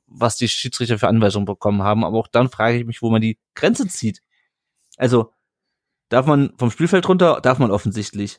was 0.06 0.36
die 0.36 0.48
Schiedsrichter 0.48 0.98
für 0.98 1.08
Anweisungen 1.08 1.46
bekommen 1.46 1.82
haben. 1.82 2.04
Aber 2.04 2.18
auch 2.18 2.28
dann 2.28 2.50
frage 2.50 2.78
ich 2.78 2.84
mich, 2.84 3.02
wo 3.02 3.10
man 3.10 3.20
die 3.20 3.38
Grenze 3.54 3.88
zieht. 3.88 4.22
Also 4.96 5.32
Darf 6.12 6.26
man 6.26 6.52
vom 6.58 6.70
Spielfeld 6.70 7.08
runter? 7.08 7.40
Darf 7.42 7.58
man 7.58 7.70
offensichtlich. 7.70 8.38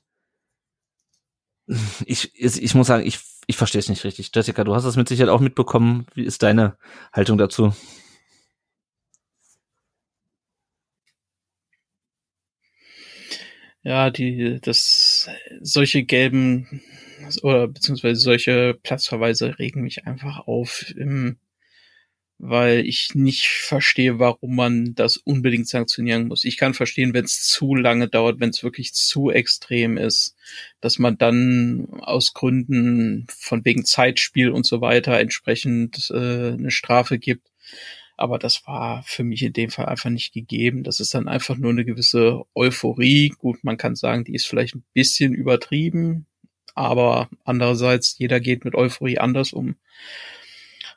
Ich, 2.05 2.35
ich 2.35 2.75
muss 2.75 2.85
sagen, 2.85 3.03
ich, 3.03 3.19
ich 3.47 3.57
verstehe 3.57 3.79
es 3.79 3.89
nicht 3.89 4.03
richtig. 4.03 4.29
Jessica, 4.31 4.63
du 4.63 4.75
hast 4.75 4.83
das 4.83 4.95
mit 4.95 5.07
Sicherheit 5.07 5.31
auch 5.31 5.39
mitbekommen. 5.39 6.05
Wie 6.13 6.23
ist 6.23 6.43
deine 6.43 6.77
Haltung 7.11 7.39
dazu? 7.39 7.73
Ja, 13.83 14.09
die, 14.09 14.59
das, 14.61 15.29
solche 15.61 16.03
gelben 16.03 16.81
oder 17.41 17.67
beziehungsweise 17.67 18.19
solche 18.19 18.79
Platzverweise 18.81 19.59
regen 19.59 19.81
mich 19.81 20.05
einfach 20.05 20.47
auf. 20.47 20.93
Im, 20.95 21.37
weil 22.45 22.85
ich 22.85 23.15
nicht 23.15 23.47
verstehe, 23.47 24.19
warum 24.19 24.55
man 24.55 24.95
das 24.95 25.17
unbedingt 25.17 25.67
sanktionieren 25.67 26.27
muss. 26.27 26.43
Ich 26.43 26.57
kann 26.57 26.73
verstehen, 26.73 27.13
wenn 27.13 27.23
es 27.25 27.45
zu 27.47 27.73
lange 27.75 28.09
dauert, 28.09 28.39
wenn 28.39 28.49
es 28.49 28.63
wirklich 28.63 28.93
zu 28.93 29.31
extrem 29.31 29.97
ist, 29.97 30.35
dass 30.81 30.99
man 30.99 31.17
dann 31.17 31.87
aus 32.01 32.33
Gründen 32.33 33.27
von 33.29 33.63
wegen 33.63 33.85
Zeitspiel 33.85 34.49
und 34.49 34.65
so 34.65 34.81
weiter 34.81 35.19
entsprechend 35.19 36.09
äh, 36.11 36.51
eine 36.53 36.71
Strafe 36.71 37.17
gibt. 37.17 37.47
Aber 38.15 38.37
das 38.37 38.65
war 38.67 39.03
für 39.03 39.23
mich 39.23 39.41
in 39.43 39.53
dem 39.53 39.69
Fall 39.69 39.85
einfach 39.85 40.09
nicht 40.09 40.33
gegeben. 40.33 40.83
Das 40.83 40.99
ist 40.99 41.13
dann 41.13 41.27
einfach 41.27 41.57
nur 41.57 41.71
eine 41.71 41.85
gewisse 41.85 42.43
Euphorie. 42.53 43.29
Gut, 43.29 43.63
man 43.63 43.77
kann 43.77 43.95
sagen, 43.95 44.23
die 44.23 44.35
ist 44.35 44.45
vielleicht 44.45 44.75
ein 44.75 44.85
bisschen 44.93 45.33
übertrieben, 45.33 46.27
aber 46.75 47.29
andererseits, 47.43 48.17
jeder 48.17 48.39
geht 48.39 48.65
mit 48.65 48.75
Euphorie 48.75 49.17
anders 49.17 49.53
um. 49.53 49.75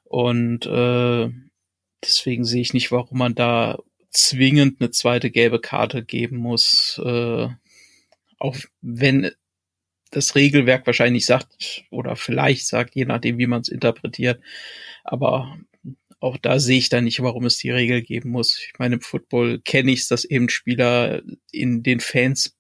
Und 0.05 0.66
äh, 0.66 1.30
deswegen 2.02 2.44
sehe 2.44 2.62
ich 2.62 2.74
nicht, 2.74 2.93
warum 2.93 3.18
man 3.18 3.34
da 3.34 3.78
zwingend 4.10 4.80
eine 4.80 4.90
zweite 4.90 5.30
gelbe 5.30 5.60
Karte 5.60 6.05
geben 6.05 6.36
muss. 6.36 7.01
Äh, 7.05 7.48
auch 8.38 8.56
wenn 8.80 9.30
das 10.10 10.34
Regelwerk 10.34 10.86
wahrscheinlich 10.86 11.26
sagt 11.26 11.84
oder 11.90 12.16
vielleicht 12.16 12.66
sagt, 12.66 12.94
je 12.94 13.05
nachdem, 13.05 13.38
wie 13.38 13.47
man 13.47 13.60
es 13.60 13.68
interpretiert. 13.68 14.40
Aber 15.05 15.59
auch 16.20 16.36
da 16.36 16.59
sehe 16.59 16.78
ich 16.78 16.88
da 16.88 17.01
nicht, 17.01 17.22
warum 17.22 17.44
es 17.44 17.59
die 17.59 17.70
Regel 17.70 18.02
geben 18.02 18.30
muss. 18.30 18.59
Ich 18.59 18.78
meine, 18.78 18.97
im 18.97 19.01
Football 19.01 19.60
kenne 19.60 19.93
ich 19.93 20.01
es, 20.01 20.09
dass 20.09 20.24
eben 20.24 20.48
Spieler 20.48 21.22
in 21.52 21.82
den 21.82 22.01
Fans 22.01 22.56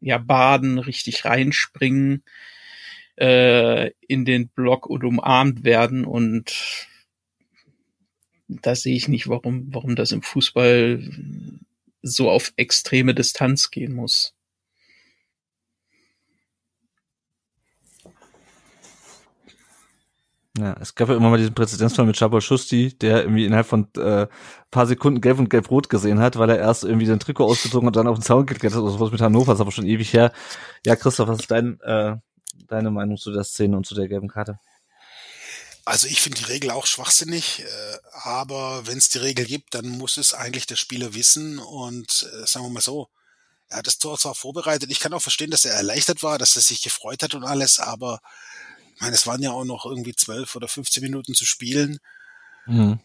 ja 0.00 0.18
baden, 0.18 0.78
richtig 0.78 1.24
reinspringen 1.24 2.24
äh, 3.16 3.90
in 4.06 4.24
den 4.24 4.48
Block 4.48 4.86
und 4.86 5.04
umarmt 5.04 5.64
werden 5.64 6.04
und 6.04 6.86
da 8.48 8.74
sehe 8.74 8.96
ich 8.96 9.06
nicht, 9.06 9.28
warum, 9.28 9.68
warum 9.72 9.94
das 9.94 10.10
im 10.12 10.22
Fußball 10.22 11.00
so 12.02 12.30
auf 12.30 12.52
extreme 12.56 13.14
Distanz 13.14 13.70
gehen 13.70 13.94
muss. 13.94 14.34
Ja, 20.58 20.76
es 20.80 20.96
gab 20.96 21.08
ja 21.08 21.14
immer 21.14 21.30
mal 21.30 21.38
diesen 21.38 21.54
Präzedenzfall 21.54 22.06
mit 22.06 22.16
Chabal 22.16 22.40
Schusti, 22.40 22.96
der 22.98 23.22
irgendwie 23.22 23.44
innerhalb 23.44 23.66
von 23.66 23.88
äh, 23.94 24.26
paar 24.70 24.86
Sekunden 24.86 25.20
gelb 25.20 25.38
und 25.38 25.48
gelb-rot 25.48 25.88
gesehen 25.88 26.18
hat, 26.18 26.36
weil 26.38 26.50
er 26.50 26.58
erst 26.58 26.82
irgendwie 26.82 27.06
sein 27.06 27.20
Trikot 27.20 27.44
ausgezogen 27.44 27.86
und 27.86 27.94
dann 27.94 28.08
auf 28.08 28.18
den 28.18 28.24
Zaun 28.24 28.46
geklettert 28.46 28.78
hat 28.78 28.82
oder 28.82 28.92
sowas 28.92 29.12
mit 29.12 29.20
Hannover, 29.20 29.52
ist 29.52 29.60
aber 29.60 29.70
schon 29.70 29.86
ewig 29.86 30.12
her. 30.12 30.32
Ja, 30.84 30.96
Christoph, 30.96 31.28
was 31.28 31.40
ist 31.40 31.50
dein, 31.52 31.80
äh, 31.82 32.16
deine 32.66 32.90
Meinung 32.90 33.16
zu 33.16 33.30
der 33.32 33.44
Szene 33.44 33.76
und 33.76 33.86
zu 33.86 33.94
der 33.94 34.08
gelben 34.08 34.28
Karte? 34.28 34.58
Also 35.84 36.08
ich 36.08 36.20
finde 36.20 36.38
die 36.38 36.44
Regel 36.44 36.72
auch 36.72 36.86
schwachsinnig, 36.86 37.60
äh, 37.60 37.98
aber 38.22 38.86
wenn 38.86 38.98
es 38.98 39.08
die 39.08 39.18
Regel 39.18 39.46
gibt, 39.46 39.74
dann 39.74 39.88
muss 39.88 40.16
es 40.16 40.34
eigentlich 40.34 40.66
der 40.66 40.76
Spieler 40.76 41.14
wissen 41.14 41.58
und 41.60 42.28
äh, 42.32 42.46
sagen 42.46 42.66
wir 42.66 42.70
mal 42.70 42.80
so, 42.80 43.08
er 43.68 43.78
hat 43.78 43.86
das 43.86 43.98
Tor 43.98 44.18
zwar 44.18 44.34
vorbereitet, 44.34 44.90
ich 44.90 44.98
kann 44.98 45.12
auch 45.12 45.22
verstehen, 45.22 45.52
dass 45.52 45.64
er 45.64 45.74
erleichtert 45.74 46.24
war, 46.24 46.38
dass 46.38 46.56
er 46.56 46.62
sich 46.62 46.82
gefreut 46.82 47.22
hat 47.22 47.34
und 47.34 47.44
alles, 47.44 47.78
aber 47.78 48.20
ich 49.00 49.02
meine, 49.02 49.14
es 49.16 49.26
waren 49.26 49.42
ja 49.42 49.52
auch 49.52 49.64
noch 49.64 49.86
irgendwie 49.86 50.14
zwölf 50.14 50.54
oder 50.56 50.68
15 50.68 51.02
Minuten 51.02 51.32
zu 51.32 51.46
spielen. 51.46 52.00
Mhm. 52.66 53.00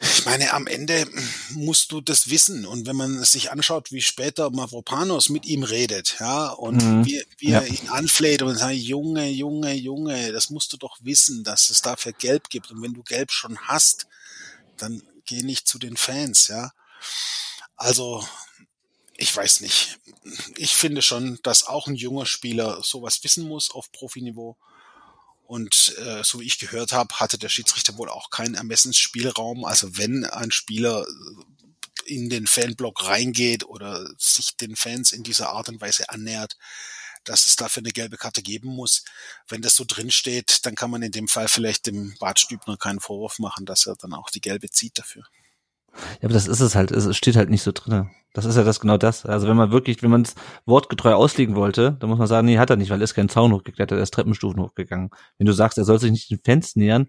Ich 0.00 0.24
meine, 0.24 0.52
am 0.52 0.68
Ende 0.68 1.10
musst 1.50 1.90
du 1.90 2.00
das 2.00 2.30
wissen. 2.30 2.64
Und 2.66 2.86
wenn 2.86 2.94
man 2.94 3.24
sich 3.24 3.50
anschaut, 3.50 3.90
wie 3.90 4.00
später 4.00 4.50
Mavropanos 4.50 5.28
mit 5.28 5.44
ihm 5.44 5.64
redet, 5.64 6.18
ja, 6.20 6.50
und 6.50 6.84
mhm. 6.84 7.04
wie, 7.04 7.20
wie 7.38 7.50
ja. 7.50 7.62
er 7.62 7.66
ihn 7.66 7.88
anfleht 7.88 8.42
und 8.42 8.56
sagt, 8.56 8.76
Junge, 8.76 9.28
Junge, 9.28 9.74
Junge, 9.74 10.30
das 10.30 10.50
musst 10.50 10.72
du 10.72 10.76
doch 10.76 10.96
wissen, 11.00 11.42
dass 11.42 11.68
es 11.68 11.82
dafür 11.82 12.12
Gelb 12.12 12.48
gibt. 12.48 12.70
Und 12.70 12.80
wenn 12.80 12.94
du 12.94 13.02
Gelb 13.02 13.32
schon 13.32 13.58
hast, 13.58 14.06
dann 14.76 15.02
geh 15.24 15.42
nicht 15.42 15.66
zu 15.66 15.80
den 15.80 15.96
Fans, 15.96 16.46
ja. 16.46 16.70
Also, 17.74 18.24
ich 19.16 19.36
weiß 19.36 19.62
nicht. 19.62 19.98
Ich 20.54 20.76
finde 20.76 21.02
schon, 21.02 21.40
dass 21.42 21.66
auch 21.66 21.88
ein 21.88 21.96
junger 21.96 22.26
Spieler 22.26 22.80
sowas 22.84 23.24
wissen 23.24 23.48
muss 23.48 23.72
auf 23.72 23.90
Profiniveau. 23.90 24.56
Und 25.52 25.94
äh, 25.98 26.24
so 26.24 26.40
wie 26.40 26.46
ich 26.46 26.58
gehört 26.58 26.92
habe, 26.92 27.20
hatte 27.20 27.36
der 27.36 27.50
Schiedsrichter 27.50 27.98
wohl 27.98 28.08
auch 28.08 28.30
keinen 28.30 28.54
Ermessensspielraum. 28.54 29.66
Also 29.66 29.98
wenn 29.98 30.24
ein 30.24 30.50
Spieler 30.50 31.04
äh, 31.06 32.10
in 32.10 32.30
den 32.30 32.46
Fanblock 32.46 33.06
reingeht 33.06 33.62
oder 33.64 34.08
sich 34.16 34.56
den 34.56 34.76
Fans 34.76 35.12
in 35.12 35.24
dieser 35.24 35.50
Art 35.50 35.68
und 35.68 35.78
Weise 35.82 36.08
annähert, 36.08 36.56
dass 37.24 37.44
es 37.44 37.56
dafür 37.56 37.82
eine 37.82 37.92
gelbe 37.92 38.16
Karte 38.16 38.40
geben 38.40 38.70
muss. 38.70 39.04
Wenn 39.46 39.60
das 39.60 39.76
so 39.76 39.84
drin 39.86 40.10
steht, 40.10 40.64
dann 40.64 40.74
kann 40.74 40.90
man 40.90 41.02
in 41.02 41.12
dem 41.12 41.28
Fall 41.28 41.48
vielleicht 41.48 41.84
dem 41.84 42.16
Bart 42.18 42.40
Stübner 42.40 42.78
keinen 42.78 43.00
Vorwurf 43.00 43.38
machen, 43.38 43.66
dass 43.66 43.86
er 43.86 43.96
dann 43.96 44.14
auch 44.14 44.30
die 44.30 44.40
gelbe 44.40 44.70
zieht 44.70 44.98
dafür. 44.98 45.24
Ja, 46.20 46.24
aber 46.24 46.34
das 46.34 46.48
ist 46.48 46.60
es 46.60 46.74
halt. 46.74 46.90
Es 46.90 47.16
steht 47.16 47.36
halt 47.36 47.50
nicht 47.50 47.62
so 47.62 47.72
drinne. 47.72 48.10
Das 48.32 48.46
ist 48.46 48.56
ja 48.56 48.64
das 48.64 48.80
genau 48.80 48.96
das. 48.96 49.26
Also 49.26 49.46
wenn 49.46 49.56
man 49.56 49.72
wirklich, 49.72 50.02
wenn 50.02 50.10
man 50.10 50.22
es 50.22 50.34
wortgetreu 50.64 51.14
auslegen 51.14 51.54
wollte, 51.54 51.96
dann 52.00 52.08
muss 52.08 52.18
man 52.18 52.28
sagen, 52.28 52.46
nee, 52.46 52.58
hat 52.58 52.70
er 52.70 52.76
nicht, 52.76 52.90
weil 52.90 53.00
er 53.00 53.04
ist 53.04 53.14
kein 53.14 53.28
Zaun 53.28 53.52
hochgeklettert, 53.52 53.98
er 53.98 54.02
ist 54.02 54.14
Treppenstufen 54.14 54.62
hochgegangen. 54.62 55.10
Wenn 55.36 55.46
du 55.46 55.52
sagst, 55.52 55.76
er 55.76 55.84
soll 55.84 55.98
sich 55.98 56.10
nicht 56.10 56.30
den 56.30 56.40
Fans 56.42 56.74
nähern, 56.76 57.08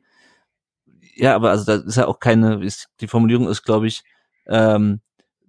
ja, 1.15 1.35
aber 1.35 1.51
also 1.51 1.65
da 1.65 1.75
ist 1.75 1.95
ja 1.95 2.07
auch 2.07 2.19
keine, 2.19 2.63
ist, 2.63 2.89
die 2.99 3.07
Formulierung 3.07 3.47
ist, 3.47 3.63
glaube 3.63 3.87
ich, 3.87 4.03
ähm, 4.47 5.01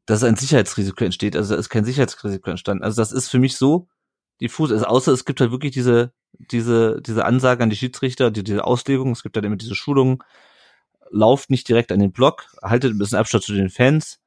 dass 0.06 0.22
ein 0.22 0.36
Sicherheitsrisiko 0.36 1.04
entsteht. 1.04 1.36
Also 1.36 1.54
da 1.54 1.60
ist 1.60 1.70
kein 1.70 1.84
Sicherheitsrisiko 1.84 2.50
entstanden. 2.50 2.84
Also 2.84 3.00
das 3.00 3.12
ist 3.12 3.28
für 3.28 3.38
mich 3.38 3.56
so 3.56 3.88
diffus. 4.40 4.70
Also 4.70 4.84
außer 4.84 5.12
es 5.12 5.24
gibt 5.24 5.40
halt 5.40 5.50
wirklich 5.50 5.72
diese, 5.72 6.12
diese, 6.32 7.00
diese 7.00 7.24
Ansage 7.24 7.62
an 7.62 7.70
die 7.70 7.76
Schiedsrichter, 7.76 8.30
die, 8.30 8.44
diese 8.44 8.64
Auslegung, 8.64 9.12
es 9.12 9.22
gibt 9.22 9.36
halt 9.36 9.46
immer 9.46 9.56
diese 9.56 9.74
Schulungen, 9.74 10.18
lauft 11.10 11.50
nicht 11.50 11.68
direkt 11.68 11.92
an 11.92 12.00
den 12.00 12.12
Block, 12.12 12.54
haltet 12.62 12.92
ein 12.92 12.98
bisschen 12.98 13.18
Abstand 13.18 13.44
zu 13.44 13.52
den 13.52 13.70
Fans. 13.70 14.18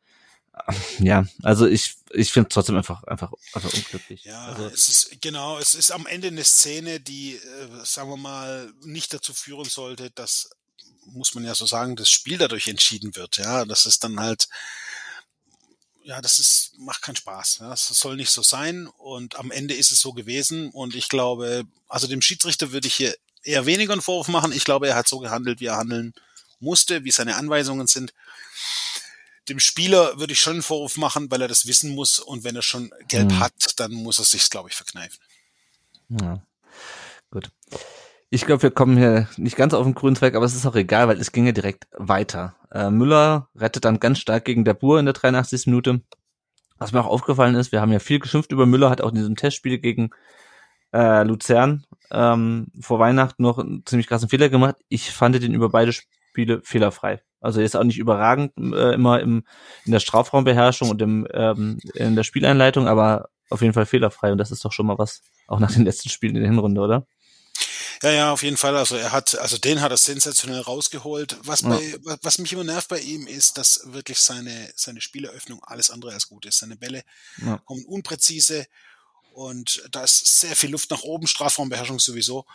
Ja, 0.99 1.25
also 1.43 1.67
ich, 1.67 1.95
ich 2.11 2.31
finde 2.31 2.49
es 2.49 2.53
trotzdem 2.53 2.75
einfach, 2.77 3.03
einfach, 3.03 3.31
einfach 3.53 3.73
unglücklich. 3.73 4.23
Ja, 4.23 4.45
also, 4.45 4.65
es 4.67 4.87
ist, 4.87 5.21
genau, 5.21 5.59
es 5.59 5.75
ist 5.75 5.91
am 5.91 6.07
Ende 6.07 6.27
eine 6.27 6.43
Szene, 6.43 6.99
die, 6.99 7.35
äh, 7.35 7.85
sagen 7.85 8.09
wir 8.09 8.17
mal, 8.17 8.71
nicht 8.83 9.13
dazu 9.13 9.33
führen 9.33 9.65
sollte, 9.65 10.09
dass, 10.11 10.49
muss 11.05 11.35
man 11.35 11.43
ja 11.43 11.53
so 11.55 11.65
sagen, 11.65 11.95
das 11.95 12.09
Spiel 12.09 12.37
dadurch 12.37 12.67
entschieden 12.67 13.15
wird. 13.15 13.37
Ja, 13.37 13.65
das 13.65 13.85
ist 13.85 14.03
dann 14.03 14.19
halt, 14.19 14.49
ja, 16.03 16.21
das 16.21 16.39
ist, 16.39 16.71
macht 16.79 17.01
keinen 17.01 17.17
Spaß. 17.17 17.59
Ja. 17.59 17.69
Das 17.69 17.87
soll 17.87 18.15
nicht 18.15 18.31
so 18.31 18.41
sein. 18.41 18.87
Und 18.87 19.37
am 19.37 19.51
Ende 19.51 19.73
ist 19.73 19.91
es 19.91 20.01
so 20.01 20.13
gewesen. 20.13 20.69
Und 20.71 20.95
ich 20.95 21.09
glaube, 21.09 21.65
also 21.87 22.07
dem 22.07 22.21
Schiedsrichter 22.21 22.71
würde 22.71 22.87
ich 22.87 22.95
hier 22.95 23.15
eher 23.43 23.65
weniger 23.65 23.93
einen 23.93 24.01
Vorwurf 24.01 24.29
machen. 24.29 24.51
Ich 24.51 24.63
glaube, 24.63 24.87
er 24.87 24.95
hat 24.95 25.07
so 25.07 25.19
gehandelt, 25.19 25.59
wie 25.59 25.65
er 25.65 25.77
handeln 25.77 26.13
musste, 26.59 27.03
wie 27.03 27.11
seine 27.11 27.35
Anweisungen 27.35 27.87
sind. 27.87 28.13
Dem 29.49 29.59
Spieler 29.59 30.19
würde 30.19 30.33
ich 30.33 30.41
schon 30.41 30.53
einen 30.53 30.63
Vorwurf 30.63 30.97
machen, 30.97 31.31
weil 31.31 31.41
er 31.41 31.47
das 31.47 31.67
wissen 31.67 31.95
muss 31.95 32.19
und 32.19 32.43
wenn 32.43 32.55
er 32.55 32.61
schon 32.61 32.91
gelb 33.07 33.31
mhm. 33.31 33.39
hat, 33.39 33.53
dann 33.77 33.93
muss 33.93 34.19
er 34.19 34.25
sich, 34.25 34.49
glaube 34.49 34.69
ich, 34.69 34.75
verkneifen. 34.75 35.19
Ja, 36.09 36.41
gut. 37.31 37.49
Ich 38.29 38.45
glaube, 38.45 38.63
wir 38.63 38.71
kommen 38.71 38.97
hier 38.97 39.29
nicht 39.37 39.55
ganz 39.55 39.73
auf 39.73 39.85
den 39.85 39.95
grünen 39.95 40.17
Zweig, 40.17 40.35
aber 40.35 40.45
es 40.45 40.55
ist 40.55 40.65
auch 40.65 40.75
egal, 40.75 41.07
weil 41.07 41.19
es 41.19 41.31
ging 41.31 41.45
ja 41.45 41.53
direkt 41.53 41.87
weiter. 41.93 42.55
Äh, 42.71 42.89
Müller 42.89 43.49
rettet 43.55 43.85
dann 43.85 44.01
ganz 44.01 44.19
stark 44.19 44.43
gegen 44.43 44.65
der 44.65 44.73
Bur 44.73 44.99
in 44.99 45.05
der 45.05 45.13
83. 45.13 45.67
Minute. 45.67 46.01
Was 46.77 46.91
mir 46.91 46.99
auch 46.99 47.07
aufgefallen 47.07 47.55
ist, 47.55 47.71
wir 47.71 47.79
haben 47.79 47.91
ja 47.91 47.99
viel 47.99 48.19
geschimpft 48.19 48.51
über 48.51 48.65
Müller, 48.65 48.89
hat 48.89 49.01
auch 49.01 49.09
in 49.09 49.15
diesem 49.15 49.37
Testspiel 49.37 49.79
gegen 49.79 50.09
äh, 50.93 51.23
Luzern 51.23 51.85
ähm, 52.11 52.67
vor 52.79 52.99
Weihnachten 52.99 53.43
noch 53.43 53.59
einen 53.59 53.85
ziemlich 53.85 54.07
krassen 54.07 54.29
Fehler 54.29 54.49
gemacht. 54.49 54.75
Ich 54.89 55.11
fand 55.11 55.35
den 55.35 55.53
über 55.53 55.69
beide 55.69 55.93
Spiele 56.37 56.61
fehlerfrei. 56.63 57.23
Also 57.41 57.59
er 57.59 57.65
ist 57.65 57.75
auch 57.75 57.83
nicht 57.83 57.97
überragend 57.97 58.51
äh, 58.57 58.93
immer 58.93 59.19
im, 59.21 59.43
in 59.85 59.91
der 59.91 59.99
Strafraumbeherrschung 59.99 60.91
und 60.91 61.01
im, 61.01 61.27
ähm, 61.33 61.79
in 61.95 62.15
der 62.15 62.23
Spieleinleitung, 62.23 62.87
aber 62.87 63.29
auf 63.49 63.61
jeden 63.61 63.73
Fall 63.73 63.87
fehlerfrei 63.87 64.31
und 64.31 64.37
das 64.37 64.51
ist 64.51 64.63
doch 64.63 64.71
schon 64.71 64.85
mal 64.85 64.99
was, 64.99 65.21
auch 65.47 65.59
nach 65.59 65.71
den 65.71 65.83
letzten 65.83 66.09
Spielen 66.09 66.35
in 66.35 66.41
der 66.43 66.51
Hinrunde, 66.51 66.79
oder? 66.81 67.07
Ja, 68.03 68.11
ja, 68.11 68.31
auf 68.31 68.43
jeden 68.43 68.57
Fall. 68.57 68.77
Also 68.77 68.95
er 68.95 69.11
hat, 69.11 69.35
also 69.39 69.57
den 69.57 69.81
hat 69.81 69.89
er 69.89 69.97
sensationell 69.97 70.61
rausgeholt. 70.61 71.35
Was 71.41 71.63
bei, 71.63 71.81
ja. 71.81 72.17
was 72.21 72.37
mich 72.37 72.53
immer 72.53 72.63
nervt 72.63 72.89
bei 72.89 72.99
ihm 72.99 73.25
ist, 73.25 73.57
dass 73.57 73.81
wirklich 73.85 74.19
seine, 74.19 74.69
seine 74.75 75.01
Spieleröffnung 75.01 75.63
alles 75.63 75.89
andere 75.89 76.13
als 76.13 76.27
gut 76.27 76.45
ist. 76.45 76.59
Seine 76.59 76.75
Bälle 76.75 77.01
ja. 77.43 77.57
kommen 77.65 77.83
unpräzise 77.85 78.67
und 79.33 79.81
da 79.91 80.03
ist 80.03 80.41
sehr 80.41 80.55
viel 80.55 80.69
Luft 80.69 80.91
nach 80.91 81.01
oben, 81.01 81.25
Strafraumbeherrschung 81.25 81.97
sowieso 81.97 82.45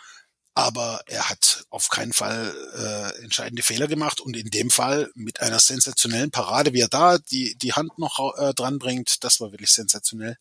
aber 0.54 1.00
er 1.06 1.30
hat 1.30 1.64
auf 1.70 1.88
keinen 1.88 2.12
Fall 2.12 2.54
äh, 2.76 3.22
entscheidende 3.22 3.62
Fehler 3.62 3.86
gemacht 3.86 4.20
und 4.20 4.36
in 4.36 4.50
dem 4.50 4.70
Fall 4.70 5.10
mit 5.14 5.40
einer 5.40 5.58
sensationellen 5.58 6.30
Parade, 6.30 6.72
wie 6.72 6.80
er 6.80 6.88
da 6.88 7.18
die, 7.18 7.56
die 7.56 7.72
Hand 7.72 7.98
noch 7.98 8.36
äh, 8.36 8.52
dran 8.52 8.78
bringt, 8.78 9.24
das 9.24 9.40
war 9.40 9.52
wirklich 9.52 9.70
sensationell. 9.70 10.36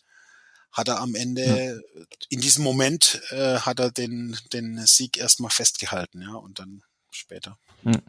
Hat 0.71 0.88
er 0.88 0.99
am 0.99 1.15
Ende, 1.15 1.43
ja. 1.43 2.03
in 2.29 2.41
diesem 2.41 2.63
Moment, 2.63 3.21
äh, 3.31 3.59
hat 3.59 3.79
er 3.79 3.91
den, 3.91 4.38
den 4.53 4.85
Sieg 4.85 5.17
erstmal 5.17 5.51
festgehalten, 5.51 6.21
ja, 6.21 6.33
und 6.33 6.59
dann 6.59 6.81
später. 7.09 7.57
Ja. 7.83 7.99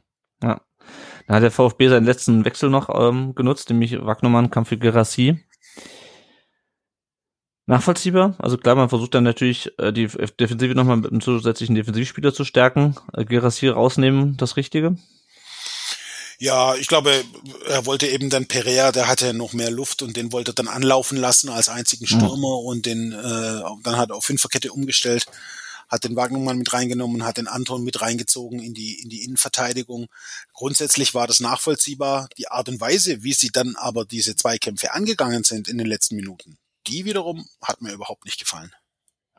ja. 0.42 0.60
Da 1.28 1.34
hat 1.34 1.42
der 1.42 1.50
VfB 1.52 1.88
seinen 1.88 2.06
letzten 2.06 2.44
Wechsel 2.44 2.68
noch 2.68 2.88
ähm, 2.92 3.34
genutzt, 3.34 3.70
nämlich 3.70 3.92
Wagnermann 3.92 4.50
kam 4.50 4.66
für 4.66 4.76
Gerassi 4.78 5.44
nachvollziehbar. 7.72 8.34
Also 8.38 8.58
klar, 8.58 8.74
man 8.74 8.88
versucht 8.88 9.14
dann 9.14 9.24
natürlich 9.24 9.70
äh, 9.78 9.92
die 9.92 10.06
Defensive 10.06 10.74
nochmal 10.74 10.98
mit 10.98 11.10
einem 11.10 11.20
zusätzlichen 11.20 11.74
Defensivspieler 11.74 12.32
zu 12.32 12.44
stärken. 12.44 12.94
Äh, 13.14 13.24
Gerassi 13.24 13.68
rausnehmen, 13.68 14.36
das 14.36 14.56
Richtige? 14.56 14.96
Ja, 16.38 16.74
ich 16.74 16.88
glaube, 16.88 17.24
er 17.68 17.86
wollte 17.86 18.08
eben 18.08 18.28
dann 18.28 18.46
Perea, 18.46 18.92
der 18.92 19.06
hatte 19.08 19.32
noch 19.32 19.52
mehr 19.52 19.70
Luft 19.70 20.02
und 20.02 20.16
den 20.16 20.32
wollte 20.32 20.50
er 20.50 20.54
dann 20.54 20.68
anlaufen 20.68 21.16
lassen 21.16 21.48
als 21.48 21.68
einzigen 21.68 22.04
mhm. 22.04 22.18
Stürmer 22.18 22.60
mhm. 22.60 22.66
und 22.66 22.86
den 22.86 23.12
äh, 23.12 23.62
dann 23.82 23.96
hat 23.96 24.10
er 24.10 24.16
auf 24.16 24.24
Fünferkette 24.24 24.72
umgestellt, 24.72 25.26
hat 25.88 26.04
den 26.04 26.16
Wagnermann 26.16 26.58
mit 26.58 26.72
reingenommen, 26.72 27.24
hat 27.24 27.38
den 27.38 27.46
Anton 27.46 27.84
mit 27.84 28.00
reingezogen 28.02 28.60
in 28.60 28.74
die 28.74 29.00
in 29.00 29.08
die 29.08 29.22
Innenverteidigung. 29.22 30.08
Grundsätzlich 30.52 31.14
war 31.14 31.26
das 31.26 31.40
nachvollziehbar. 31.40 32.28
Die 32.36 32.48
Art 32.48 32.68
und 32.68 32.80
Weise, 32.80 33.22
wie 33.22 33.34
sie 33.34 33.50
dann 33.50 33.76
aber 33.76 34.04
diese 34.04 34.34
Zweikämpfe 34.34 34.92
angegangen 34.92 35.44
sind 35.44 35.68
in 35.68 35.78
den 35.78 35.86
letzten 35.86 36.16
Minuten, 36.16 36.58
die 36.86 37.04
wiederum 37.04 37.46
hat 37.62 37.80
mir 37.82 37.92
überhaupt 37.92 38.24
nicht 38.24 38.40
gefallen. 38.40 38.72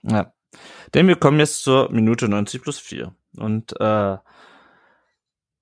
Ja. 0.03 0.33
Denn 0.93 1.07
wir 1.07 1.15
kommen 1.15 1.39
jetzt 1.39 1.63
zur 1.63 1.91
Minute 1.91 2.27
90 2.27 2.61
plus 2.61 2.79
4. 2.79 3.15
Und 3.37 3.73
äh, 3.79 4.17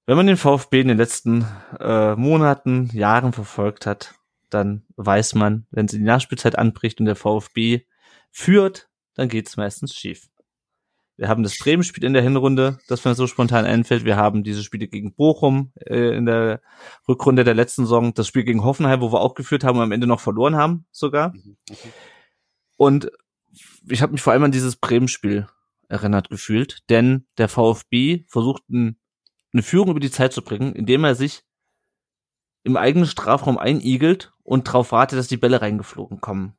wenn 0.06 0.18
man 0.18 0.28
den 0.28 0.38
VfB 0.38 0.82
in 0.82 0.90
den 0.90 0.98
letzten 0.98 1.46
äh, 1.80 2.16
Monaten, 2.16 2.90
Jahren 2.94 3.34
verfolgt 3.34 3.86
hat, 3.86 4.16
dann 4.50 4.86
weiß 4.98 5.36
man, 5.36 5.68
wenn 5.72 5.88
sie 5.88 6.00
die 6.00 6.04
Nachspielzeit 6.04 6.58
anbricht 6.58 7.00
und 7.00 7.06
der 7.06 7.16
VfB 7.16 7.86
führt, 8.32 8.90
dann 9.14 9.30
geht's 9.30 9.58
meistens 9.58 9.96
schief. 9.96 10.30
Wir 11.22 11.30
haben 11.30 11.44
das 11.44 11.60
Bremen-Spiel 11.60 12.04
in 12.04 12.14
der 12.14 12.24
Hinrunde, 12.24 12.80
das 12.88 13.06
mir 13.06 13.14
so 13.14 13.28
spontan 13.28 13.64
einfällt. 13.66 14.06
Wir 14.06 14.16
haben 14.16 14.44
diese 14.44 14.64
Spiele 14.64 14.88
gegen 14.88 15.14
Bochum 15.14 15.72
äh, 15.76 16.18
in 16.18 16.26
der 16.26 16.62
Rückrunde 17.08 17.44
der 17.44 17.54
letzten 17.54 17.84
Saison, 17.84 18.16
das 18.16 18.26
Spiel 18.26 18.44
gegen 18.44 18.64
Hoffenheim, 18.64 19.02
wo 19.02 19.14
wir 19.14 19.22
auch 19.22 19.36
geführt 19.36 19.64
haben 19.64 19.78
und 19.78 19.84
am 19.84 19.92
Ende 19.92 20.08
noch 20.08 20.20
verloren 20.20 20.56
haben 20.56 20.88
sogar. 20.90 21.36
Mhm, 21.36 21.58
und 22.76 23.12
ich 23.88 24.02
habe 24.02 24.14
mich 24.14 24.24
vor 24.24 24.34
allem 24.34 24.46
an 24.46 24.52
dieses 24.52 24.78
Bremen-Spiel 24.78 25.48
erinnert 25.90 26.32
gefühlt, 26.32 26.90
denn 26.90 27.28
der 27.38 27.50
VfB 27.50 28.24
versucht 28.28 28.68
ein, 28.72 28.98
eine 29.54 29.62
Führung 29.62 29.92
über 29.92 30.00
die 30.00 30.10
Zeit 30.10 30.34
zu 30.34 30.42
bringen, 30.42 30.74
indem 30.74 31.04
er 31.04 31.14
sich 31.14 31.44
im 32.64 32.78
eigenen 32.78 33.06
Strafraum 33.06 33.60
einigelt 33.60 34.34
und 34.42 34.68
darauf 34.68 34.92
wartet, 34.92 35.20
dass 35.20 35.28
die 35.28 35.38
Bälle 35.38 35.62
reingeflogen 35.62 36.20
kommen 36.20 36.58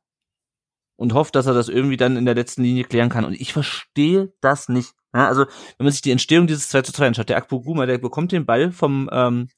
und 0.95 1.13
hofft, 1.13 1.35
dass 1.35 1.45
er 1.45 1.53
das 1.53 1.69
irgendwie 1.69 1.97
dann 1.97 2.17
in 2.17 2.25
der 2.25 2.35
letzten 2.35 2.63
Linie 2.63 2.83
klären 2.83 3.09
kann. 3.09 3.25
Und 3.25 3.33
ich 3.33 3.53
verstehe 3.53 4.33
das 4.41 4.69
nicht. 4.69 4.93
Ja, 5.13 5.27
also, 5.27 5.45
wenn 5.77 5.85
man 5.85 5.91
sich 5.91 6.01
die 6.01 6.11
Entstehung 6.11 6.47
dieses 6.47 6.69
2 6.69 6.81
zu 6.83 6.93
2 6.93 7.07
anschaut, 7.07 7.29
der 7.29 7.37
Akpo 7.37 7.61
Guma, 7.61 7.85
der 7.85 7.97
bekommt 7.97 8.31
den 8.31 8.45
Ball 8.45 8.71
vom, 8.71 9.09
ähm, 9.11 9.49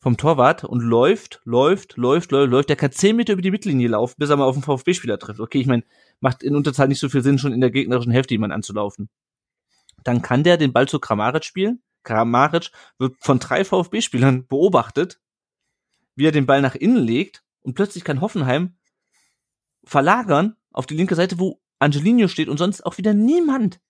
vom 0.00 0.16
Torwart 0.16 0.64
und 0.64 0.80
läuft, 0.80 1.40
läuft, 1.44 1.96
läuft, 1.96 2.30
läuft, 2.30 2.50
läuft. 2.50 2.68
Der 2.68 2.76
kann 2.76 2.92
10 2.92 3.16
Meter 3.16 3.32
über 3.32 3.42
die 3.42 3.50
Mittellinie 3.50 3.88
laufen, 3.88 4.14
bis 4.18 4.30
er 4.30 4.36
mal 4.36 4.44
auf 4.44 4.54
den 4.54 4.62
VfB-Spieler 4.62 5.18
trifft. 5.18 5.40
Okay, 5.40 5.60
ich 5.60 5.66
meine, 5.66 5.82
macht 6.20 6.42
in 6.42 6.54
Unterzahl 6.54 6.88
nicht 6.88 7.00
so 7.00 7.08
viel 7.08 7.22
Sinn, 7.22 7.38
schon 7.38 7.52
in 7.52 7.60
der 7.60 7.70
gegnerischen 7.70 8.12
Hälfte 8.12 8.34
jemand 8.34 8.52
anzulaufen. 8.52 9.08
Dann 10.04 10.22
kann 10.22 10.44
der 10.44 10.56
den 10.56 10.72
Ball 10.72 10.88
zu 10.88 11.00
Kramaric 11.00 11.44
spielen. 11.44 11.82
Kramaric 12.04 12.70
wird 12.98 13.16
von 13.20 13.40
drei 13.40 13.64
VfB-Spielern 13.64 14.46
beobachtet, 14.46 15.20
wie 16.14 16.26
er 16.26 16.32
den 16.32 16.46
Ball 16.46 16.62
nach 16.62 16.76
innen 16.76 17.02
legt 17.02 17.42
und 17.60 17.74
plötzlich 17.74 18.04
kann 18.04 18.20
Hoffenheim 18.20 18.77
verlagern 19.88 20.56
auf 20.72 20.86
die 20.86 20.96
linke 20.96 21.14
Seite, 21.14 21.38
wo 21.38 21.60
Angelino 21.78 22.28
steht 22.28 22.48
und 22.48 22.58
sonst 22.58 22.84
auch 22.84 22.98
wieder 22.98 23.14
niemand. 23.14 23.80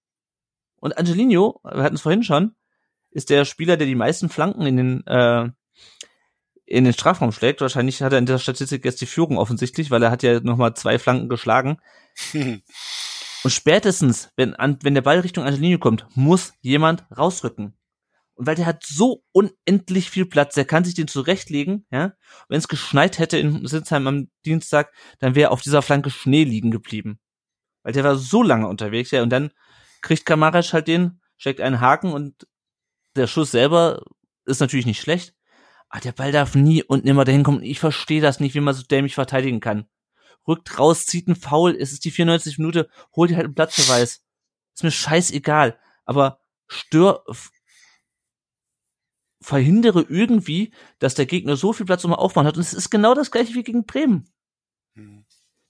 Und 0.81 0.97
Angelino, 0.97 1.61
wir 1.65 1.83
hatten 1.83 1.97
es 1.97 2.03
vorhin 2.03 2.23
schon, 2.23 2.55
ist 3.11 3.31
der 3.31 3.45
Spieler, 3.45 3.77
der 3.77 3.87
die 3.87 3.95
meisten 3.95 4.29
Flanken 4.29 4.67
in 4.67 4.77
den 4.77 5.07
äh, 5.07 5.51
in 6.69 6.85
den 6.85 6.93
Strafraum 6.93 7.33
schlägt. 7.33 7.61
Wahrscheinlich 7.63 8.03
hat 8.03 8.13
er 8.13 8.19
in 8.19 8.27
der 8.27 8.39
Statistik 8.39 8.85
jetzt 8.85 9.01
die 9.01 9.07
Führung 9.07 9.39
offensichtlich, 9.39 9.91
weil 9.91 10.03
er 10.03 10.11
hat 10.11 10.23
ja 10.23 10.41
nochmal 10.41 10.75
zwei 10.75 10.99
Flanken 10.99 11.29
geschlagen. 11.29 11.79
Und 13.45 13.51
spätestens, 13.51 14.31
wenn, 14.37 14.55
an, 14.55 14.79
wenn 14.83 14.95
der 14.95 15.03
Ball 15.03 15.21
Richtung 15.21 15.45
Angelino 15.45 15.79
kommt, 15.79 16.07
muss 16.15 16.53
jemand 16.61 17.05
rausrücken. 17.17 17.78
Und 18.39 18.47
weil 18.47 18.55
der 18.55 18.67
hat 18.67 18.87
so 18.87 19.25
unendlich 19.33 20.11
viel 20.11 20.25
Platz, 20.25 20.55
der 20.55 20.65
kann 20.65 20.85
sich 20.85 20.95
den 20.95 21.09
zurechtlegen, 21.09 21.87
ja. 21.91 22.13
Wenn 22.49 22.59
es 22.59 22.69
geschneit 22.69 23.19
hätte 23.19 23.37
in 23.37 23.67
Sitzheim 23.67 24.07
am 24.07 24.31
Dienstag, 24.45 24.93
dann 25.19 25.35
wäre 25.35 25.51
auf 25.51 25.61
dieser 25.61 25.83
Flanke 25.83 26.11
Schnee 26.11 26.45
liegen 26.45 26.71
geblieben. 26.71 27.19
Weil 27.83 27.95
der 27.95 28.05
war 28.05 28.15
so 28.15 28.45
lange 28.45 28.69
unterwegs, 28.69 29.11
ja. 29.11 29.25
Und 29.25 29.31
dann 29.31 29.51
kriegt 30.03 30.25
Kamarasch 30.25 30.73
halt 30.73 30.87
den, 30.87 31.21
steckt 31.37 31.61
einen 31.61 31.81
Haken 31.81 32.13
und 32.13 32.47
der 33.17 33.27
Schuss 33.27 33.51
selber 33.51 34.05
ist 34.45 34.61
natürlich 34.61 34.87
nicht 34.87 35.01
schlecht. 35.01 35.35
Aber 35.89 36.01
der 36.01 36.13
Ball 36.13 36.31
darf 36.31 36.55
nie 36.55 36.85
und 36.85 37.05
nimmer 37.05 37.25
dahin 37.25 37.43
kommen. 37.43 37.65
Ich 37.65 37.81
verstehe 37.81 38.21
das 38.21 38.39
nicht, 38.39 38.55
wie 38.55 38.61
man 38.61 38.75
so 38.75 38.85
dämlich 38.85 39.17
verteidigen 39.17 39.59
kann. 39.59 39.89
Rückt 40.47 40.79
raus, 40.79 41.07
zieht 41.07 41.27
einen 41.27 41.35
Foul, 41.35 41.75
es 41.75 41.91
ist 41.91 42.05
die 42.05 42.13
94 42.13 42.59
Minute, 42.59 42.89
holt 43.17 43.33
halt 43.33 43.47
einen 43.47 43.55
Platzverweis. 43.57 44.23
Ist 44.77 44.85
mir 44.85 44.93
scheißegal. 44.93 45.77
Aber 46.05 46.41
stör, 46.69 47.25
verhindere 49.49 50.05
irgendwie, 50.07 50.73
dass 50.99 51.15
der 51.15 51.25
Gegner 51.25 51.57
so 51.57 51.73
viel 51.73 51.87
Platz 51.87 52.05
um 52.05 52.13
aufbauen 52.13 52.47
hat. 52.47 52.57
Und 52.57 52.63
es 52.63 52.75
ist 52.75 52.91
genau 52.91 53.15
das 53.15 53.31
gleiche 53.31 53.55
wie 53.55 53.63
gegen 53.63 53.87
Bremen. 53.87 54.29
Mhm. 54.95 55.25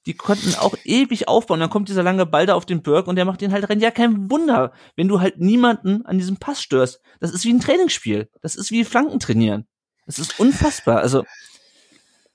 Die 0.05 0.15
konnten 0.15 0.57
auch 0.57 0.75
ewig 0.85 1.29
aufbauen. 1.29 1.61
Dann 1.61 1.71
kommt 1.71 1.89
dieser 1.89 2.03
lange 2.03 2.27
Ball 2.27 2.45
da 2.45 2.55
auf 2.55 2.67
den 2.67 2.83
Berg 2.83 3.07
und 3.07 3.15
der 3.15 3.25
macht 3.25 3.41
den 3.41 3.53
halt 3.53 3.71
rein. 3.71 3.79
Ja, 3.79 3.93
kein 3.93 4.29
Wunder, 4.33 4.73
wenn 4.97 5.07
du 5.07 5.21
halt 5.21 5.39
niemanden 5.39 6.05
an 6.07 6.19
diesem 6.19 6.39
Pass 6.39 6.61
störst. 6.61 7.01
Das 7.21 7.31
ist 7.31 7.45
wie 7.45 7.53
ein 7.53 7.61
Trainingsspiel. 7.61 8.29
Das 8.43 8.57
ist 8.57 8.73
wie 8.73 8.85
Flanken 8.85 9.21
trainieren. 9.21 9.69
Das 10.07 10.19
ist 10.19 10.41
unfassbar. 10.41 11.01
Also, 11.01 11.25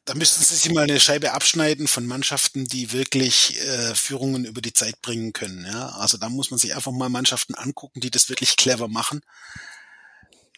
da 0.05 0.13
müssten 0.13 0.43
sie 0.43 0.55
sich 0.55 0.71
mal 0.71 0.83
eine 0.83 0.99
Scheibe 1.01 1.33
abschneiden 1.33 1.87
von 1.87 2.07
Mannschaften, 2.07 2.65
die 2.65 2.93
wirklich 2.93 3.59
äh, 3.59 3.95
Führungen 3.95 4.45
über 4.45 4.61
die 4.61 4.73
Zeit 4.73 5.01
bringen 5.01 5.33
können. 5.33 5.65
Ja? 5.65 5.89
Also 5.97 6.17
da 6.17 6.29
muss 6.29 6.51
man 6.51 6.57
sich 6.57 6.73
einfach 6.73 6.93
mal 6.93 7.09
Mannschaften 7.09 7.55
angucken, 7.55 7.99
die 7.99 8.11
das 8.11 8.29
wirklich 8.29 8.55
clever 8.55 8.87
machen 8.87 9.21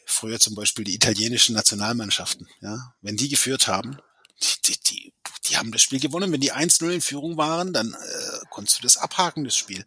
früher 0.05 0.39
zum 0.39 0.55
Beispiel 0.55 0.85
die 0.85 0.95
italienischen 0.95 1.55
Nationalmannschaften, 1.55 2.47
ja, 2.61 2.93
wenn 3.01 3.17
die 3.17 3.29
geführt 3.29 3.67
haben, 3.67 3.97
die, 4.41 4.61
die, 4.65 4.79
die, 4.79 5.13
die 5.47 5.57
haben 5.57 5.71
das 5.71 5.81
Spiel 5.81 5.99
gewonnen. 5.99 6.31
Wenn 6.31 6.41
die 6.41 6.53
1-0 6.53 6.89
in 6.89 7.01
Führung 7.01 7.37
waren, 7.37 7.73
dann 7.73 7.93
äh, 7.93 8.39
konntest 8.49 8.79
du 8.79 8.83
das 8.83 8.97
abhaken, 8.97 9.43
das 9.43 9.55
Spiel. 9.55 9.85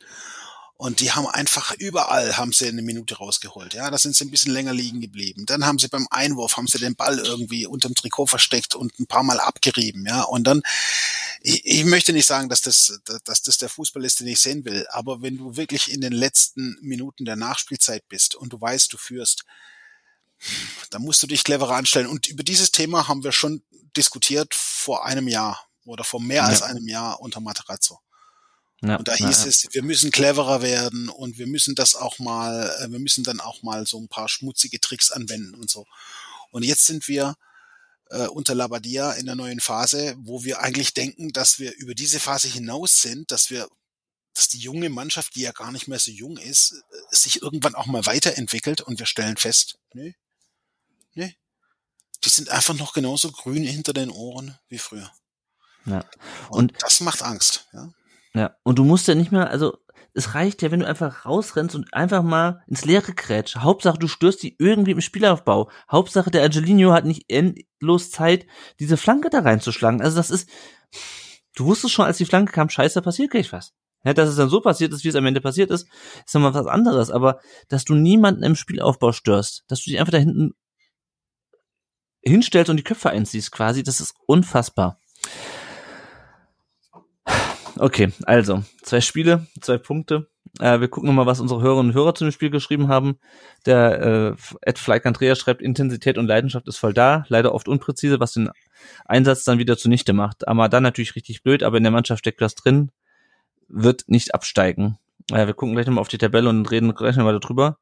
Und 0.81 1.01
die 1.01 1.11
haben 1.11 1.27
einfach 1.27 1.73
überall, 1.73 2.37
haben 2.37 2.53
sie 2.53 2.69
eine 2.69 2.83
Minute 2.83 3.17
rausgeholt. 3.17 3.75
Ja, 3.75 3.91
da 3.91 3.99
sind 3.99 4.15
sie 4.15 4.25
ein 4.25 4.31
bisschen 4.31 4.53
länger 4.53 4.73
liegen 4.73 5.01
geblieben. 5.01 5.45
Dann 5.45 5.67
haben 5.67 5.81
sie 5.81 5.89
beim 5.89 6.07
Einwurf, 6.09 6.57
haben 6.57 6.69
sie 6.69 6.79
den 6.79 6.95
Ball 6.95 7.19
irgendwie 7.19 7.67
unterm 7.67 7.97
Trikot 7.97 8.27
versteckt 8.27 8.77
und 8.77 8.97
ein 9.01 9.09
paar 9.09 9.25
Mal 9.25 9.41
abgerieben. 9.41 10.07
Ja, 10.07 10.23
und 10.23 10.45
dann, 10.45 10.63
ich, 11.41 11.67
ich 11.67 11.85
möchte 11.85 12.13
nicht 12.13 12.27
sagen, 12.27 12.49
dass 12.49 12.63
das, 12.63 13.01
dass 13.25 13.43
das 13.43 13.59
der 13.59 13.69
Fußball 13.69 14.05
ist, 14.05 14.21
den 14.21 14.29
ich 14.29 14.39
sehen 14.39 14.65
will. 14.65 14.87
Aber 14.91 15.21
wenn 15.21 15.37
du 15.37 15.57
wirklich 15.57 15.91
in 15.91 16.01
den 16.01 16.13
letzten 16.13 16.79
Minuten 16.81 17.25
der 17.25 17.35
Nachspielzeit 17.37 18.09
bist 18.09 18.37
und 18.37 18.53
du 18.53 18.61
weißt, 18.61 18.93
du 18.93 18.99
führst, 18.99 19.45
da 20.91 20.99
musst 20.99 21.23
du 21.23 21.27
dich 21.27 21.45
cleverer 21.45 21.77
anstellen. 21.77 22.07
Und 22.07 22.29
über 22.29 22.43
dieses 22.43 22.71
Thema 22.71 23.09
haben 23.09 23.25
wir 23.25 23.33
schon 23.33 23.63
diskutiert 23.97 24.55
vor 24.55 25.05
einem 25.05 25.29
Jahr 25.29 25.67
oder 25.85 26.05
vor 26.05 26.21
mehr 26.21 26.43
ja. 26.43 26.45
als 26.45 26.63
einem 26.63 26.87
Jahr 26.87 27.21
unter 27.21 27.41
Materazzo. 27.41 28.01
Ja, 28.81 28.97
und 28.97 29.09
da 29.09 29.15
hieß 29.15 29.43
ja. 29.43 29.49
es, 29.49 29.67
wir 29.73 29.83
müssen 29.83 30.13
cleverer 30.13 30.63
werden 30.63 31.09
und 31.09 31.37
wir 31.39 31.49
müssen 31.49 31.75
das 31.75 31.97
auch 31.97 32.19
mal, 32.21 32.73
äh, 32.81 32.91
wir 32.91 33.01
müssen 33.01 33.25
dann 33.25 33.41
auch 33.41 33.63
mal 33.63 33.87
so 33.87 34.01
ein 34.01 34.09
paar 34.09 34.29
schmutzige 34.29 34.81
Tricks 34.81 35.11
anwenden 35.11 35.55
und 35.55 35.69
so. 35.69 35.85
Und 36.53 36.65
jetzt 36.65 36.87
sind 36.87 37.09
wir 37.09 37.35
äh, 38.11 38.27
unter 38.29 38.55
Labadia 38.55 39.13
in 39.13 39.27
der 39.27 39.35
neuen 39.35 39.59
Phase, 39.59 40.15
wo 40.21 40.45
wir 40.45 40.61
eigentlich 40.61 40.95
denken, 40.95 41.33
dass 41.33 41.59
wir 41.59 41.75
über 41.77 41.95
diese 41.95 42.21
Phase 42.21 42.47
hinaus 42.47 43.03
sind, 43.03 43.33
dass 43.33 43.51
wir, 43.51 43.69
dass 44.33 44.49
die 44.49 44.59
junge 44.59 44.91
Mannschaft, 44.91 45.35
die 45.35 45.41
ja 45.41 45.53
gar 45.53 45.73
nicht 45.73 45.89
mehr 45.89 45.99
so 45.99 46.13
jung 46.13 46.37
ist, 46.37 46.85
äh, 46.93 47.17
sich 47.17 47.43
irgendwann 47.43 47.75
auch 47.75 47.87
mal 47.87 48.07
weiterentwickelt 48.07 48.81
und 48.81 49.01
wir 49.01 49.07
stellen 49.07 49.37
fest, 49.37 49.79
nö, 49.93 50.13
Nee. 51.19 51.35
Die 52.25 52.29
sind 52.29 52.49
einfach 52.51 52.75
noch 52.75 52.93
genauso 52.93 53.33
grün 53.33 53.65
hinter 53.65 53.93
den 53.93 54.11
Ohren 54.11 54.57
wie 54.69 54.79
früher. 54.79 55.11
Ja. 55.85 56.05
Und, 56.49 56.73
und 56.73 56.83
das 56.83 57.01
macht 57.01 57.23
Angst, 57.23 57.67
ja. 57.73 57.91
Ja. 58.35 58.57
Und 58.63 58.79
du 58.79 58.85
musst 58.85 59.09
ja 59.09 59.17
nicht 59.17 59.33
mehr, 59.33 59.51
also 59.51 59.79
es 60.15 60.37
reicht 60.37 60.63
ja, 60.63 60.71
wenn 60.71 60.79
du 60.79 60.87
einfach 60.87 61.27
rausrennst 61.27 61.75
und 61.75 61.93
einfach 61.93 62.23
mal 62.23 62.63
ins 62.69 62.85
Leere 62.85 63.15
krätsch. 63.15 63.57
Hauptsache, 63.57 63.99
du 63.99 64.07
störst 64.07 64.45
die 64.45 64.55
irgendwie 64.61 64.93
im 64.93 65.01
Spielaufbau. 65.01 65.71
Hauptsache, 65.91 66.31
der 66.31 66.45
Angelino 66.45 66.93
hat 66.93 67.05
nicht 67.05 67.25
endlos 67.29 68.13
Zeit, 68.13 68.47
diese 68.79 68.97
Flanke 68.97 69.29
da 69.29 69.41
reinzuschlagen. 69.41 70.01
Also 70.01 70.17
das 70.17 70.31
ist, 70.31 70.49
du 71.57 71.65
wusstest 71.65 71.95
schon, 71.95 72.07
als 72.07 72.19
die 72.19 72.27
Flanke 72.27 72.53
kam, 72.53 72.71
scheiße, 72.71 73.03
passiert 73.03 73.33
gleich 73.33 73.53
was. 73.53 73.73
Ja, 74.05 74.15
dass 74.15 74.29
es 74.29 74.37
dann 74.37 74.51
so 74.51 74.61
passiert 74.61 74.93
ist, 74.93 75.03
wie 75.03 75.09
es 75.09 75.17
am 75.17 75.27
Ende 75.27 75.41
passiert 75.41 75.73
ist, 75.73 75.89
ist 76.25 76.35
nochmal 76.35 76.55
was 76.55 76.67
anderes. 76.67 77.11
Aber, 77.11 77.41
dass 77.69 77.85
du 77.85 77.95
niemanden 77.95 78.45
im 78.45 78.55
Spielaufbau 78.55 79.11
störst, 79.11 79.65
dass 79.67 79.83
du 79.83 79.91
dich 79.91 79.99
einfach 79.99 80.13
da 80.13 80.19
hinten 80.19 80.55
hinstellst 82.23 82.71
und 82.71 82.77
die 82.77 82.85
Köpfe 82.85 83.11
einziehst 83.11 83.53
quasi, 83.53 83.83
das 83.83 84.01
ist 84.01 84.15
unfassbar. 84.27 84.99
Okay, 87.79 88.13
also 88.25 88.65
zwei 88.83 89.01
Spiele, 89.01 89.47
zwei 89.61 89.79
Punkte. 89.79 90.29
Äh, 90.59 90.81
wir 90.81 90.89
gucken 90.89 91.09
nochmal, 91.09 91.27
was 91.27 91.41
unsere 91.41 91.61
Hörerinnen 91.61 91.91
und 91.91 91.95
Hörer 91.95 92.15
zu 92.15 92.25
dem 92.25 92.33
Spiel 92.33 92.51
geschrieben 92.51 92.89
haben. 92.89 93.19
Der 93.67 94.03
äh, 94.03 94.37
Ed 94.63 94.79
Flyke 94.79 95.07
Andrea 95.07 95.37
schreibt, 95.37 95.63
Intensität 95.63 96.19
und 96.19 96.27
Leidenschaft 96.27 96.67
ist 96.67 96.79
voll 96.79 96.93
da, 96.93 97.25
leider 97.29 97.55
oft 97.55 97.69
unpräzise, 97.69 98.19
was 98.19 98.33
den 98.33 98.51
Einsatz 99.05 99.45
dann 99.45 99.59
wieder 99.59 99.77
zunichte 99.77 100.13
macht. 100.13 100.49
Aber 100.49 100.69
dann 100.69 100.83
natürlich 100.83 101.15
richtig 101.15 101.43
blöd, 101.43 101.63
aber 101.63 101.77
in 101.77 101.85
der 101.85 101.93
Mannschaft 101.93 102.21
steckt 102.21 102.41
was 102.41 102.55
drin, 102.55 102.91
wird 103.69 104.05
nicht 104.09 104.35
absteigen. 104.35 104.99
Äh, 105.31 105.47
wir 105.47 105.55
gucken 105.55 105.75
gleich 105.75 105.87
nochmal 105.87 106.03
auf 106.03 106.09
die 106.09 106.19
Tabelle 106.19 106.49
und 106.49 106.69
reden 106.71 106.95
gleich 106.95 107.17
nochmal 107.17 107.39
darüber. 107.39 107.79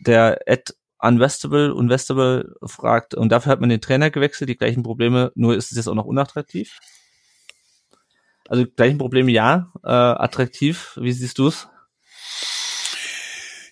Der 0.00 0.46
Ed 0.46 0.74
Unvestable, 1.00 1.74
Unvestable 1.74 2.54
fragt, 2.64 3.14
und 3.14 3.30
dafür 3.30 3.52
hat 3.52 3.60
man 3.60 3.68
den 3.68 3.80
Trainer 3.80 4.10
gewechselt, 4.10 4.50
die 4.50 4.56
gleichen 4.56 4.82
Probleme, 4.82 5.32
nur 5.34 5.56
ist 5.56 5.70
es 5.70 5.76
jetzt 5.76 5.88
auch 5.88 5.94
noch 5.94 6.04
unattraktiv? 6.04 6.78
Also 8.48 8.64
gleichen 8.66 8.98
Probleme 8.98 9.30
ja, 9.30 9.72
äh, 9.84 9.88
attraktiv, 9.88 10.98
wie 11.00 11.12
siehst 11.12 11.38
du 11.38 11.48
es? 11.48 11.68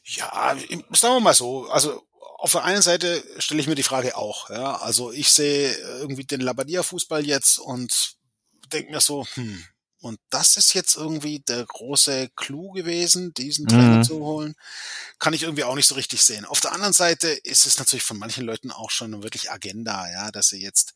Ja, 0.05 0.55
sagen 0.93 1.17
wir 1.17 1.21
mal 1.21 1.35
so, 1.35 1.69
also 1.69 2.03
auf 2.39 2.53
der 2.53 2.65
einen 2.65 2.83
Seite 2.83 3.25
stelle 3.39 3.61
ich 3.61 3.67
mir 3.67 3.75
die 3.75 3.83
Frage 3.83 4.17
auch, 4.17 4.51
ja, 4.51 4.77
also 4.77 5.11
ich 5.11 5.31
sehe 5.31 5.73
irgendwie 6.01 6.25
den 6.25 6.41
Labadia-Fußball 6.41 7.27
jetzt 7.27 7.59
und 7.59 8.17
denke 8.73 8.93
mir 8.93 9.01
so, 9.01 9.27
hm, 9.35 9.65
und 10.07 10.21
das 10.31 10.57
ist 10.57 10.73
jetzt 10.73 10.97
irgendwie 10.97 11.41
der 11.41 11.67
große 11.67 12.31
Clou 12.37 12.71
gewesen, 12.71 13.35
diesen 13.35 13.67
Trainer 13.67 13.99
mhm. 13.99 14.05
zu 14.05 14.21
holen. 14.21 14.55
Kann 15.19 15.33
ich 15.33 15.43
irgendwie 15.43 15.65
auch 15.65 15.75
nicht 15.75 15.89
so 15.89 15.97
richtig 15.97 16.23
sehen. 16.23 16.45
Auf 16.45 16.61
der 16.61 16.73
anderen 16.73 16.93
Seite 16.93 17.29
ist 17.29 17.67
es 17.67 17.79
natürlich 17.79 18.05
von 18.05 18.17
manchen 18.17 18.45
Leuten 18.45 18.71
auch 18.71 18.91
schon 18.91 19.23
wirklich 19.25 19.51
Agenda, 19.51 20.09
ja, 20.11 20.31
dass 20.31 20.47
sie 20.47 20.63
jetzt, 20.63 20.95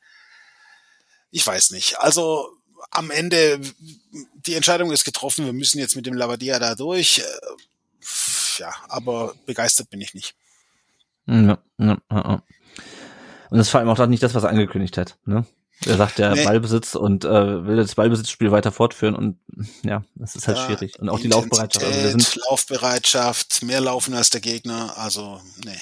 ich 1.33 1.45
weiß 1.45 1.73
nicht. 1.73 1.99
Also 1.99 2.49
am 2.93 3.11
Ende, 3.11 3.61
die 4.47 4.55
Entscheidung 4.55 4.93
ist 4.93 5.05
getroffen, 5.05 5.45
wir 5.45 5.53
müssen 5.53 5.81
jetzt 5.81 5.97
mit 5.97 6.07
dem 6.07 6.15
Lavadia 6.15 6.61
da 6.61 6.77
durch. 6.77 7.19
Äh, 7.19 8.59
ja, 8.59 8.73
aber 8.89 9.35
begeistert 9.45 9.91
bin 9.91 10.01
ich 10.01 10.15
nicht. 10.15 10.37
Ja, 11.27 11.59
ja, 11.79 11.99
ja. 12.11 12.43
Und 13.51 13.59
das 13.59 13.67
ist 13.67 13.71
vor 13.71 13.81
allem 13.81 13.89
auch 13.89 14.07
nicht 14.07 14.23
das, 14.23 14.35
was 14.35 14.45
er 14.45 14.51
angekündigt 14.51 14.97
hat, 14.97 15.19
ne? 15.25 15.45
Er 15.87 15.97
sagt 15.97 16.19
ja 16.19 16.35
nee. 16.35 16.45
Ballbesitz 16.45 16.95
und 16.95 17.25
äh, 17.25 17.67
will 17.67 17.77
das 17.77 17.95
Ballbesitzspiel 17.95 18.51
weiter 18.51 18.71
fortführen 18.71 19.15
und 19.15 19.39
ja, 19.83 20.03
das 20.15 20.37
ist 20.37 20.47
halt 20.47 20.59
ja, 20.59 20.67
schwierig. 20.67 20.99
Und 20.99 21.09
auch 21.09 21.21
die 21.21 21.29
Laufbereitschaft. 21.29 21.87
Also 21.87 22.41
Laufbereitschaft, 22.51 23.63
mehr 23.63 23.81
laufen 23.81 24.13
als 24.15 24.31
der 24.31 24.43
Gegner, 24.43 24.97
also 24.99 25.41
nee. 25.65 25.79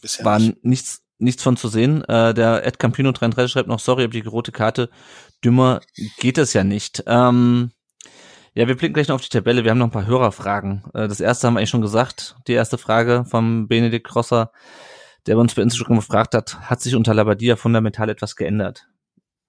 Bisher 0.00 0.24
war 0.24 0.38
nicht. 0.38 0.64
nichts, 0.64 1.02
nichts 1.18 1.42
von 1.42 1.56
zu 1.56 1.68
sehen. 1.68 2.04
Äh, 2.04 2.34
der 2.34 2.66
Ed 2.66 2.78
Campino 2.78 3.12
33 3.12 3.52
schreibt 3.52 3.68
noch, 3.68 3.78
sorry, 3.78 4.04
aber 4.04 4.12
die 4.12 4.20
rote 4.20 4.52
Karte, 4.52 4.90
dümmer 5.44 5.80
geht 6.18 6.38
es 6.38 6.52
ja 6.52 6.64
nicht. 6.64 7.04
Ähm, 7.06 7.70
ja, 8.54 8.66
wir 8.66 8.76
blicken 8.76 8.94
gleich 8.94 9.08
noch 9.08 9.14
auf 9.14 9.22
die 9.22 9.28
Tabelle. 9.28 9.62
Wir 9.62 9.70
haben 9.70 9.78
noch 9.78 9.86
ein 9.86 9.92
paar 9.92 10.06
Hörerfragen. 10.06 10.82
Äh, 10.94 11.06
das 11.06 11.20
erste 11.20 11.46
haben 11.46 11.54
wir 11.54 11.60
eigentlich 11.60 11.70
schon 11.70 11.80
gesagt. 11.80 12.36
Die 12.48 12.54
erste 12.54 12.76
Frage 12.76 13.24
vom 13.24 13.68
Benedikt 13.68 14.08
Crosser, 14.08 14.50
der 15.26 15.38
uns 15.38 15.54
bei 15.54 15.62
Instagram 15.62 15.96
gefragt 15.96 16.34
hat, 16.34 16.58
hat 16.62 16.80
sich 16.80 16.96
unter 16.96 17.14
Labadia 17.14 17.56
fundamental 17.56 18.08
etwas 18.08 18.34
geändert? 18.34 18.88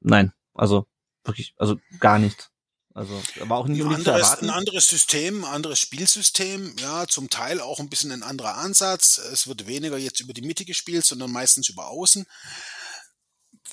Nein, 0.01 0.33
also 0.53 0.87
wirklich, 1.23 1.53
also 1.57 1.77
gar 1.99 2.19
nichts. 2.19 2.49
Also, 2.93 3.21
aber 3.39 3.57
auch 3.57 3.67
nicht 3.67 3.81
ein 3.81 3.93
anderes, 3.93 4.39
ein 4.39 4.49
anderes 4.49 4.87
System, 4.89 5.45
ein 5.45 5.53
anderes 5.53 5.79
Spielsystem, 5.79 6.75
ja, 6.79 7.07
zum 7.07 7.29
Teil 7.29 7.61
auch 7.61 7.79
ein 7.79 7.89
bisschen 7.89 8.11
ein 8.11 8.23
anderer 8.23 8.57
Ansatz. 8.57 9.19
Es 9.19 9.47
wird 9.47 9.67
weniger 9.67 9.97
jetzt 9.97 10.19
über 10.19 10.33
die 10.33 10.41
Mitte 10.41 10.65
gespielt, 10.65 11.05
sondern 11.05 11.31
meistens 11.31 11.69
über 11.69 11.87
Außen. 11.87 12.25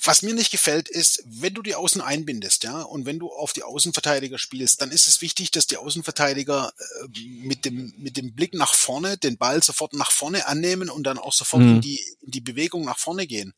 was 0.03 0.21
mir 0.21 0.35
nicht 0.35 0.51
gefällt, 0.51 0.87
ist, 0.87 1.23
wenn 1.25 1.55
du 1.55 1.61
die 1.63 1.75
Außen 1.75 1.99
einbindest, 1.99 2.63
ja, 2.63 2.83
und 2.83 3.05
wenn 3.05 3.19
du 3.19 3.29
auf 3.29 3.51
die 3.51 3.63
Außenverteidiger 3.63 4.37
spielst, 4.37 4.81
dann 4.81 4.91
ist 4.91 5.07
es 5.07 5.21
wichtig, 5.21 5.51
dass 5.51 5.67
die 5.67 5.77
Außenverteidiger 5.77 6.71
äh, 6.77 7.19
mit 7.41 7.65
dem 7.65 7.93
mit 7.97 8.15
dem 8.17 8.35
Blick 8.35 8.53
nach 8.53 8.75
vorne 8.75 9.17
den 9.17 9.37
Ball 9.37 9.61
sofort 9.63 9.93
nach 9.93 10.11
vorne 10.11 10.45
annehmen 10.45 10.89
und 10.89 11.03
dann 11.03 11.17
auch 11.17 11.33
sofort 11.33 11.63
mhm. 11.63 11.75
in 11.75 11.81
die 11.81 11.99
in 12.21 12.31
die 12.31 12.41
Bewegung 12.41 12.85
nach 12.85 12.99
vorne 12.99 13.25
gehen. 13.27 13.53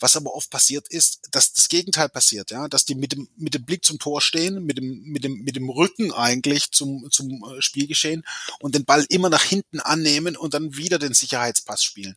Was 0.00 0.16
aber 0.16 0.34
oft 0.34 0.50
passiert 0.50 0.88
ist, 0.88 1.28
dass 1.32 1.52
das 1.52 1.68
Gegenteil 1.68 2.08
passiert, 2.08 2.50
ja, 2.50 2.68
dass 2.68 2.84
die 2.84 2.94
mit 2.94 3.12
dem 3.12 3.28
mit 3.36 3.54
dem 3.54 3.64
Blick 3.64 3.84
zum 3.84 3.98
Tor 3.98 4.20
stehen, 4.20 4.64
mit 4.64 4.78
dem 4.78 5.02
mit 5.02 5.24
dem 5.24 5.42
mit 5.42 5.56
dem 5.56 5.68
Rücken 5.68 6.12
eigentlich 6.12 6.70
zum 6.70 7.10
zum 7.10 7.44
äh, 7.44 7.60
Spielgeschehen 7.60 8.24
und 8.60 8.74
den 8.74 8.84
Ball 8.84 9.04
immer 9.08 9.28
nach 9.28 9.42
hinten 9.42 9.80
annehmen 9.80 10.36
und 10.36 10.54
dann 10.54 10.76
wieder 10.76 10.98
den 10.98 11.14
Sicherheitspass 11.14 11.82
spielen. 11.82 12.16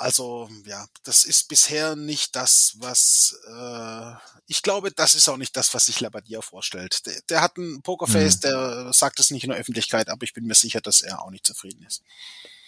Also 0.00 0.48
ja, 0.64 0.86
das 1.02 1.24
ist 1.24 1.48
bisher 1.48 1.94
nicht 1.94 2.34
das, 2.34 2.76
was 2.78 3.38
äh, 3.46 4.12
ich 4.46 4.62
glaube, 4.62 4.90
das 4.92 5.14
ist 5.14 5.28
auch 5.28 5.36
nicht 5.36 5.56
das, 5.56 5.74
was 5.74 5.86
sich 5.86 6.00
Labadia 6.00 6.40
vorstellt. 6.40 7.04
Der, 7.04 7.20
der 7.28 7.40
hat 7.42 7.58
ein 7.58 7.82
Pokerface, 7.82 8.36
mhm. 8.36 8.40
der 8.40 8.92
sagt 8.94 9.20
es 9.20 9.30
nicht 9.30 9.44
in 9.44 9.50
der 9.50 9.58
Öffentlichkeit, 9.58 10.08
aber 10.08 10.24
ich 10.24 10.32
bin 10.32 10.46
mir 10.46 10.54
sicher, 10.54 10.80
dass 10.80 11.02
er 11.02 11.22
auch 11.22 11.30
nicht 11.30 11.46
zufrieden 11.46 11.84
ist. 11.86 12.02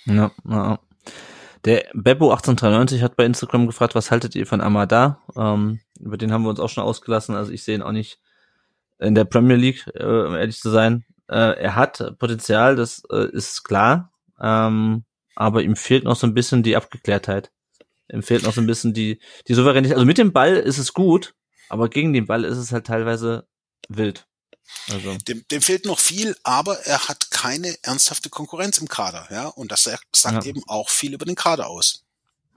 Ja, 0.05 0.31
ja. 0.47 0.79
Der 1.65 1.85
Bebo 1.95 2.31
1893 2.31 3.03
hat 3.03 3.17
bei 3.17 3.25
Instagram 3.25 3.67
gefragt, 3.67 3.95
was 3.95 4.11
haltet 4.11 4.35
ihr 4.35 4.47
von 4.47 4.61
Amada? 4.61 5.21
Ähm, 5.37 5.81
über 6.01 6.17
den 6.17 6.33
haben 6.33 6.43
wir 6.43 6.51
uns 6.51 6.59
auch 6.59 6.69
schon 6.69 6.83
ausgelassen. 6.83 7.37
Also 7.37 7.53
ich 7.53 7.63
sehe 7.63 7.77
ihn 7.77 7.83
auch 7.83 7.93
nicht 7.93 8.19
in 8.99 9.15
der 9.15 9.25
Premier 9.25 9.57
League, 9.57 9.87
äh, 9.95 10.05
um 10.05 10.35
ehrlich 10.35 10.59
zu 10.59 10.71
sein. 10.71 11.05
Äh, 11.29 11.61
er 11.61 11.77
hat 11.77 12.19
Potenzial, 12.19 12.75
das 12.75 13.03
äh, 13.11 13.31
ist 13.31 13.63
klar. 13.63 14.11
Ähm, 14.41 15.05
aber 15.37 15.63
ihm 15.63 15.77
fehlt 15.77 16.05
noch 16.05 16.17
so 16.17 16.27
ein 16.27 16.35
bisschen 16.35 16.65
die 16.65 16.77
Abgeklärtheit. 16.77 17.53
Ihm 18.13 18.23
fehlt 18.23 18.43
noch 18.43 18.53
so 18.53 18.61
ein 18.61 18.67
bisschen 18.67 18.93
die, 18.93 19.21
die 19.47 19.55
Souveränität. 19.55 19.95
Also 19.95 20.07
mit 20.07 20.19
dem 20.19 20.33
Ball 20.33 20.57
ist 20.57 20.79
es 20.79 20.93
gut, 20.93 21.35
aber 21.69 21.89
gegen 21.89 22.13
den 22.13 22.27
Ball 22.27 22.45
ist 22.45 22.59
es 22.59 22.73
halt 22.73 22.87
teilweise 22.87 23.47
wild. 23.89 24.27
Also. 24.91 25.17
Dem, 25.29 25.45
dem 25.51 25.63
fehlt 25.63 25.87
noch 25.87 25.99
viel, 25.99 26.37
aber 26.43 26.79
er 26.87 27.09
hat 27.09 27.31
keine 27.31 27.75
ernsthafte 27.83 28.31
Konkurrenz 28.31 28.79
im 28.79 28.89
Kader, 28.89 29.29
ja. 29.31 29.49
Und 29.49 29.73
das 29.73 29.85
sagt 29.85 30.05
ja. 30.25 30.43
eben 30.45 30.63
auch 30.67 30.89
viel 30.89 31.15
über 31.15 31.25
den 31.25 31.35
Kader 31.35 31.69
aus. 31.69 32.05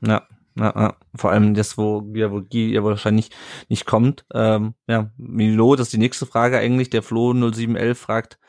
Ja, 0.01 0.27
ja, 0.57 0.73
ja. 0.75 0.97
vor 1.15 1.31
allem 1.31 1.53
das, 1.53 1.77
wo 1.77 2.09
ja, 2.13 2.31
wo 2.31 2.41
Guy 2.41 2.73
ja 2.73 2.83
wahrscheinlich 2.83 3.29
nicht 3.69 3.85
kommt. 3.85 4.25
Ähm, 4.33 4.75
ja, 4.87 5.11
Milo, 5.17 5.75
das 5.75 5.87
ist 5.87 5.93
die 5.93 5.97
nächste 5.97 6.25
Frage 6.25 6.57
eigentlich. 6.57 6.89
Der 6.89 7.03
Flo 7.03 7.33
0711 7.33 7.97
fragt, 7.97 8.39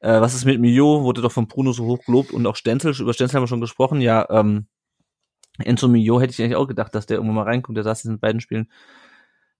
äh, 0.00 0.20
was 0.20 0.34
ist 0.34 0.44
mit 0.44 0.60
Mio? 0.60 1.02
Wurde 1.02 1.22
doch 1.22 1.32
von 1.32 1.48
Bruno 1.48 1.72
so 1.72 1.84
hoch 1.84 2.04
gelobt 2.04 2.30
und 2.30 2.46
auch 2.46 2.56
Stenzel, 2.56 2.94
über 3.00 3.12
Stenzel 3.12 3.36
haben 3.36 3.42
wir 3.42 3.48
schon 3.48 3.60
gesprochen. 3.60 4.00
Ja, 4.00 4.26
ähm, 4.30 4.66
Enzo 5.58 5.88
Mio 5.88 6.20
hätte 6.20 6.32
ich 6.32 6.40
eigentlich 6.40 6.56
auch 6.56 6.68
gedacht, 6.68 6.94
dass 6.94 7.06
der 7.06 7.16
irgendwann 7.16 7.36
mal 7.36 7.42
reinkommt. 7.42 7.76
Der 7.76 7.84
saß 7.84 8.04
in 8.04 8.12
den 8.12 8.20
beiden 8.20 8.40
Spielen 8.40 8.70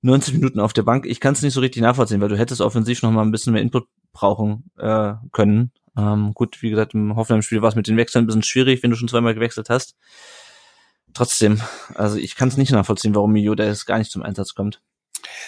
90 0.03 0.35
Minuten 0.35 0.61
auf 0.61 0.73
der 0.73 0.83
Bank. 0.83 1.07
Ich 1.07 1.21
kann 1.21 1.35
es 1.35 1.43
nicht 1.43 1.55
so 1.55 1.61
richtig 1.61 1.83
nachvollziehen, 1.83 2.21
weil 2.21 2.29
du 2.29 2.39
hättest 2.39 2.61
offensiv 2.61 3.03
noch 3.03 3.11
mal 3.11 3.23
ein 3.23 3.33
bisschen 3.33 3.53
mehr 3.53 3.63
Input 3.63 3.89
brauchen 4.13 4.71
äh, 4.79 5.15
können. 5.33 5.73
Ähm, 5.97 6.33
gut, 6.35 6.63
wie 6.63 6.71
gesagt, 6.71 6.95
im 6.95 7.17
Hoffenheim-Spiel 7.17 7.63
war 7.63 7.71
es 7.71 7.75
mit 7.75 7.89
den 7.89 7.97
Wechseln 7.97 8.25
ein 8.25 8.27
bisschen 8.27 8.43
schwierig, 8.45 8.83
wenn 8.83 8.91
du 8.91 8.97
schon 8.97 9.09
zweimal 9.09 9.35
gewechselt 9.35 9.69
hast. 9.69 9.97
Trotzdem, 11.15 11.61
also 11.95 12.17
ich 12.17 12.37
kann 12.37 12.49
es 12.49 12.57
nicht 12.57 12.71
nachvollziehen, 12.71 13.15
warum 13.15 13.33
Mio 13.33 13.55
da 13.55 13.65
jetzt 13.65 13.87
gar 13.87 13.99
nicht 13.99 14.13
zum 14.13 14.23
Einsatz 14.23 14.55
kommt. 14.55 14.81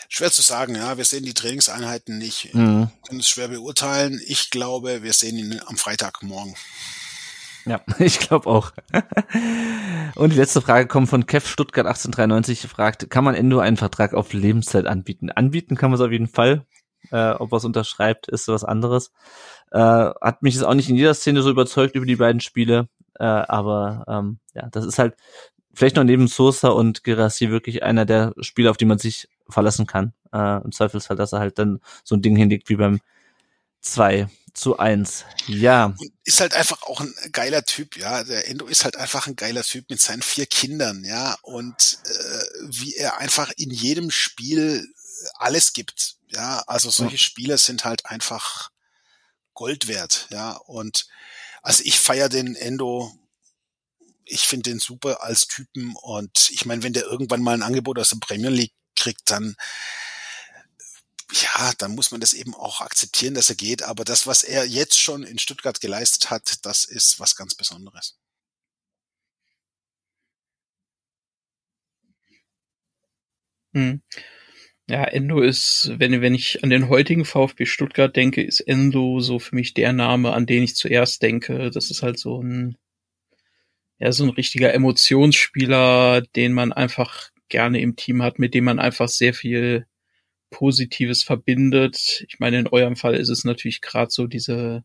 Schwer 0.09 0.33
zu 0.33 0.43
sagen, 0.43 0.75
ja. 0.75 0.97
Wir 0.97 1.05
sehen 1.05 1.25
die 1.25 1.35
Trainingseinheiten 1.35 2.19
nicht, 2.19 2.55
mhm. 2.55 2.91
können 3.07 3.21
es 3.21 3.29
schwer 3.29 3.49
beurteilen. 3.49 4.21
Ich 4.27 4.51
glaube, 4.51 5.03
wir 5.03 5.13
sehen 5.13 5.39
ihn 5.39 5.61
am 5.67 5.77
Freitagmorgen. 5.77 6.57
Ja, 7.67 7.81
ich 7.99 8.19
glaube 8.19 8.49
auch. 8.49 8.73
Und 10.15 10.33
die 10.33 10.37
letzte 10.37 10.61
Frage 10.61 10.87
kommt 10.87 11.09
von 11.09 11.27
Kev 11.27 11.47
Stuttgart 11.47 11.87
1893, 11.87 12.69
fragt, 12.69 13.11
kann 13.11 13.25
man 13.25 13.35
Endo 13.35 13.59
einen 13.59 13.77
Vertrag 13.77 14.15
auf 14.15 14.33
Lebenszeit 14.33 14.87
anbieten? 14.87 15.31
Anbieten 15.31 15.77
kann 15.77 15.91
man 15.91 16.01
es 16.01 16.05
auf 16.05 16.13
jeden 16.13 16.29
Fall. 16.29 16.67
Äh, 17.11 17.31
ob 17.33 17.53
es 17.53 17.65
unterschreibt, 17.65 18.29
ist 18.29 18.49
was 18.49 18.65
anderes. 18.65 19.13
Äh, 19.71 19.79
hat 19.79 20.43
mich 20.43 20.55
jetzt 20.55 20.65
auch 20.65 20.75
nicht 20.75 20.91
in 20.91 20.97
jeder 20.97 21.15
Szene 21.15 21.43
so 21.43 21.51
überzeugt 21.51 21.97
über 21.97 22.07
die 22.07 22.17
beiden 22.17 22.41
Spiele. 22.41 22.89
Äh, 23.19 23.25
aber 23.25 24.05
ähm, 24.09 24.39
ja, 24.55 24.69
das 24.71 24.85
ist 24.85 24.99
halt 24.99 25.15
vielleicht 25.73 25.97
noch 25.97 26.05
neben 26.05 26.27
Sosa 26.29 26.69
und 26.69 27.05
Gerassi 27.05 27.51
wirklich 27.51 27.83
einer 27.83 28.05
der 28.05 28.35
Spieler, 28.41 28.71
auf 28.71 28.77
die 28.77 28.85
man 28.85 28.99
sich 28.99 29.29
verlassen 29.49 29.87
kann. 29.87 30.13
Äh, 30.33 30.63
Im 30.63 30.73
Zweifelsfall, 30.73 31.17
dass 31.17 31.33
er 31.33 31.41
halt 31.41 31.59
dann 31.59 31.81
so 32.05 32.17
ein 32.17 32.23
Ding 32.23 32.37
hinlegt 32.37 32.69
wie 32.69 32.77
beim 32.77 33.01
2 33.81 34.29
zu 34.55 34.79
1. 34.79 35.25
Ja. 35.47 35.95
ist 36.25 36.41
halt 36.41 36.55
einfach 36.55 36.83
auch 36.83 37.01
ein 37.01 37.15
geiler 37.33 37.65
Typ, 37.65 37.97
ja. 37.97 38.25
Der 38.25 38.49
Endo 38.49 38.67
ist 38.67 38.85
halt 38.85 38.97
einfach 38.97 39.27
ein 39.27 39.37
geiler 39.37 39.63
Typ 39.63 39.89
mit 39.89 40.01
seinen 40.01 40.23
vier 40.23 40.47
Kindern, 40.47 41.05
ja. 41.05 41.37
Und 41.43 41.99
äh, 42.05 42.45
wie 42.69 42.95
er 42.95 43.19
einfach 43.19 43.53
in 43.57 43.71
jedem 43.71 44.11
Spiel 44.11 44.87
alles 45.35 45.73
gibt. 45.73 46.17
Ja, 46.29 46.61
also 46.67 46.91
solche. 46.91 47.19
Spieler 47.19 47.59
sind 47.59 47.85
halt 47.85 48.07
einfach 48.07 48.71
Gold 49.55 49.89
wert, 49.89 50.27
ja. 50.31 50.53
Und 50.53 51.07
also 51.63 51.83
ich 51.85 51.99
feiere 51.99 52.29
den 52.29 52.57
Endo 52.57 53.13
ich 54.31 54.43
finde 54.43 54.71
den 54.71 54.79
super 54.79 55.23
als 55.23 55.49
Typen 55.49 55.95
und 56.03 56.51
ich 56.51 56.65
meine, 56.65 56.83
wenn 56.83 56.93
der 56.93 57.05
irgendwann 57.05 57.43
mal 57.43 57.55
ein 57.55 57.63
Angebot 57.63 57.99
aus 57.99 58.11
der 58.11 58.19
Premier 58.21 58.51
League 58.51 58.75
kriegt, 58.95 59.29
dann 59.31 59.57
ja, 61.33 61.73
dann 61.79 61.95
muss 61.95 62.11
man 62.11 62.21
das 62.21 62.33
eben 62.33 62.55
auch 62.55 62.81
akzeptieren, 62.81 63.35
dass 63.35 63.51
er 63.51 63.57
geht. 63.57 63.83
Aber 63.83 64.05
das, 64.05 64.27
was 64.27 64.43
er 64.43 64.65
jetzt 64.67 64.99
schon 64.99 65.23
in 65.25 65.39
Stuttgart 65.39 65.81
geleistet 65.81 66.31
hat, 66.31 66.65
das 66.65 66.85
ist 66.85 67.21
was 67.21 67.37
ganz 67.37 67.55
Besonderes. 67.55 68.17
Hm. 73.75 74.03
Ja, 74.89 75.05
Endo 75.05 75.41
ist, 75.41 75.93
wenn, 75.99 76.21
wenn 76.21 76.35
ich 76.35 76.65
an 76.65 76.71
den 76.71 76.89
heutigen 76.89 77.25
VfB 77.25 77.65
Stuttgart 77.67 78.15
denke, 78.17 78.43
ist 78.43 78.61
Endo 78.61 79.21
so 79.21 79.39
für 79.39 79.55
mich 79.55 79.75
der 79.75 79.93
Name, 79.93 80.33
an 80.33 80.47
den 80.47 80.65
ich 80.65 80.75
zuerst 80.77 81.23
denke. 81.23 81.71
Das 81.71 81.91
ist 81.91 82.03
halt 82.03 82.19
so 82.19 82.43
ein, 82.43 82.77
ja, 83.99 84.13
so 84.13 84.25
ein 84.25 84.31
richtiger 84.31 84.75
Emotionsspieler, 84.75 86.23
den 86.35 86.53
man 86.53 86.73
einfach 86.73 87.31
gerne 87.49 87.81
im 87.81 87.97
Team 87.97 88.23
hat, 88.23 88.39
mit 88.39 88.55
dem 88.55 88.65
man 88.65 88.81
einfach 88.81 89.09
sehr 89.09 89.35
viel 89.35 89.87
Positives 90.51 91.23
verbindet. 91.23 92.25
Ich 92.29 92.39
meine, 92.39 92.59
in 92.59 92.67
eurem 92.67 92.97
Fall 92.97 93.15
ist 93.15 93.29
es 93.29 93.45
natürlich 93.45 93.81
gerade 93.81 94.11
so 94.11 94.27
diese 94.27 94.85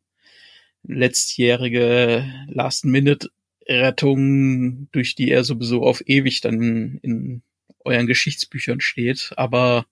letztjährige 0.83 2.31
Last-Minute-Rettung, 2.47 4.89
durch 4.91 5.15
die 5.15 5.31
er 5.31 5.43
sowieso 5.43 5.83
auf 5.83 6.07
ewig 6.07 6.41
dann 6.41 6.99
in 7.01 7.41
euren 7.83 8.07
Geschichtsbüchern 8.07 8.81
steht. 8.81 9.31
Aber 9.35 9.85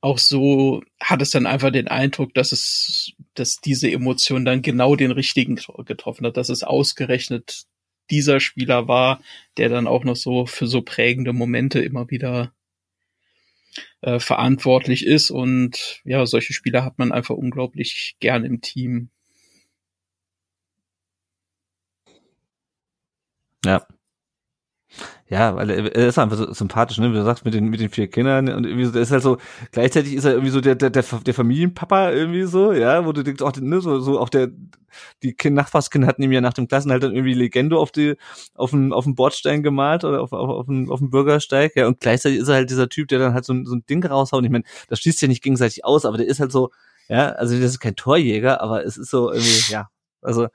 auch 0.00 0.18
so 0.18 0.82
hat 1.00 1.22
es 1.22 1.30
dann 1.30 1.46
einfach 1.46 1.70
den 1.70 1.88
Eindruck, 1.88 2.34
dass 2.34 2.52
es, 2.52 3.12
dass 3.34 3.60
diese 3.60 3.90
Emotion 3.90 4.44
dann 4.44 4.62
genau 4.62 4.96
den 4.96 5.10
richtigen 5.10 5.58
getroffen 5.84 6.26
hat, 6.26 6.36
dass 6.36 6.50
es 6.50 6.62
ausgerechnet 6.62 7.64
dieser 8.10 8.40
Spieler 8.40 8.88
war, 8.88 9.20
der 9.56 9.68
dann 9.68 9.86
auch 9.86 10.04
noch 10.04 10.16
so 10.16 10.46
für 10.46 10.66
so 10.66 10.82
prägende 10.82 11.32
Momente 11.32 11.80
immer 11.80 12.10
wieder 12.10 12.52
äh, 14.00 14.18
verantwortlich 14.20 15.06
ist. 15.06 15.30
Und 15.30 16.00
ja, 16.04 16.26
solche 16.26 16.52
Spieler 16.52 16.84
hat 16.84 16.98
man 16.98 17.12
einfach 17.12 17.34
unglaublich 17.34 18.16
gern 18.20 18.44
im 18.44 18.60
Team. 18.60 19.10
Ja, 23.64 23.86
ja, 25.30 25.54
weil 25.56 25.70
er, 25.70 26.08
ist 26.08 26.18
einfach 26.18 26.38
so 26.38 26.52
sympathisch, 26.52 26.98
ne? 26.98 27.10
Wie 27.10 27.16
du 27.16 27.24
sagst, 27.24 27.44
mit 27.44 27.52
den, 27.52 27.66
mit 27.68 27.80
den 27.80 27.90
vier 27.90 28.08
Kindern 28.08 28.48
und 28.48 28.64
irgendwie 28.64 28.86
so, 28.86 28.92
der 28.92 29.02
ist 29.02 29.10
halt 29.10 29.22
so, 29.22 29.36
gleichzeitig 29.72 30.14
ist 30.14 30.24
er 30.24 30.32
irgendwie 30.32 30.50
so 30.50 30.62
der, 30.62 30.74
der, 30.74 30.88
der, 30.88 31.02
der 31.02 31.34
Familienpapa 31.34 32.12
irgendwie 32.12 32.44
so, 32.44 32.72
ja, 32.72 33.04
wo 33.04 33.12
du 33.12 33.22
denkst, 33.22 33.42
auch, 33.42 33.52
ne, 33.56 33.80
so, 33.82 34.00
so 34.00 34.18
auch 34.18 34.30
der, 34.30 34.48
die 35.22 35.34
kind 35.34 35.54
Nachbarskinder 35.54 36.08
hatten 36.08 36.22
ihm 36.22 36.32
ja 36.32 36.40
nach 36.40 36.54
dem 36.54 36.66
Klassen 36.66 36.90
halt 36.90 37.02
dann 37.02 37.12
irgendwie 37.12 37.34
Legende 37.34 37.76
auf 37.76 37.92
die, 37.92 38.16
auf 38.54 38.70
den, 38.70 38.94
auf 38.94 39.04
den 39.04 39.14
Bordstein 39.16 39.62
gemalt 39.62 40.04
oder 40.04 40.22
auf, 40.22 40.32
auf, 40.32 40.48
auf, 40.48 40.66
den, 40.66 40.88
auf 40.88 41.00
den 41.00 41.10
Bürgersteig, 41.10 41.76
ja, 41.76 41.86
und 41.86 42.00
gleichzeitig 42.00 42.38
ist 42.38 42.48
er 42.48 42.54
halt 42.54 42.70
dieser 42.70 42.88
Typ, 42.88 43.08
der 43.08 43.18
dann 43.18 43.34
halt 43.34 43.44
so, 43.44 43.54
so 43.64 43.74
ein 43.74 43.84
Ding 43.88 44.04
raushaut. 44.04 44.44
Ich 44.44 44.50
meine, 44.50 44.64
das 44.88 45.00
schließt 45.00 45.20
ja 45.20 45.28
nicht 45.28 45.42
gegenseitig 45.42 45.84
aus, 45.84 46.06
aber 46.06 46.16
der 46.16 46.26
ist 46.26 46.40
halt 46.40 46.52
so, 46.52 46.70
ja, 47.08 47.30
also 47.32 47.54
das 47.54 47.72
ist 47.72 47.80
kein 47.80 47.96
Torjäger, 47.96 48.62
aber 48.62 48.84
es 48.84 48.96
ist 48.96 49.10
so 49.10 49.30
irgendwie, 49.30 49.72
ja, 49.72 49.90
also, 50.22 50.48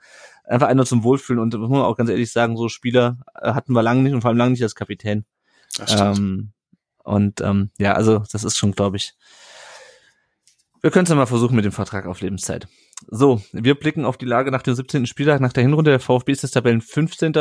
einfach 0.44 0.68
einer 0.68 0.84
zum 0.84 1.04
Wohlfühlen 1.04 1.42
und 1.42 1.54
das 1.54 1.60
muss 1.60 1.70
man 1.70 1.82
auch 1.82 1.96
ganz 1.96 2.10
ehrlich 2.10 2.30
sagen, 2.30 2.56
so 2.56 2.68
Spieler 2.68 3.18
äh, 3.40 3.52
hatten 3.52 3.72
wir 3.72 3.82
lange 3.82 4.02
nicht 4.02 4.12
und 4.12 4.20
vor 4.20 4.28
allem 4.28 4.38
lange 4.38 4.52
nicht 4.52 4.62
als 4.62 4.74
Kapitän. 4.74 5.24
Das. 5.76 5.98
Ähm, 5.98 6.52
und 7.02 7.40
ähm, 7.40 7.70
ja, 7.78 7.92
also 7.94 8.22
das 8.32 8.44
ist 8.44 8.56
schon, 8.56 8.72
glaube 8.72 8.96
ich. 8.96 9.14
Wir 10.80 10.90
können 10.90 11.04
es 11.04 11.10
ja 11.10 11.16
mal 11.16 11.26
versuchen 11.26 11.56
mit 11.56 11.64
dem 11.64 11.72
Vertrag 11.72 12.06
auf 12.06 12.20
Lebenszeit. 12.20 12.68
So, 13.08 13.42
wir 13.52 13.74
blicken 13.74 14.04
auf 14.04 14.16
die 14.16 14.26
Lage 14.26 14.50
nach 14.50 14.62
dem 14.62 14.74
17. 14.74 15.06
Spieltag, 15.06 15.40
nach 15.40 15.52
der 15.52 15.62
Hinrunde. 15.62 15.90
Der 15.90 16.00
VfB 16.00 16.32
ist 16.32 16.42
jetzt 16.42 16.52
Tabellen 16.52 16.80
15. 16.80 17.34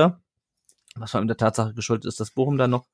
Was 0.96 1.12
vor 1.12 1.20
allem 1.20 1.28
der 1.28 1.38
Tatsache 1.38 1.74
geschuldet 1.74 2.06
ist, 2.06 2.20
dass 2.20 2.32
Bochum 2.32 2.58
da 2.58 2.68
noch 2.68 2.86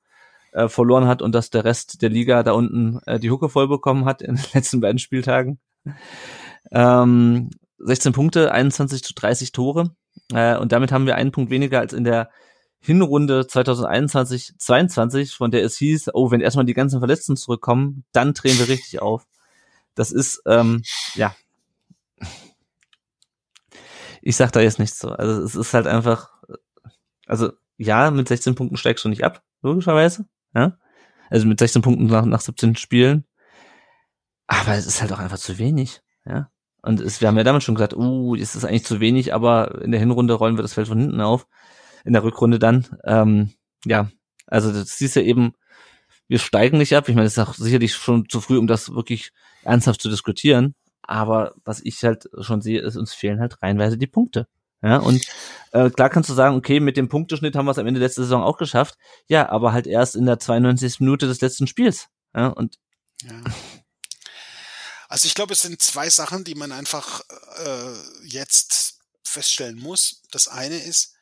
äh, 0.52 0.68
verloren 0.68 1.08
hat 1.08 1.22
und 1.22 1.34
dass 1.34 1.50
der 1.50 1.66
Rest 1.66 2.02
der 2.02 2.10
Liga 2.10 2.44
da 2.44 2.54
unten 2.54 3.00
äh, 3.06 3.20
die 3.20 3.30
Hucke 3.30 3.50
voll 3.50 3.68
bekommen 3.68 4.06
hat 4.06 4.22
in 4.22 4.36
den 4.36 4.46
letzten 4.54 4.80
beiden 4.80 5.00
Spieltagen. 5.00 5.60
Ähm, 6.72 7.50
16 7.78 8.14
Punkte, 8.14 8.52
21 8.52 9.04
zu 9.04 9.14
30 9.14 9.52
Tore. 9.52 9.96
Äh, 10.34 10.58
und 10.58 10.72
damit 10.72 10.92
haben 10.92 11.06
wir 11.06 11.16
einen 11.16 11.32
Punkt 11.32 11.50
weniger 11.50 11.80
als 11.80 11.94
in 11.94 12.04
der 12.04 12.30
Hinrunde 12.82 13.46
2021, 13.46 14.54
22, 14.58 15.36
von 15.36 15.52
der 15.52 15.64
es 15.64 15.78
hieß, 15.78 16.12
oh, 16.14 16.32
wenn 16.32 16.42
erstmal 16.42 16.66
die 16.66 16.74
ganzen 16.74 17.00
Verletzten 17.00 17.36
zurückkommen, 17.36 18.06
dann 18.14 18.34
drehen 18.34 18.58
wir 18.58 18.70
richtig 18.70 19.02
auf. 19.02 19.26
Das 19.96 20.12
ist, 20.12 20.42
ähm, 20.46 20.82
ja. 21.16 21.36
Ich 24.22 24.36
sag 24.36 24.52
da 24.52 24.62
jetzt 24.62 24.80
nichts 24.80 25.00
so. 25.00 25.10
Also 25.10 25.44
es 25.44 25.56
ist 25.56 25.74
halt 25.74 25.88
einfach, 25.88 26.32
also 27.26 27.52
ja, 27.78 28.12
mit 28.12 28.28
16 28.28 28.56
Punkten 28.56 28.78
steigst 28.78 29.04
du 29.04 29.10
nicht 29.10 29.24
ab, 29.24 29.44
logischerweise. 29.62 30.26
Ja? 30.54 30.78
Also 31.30 31.48
mit 31.48 31.60
16 31.60 31.82
Punkten 31.82 32.06
nach, 32.06 32.26
nach 32.26 32.42
17 32.42 32.76
Spielen. 32.76 33.26
Aber 34.48 34.74
es 34.74 34.88
ist 34.88 35.02
halt 35.02 35.12
auch 35.12 35.20
einfach 35.20 35.38
zu 35.38 35.58
wenig. 35.58 36.02
Ja. 36.26 36.50
Und 36.82 37.02
es, 37.02 37.22
wir 37.22 37.28
haben 37.28 37.38
ja 37.38 37.44
damals 37.44 37.64
schon 37.64 37.76
gesagt, 37.76 37.96
uh, 37.96 38.36
es 38.36 38.56
ist 38.56 38.66
eigentlich 38.66 38.86
zu 38.86 39.00
wenig, 39.00 39.34
aber 39.34 39.82
in 39.82 39.92
der 39.92 40.00
Hinrunde 40.00 40.34
rollen 40.34 40.58
wir 40.58 40.62
das 40.62 40.74
Feld 40.74 40.88
von 40.88 41.00
hinten 41.00 41.22
auf. 41.22 41.48
In 42.06 42.14
der 42.14 42.24
Rückrunde 42.24 42.60
dann. 42.60 42.88
Ähm, 43.04 43.52
ja, 43.86 44.10
also 44.48 44.72
das 44.72 44.98
siehst 44.98 45.16
ja 45.16 45.22
eben, 45.22 45.54
wir 46.28 46.40
steigen 46.40 46.78
nicht 46.78 46.96
ab. 46.96 47.10
Ich 47.10 47.16
meine, 47.16 47.28
es 47.28 47.38
ist 47.38 47.40
auch 47.40 47.54
sicherlich 47.54 47.94
schon 47.94 48.30
zu 48.30 48.40
früh, 48.40 48.58
um 48.58 48.68
das 48.68 48.94
wirklich 48.94 49.32
ernsthaft 49.64 50.02
zu 50.02 50.10
diskutieren. 50.10 50.76
Aber 51.02 51.54
was 51.66 51.82
ich 51.84 52.04
halt 52.04 52.30
schon 52.40 52.62
sehe, 52.62 52.82
ist, 52.82 52.96
uns 52.96 53.14
fehlen 53.14 53.40
halt 53.40 53.62
reinweise 53.62 53.98
die 53.98 54.08
Punkte. 54.08 54.48
Ja, 54.82 54.98
und 54.98 55.26
äh, 55.72 55.90
klar 55.90 56.10
kannst 56.10 56.30
du 56.30 56.34
sagen, 56.34 56.56
okay, 56.56 56.80
mit 56.80 56.96
dem 56.96 57.10
Punkteschnitt 57.10 57.56
haben 57.56 57.66
wir 57.66 57.72
es 57.72 57.80
am 57.80 57.88
Ende 57.88 58.00
letzter 58.00 58.22
Saison 58.22 58.44
auch 58.44 58.58
geschafft. 58.58 58.96
Ja, 59.28 59.50
aber 59.50 59.74
halt 59.74 59.88
erst 59.88 60.16
in 60.16 60.26
der 60.26 60.40
92. 60.40 61.02
Minute 61.02 61.28
des 61.28 61.42
letzten 61.42 61.68
Spiels. 61.68 62.08
Ja, 62.34 62.48
und 62.48 62.78
ja. 63.24 63.32
Also 65.10 65.26
ich 65.26 65.34
glaube, 65.34 65.54
es 65.54 65.64
sind 65.64 65.82
zwei 65.82 66.10
Sachen, 66.10 66.44
die 66.44 66.54
man 66.54 66.72
einfach 66.72 67.22
äh, 67.58 68.28
jetzt 68.28 69.00
feststellen 69.24 69.80
muss. 69.80 70.22
Das 70.32 70.48
eine 70.48 70.78
ist, 70.78 71.14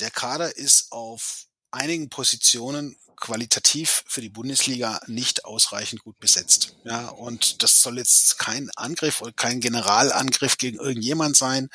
der 0.00 0.10
Kader 0.10 0.56
ist 0.56 0.90
auf 0.90 1.46
einigen 1.70 2.10
Positionen 2.10 2.96
qualitativ 3.16 4.04
für 4.08 4.20
die 4.20 4.28
Bundesliga 4.28 5.00
nicht 5.06 5.44
ausreichend 5.44 6.02
gut 6.02 6.18
besetzt. 6.18 6.74
Ja, 6.84 7.08
und 7.08 7.62
das 7.62 7.80
soll 7.80 7.96
jetzt 7.98 8.38
kein 8.38 8.70
Angriff 8.72 9.22
oder 9.22 9.32
kein 9.32 9.60
Generalangriff 9.60 10.58
gegen 10.58 10.78
irgendjemand 10.78 11.36
sein. 11.36 11.70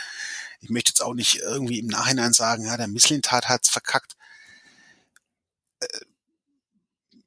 Ich 0.60 0.70
möchte 0.70 0.92
jetzt 0.92 1.02
auch 1.02 1.14
nicht 1.14 1.38
irgendwie 1.38 1.80
im 1.80 1.88
Nachhinein 1.88 2.34
sagen, 2.34 2.66
ja, 2.66 2.76
der 2.78 2.88
Misslintat 2.88 3.48
hat's 3.48 3.70
verkackt. 3.70 4.16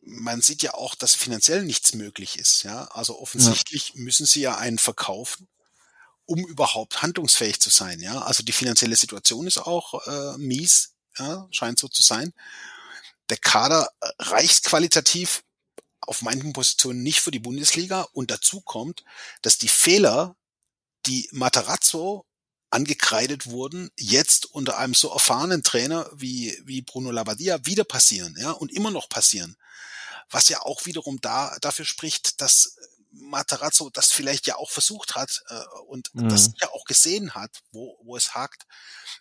Man 0.06 0.42
sieht 0.42 0.62
ja 0.62 0.74
auch, 0.74 0.94
dass 0.94 1.14
finanziell 1.14 1.64
nichts 1.64 1.94
möglich 1.94 2.38
ist. 2.38 2.62
Ja, 2.62 2.84
also 2.86 3.18
offensichtlich 3.18 3.92
ja. 3.94 4.00
müssen 4.02 4.26
sie 4.26 4.40
ja 4.40 4.56
einen 4.56 4.78
verkaufen, 4.78 5.48
um 6.26 6.46
überhaupt 6.46 7.02
handlungsfähig 7.02 7.60
zu 7.60 7.70
sein. 7.70 8.00
Ja, 8.00 8.20
also 8.22 8.42
die 8.42 8.52
finanzielle 8.52 8.96
Situation 8.96 9.46
ist 9.46 9.58
auch 9.58 10.06
äh, 10.06 10.38
mies, 10.38 10.94
ja, 11.18 11.46
scheint 11.50 11.78
so 11.78 11.88
zu 11.88 12.02
sein. 12.02 12.32
Der 13.30 13.38
Kader 13.38 13.88
äh, 14.00 14.08
reicht 14.18 14.64
qualitativ 14.64 15.42
auf 16.00 16.22
manchen 16.22 16.52
Positionen 16.52 17.02
nicht 17.02 17.20
für 17.20 17.30
die 17.30 17.38
Bundesliga 17.38 18.02
und 18.12 18.30
dazu 18.30 18.60
kommt, 18.60 19.04
dass 19.40 19.56
die 19.58 19.68
Fehler, 19.68 20.36
die 21.06 21.28
Matarazzo 21.32 22.26
angekreidet 22.68 23.46
wurden, 23.46 23.90
jetzt 23.96 24.46
unter 24.46 24.78
einem 24.78 24.94
so 24.94 25.10
erfahrenen 25.10 25.62
Trainer 25.62 26.10
wie, 26.12 26.60
wie 26.64 26.82
Bruno 26.82 27.10
Labbadia 27.10 27.64
wieder 27.64 27.84
passieren, 27.84 28.36
ja, 28.38 28.50
und 28.50 28.72
immer 28.72 28.90
noch 28.90 29.08
passieren 29.08 29.56
was 30.30 30.48
ja 30.48 30.62
auch 30.62 30.86
wiederum 30.86 31.20
da 31.20 31.56
dafür 31.60 31.84
spricht, 31.84 32.40
dass 32.40 32.76
Matarazzo 33.10 33.90
das 33.90 34.12
vielleicht 34.12 34.46
ja 34.46 34.56
auch 34.56 34.70
versucht 34.70 35.14
hat 35.14 35.42
äh, 35.48 35.60
und 35.86 36.14
mhm. 36.14 36.28
das 36.28 36.50
ja 36.60 36.68
auch 36.70 36.84
gesehen 36.84 37.34
hat, 37.34 37.62
wo, 37.70 37.98
wo 38.02 38.16
es 38.16 38.34
hakt, 38.34 38.66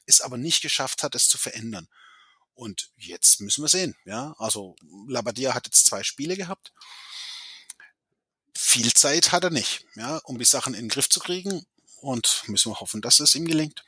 es 0.06 0.22
aber 0.22 0.38
nicht 0.38 0.62
geschafft 0.62 1.04
hat, 1.04 1.16
es 1.16 1.28
zu 1.28 1.38
verändern. 1.38 1.88
Und 2.56 2.92
jetzt 2.98 3.42
müssen 3.42 3.64
wir 3.64 3.70
sehen, 3.70 3.96
ja. 4.06 4.36
Also 4.38 4.76
Labadia 5.08 5.54
hat 5.54 5.66
jetzt 5.66 5.86
zwei 5.86 6.04
Spiele 6.04 6.36
gehabt. 6.38 6.72
Viel 8.56 8.94
Zeit 8.94 9.32
hat 9.32 9.44
er 9.44 9.50
nicht, 9.50 9.86
ja, 9.96 10.18
um 10.24 10.38
die 10.38 10.46
Sachen 10.46 10.74
in 10.74 10.82
den 10.82 10.90
Griff 10.90 11.10
zu 11.10 11.20
kriegen. 11.20 11.66
Und 11.98 12.44
müssen 12.48 12.72
wir 12.72 12.80
hoffen, 12.80 13.02
dass 13.02 13.22
es 13.22 13.34
ihm 13.34 13.46
gelingt. 13.46 13.84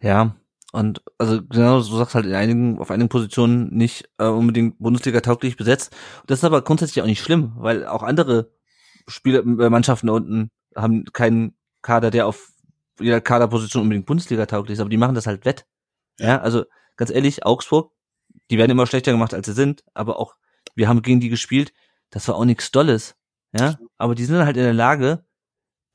Ja, 0.00 0.34
und 0.72 1.02
also 1.18 1.42
genau, 1.42 1.78
du 1.78 1.96
sagst 1.96 2.14
halt 2.14 2.26
in 2.26 2.34
einigen, 2.34 2.78
auf 2.78 2.90
einigen 2.90 3.08
Positionen 3.08 3.74
nicht 3.74 4.08
äh, 4.18 4.26
unbedingt 4.26 4.78
Bundesliga 4.78 5.20
tauglich 5.20 5.56
besetzt. 5.56 5.94
Das 6.26 6.38
ist 6.38 6.44
aber 6.44 6.62
grundsätzlich 6.62 7.02
auch 7.02 7.06
nicht 7.06 7.22
schlimm, 7.22 7.52
weil 7.56 7.86
auch 7.86 8.02
andere 8.02 8.52
Spieler, 9.08 9.40
äh, 9.40 9.70
Mannschaften 9.70 10.06
da 10.06 10.12
unten 10.12 10.50
haben 10.76 11.04
keinen 11.12 11.56
Kader, 11.82 12.10
der 12.10 12.26
auf 12.26 12.50
jeder 13.00 13.20
Kaderposition 13.20 13.82
unbedingt 13.82 14.06
Bundesliga 14.06 14.46
tauglich 14.46 14.74
ist, 14.74 14.80
aber 14.80 14.90
die 14.90 14.96
machen 14.96 15.14
das 15.14 15.26
halt 15.26 15.44
wett. 15.44 15.66
Ja, 16.18 16.26
ja 16.26 16.40
also 16.40 16.64
ganz 16.96 17.10
ehrlich, 17.10 17.44
Augsburg, 17.44 17.92
die 18.50 18.58
werden 18.58 18.70
immer 18.70 18.86
schlechter 18.86 19.12
gemacht, 19.12 19.34
als 19.34 19.46
sie 19.46 19.54
sind, 19.54 19.82
aber 19.94 20.20
auch, 20.20 20.36
wir 20.76 20.88
haben 20.88 21.02
gegen 21.02 21.20
die 21.20 21.30
gespielt, 21.30 21.72
das 22.10 22.28
war 22.28 22.36
auch 22.36 22.44
nichts 22.44 22.70
Dolles. 22.70 23.16
Ja, 23.52 23.78
aber 23.98 24.14
die 24.14 24.24
sind 24.24 24.44
halt 24.44 24.56
in 24.56 24.62
der 24.62 24.72
Lage, 24.72 25.24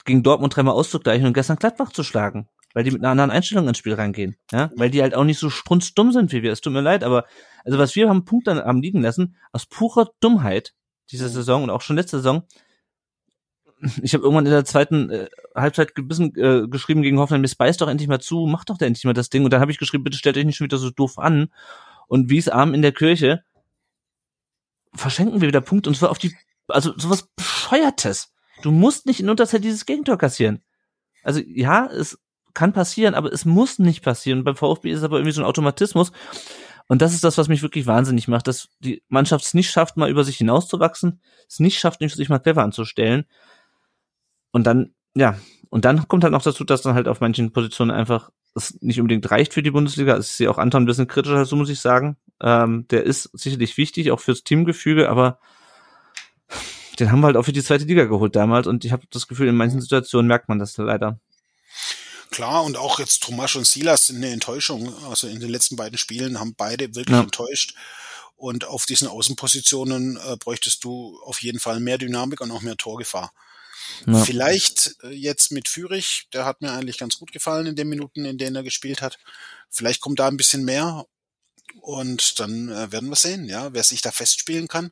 gegen 0.03 0.23
Dortmund 0.23 0.55
dreimal 0.55 0.73
auszugleichen 0.73 1.25
und 1.25 1.33
gestern 1.33 1.55
Gladbach 1.55 1.91
zu 1.91 2.03
schlagen 2.03 2.49
weil 2.75 2.83
die 2.83 2.91
mit 2.91 3.01
einer 3.01 3.11
anderen 3.11 3.31
Einstellung 3.31 3.69
ins 3.69 3.77
Spiel 3.77 3.93
reingehen, 3.93 4.35
ja, 4.51 4.69
weil 4.75 4.89
die 4.89 5.01
halt 5.01 5.15
auch 5.15 5.23
nicht 5.23 5.39
so 5.39 5.49
strunzdumm 5.49 6.11
sind 6.11 6.33
wie 6.33 6.43
wir. 6.43 6.51
Es 6.51 6.59
tut 6.59 6.73
mir 6.73 6.81
leid, 6.81 7.05
aber 7.05 7.25
also 7.63 7.79
was 7.79 7.95
wir 7.95 8.09
haben 8.09 8.25
Punkt 8.25 8.49
haben 8.49 8.81
liegen 8.81 9.01
lassen 9.01 9.37
aus 9.53 9.65
purer 9.65 10.11
Dummheit 10.19 10.75
diese 11.09 11.29
Saison 11.29 11.63
und 11.63 11.69
auch 11.69 11.81
schon 11.81 11.95
letzte 11.95 12.17
Saison. 12.17 12.43
Ich 14.01 14.13
habe 14.13 14.23
irgendwann 14.23 14.45
in 14.45 14.51
der 14.51 14.65
zweiten 14.65 15.09
äh, 15.09 15.29
Halbzeit 15.55 15.91
ein 15.97 16.07
bisschen 16.07 16.35
äh, 16.35 16.67
geschrieben 16.67 17.01
gegen 17.01 17.17
Hoffenheim, 17.19 17.41
mir 17.41 17.47
speist 17.47 17.79
doch 17.79 17.87
endlich 17.87 18.09
mal 18.09 18.19
zu, 18.19 18.45
mach 18.45 18.65
doch 18.65 18.79
endlich 18.81 19.05
mal 19.05 19.13
das 19.13 19.29
Ding. 19.29 19.45
Und 19.45 19.51
dann 19.51 19.61
habe 19.61 19.71
ich 19.71 19.77
geschrieben, 19.77 20.03
bitte 20.03 20.17
stellt 20.17 20.37
euch 20.37 20.45
nicht 20.45 20.57
schon 20.57 20.65
wieder 20.65 20.77
so 20.77 20.89
doof 20.89 21.17
an. 21.17 21.49
Und 22.07 22.29
wie 22.29 22.37
es 22.37 22.49
arm 22.49 22.73
in 22.73 22.81
der 22.81 22.91
Kirche, 22.91 23.43
verschenken 24.93 25.39
wir 25.39 25.47
wieder 25.47 25.61
Punkte 25.61 25.89
und 25.89 25.95
zwar 25.95 26.09
auf 26.09 26.17
die, 26.17 26.35
also 26.67 26.93
sowas 26.97 27.29
bescheuertes. 27.35 28.33
Du 28.63 28.71
musst 28.71 29.05
nicht 29.05 29.19
in 29.19 29.29
Unterzeit 29.29 29.63
dieses 29.63 29.85
Gegentor 29.85 30.17
kassieren. 30.17 30.61
Also 31.23 31.41
ja, 31.45 31.85
es 31.87 32.17
kann 32.55 32.73
passieren, 32.73 33.13
aber 33.13 33.31
es 33.31 33.45
muss 33.45 33.77
nicht 33.77 34.03
passieren. 34.03 34.43
Beim 34.43 34.55
VfB 34.55 34.89
ist 34.89 34.99
es 34.99 35.03
aber 35.03 35.17
irgendwie 35.17 35.33
so 35.33 35.41
ein 35.41 35.47
Automatismus. 35.47 36.11
Und 36.87 37.01
das 37.01 37.13
ist 37.13 37.23
das, 37.23 37.37
was 37.37 37.47
mich 37.47 37.61
wirklich 37.61 37.85
wahnsinnig 37.85 38.27
macht, 38.27 38.47
dass 38.47 38.69
die 38.79 39.03
Mannschaft 39.07 39.45
es 39.45 39.53
nicht 39.53 39.69
schafft, 39.69 39.97
mal 39.97 40.09
über 40.09 40.23
sich 40.23 40.37
hinauszuwachsen, 40.37 41.21
es 41.47 41.59
nicht 41.59 41.79
schafft, 41.79 41.99
sich 41.99 42.29
mal 42.29 42.39
clever 42.39 42.63
anzustellen. 42.63 43.25
Und 44.51 44.65
dann, 44.65 44.93
ja, 45.15 45.37
und 45.69 45.85
dann 45.85 46.07
kommt 46.07 46.23
halt 46.23 46.33
noch 46.33 46.43
dazu, 46.43 46.63
dass 46.63 46.81
dann 46.81 46.95
halt 46.95 47.07
auf 47.07 47.21
manchen 47.21 47.51
Positionen 47.51 47.91
einfach 47.91 48.29
es 48.55 48.81
nicht 48.81 48.99
unbedingt 48.99 49.29
reicht 49.29 49.53
für 49.53 49.61
die 49.61 49.71
Bundesliga. 49.71 50.17
Ich 50.17 50.27
sehe 50.27 50.49
auch 50.49 50.57
Anton 50.57 50.83
ein 50.83 50.85
bisschen 50.85 51.07
kritischer, 51.07 51.45
so 51.45 51.55
muss 51.55 51.69
ich 51.69 51.79
sagen. 51.79 52.17
Ähm, 52.41 52.87
der 52.89 53.03
ist 53.03 53.29
sicherlich 53.33 53.77
wichtig, 53.77 54.11
auch 54.11 54.19
fürs 54.19 54.43
Teamgefüge, 54.43 55.09
aber 55.09 55.39
den 56.99 57.11
haben 57.11 57.19
wir 57.19 57.27
halt 57.27 57.37
auch 57.37 57.43
für 57.43 57.51
die 57.51 57.63
zweite 57.63 57.85
Liga 57.85 58.05
geholt 58.05 58.35
damals 58.35 58.67
und 58.67 58.85
ich 58.85 58.93
habe 58.93 59.03
das 59.11 59.27
Gefühl, 59.27 59.47
in 59.47 59.55
manchen 59.55 59.81
Situationen 59.81 60.27
merkt 60.27 60.47
man 60.47 60.59
das 60.59 60.77
leider. 60.77 61.19
Klar, 62.35 62.65
und 62.65 62.75
auch 62.75 62.99
jetzt 62.99 63.23
Tomasch 63.23 63.55
und 63.55 63.65
Silas 63.65 64.07
sind 64.07 64.17
eine 64.17 64.29
Enttäuschung. 64.29 64.93
Also 65.05 65.29
in 65.29 65.39
den 65.39 65.49
letzten 65.49 65.77
beiden 65.77 65.97
Spielen 65.97 66.37
haben 66.37 66.53
beide 66.53 66.93
wirklich 66.93 67.15
ja. 67.15 67.21
enttäuscht. 67.21 67.75
Und 68.35 68.65
auf 68.65 68.85
diesen 68.85 69.07
Außenpositionen 69.07 70.17
äh, 70.17 70.35
bräuchtest 70.35 70.83
du 70.83 71.17
auf 71.23 71.41
jeden 71.41 71.61
Fall 71.61 71.79
mehr 71.79 71.97
Dynamik 71.97 72.41
und 72.41 72.51
auch 72.51 72.61
mehr 72.61 72.75
Torgefahr. 72.75 73.31
Ja. 74.05 74.21
Vielleicht 74.25 74.97
äh, 75.03 75.11
jetzt 75.11 75.53
mit 75.53 75.69
Fürich, 75.69 76.27
der 76.33 76.43
hat 76.43 76.59
mir 76.59 76.73
eigentlich 76.73 76.97
ganz 76.97 77.17
gut 77.17 77.31
gefallen 77.31 77.67
in 77.67 77.77
den 77.77 77.87
Minuten, 77.87 78.25
in 78.25 78.37
denen 78.37 78.57
er 78.57 78.63
gespielt 78.63 79.01
hat. 79.01 79.17
Vielleicht 79.69 80.01
kommt 80.01 80.19
da 80.19 80.27
ein 80.27 80.35
bisschen 80.35 80.65
mehr 80.65 81.05
und 81.79 82.37
dann 82.41 82.67
äh, 82.67 82.91
werden 82.91 83.07
wir 83.07 83.15
sehen, 83.15 83.45
ja, 83.45 83.71
wer 83.71 83.85
sich 83.85 84.01
da 84.01 84.11
festspielen 84.11 84.67
kann. 84.67 84.91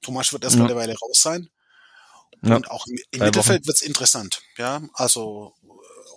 Tomasch 0.00 0.32
wird 0.32 0.44
erstmal 0.44 0.68
ja. 0.68 0.76
eine 0.76 0.80
Weile 0.80 0.96
raus 0.96 1.22
sein. 1.22 1.50
Und 2.40 2.66
ja. 2.66 2.70
auch 2.70 2.86
im, 2.86 2.98
im 3.10 3.18
Mittelfeld 3.24 3.66
wird's 3.66 3.82
interessant, 3.82 4.42
ja. 4.58 4.80
Also 4.94 5.54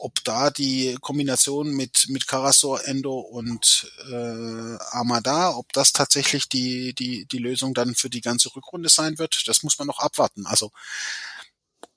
ob 0.02 0.24
da 0.24 0.50
die 0.50 0.98
Kombination 1.00 1.72
mit, 1.72 2.08
mit 2.10 2.28
Karasor, 2.28 2.86
Endo 2.88 3.20
und 3.20 3.92
äh, 4.12 4.78
Amada, 4.92 5.52
ob 5.56 5.72
das 5.74 5.94
tatsächlich 5.94 6.50
die, 6.50 6.94
die, 6.96 7.26
die 7.26 7.38
Lösung 7.38 7.74
dann 7.76 7.94
für 7.94 8.10
die 8.10 8.22
ganze 8.22 8.54
Rückrunde 8.56 8.90
sein 8.90 9.20
wird, 9.20 9.48
das 9.48 9.62
muss 9.62 9.78
man 9.78 9.88
noch 9.88 10.00
abwarten. 10.00 10.48
Also 10.48 10.72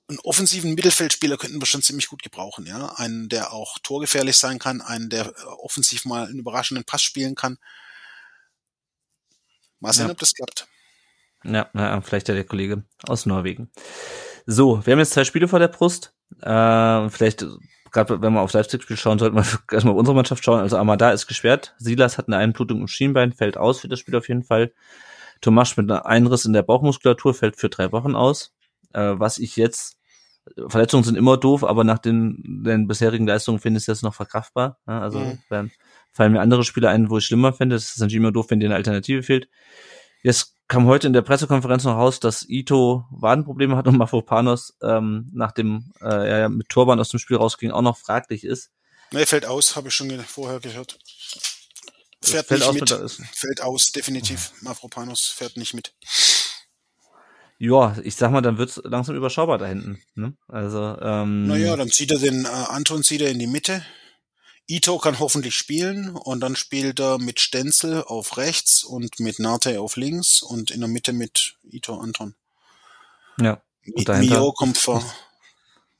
einen 0.07 0.19
offensiven 0.19 0.75
Mittelfeldspieler 0.75 1.37
könnten 1.37 1.59
wir 1.59 1.65
schon 1.65 1.81
ziemlich 1.81 2.07
gut 2.07 2.21
gebrauchen, 2.21 2.67
ja. 2.67 2.93
Einen, 2.95 3.27
der 3.27 3.51
auch 3.53 3.79
torgefährlich 3.79 4.37
sein 4.37 4.59
kann, 4.59 4.81
einen, 4.81 5.09
der 5.09 5.33
offensiv 5.59 6.05
mal 6.05 6.27
einen 6.27 6.39
überraschenden 6.39 6.85
Pass 6.85 7.01
spielen 7.01 7.33
kann. 7.33 7.57
Mal 9.79 9.93
sehen, 9.93 10.05
ja. 10.05 10.11
ob 10.11 10.19
das 10.19 10.33
klappt. 10.33 10.67
Ja, 11.43 11.69
ja, 11.73 12.01
vielleicht 12.01 12.27
der 12.27 12.43
Kollege 12.43 12.83
aus 13.07 13.25
Norwegen. 13.25 13.71
So, 14.45 14.85
wir 14.85 14.93
haben 14.93 14.99
jetzt 14.99 15.13
zwei 15.13 15.23
Spiele 15.23 15.47
vor 15.47 15.59
der 15.59 15.69
Brust. 15.69 16.13
Äh, 16.41 17.09
vielleicht 17.09 17.45
gerade 17.95 18.21
wenn 18.21 18.33
wir 18.33 18.41
auf 18.41 18.53
Leipzig-Spiel 18.53 18.97
schauen, 18.97 19.17
sollten 19.17 19.35
wir 19.35 19.43
erstmal 19.71 19.93
auf 19.93 19.99
unsere 19.99 20.15
Mannschaft 20.15 20.43
schauen. 20.43 20.59
Also 20.59 20.77
Amada 20.77 21.11
ist 21.11 21.25
gesperrt. 21.25 21.73
Silas 21.79 22.17
hat 22.17 22.27
eine 22.27 22.37
Einblutung 22.37 22.81
im 22.81 22.87
Schienbein, 22.87 23.33
fällt 23.33 23.57
aus 23.57 23.79
für 23.79 23.87
das 23.87 23.99
Spiel 23.99 24.15
auf 24.15 24.27
jeden 24.27 24.43
Fall. 24.43 24.71
Tomasch 25.41 25.75
mit 25.77 25.89
einem 25.89 26.03
Einriss 26.03 26.45
in 26.45 26.53
der 26.53 26.63
Bauchmuskulatur 26.63 27.33
fällt 27.33 27.55
für 27.55 27.69
drei 27.69 27.91
Wochen 27.91 28.15
aus. 28.15 28.53
Äh, 28.93 29.13
was 29.17 29.37
ich 29.37 29.55
jetzt 29.55 29.97
Verletzungen 30.67 31.03
sind 31.03 31.15
immer 31.15 31.37
doof, 31.37 31.63
aber 31.63 31.83
nach 31.83 31.97
den, 31.97 32.63
den 32.63 32.87
bisherigen 32.87 33.25
Leistungen 33.25 33.59
finde 33.59 33.79
ich 33.79 33.85
das 33.85 34.03
noch 34.03 34.13
verkraftbar. 34.13 34.77
Ja, 34.87 35.01
also 35.01 35.19
mhm. 35.19 35.71
fallen 36.11 36.33
mir 36.33 36.41
andere 36.41 36.63
Spieler 36.63 36.91
ein, 36.91 37.09
wo 37.09 37.17
ich 37.17 37.25
schlimmer 37.25 37.51
finde. 37.51 37.75
Es 37.75 37.91
ist 37.91 37.99
natürlich 37.99 38.17
immer 38.17 38.31
doof, 38.31 38.47
wenn 38.49 38.59
dir 38.59 38.67
eine 38.67 38.75
Alternative 38.75 39.23
fehlt. 39.23 39.49
Jetzt 40.21 40.54
kam 40.67 40.87
heute 40.87 41.07
in 41.07 41.13
der 41.13 41.21
Pressekonferenz 41.21 41.83
noch 41.83 41.95
raus, 41.95 42.19
dass 42.19 42.47
Ito 42.47 43.05
Wadenprobleme 43.11 43.75
hat 43.75 43.87
und 43.87 43.97
Mafropanos 43.97 44.77
ähm, 44.81 45.29
nach 45.33 45.51
dem 45.51 45.93
äh, 46.01 46.41
ja, 46.41 46.49
mit 46.49 46.69
Turban 46.69 46.99
aus 46.99 47.09
dem 47.09 47.19
Spiel 47.19 47.37
rausging, 47.37 47.71
auch 47.71 47.81
noch 47.81 47.97
fraglich 47.97 48.43
ist. 48.43 48.71
Ne, 49.11 49.25
fällt 49.25 49.45
aus, 49.45 49.75
habe 49.75 49.89
ich 49.89 49.93
schon 49.93 50.09
vorher 50.21 50.59
gehört. 50.59 50.97
Fährt 52.21 52.47
fällt 52.47 52.61
nicht 52.73 52.93
aus, 52.93 53.19
mit. 53.19 53.27
Fällt 53.33 53.61
aus, 53.61 53.91
definitiv. 53.91 54.51
Mafropanos 54.61 55.27
fährt 55.27 55.57
nicht 55.57 55.73
mit. 55.73 55.93
Ja, 57.57 57.95
ich 58.03 58.15
sag 58.15 58.31
mal, 58.31 58.41
dann 58.41 58.57
wird's 58.57 58.81
langsam 58.83 59.15
überschaubar 59.15 59.57
da 59.57 59.67
hinten. 59.67 60.01
Ne? 60.15 60.35
Also, 60.47 60.97
ähm, 61.01 61.47
naja, 61.47 61.77
dann 61.77 61.89
zieht 61.89 62.11
er 62.11 62.19
den 62.19 62.45
äh, 62.45 62.47
Anton 62.47 63.03
zieht 63.03 63.21
er 63.21 63.29
in 63.29 63.39
die 63.39 63.47
Mitte. 63.47 63.85
Ito 64.67 64.97
kann 64.97 65.19
hoffentlich 65.19 65.55
spielen 65.55 66.15
und 66.15 66.39
dann 66.39 66.55
spielt 66.55 66.99
er 66.99 67.19
mit 67.19 67.39
Stenzel 67.39 68.03
auf 68.03 68.37
rechts 68.37 68.83
und 68.83 69.19
mit 69.19 69.39
Nate 69.39 69.79
auf 69.79 69.95
links 69.95 70.41
und 70.41 70.71
in 70.71 70.79
der 70.79 70.89
Mitte 70.89 71.13
mit 71.13 71.55
Ito 71.63 71.99
Anton. 71.99 72.35
Ja. 73.39 73.61
Und 73.93 74.07
Mio 74.07 74.51
kommt 74.53 74.77
für 74.77 75.03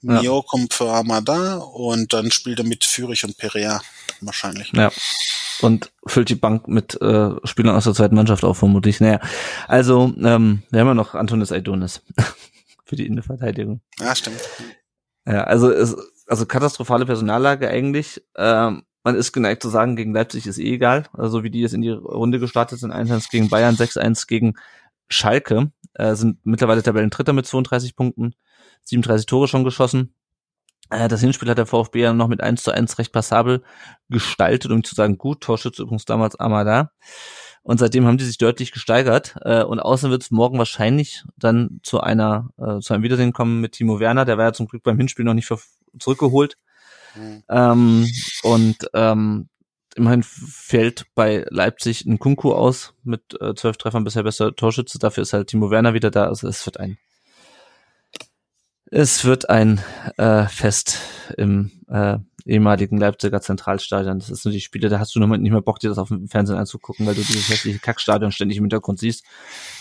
ja. 0.02 0.22
Mio 0.22 0.42
kommt 0.42 0.74
für 0.74 0.92
Amada 0.92 1.58
und 1.58 2.14
dann 2.14 2.32
spielt 2.32 2.60
er 2.60 2.66
mit 2.66 2.84
Fürich 2.84 3.24
und 3.24 3.38
Perea 3.38 3.82
wahrscheinlich. 4.22 4.72
Ja 4.74 4.92
und 5.62 5.92
füllt 6.06 6.30
die 6.30 6.36
Bank 6.36 6.68
mit 6.68 7.00
äh, 7.02 7.32
Spielern 7.44 7.76
aus 7.76 7.86
der 7.86 7.94
zweiten 7.94 8.16
Mannschaft 8.16 8.44
auf, 8.44 8.58
vermutlich. 8.58 9.00
Naja, 9.00 9.20
also 9.68 10.14
ähm, 10.22 10.64
wir 10.70 10.80
haben 10.80 10.88
ja 10.88 10.94
noch 10.94 11.16
Antonis 11.16 11.52
Aidonis 11.52 12.02
für 12.86 12.96
die 12.96 13.06
Innenverteidigung. 13.06 13.82
Ja, 14.00 14.16
stimmt. 14.16 14.42
Ja, 15.26 15.44
also 15.44 15.72
es, 15.72 15.96
also 16.28 16.46
katastrophale 16.46 17.06
Personallage 17.06 17.70
eigentlich. 17.70 18.24
Ähm, 18.36 18.84
man 19.04 19.16
ist 19.16 19.32
geneigt 19.32 19.62
zu 19.62 19.70
sagen, 19.70 19.96
gegen 19.96 20.14
Leipzig 20.14 20.48
ist 20.48 20.58
eh 20.58 20.74
egal. 20.74 21.06
Also 21.14 21.44
wie 21.44 21.52
die 21.52 21.62
jetzt 21.62 21.74
in 21.74 21.82
die 21.82 21.92
Runde 21.92 22.40
gestartet 22.40 22.80
sind, 22.80 22.92
1-1 22.92 23.30
gegen 23.30 23.50
Bayern, 23.50 23.76
6-1 23.76 24.28
gegen 24.28 24.56
Schalke, 25.10 25.72
äh, 25.94 26.16
sind 26.16 26.40
mittlerweile 26.44 26.82
Tabellendritter 26.82 27.34
mit 27.34 27.46
32 27.46 27.96
Punkten, 27.96 28.34
37 28.84 29.28
Tore 29.28 29.48
schon 29.48 29.64
geschossen. 29.64 30.16
Äh, 30.90 31.08
das 31.08 31.22
Hinspiel 31.22 31.50
hat 31.50 31.60
der 31.60 31.68
VfB 31.68 32.02
ja 32.02 32.14
noch 32.14 32.28
mit 32.28 32.42
1 32.42 32.64
zu 32.64 32.72
1 32.72 32.98
recht 32.98 33.12
passabel 33.12 33.64
gestaltet, 34.10 34.72
um 34.72 34.84
zu 34.84 34.96
sagen, 34.96 35.18
gut, 35.20 35.42
Torschütze 35.42 35.84
übrigens 35.84 36.06
damals 36.06 36.36
Amada. 36.36 36.92
Und 37.62 37.80
seitdem 37.80 38.06
haben 38.06 38.18
die 38.18 38.26
sich 38.26 38.38
deutlich 38.38 38.72
gesteigert. 38.72 39.36
Äh, 39.42 39.64
und 39.64 39.80
außerdem 39.80 40.12
wird 40.12 40.24
es 40.24 40.32
morgen 40.32 40.60
wahrscheinlich 40.60 41.24
dann 41.36 41.80
zu 41.84 42.00
einer, 42.00 42.50
äh, 42.58 42.80
zu 42.80 42.94
einem 42.94 43.04
Wiedersehen 43.04 43.34
kommen 43.34 43.60
mit 43.60 43.74
Timo 43.74 44.00
Werner. 44.00 44.26
Der 44.26 44.38
war 44.38 44.46
ja 44.46 44.54
zum 44.54 44.68
Glück 44.68 44.84
beim 44.84 44.98
Hinspiel 44.98 45.26
noch 45.26 45.34
nicht 45.34 45.48
zurückgeholt. 46.00 46.58
Mhm. 47.16 47.44
Ähm, 47.50 48.12
und 48.44 48.78
ähm, 48.94 49.50
immerhin 49.96 50.24
fällt 50.24 51.06
bei 51.16 51.46
Leipzig 51.50 52.06
ein 52.06 52.20
Kunku 52.20 52.54
aus 52.54 52.94
mit 53.04 53.40
äh, 53.42 53.56
zwölf 53.56 53.78
Treffern 53.78 54.04
bisher 54.04 54.24
besser 54.24 54.56
Torschütze. 54.56 55.00
Dafür 55.00 55.24
ist 55.24 55.34
halt 55.34 55.48
Timo 55.48 55.72
Werner 55.72 55.94
wieder 55.94 56.12
da. 56.12 56.26
Also 56.28 56.48
es 56.48 56.66
wird 56.66 56.80
ein 56.80 56.98
es 58.92 59.26
wird 59.26 59.50
ein 59.50 59.82
äh, 60.18 60.46
Fest 60.46 61.00
im 61.38 61.72
äh, 61.88 62.18
ehemaligen 62.46 62.98
Leipziger 62.98 63.42
Zentralstadion. 63.42 64.20
Das 64.20 64.30
ist 64.30 64.46
nur 64.46 64.52
die 64.52 64.62
Spiele, 64.62 64.90
da 64.90 65.00
hast 65.00 65.16
du 65.16 65.20
nicht 65.20 65.52
mehr 65.52 65.62
Bock, 65.62 65.80
dir 65.80 65.90
das 65.90 65.98
auf 65.98 66.10
dem 66.10 66.28
Fernsehen 66.28 66.58
anzugucken, 66.58 67.06
weil 67.06 67.16
du 67.16 67.22
dieses 67.22 67.50
hässliche 67.50 67.80
Kackstadion 67.80 68.32
ständig 68.32 68.58
im 68.58 68.66
Hintergrund 68.66 69.00
siehst. 69.00 69.26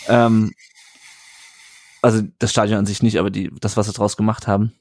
Ähm, 0.08 0.54
also 2.00 2.22
das 2.38 2.50
Stadion 2.50 2.78
an 2.78 2.86
sich 2.86 3.02
nicht, 3.02 3.18
aber 3.18 3.30
die, 3.30 3.50
das, 3.60 3.76
was 3.76 3.86
sie 3.86 3.92
draus 3.92 4.16
gemacht 4.16 4.46
haben. 4.46 4.72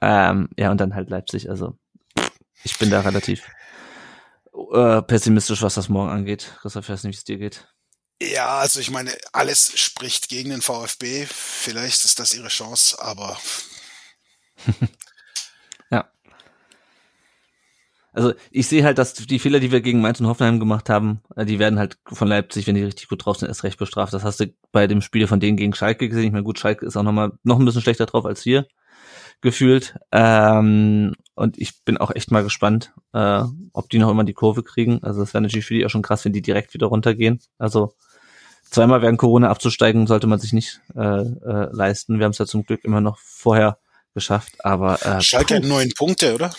Ähm, 0.00 0.48
ja, 0.56 0.70
und 0.70 0.80
dann 0.80 0.94
halt 0.94 1.10
Leipzig. 1.10 1.50
Also 1.50 1.76
ich 2.64 2.78
bin 2.78 2.90
da 2.90 3.00
relativ 3.00 3.46
äh, 4.72 5.02
pessimistisch, 5.02 5.62
was 5.62 5.74
das 5.74 5.88
morgen 5.88 6.10
angeht. 6.10 6.56
Christoph, 6.60 6.84
ich 6.84 6.90
weiß 6.90 7.04
nicht, 7.04 7.14
wie 7.14 7.18
es 7.18 7.24
dir 7.24 7.38
geht. 7.38 7.68
Ja, 8.22 8.58
also 8.58 8.80
ich 8.80 8.90
meine, 8.90 9.12
alles 9.32 9.78
spricht 9.78 10.28
gegen 10.28 10.50
den 10.50 10.60
VfB. 10.60 11.26
Vielleicht 11.26 12.04
ist 12.04 12.18
das 12.18 12.34
ihre 12.34 12.48
Chance, 12.48 13.00
aber. 13.00 13.38
ja. 15.90 16.10
Also 18.12 18.34
ich 18.50 18.68
sehe 18.68 18.84
halt, 18.84 18.98
dass 18.98 19.14
die 19.14 19.38
Fehler, 19.38 19.60
die 19.60 19.72
wir 19.72 19.80
gegen 19.80 20.02
Mainz 20.02 20.20
und 20.20 20.26
Hoffenheim 20.26 20.60
gemacht 20.60 20.90
haben, 20.90 21.22
äh, 21.36 21.46
die 21.46 21.58
werden 21.58 21.78
halt 21.78 21.98
von 22.06 22.28
Leipzig, 22.28 22.66
wenn 22.66 22.74
die 22.74 22.82
richtig 22.84 23.08
gut 23.08 23.24
drauf 23.24 23.38
sind, 23.38 23.48
erst 23.48 23.64
recht 23.64 23.78
bestraft. 23.78 24.12
Das 24.12 24.24
hast 24.24 24.40
du 24.40 24.52
bei 24.72 24.86
dem 24.86 25.00
Spiel 25.00 25.26
von 25.26 25.40
denen 25.40 25.56
gegen 25.56 25.74
Schalke 25.74 26.08
gesehen. 26.08 26.24
Ich 26.24 26.32
meine, 26.32 26.44
gut, 26.44 26.58
Schalke 26.58 26.84
ist 26.84 26.96
auch 26.96 27.02
noch 27.02 27.12
mal 27.12 27.32
noch 27.42 27.58
ein 27.58 27.64
bisschen 27.64 27.82
schlechter 27.82 28.06
drauf 28.06 28.26
als 28.26 28.44
wir 28.44 28.66
gefühlt. 29.40 29.96
Ähm, 30.12 31.14
und 31.34 31.58
ich 31.58 31.84
bin 31.84 31.96
auch 31.96 32.14
echt 32.14 32.30
mal 32.30 32.42
gespannt, 32.42 32.92
äh, 33.12 33.42
ob 33.72 33.88
die 33.90 33.98
noch 33.98 34.10
immer 34.10 34.24
die 34.24 34.34
Kurve 34.34 34.62
kriegen. 34.62 35.02
Also 35.02 35.22
es 35.22 35.32
wäre 35.32 35.42
natürlich 35.42 35.66
für 35.66 35.74
die 35.74 35.86
auch 35.86 35.90
schon 35.90 36.02
krass, 36.02 36.24
wenn 36.24 36.32
die 36.32 36.42
direkt 36.42 36.74
wieder 36.74 36.88
runtergehen. 36.88 37.40
Also 37.58 37.94
zweimal 38.70 39.02
während 39.02 39.18
Corona 39.18 39.50
abzusteigen, 39.50 40.06
sollte 40.06 40.26
man 40.26 40.38
sich 40.38 40.52
nicht 40.52 40.80
äh, 40.94 41.00
äh, 41.00 41.68
leisten. 41.72 42.18
Wir 42.18 42.24
haben 42.24 42.32
es 42.32 42.38
ja 42.38 42.46
zum 42.46 42.64
Glück 42.64 42.84
immer 42.84 43.00
noch 43.00 43.18
vorher 43.18 43.78
geschafft, 44.14 44.64
aber 44.64 45.04
äh, 45.04 45.20
Schalke 45.20 45.56
hat 45.56 45.64
neun 45.64 45.90
Punkte, 45.96 46.34
oder? 46.34 46.52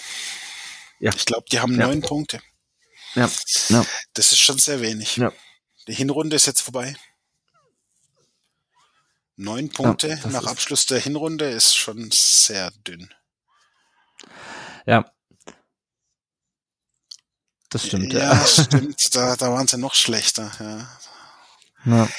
Ja. 1.00 1.12
Ich 1.16 1.26
glaube, 1.26 1.46
die 1.52 1.60
haben 1.60 1.80
ja. 1.80 1.88
neun 1.88 2.02
Punkte. 2.02 2.40
Ja. 3.16 3.30
ja. 3.70 3.86
Das 4.14 4.32
ist 4.32 4.40
schon 4.40 4.58
sehr 4.58 4.82
wenig. 4.82 5.18
Ja. 5.18 5.32
Die 5.88 5.94
Hinrunde 5.94 6.36
ist 6.36 6.46
jetzt 6.46 6.62
vorbei. 6.62 6.96
Neun 9.42 9.70
Punkte 9.70 10.08
ja, 10.10 10.30
nach 10.30 10.46
Abschluss 10.46 10.86
der 10.86 11.00
Hinrunde 11.00 11.50
ist 11.50 11.76
schon 11.76 12.10
sehr 12.14 12.72
dünn. 12.86 13.12
Ja. 14.86 15.12
Das 17.70 17.88
stimmt. 17.88 18.14
Ja, 18.14 18.34
ja. 18.34 18.46
stimmt. 18.46 19.16
Da, 19.16 19.36
da 19.36 19.52
waren 19.52 19.68
sie 19.68 19.80
noch 19.80 19.96
schlechter. 19.96 20.52
Ja. 20.60 21.00
Ja. 21.84 22.10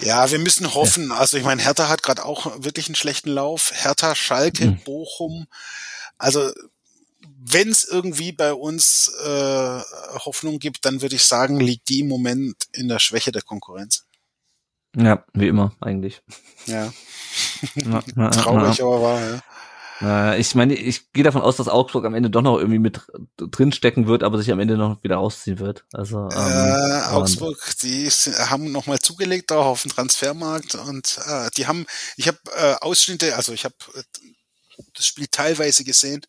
ja, 0.00 0.30
wir 0.30 0.38
müssen 0.38 0.72
hoffen. 0.72 1.12
Also 1.12 1.36
ich 1.36 1.44
meine, 1.44 1.62
Hertha 1.62 1.90
hat 1.90 2.02
gerade 2.02 2.24
auch 2.24 2.62
wirklich 2.64 2.86
einen 2.86 2.94
schlechten 2.94 3.30
Lauf. 3.30 3.70
Hertha, 3.74 4.14
Schalke, 4.14 4.64
mhm. 4.64 4.78
Bochum. 4.84 5.46
Also 6.16 6.50
wenn 7.46 7.68
es 7.68 7.84
irgendwie 7.84 8.32
bei 8.32 8.54
uns 8.54 9.12
äh, 9.22 9.80
Hoffnung 10.24 10.58
gibt, 10.58 10.86
dann 10.86 11.02
würde 11.02 11.16
ich 11.16 11.24
sagen, 11.24 11.60
liegt 11.60 11.90
die 11.90 12.00
im 12.00 12.08
Moment 12.08 12.56
in 12.72 12.88
der 12.88 13.00
Schwäche 13.00 13.32
der 13.32 13.42
Konkurrenz. 13.42 14.06
Ja, 14.96 15.24
wie 15.32 15.48
immer 15.48 15.72
eigentlich. 15.80 16.22
Ja. 16.66 16.92
Traurig, 18.30 18.80
aber 18.80 19.02
wahr, 19.02 19.20
ja. 19.20 19.40
Äh, 20.00 20.40
ich 20.40 20.54
meine, 20.54 20.74
ich 20.74 21.12
gehe 21.12 21.24
davon 21.24 21.42
aus, 21.42 21.56
dass 21.56 21.68
Augsburg 21.68 22.04
am 22.04 22.14
Ende 22.14 22.30
doch 22.30 22.42
noch 22.42 22.58
irgendwie 22.58 22.78
mit 22.78 23.00
drinstecken 23.36 24.06
wird, 24.06 24.22
aber 24.22 24.38
sich 24.38 24.50
am 24.50 24.60
Ende 24.60 24.76
noch 24.76 25.02
wieder 25.02 25.16
rausziehen 25.16 25.58
wird. 25.58 25.84
Also 25.92 26.28
ähm, 26.32 26.38
äh, 26.38 27.02
Augsburg, 27.10 27.58
die 27.82 28.08
haben 28.08 28.72
noch 28.72 28.86
mal 28.86 28.98
zugelegt 28.98 29.52
auch 29.52 29.66
auf 29.66 29.82
dem 29.82 29.92
Transfermarkt 29.92 30.74
und 30.74 31.18
äh, 31.26 31.48
die 31.56 31.66
haben, 31.66 31.86
ich 32.16 32.28
habe 32.28 32.38
äh, 32.56 32.74
Ausschnitte, 32.80 33.36
also 33.36 33.52
ich 33.52 33.64
habe 33.64 33.74
äh, 33.94 34.02
das 34.94 35.06
Spiel 35.06 35.28
teilweise 35.28 35.84
gesehen, 35.84 36.26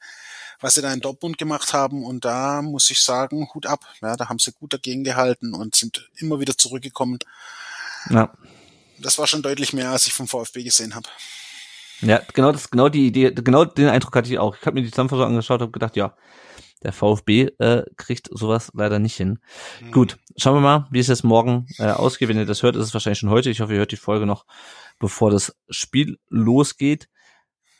was 0.61 0.75
sie 0.75 0.81
da 0.81 0.93
in 0.93 1.01
Dortmund 1.01 1.37
gemacht 1.37 1.73
haben 1.73 2.05
und 2.05 2.23
da 2.23 2.61
muss 2.61 2.89
ich 2.91 3.01
sagen, 3.01 3.49
Hut 3.53 3.65
ab. 3.65 3.81
Ja, 4.01 4.15
da 4.15 4.29
haben 4.29 4.39
sie 4.39 4.51
gut 4.51 4.73
dagegen 4.73 5.03
gehalten 5.03 5.53
und 5.53 5.75
sind 5.75 6.09
immer 6.17 6.39
wieder 6.39 6.57
zurückgekommen. 6.57 7.19
Ja. 8.09 8.31
Das 8.99 9.17
war 9.17 9.27
schon 9.27 9.41
deutlich 9.41 9.73
mehr, 9.73 9.91
als 9.91 10.07
ich 10.07 10.13
vom 10.13 10.27
VfB 10.27 10.63
gesehen 10.63 10.95
habe. 10.95 11.07
Ja, 12.01 12.21
genau 12.33 12.51
das, 12.51 12.69
genau 12.69 12.89
die 12.89 13.07
Idee, 13.07 13.31
genau 13.31 13.65
den 13.65 13.87
Eindruck 13.87 14.15
hatte 14.15 14.29
ich 14.29 14.39
auch. 14.39 14.55
Ich 14.55 14.65
habe 14.65 14.75
mir 14.75 14.83
die 14.83 14.91
Zusammenfassung 14.91 15.25
angeschaut 15.25 15.61
und 15.61 15.71
gedacht, 15.71 15.95
ja, 15.95 16.15
der 16.83 16.93
VfB 16.93 17.49
äh, 17.57 17.83
kriegt 17.95 18.29
sowas 18.31 18.69
leider 18.73 18.99
nicht 18.99 19.15
hin. 19.15 19.39
Mhm. 19.81 19.91
Gut, 19.91 20.17
schauen 20.37 20.55
wir 20.55 20.61
mal, 20.61 20.87
wie 20.91 20.99
es 20.99 21.07
jetzt 21.07 21.23
morgen 21.23 21.67
äh, 21.79 21.85
ausgeht. 21.85 22.29
Wenn 22.29 22.37
ihr 22.37 22.45
das 22.45 22.63
hört, 22.63 22.75
ist 22.75 22.87
es 22.87 22.93
wahrscheinlich 22.93 23.19
schon 23.19 23.29
heute. 23.29 23.49
Ich 23.49 23.61
hoffe, 23.61 23.73
ihr 23.73 23.79
hört 23.79 23.91
die 23.91 23.97
Folge 23.97 24.25
noch, 24.25 24.45
bevor 24.99 25.31
das 25.31 25.55
Spiel 25.69 26.19
losgeht. 26.29 27.07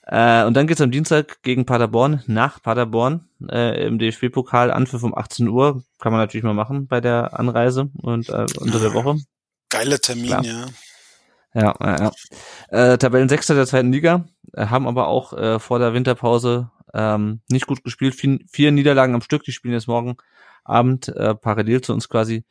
Äh, 0.08 0.44
und 0.46 0.54
dann 0.56 0.68
geht's 0.68 0.82
am 0.82 0.92
Dienstag 0.92 1.42
gegen 1.42 1.66
Paderborn, 1.66 2.24
nach 2.28 2.62
Paderborn, 2.62 3.28
äh, 3.50 3.86
im 3.86 4.00
DFB-Pokal, 4.00 4.72
Anpfiff 4.72 5.04
um 5.04 5.16
18 5.16 5.48
Uhr. 5.48 5.84
Kann 6.00 6.12
man 6.12 6.22
natürlich 6.22 6.44
mal 6.44 6.54
machen 6.54 6.88
bei 6.88 7.02
der 7.02 7.38
Anreise 7.38 7.90
und 8.02 8.30
äh, 8.30 8.46
unter 8.60 8.80
der 8.80 8.94
Woche. 8.94 9.18
Geiler 9.70 10.00
Termin, 10.00 10.28
Klar. 10.28 10.46
ja. 10.46 10.66
Ja, 11.56 11.74
ja, 11.82 12.12
ja. 12.70 12.94
Äh, 12.94 12.98
Tabellensechster 12.98 13.56
der 13.56 13.66
zweiten 13.66 13.92
Liga, 13.92 14.26
äh, 14.54 14.68
haben 14.68 14.88
aber 14.88 15.08
auch 15.08 15.32
äh, 15.34 15.58
vor 15.58 15.80
der 15.80 15.94
Winterpause 15.94 16.70
ähm, 16.94 17.42
nicht 17.50 17.66
gut 17.66 17.84
gespielt. 17.84 18.14
Vier, 18.14 18.40
vier 18.52 18.72
Niederlagen 18.72 19.16
am 19.16 19.22
Stück, 19.22 19.44
die 19.44 19.54
spielen 19.54 19.74
jetzt 19.74 19.88
morgen 19.88 20.18
Abend 20.66 21.08
äh, 21.08 21.34
parallel 21.34 21.82
zu 21.82 21.94
uns 21.94 22.10
quasi 22.10 22.44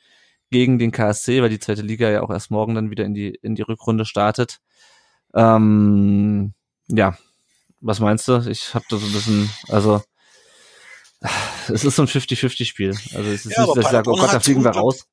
gegen 0.50 0.78
den 0.78 0.90
KSC, 0.90 1.42
weil 1.42 1.50
die 1.50 1.58
zweite 1.58 1.82
Liga 1.82 2.08
ja 2.08 2.22
auch 2.22 2.30
erst 2.30 2.50
morgen 2.50 2.74
dann 2.74 2.90
wieder 2.90 3.04
in 3.04 3.12
die, 3.12 3.34
in 3.42 3.54
die 3.54 3.62
Rückrunde 3.62 4.06
startet. 4.06 4.60
Ähm, 5.34 6.54
ja, 6.88 7.18
was 7.80 8.00
meinst 8.00 8.26
du? 8.28 8.38
Ich 8.48 8.74
habe 8.74 8.86
da 8.88 8.96
so 8.96 9.04
ein 9.06 9.12
bisschen, 9.12 9.50
also 9.68 10.02
es 11.68 11.84
ist 11.84 11.96
so 11.96 12.02
ein 12.02 12.08
50-50-Spiel. 12.08 12.90
Also 12.90 13.30
es 13.30 13.44
ist 13.44 13.56
ja, 13.56 13.64
nicht, 13.64 13.76
dass 13.76 13.84
ich 13.84 13.90
sage, 13.90 14.10
oh 14.10 14.16
Gott, 14.16 14.32
da 14.32 14.40
fliegen 14.40 14.64
wir 14.64 14.70
raus. 14.70 15.06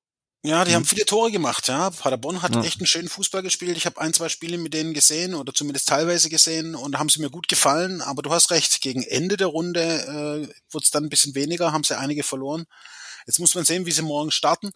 Ja, 0.43 0.65
die 0.65 0.71
mhm. 0.71 0.75
haben 0.75 0.85
viele 0.85 1.05
Tore 1.05 1.31
gemacht, 1.31 1.67
ja. 1.67 1.91
Paderborn 1.91 2.41
hat 2.41 2.55
ja. 2.55 2.63
echt 2.63 2.79
einen 2.79 2.87
schönen 2.87 3.09
Fußball 3.09 3.43
gespielt. 3.43 3.77
Ich 3.77 3.85
habe 3.85 4.01
ein, 4.01 4.13
zwei 4.13 4.27
Spiele 4.27 4.57
mit 4.57 4.73
denen 4.73 4.93
gesehen 4.93 5.35
oder 5.35 5.53
zumindest 5.53 5.87
teilweise 5.87 6.29
gesehen 6.29 6.73
und 6.73 6.93
da 6.93 6.99
haben 6.99 7.09
sie 7.09 7.21
mir 7.21 7.29
gut 7.29 7.47
gefallen. 7.47 8.01
Aber 8.01 8.23
du 8.23 8.31
hast 8.31 8.49
recht, 8.49 8.81
gegen 8.81 9.03
Ende 9.03 9.37
der 9.37 9.47
Runde 9.47 9.81
äh, 9.81 10.73
wurde 10.73 10.83
es 10.83 10.89
dann 10.89 11.03
ein 11.03 11.09
bisschen 11.09 11.35
weniger, 11.35 11.71
haben 11.73 11.83
sie 11.83 11.97
einige 11.97 12.23
verloren. 12.23 12.65
Jetzt 13.27 13.39
muss 13.39 13.53
man 13.53 13.65
sehen, 13.65 13.85
wie 13.85 13.91
sie 13.91 14.01
morgen 14.01 14.31
starten. 14.31 14.71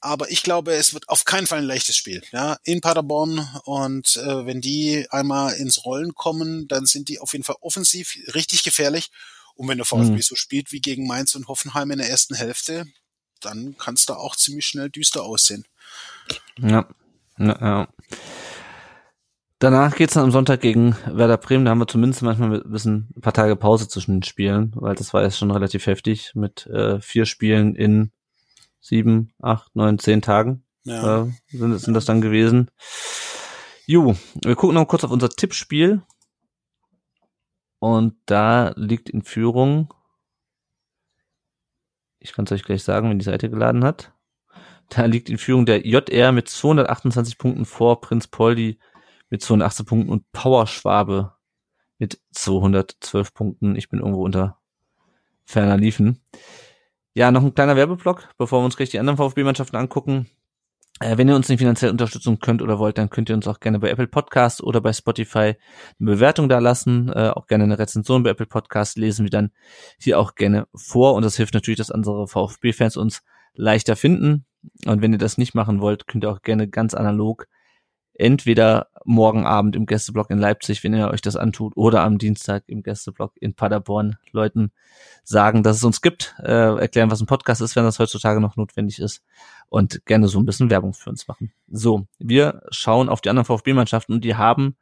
Aber 0.00 0.30
ich 0.30 0.42
glaube, 0.42 0.74
es 0.74 0.92
wird 0.92 1.08
auf 1.08 1.24
keinen 1.24 1.46
Fall 1.46 1.60
ein 1.60 1.64
leichtes 1.64 1.96
Spiel. 1.96 2.22
Ja, 2.30 2.58
in 2.64 2.82
Paderborn. 2.82 3.48
Und 3.64 4.18
äh, 4.18 4.44
wenn 4.44 4.60
die 4.60 5.06
einmal 5.08 5.54
ins 5.54 5.86
Rollen 5.86 6.14
kommen, 6.14 6.68
dann 6.68 6.84
sind 6.84 7.08
die 7.08 7.20
auf 7.20 7.32
jeden 7.32 7.44
Fall 7.44 7.56
offensiv 7.62 8.18
richtig 8.34 8.64
gefährlich. 8.64 9.10
Und 9.54 9.66
wenn 9.66 9.78
der 9.78 9.86
VfB 9.86 10.10
mhm. 10.10 10.22
so 10.22 10.34
spielt 10.34 10.72
wie 10.72 10.80
gegen 10.80 11.06
Mainz 11.06 11.34
und 11.34 11.48
Hoffenheim 11.48 11.90
in 11.90 12.00
der 12.00 12.10
ersten 12.10 12.34
Hälfte, 12.34 12.86
dann 13.40 13.76
kann 13.78 13.94
es 13.94 14.06
da 14.06 14.14
auch 14.14 14.36
ziemlich 14.36 14.66
schnell 14.66 14.90
düster 14.90 15.22
aussehen. 15.22 15.64
Ja. 16.58 16.88
ja, 17.38 17.58
ja. 17.60 17.88
Danach 19.58 19.96
geht's 19.96 20.14
dann 20.14 20.24
am 20.24 20.30
Sonntag 20.30 20.60
gegen 20.60 20.96
Werder 21.06 21.38
Bremen. 21.38 21.64
Da 21.64 21.70
haben 21.70 21.78
wir 21.78 21.86
zumindest 21.86 22.22
manchmal 22.22 22.62
ein 22.62 22.70
bisschen 22.70 23.08
ein 23.16 23.20
paar 23.20 23.32
Tage 23.32 23.56
Pause 23.56 23.88
zwischen 23.88 24.16
den 24.16 24.22
Spielen, 24.22 24.72
weil 24.74 24.94
das 24.94 25.14
war 25.14 25.22
jetzt 25.22 25.38
schon 25.38 25.50
relativ 25.50 25.86
heftig 25.86 26.32
mit 26.34 26.66
äh, 26.66 27.00
vier 27.00 27.24
Spielen 27.24 27.74
in 27.74 28.10
sieben, 28.80 29.32
acht, 29.40 29.74
neun, 29.74 29.98
zehn 29.98 30.20
Tagen. 30.20 30.64
Ja. 30.82 31.22
Äh, 31.22 31.30
sind, 31.48 31.78
sind 31.78 31.94
das 31.94 32.04
dann 32.04 32.20
gewesen. 32.20 32.70
Ju, 33.86 34.14
wir 34.42 34.56
gucken 34.56 34.74
noch 34.74 34.86
kurz 34.86 35.04
auf 35.04 35.10
unser 35.10 35.30
Tippspiel. 35.30 36.02
Und 37.78 38.14
da 38.26 38.72
liegt 38.76 39.08
in 39.08 39.22
Führung 39.22 39.92
ich 42.24 42.32
kann 42.32 42.46
es 42.46 42.52
euch 42.52 42.64
gleich 42.64 42.82
sagen, 42.82 43.10
wenn 43.10 43.18
die 43.18 43.24
Seite 43.24 43.50
geladen 43.50 43.84
hat. 43.84 44.12
Da 44.88 45.04
liegt 45.04 45.28
in 45.28 45.38
Führung 45.38 45.66
der 45.66 45.86
JR 45.86 46.32
mit 46.32 46.48
228 46.48 47.36
Punkten 47.36 47.66
vor 47.66 48.00
Prinz 48.00 48.26
Poldi 48.26 48.78
mit 49.28 49.42
218 49.42 49.86
Punkten 49.86 50.10
und 50.10 50.32
Power 50.32 50.66
Schwabe 50.66 51.34
mit 51.98 52.20
212 52.32 53.34
Punkten. 53.34 53.76
Ich 53.76 53.90
bin 53.90 54.00
irgendwo 54.00 54.24
unter 54.24 54.58
ferner 55.44 55.76
Liefen. 55.76 56.22
Ja, 57.12 57.30
noch 57.30 57.42
ein 57.42 57.54
kleiner 57.54 57.76
Werbeblock, 57.76 58.30
bevor 58.38 58.60
wir 58.60 58.64
uns 58.64 58.76
gleich 58.76 58.90
die 58.90 58.98
anderen 58.98 59.18
VfB-Mannschaften 59.18 59.76
angucken. 59.76 60.28
Äh, 61.00 61.18
wenn 61.18 61.28
ihr 61.28 61.34
uns 61.34 61.48
nicht 61.48 61.58
finanziell 61.58 61.90
unterstützen 61.90 62.38
könnt 62.38 62.62
oder 62.62 62.78
wollt, 62.78 62.98
dann 62.98 63.10
könnt 63.10 63.28
ihr 63.28 63.34
uns 63.34 63.48
auch 63.48 63.60
gerne 63.60 63.80
bei 63.80 63.90
Apple 63.90 64.06
Podcasts 64.06 64.62
oder 64.62 64.80
bei 64.80 64.92
Spotify 64.92 65.38
eine 65.38 65.56
Bewertung 65.98 66.48
da 66.48 66.60
lassen, 66.60 67.08
äh, 67.08 67.30
auch 67.30 67.46
gerne 67.46 67.64
eine 67.64 67.78
Rezension 67.78 68.22
bei 68.22 68.30
Apple 68.30 68.46
Podcasts 68.46 68.96
lesen 68.96 69.24
wir 69.24 69.30
dann 69.30 69.50
hier 69.98 70.18
auch 70.18 70.34
gerne 70.34 70.68
vor 70.74 71.14
und 71.14 71.24
das 71.24 71.36
hilft 71.36 71.54
natürlich, 71.54 71.78
dass 71.78 71.90
unsere 71.90 72.28
VfB-Fans 72.28 72.96
uns 72.96 73.22
leichter 73.54 73.96
finden. 73.96 74.46
Und 74.86 75.02
wenn 75.02 75.12
ihr 75.12 75.18
das 75.18 75.36
nicht 75.36 75.54
machen 75.54 75.80
wollt, 75.80 76.06
könnt 76.06 76.24
ihr 76.24 76.30
auch 76.30 76.42
gerne 76.42 76.68
ganz 76.68 76.94
analog 76.94 77.46
entweder 78.14 78.88
morgen 79.04 79.44
Abend 79.44 79.76
im 79.76 79.86
Gästeblock 79.86 80.30
in 80.30 80.38
Leipzig, 80.38 80.82
wenn 80.82 80.94
ihr 80.94 81.08
euch 81.08 81.20
das 81.20 81.36
antut, 81.36 81.76
oder 81.76 82.02
am 82.02 82.18
Dienstag 82.18 82.64
im 82.66 82.82
Gästeblock 82.82 83.32
in 83.40 83.54
Paderborn 83.54 84.16
Leuten 84.32 84.72
sagen, 85.24 85.62
dass 85.62 85.76
es 85.78 85.84
uns 85.84 86.00
gibt, 86.00 86.34
äh, 86.42 86.78
erklären, 86.78 87.10
was 87.10 87.20
ein 87.20 87.26
Podcast 87.26 87.60
ist, 87.60 87.76
wenn 87.76 87.84
das 87.84 87.98
heutzutage 87.98 88.40
noch 88.40 88.56
notwendig 88.56 88.98
ist 88.98 89.22
und 89.68 90.04
gerne 90.06 90.28
so 90.28 90.38
ein 90.38 90.46
bisschen 90.46 90.70
Werbung 90.70 90.94
für 90.94 91.10
uns 91.10 91.28
machen. 91.28 91.52
So, 91.68 92.06
wir 92.18 92.62
schauen 92.70 93.08
auf 93.08 93.20
die 93.20 93.30
anderen 93.30 93.46
VfB-Mannschaften 93.46 94.14
und 94.14 94.24
die 94.24 94.36
haben 94.36 94.76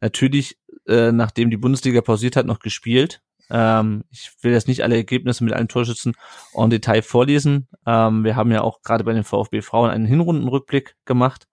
natürlich, 0.00 0.58
äh, 0.86 1.12
nachdem 1.12 1.50
die 1.50 1.56
Bundesliga 1.56 2.00
pausiert 2.00 2.36
hat, 2.36 2.46
noch 2.46 2.58
gespielt. 2.58 3.22
Ähm, 3.50 4.04
ich 4.10 4.32
will 4.40 4.52
jetzt 4.52 4.68
nicht 4.68 4.82
alle 4.82 4.96
Ergebnisse 4.96 5.44
mit 5.44 5.52
allen 5.52 5.68
Torschützen 5.68 6.14
en 6.54 6.70
Detail 6.70 7.02
vorlesen. 7.02 7.68
Ähm, 7.86 8.24
wir 8.24 8.34
haben 8.34 8.50
ja 8.50 8.62
auch 8.62 8.82
gerade 8.82 9.04
bei 9.04 9.12
den 9.12 9.24
VfB 9.24 9.62
Frauen 9.62 9.90
einen 9.90 10.06
Hinrundenrückblick 10.06 10.96
gemacht 11.04 11.46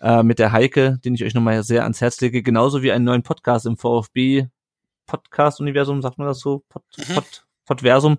äh, 0.00 0.22
mit 0.22 0.38
der 0.38 0.52
Heike, 0.52 0.98
den 1.04 1.14
ich 1.14 1.24
euch 1.24 1.34
nochmal 1.34 1.62
sehr 1.62 1.82
ans 1.82 2.00
Herz 2.00 2.20
lege, 2.20 2.42
genauso 2.42 2.82
wie 2.82 2.92
einen 2.92 3.04
neuen 3.04 3.22
Podcast 3.22 3.66
im 3.66 3.76
VfB 3.76 4.48
Podcast-Universum, 5.06 6.02
sagt 6.02 6.18
man 6.18 6.26
das 6.28 6.38
so? 6.40 6.62
Pod, 6.68 6.82
mhm. 6.96 7.14
Pod, 7.14 7.46
Podversum. 7.66 8.18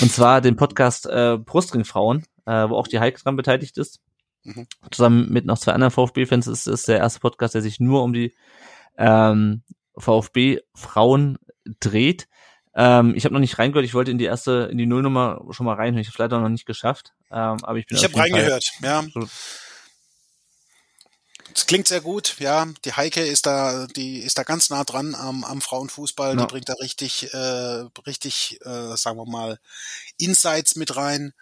Und 0.00 0.12
zwar 0.12 0.40
den 0.40 0.56
Podcast 0.56 1.06
äh, 1.06 1.38
Brustringfrauen, 1.38 2.24
äh, 2.46 2.68
wo 2.68 2.76
auch 2.76 2.88
die 2.88 3.00
Heike 3.00 3.20
dran 3.22 3.36
beteiligt 3.36 3.78
ist. 3.78 4.00
Mhm. 4.44 4.66
Zusammen 4.90 5.32
mit 5.32 5.46
noch 5.46 5.58
zwei 5.58 5.72
anderen 5.72 5.90
VfB-Fans 5.90 6.46
ist 6.46 6.66
es 6.66 6.84
der 6.84 6.98
erste 6.98 7.20
Podcast, 7.20 7.54
der 7.54 7.62
sich 7.62 7.80
nur 7.80 8.02
um 8.02 8.12
die 8.12 8.34
ähm, 8.96 9.62
VfB-Frauen 9.98 11.38
dreht. 11.80 12.28
Ähm, 12.74 13.14
ich 13.16 13.24
habe 13.24 13.32
noch 13.32 13.40
nicht 13.40 13.58
reingehört, 13.58 13.86
ich 13.86 13.94
wollte 13.94 14.10
in 14.10 14.18
die 14.18 14.26
erste, 14.26 14.68
in 14.70 14.78
die 14.78 14.86
Nullnummer 14.86 15.42
schon 15.50 15.66
mal 15.66 15.74
reinhören. 15.74 16.02
Ich 16.02 16.08
habe 16.08 16.22
leider 16.22 16.38
noch 16.38 16.48
nicht 16.48 16.66
geschafft. 16.66 17.14
Ähm, 17.30 17.64
aber 17.64 17.78
ich 17.78 17.86
bin 17.86 17.96
ich 17.96 18.04
habe 18.04 18.16
reingehört, 18.16 18.64
ja. 18.82 19.02
Es 21.56 21.66
klingt 21.66 21.88
sehr 21.88 22.02
gut, 22.02 22.36
ja. 22.38 22.66
Die 22.84 22.92
Heike 22.92 23.22
ist 23.22 23.46
da, 23.46 23.86
die 23.86 24.18
ist 24.18 24.36
da 24.36 24.42
ganz 24.42 24.68
nah 24.68 24.84
dran 24.84 25.14
am, 25.14 25.42
am 25.42 25.62
Frauenfußball. 25.62 26.36
Ja. 26.36 26.40
Die 26.42 26.46
bringt 26.46 26.68
da 26.68 26.74
richtig, 26.74 27.32
äh, 27.32 27.84
richtig, 28.06 28.58
äh, 28.62 28.94
sagen 28.94 29.16
wir 29.16 29.24
mal, 29.24 29.58
Insights 30.18 30.76
mit 30.76 30.96
rein. 30.96 31.32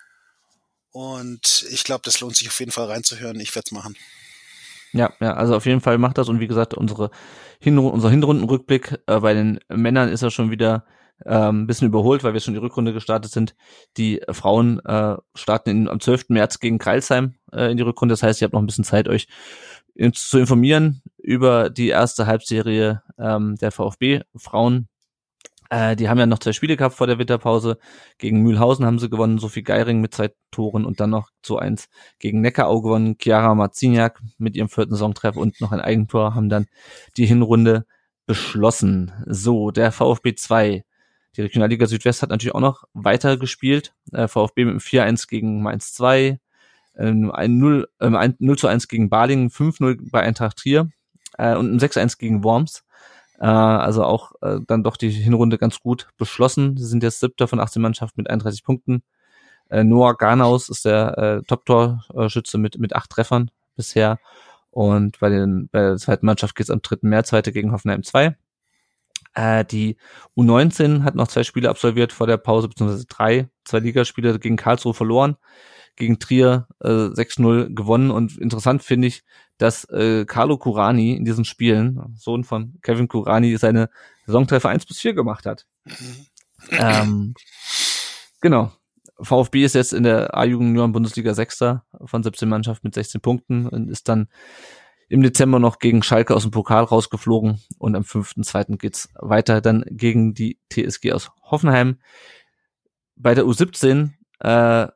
Und 0.92 1.66
ich 1.68 1.82
glaube, 1.82 2.02
das 2.04 2.20
lohnt 2.20 2.36
sich 2.36 2.46
auf 2.46 2.60
jeden 2.60 2.70
Fall 2.70 2.86
reinzuhören. 2.86 3.40
Ich 3.40 3.56
werde 3.56 3.64
es 3.66 3.72
machen. 3.72 3.96
Ja, 4.92 5.12
ja, 5.18 5.34
also 5.34 5.56
auf 5.56 5.66
jeden 5.66 5.80
Fall 5.80 5.98
macht 5.98 6.16
das. 6.16 6.28
Und 6.28 6.38
wie 6.38 6.46
gesagt, 6.46 6.74
unsere 6.74 7.10
Hinru 7.58 7.88
unser 7.88 8.08
Hinrundenrückblick 8.08 9.00
äh, 9.08 9.18
bei 9.18 9.34
den 9.34 9.58
Männern 9.68 10.10
ist 10.10 10.22
ja 10.22 10.30
schon 10.30 10.52
wieder 10.52 10.86
ähm, 11.26 11.62
ein 11.62 11.66
bisschen 11.66 11.88
überholt, 11.88 12.22
weil 12.22 12.34
wir 12.34 12.40
schon 12.40 12.54
die 12.54 12.60
Rückrunde 12.60 12.92
gestartet 12.92 13.32
sind. 13.32 13.56
Die 13.96 14.20
Frauen 14.30 14.78
äh, 14.84 15.16
starten 15.34 15.70
in, 15.70 15.88
am 15.88 15.98
12. 15.98 16.28
März 16.28 16.60
gegen 16.60 16.78
Kreilsheim 16.78 17.34
äh, 17.52 17.72
in 17.72 17.76
die 17.76 17.82
Rückrunde. 17.82 18.12
Das 18.12 18.22
heißt, 18.22 18.40
ihr 18.40 18.46
habt 18.46 18.54
noch 18.54 18.62
ein 18.62 18.66
bisschen 18.66 18.84
Zeit, 18.84 19.08
euch 19.08 19.26
zu 20.12 20.38
informieren 20.38 21.02
über 21.18 21.70
die 21.70 21.88
erste 21.88 22.26
Halbserie 22.26 23.02
ähm, 23.18 23.56
der 23.56 23.70
VfB 23.70 24.22
Frauen. 24.36 24.88
Äh, 25.70 25.96
die 25.96 26.08
haben 26.08 26.18
ja 26.18 26.26
noch 26.26 26.38
zwei 26.38 26.52
Spiele 26.52 26.76
gehabt 26.76 26.94
vor 26.94 27.06
der 27.06 27.18
Winterpause. 27.18 27.78
Gegen 28.18 28.42
Mühlhausen 28.42 28.84
haben 28.86 28.98
sie 28.98 29.08
gewonnen, 29.08 29.38
Sophie 29.38 29.62
Geiring 29.62 30.00
mit 30.00 30.14
zwei 30.14 30.30
Toren 30.50 30.84
und 30.84 31.00
dann 31.00 31.10
noch 31.10 31.30
zu 31.42 31.58
eins 31.58 31.88
gegen 32.18 32.40
Neckarau 32.40 32.82
gewonnen. 32.82 33.16
Chiara 33.18 33.54
Marziniak 33.54 34.20
mit 34.38 34.56
ihrem 34.56 34.68
vierten 34.68 34.96
Songtreffer 34.96 35.40
und 35.40 35.60
noch 35.60 35.72
ein 35.72 35.80
Eigentor 35.80 36.34
haben 36.34 36.48
dann 36.48 36.66
die 37.16 37.26
Hinrunde 37.26 37.86
beschlossen. 38.26 39.12
So, 39.26 39.70
der 39.70 39.92
VfB 39.92 40.34
2. 40.34 40.84
Die 41.36 41.42
Regionalliga 41.42 41.86
Südwest 41.86 42.22
hat 42.22 42.30
natürlich 42.30 42.54
auch 42.54 42.60
noch 42.60 42.84
weiter 42.92 43.36
gespielt. 43.36 43.94
Äh, 44.12 44.28
VfB 44.28 44.66
mit 44.66 44.72
einem 44.72 44.78
4-1 44.78 45.28
gegen 45.28 45.62
Mainz 45.62 45.92
2, 45.94 46.38
ähm, 46.96 47.30
ein 47.32 47.58
0, 47.58 47.88
ähm, 48.00 48.16
ein 48.16 48.34
0 48.38 48.58
zu 48.58 48.68
1 48.68 48.88
gegen 48.88 49.10
Balingen, 49.10 49.50
5-0 49.50 50.10
bei 50.10 50.20
Eintracht 50.20 50.58
Trier 50.58 50.90
äh, 51.38 51.54
und 51.54 51.72
ein 51.72 51.80
6-1 51.80 52.18
gegen 52.18 52.44
Worms. 52.44 52.84
Äh, 53.38 53.46
also 53.46 54.04
auch 54.04 54.32
äh, 54.42 54.60
dann 54.66 54.84
doch 54.84 54.96
die 54.96 55.10
Hinrunde 55.10 55.58
ganz 55.58 55.80
gut 55.80 56.08
beschlossen. 56.16 56.76
Sie 56.76 56.86
sind 56.86 57.02
jetzt 57.02 57.20
siebter 57.20 57.48
von 57.48 57.60
18 57.60 57.82
Mannschaften 57.82 58.20
mit 58.20 58.30
31 58.30 58.64
Punkten. 58.64 59.02
Äh, 59.70 59.84
Noah 59.84 60.16
Garnaus 60.16 60.68
ist 60.68 60.84
der 60.84 61.18
äh, 61.18 61.42
Top-Torschütze 61.46 62.58
mit, 62.58 62.78
mit 62.78 62.94
acht 62.94 63.10
Treffern 63.10 63.50
bisher. 63.76 64.18
Und 64.70 65.20
bei, 65.20 65.28
den, 65.28 65.68
bei 65.70 65.80
der 65.80 65.96
zweiten 65.96 66.26
Mannschaft 66.26 66.56
geht 66.56 66.64
es 66.64 66.70
am 66.70 66.82
3. 66.82 66.98
März 67.02 67.32
weiter 67.32 67.52
gegen 67.52 67.72
Hoffenheim 67.72 68.02
2. 68.02 68.36
Äh, 69.34 69.64
die 69.64 69.96
U19 70.36 71.02
hat 71.02 71.14
noch 71.14 71.28
zwei 71.28 71.42
Spiele 71.42 71.70
absolviert 71.70 72.12
vor 72.12 72.26
der 72.26 72.36
Pause, 72.36 72.68
beziehungsweise 72.68 73.06
drei, 73.06 73.48
zwei 73.64 73.80
Ligaspiele 73.80 74.38
gegen 74.38 74.56
Karlsruhe 74.56 74.94
verloren 74.94 75.36
gegen 75.96 76.18
Trier 76.18 76.66
äh, 76.80 76.88
6-0 76.88 77.74
gewonnen. 77.74 78.10
Und 78.10 78.36
interessant 78.38 78.82
finde 78.82 79.08
ich, 79.08 79.22
dass 79.58 79.84
äh, 79.90 80.24
Carlo 80.24 80.58
Curani 80.58 81.14
in 81.14 81.24
diesen 81.24 81.44
Spielen, 81.44 82.14
Sohn 82.16 82.44
von 82.44 82.78
Kevin 82.82 83.08
Curani, 83.08 83.56
seine 83.56 83.90
Saisontreffer 84.26 84.68
1 84.68 84.86
bis 84.86 84.98
4 84.98 85.14
gemacht 85.14 85.46
hat. 85.46 85.66
ähm, 86.70 87.34
genau. 88.40 88.72
VfB 89.20 89.64
ist 89.64 89.74
jetzt 89.74 89.92
in 89.92 90.02
der 90.02 90.36
A-Jugend 90.36 90.92
Bundesliga 90.92 91.34
Sechster 91.34 91.84
von 92.04 92.22
17 92.22 92.48
Mannschaften 92.48 92.88
mit 92.88 92.94
16 92.94 93.20
Punkten 93.20 93.68
und 93.68 93.88
ist 93.88 94.08
dann 94.08 94.28
im 95.08 95.22
Dezember 95.22 95.58
noch 95.58 95.78
gegen 95.78 96.02
Schalke 96.02 96.34
aus 96.34 96.42
dem 96.42 96.50
Pokal 96.50 96.84
rausgeflogen 96.84 97.60
und 97.78 97.94
am 97.94 98.02
5.2. 98.02 98.78
geht's 98.78 99.10
weiter 99.14 99.60
dann 99.60 99.84
gegen 99.88 100.34
die 100.34 100.58
TSG 100.72 101.12
aus 101.12 101.30
Hoffenheim. 101.42 102.00
Bei 103.14 103.34
der 103.34 103.44
U17 103.44 104.10
äh, 104.40 104.88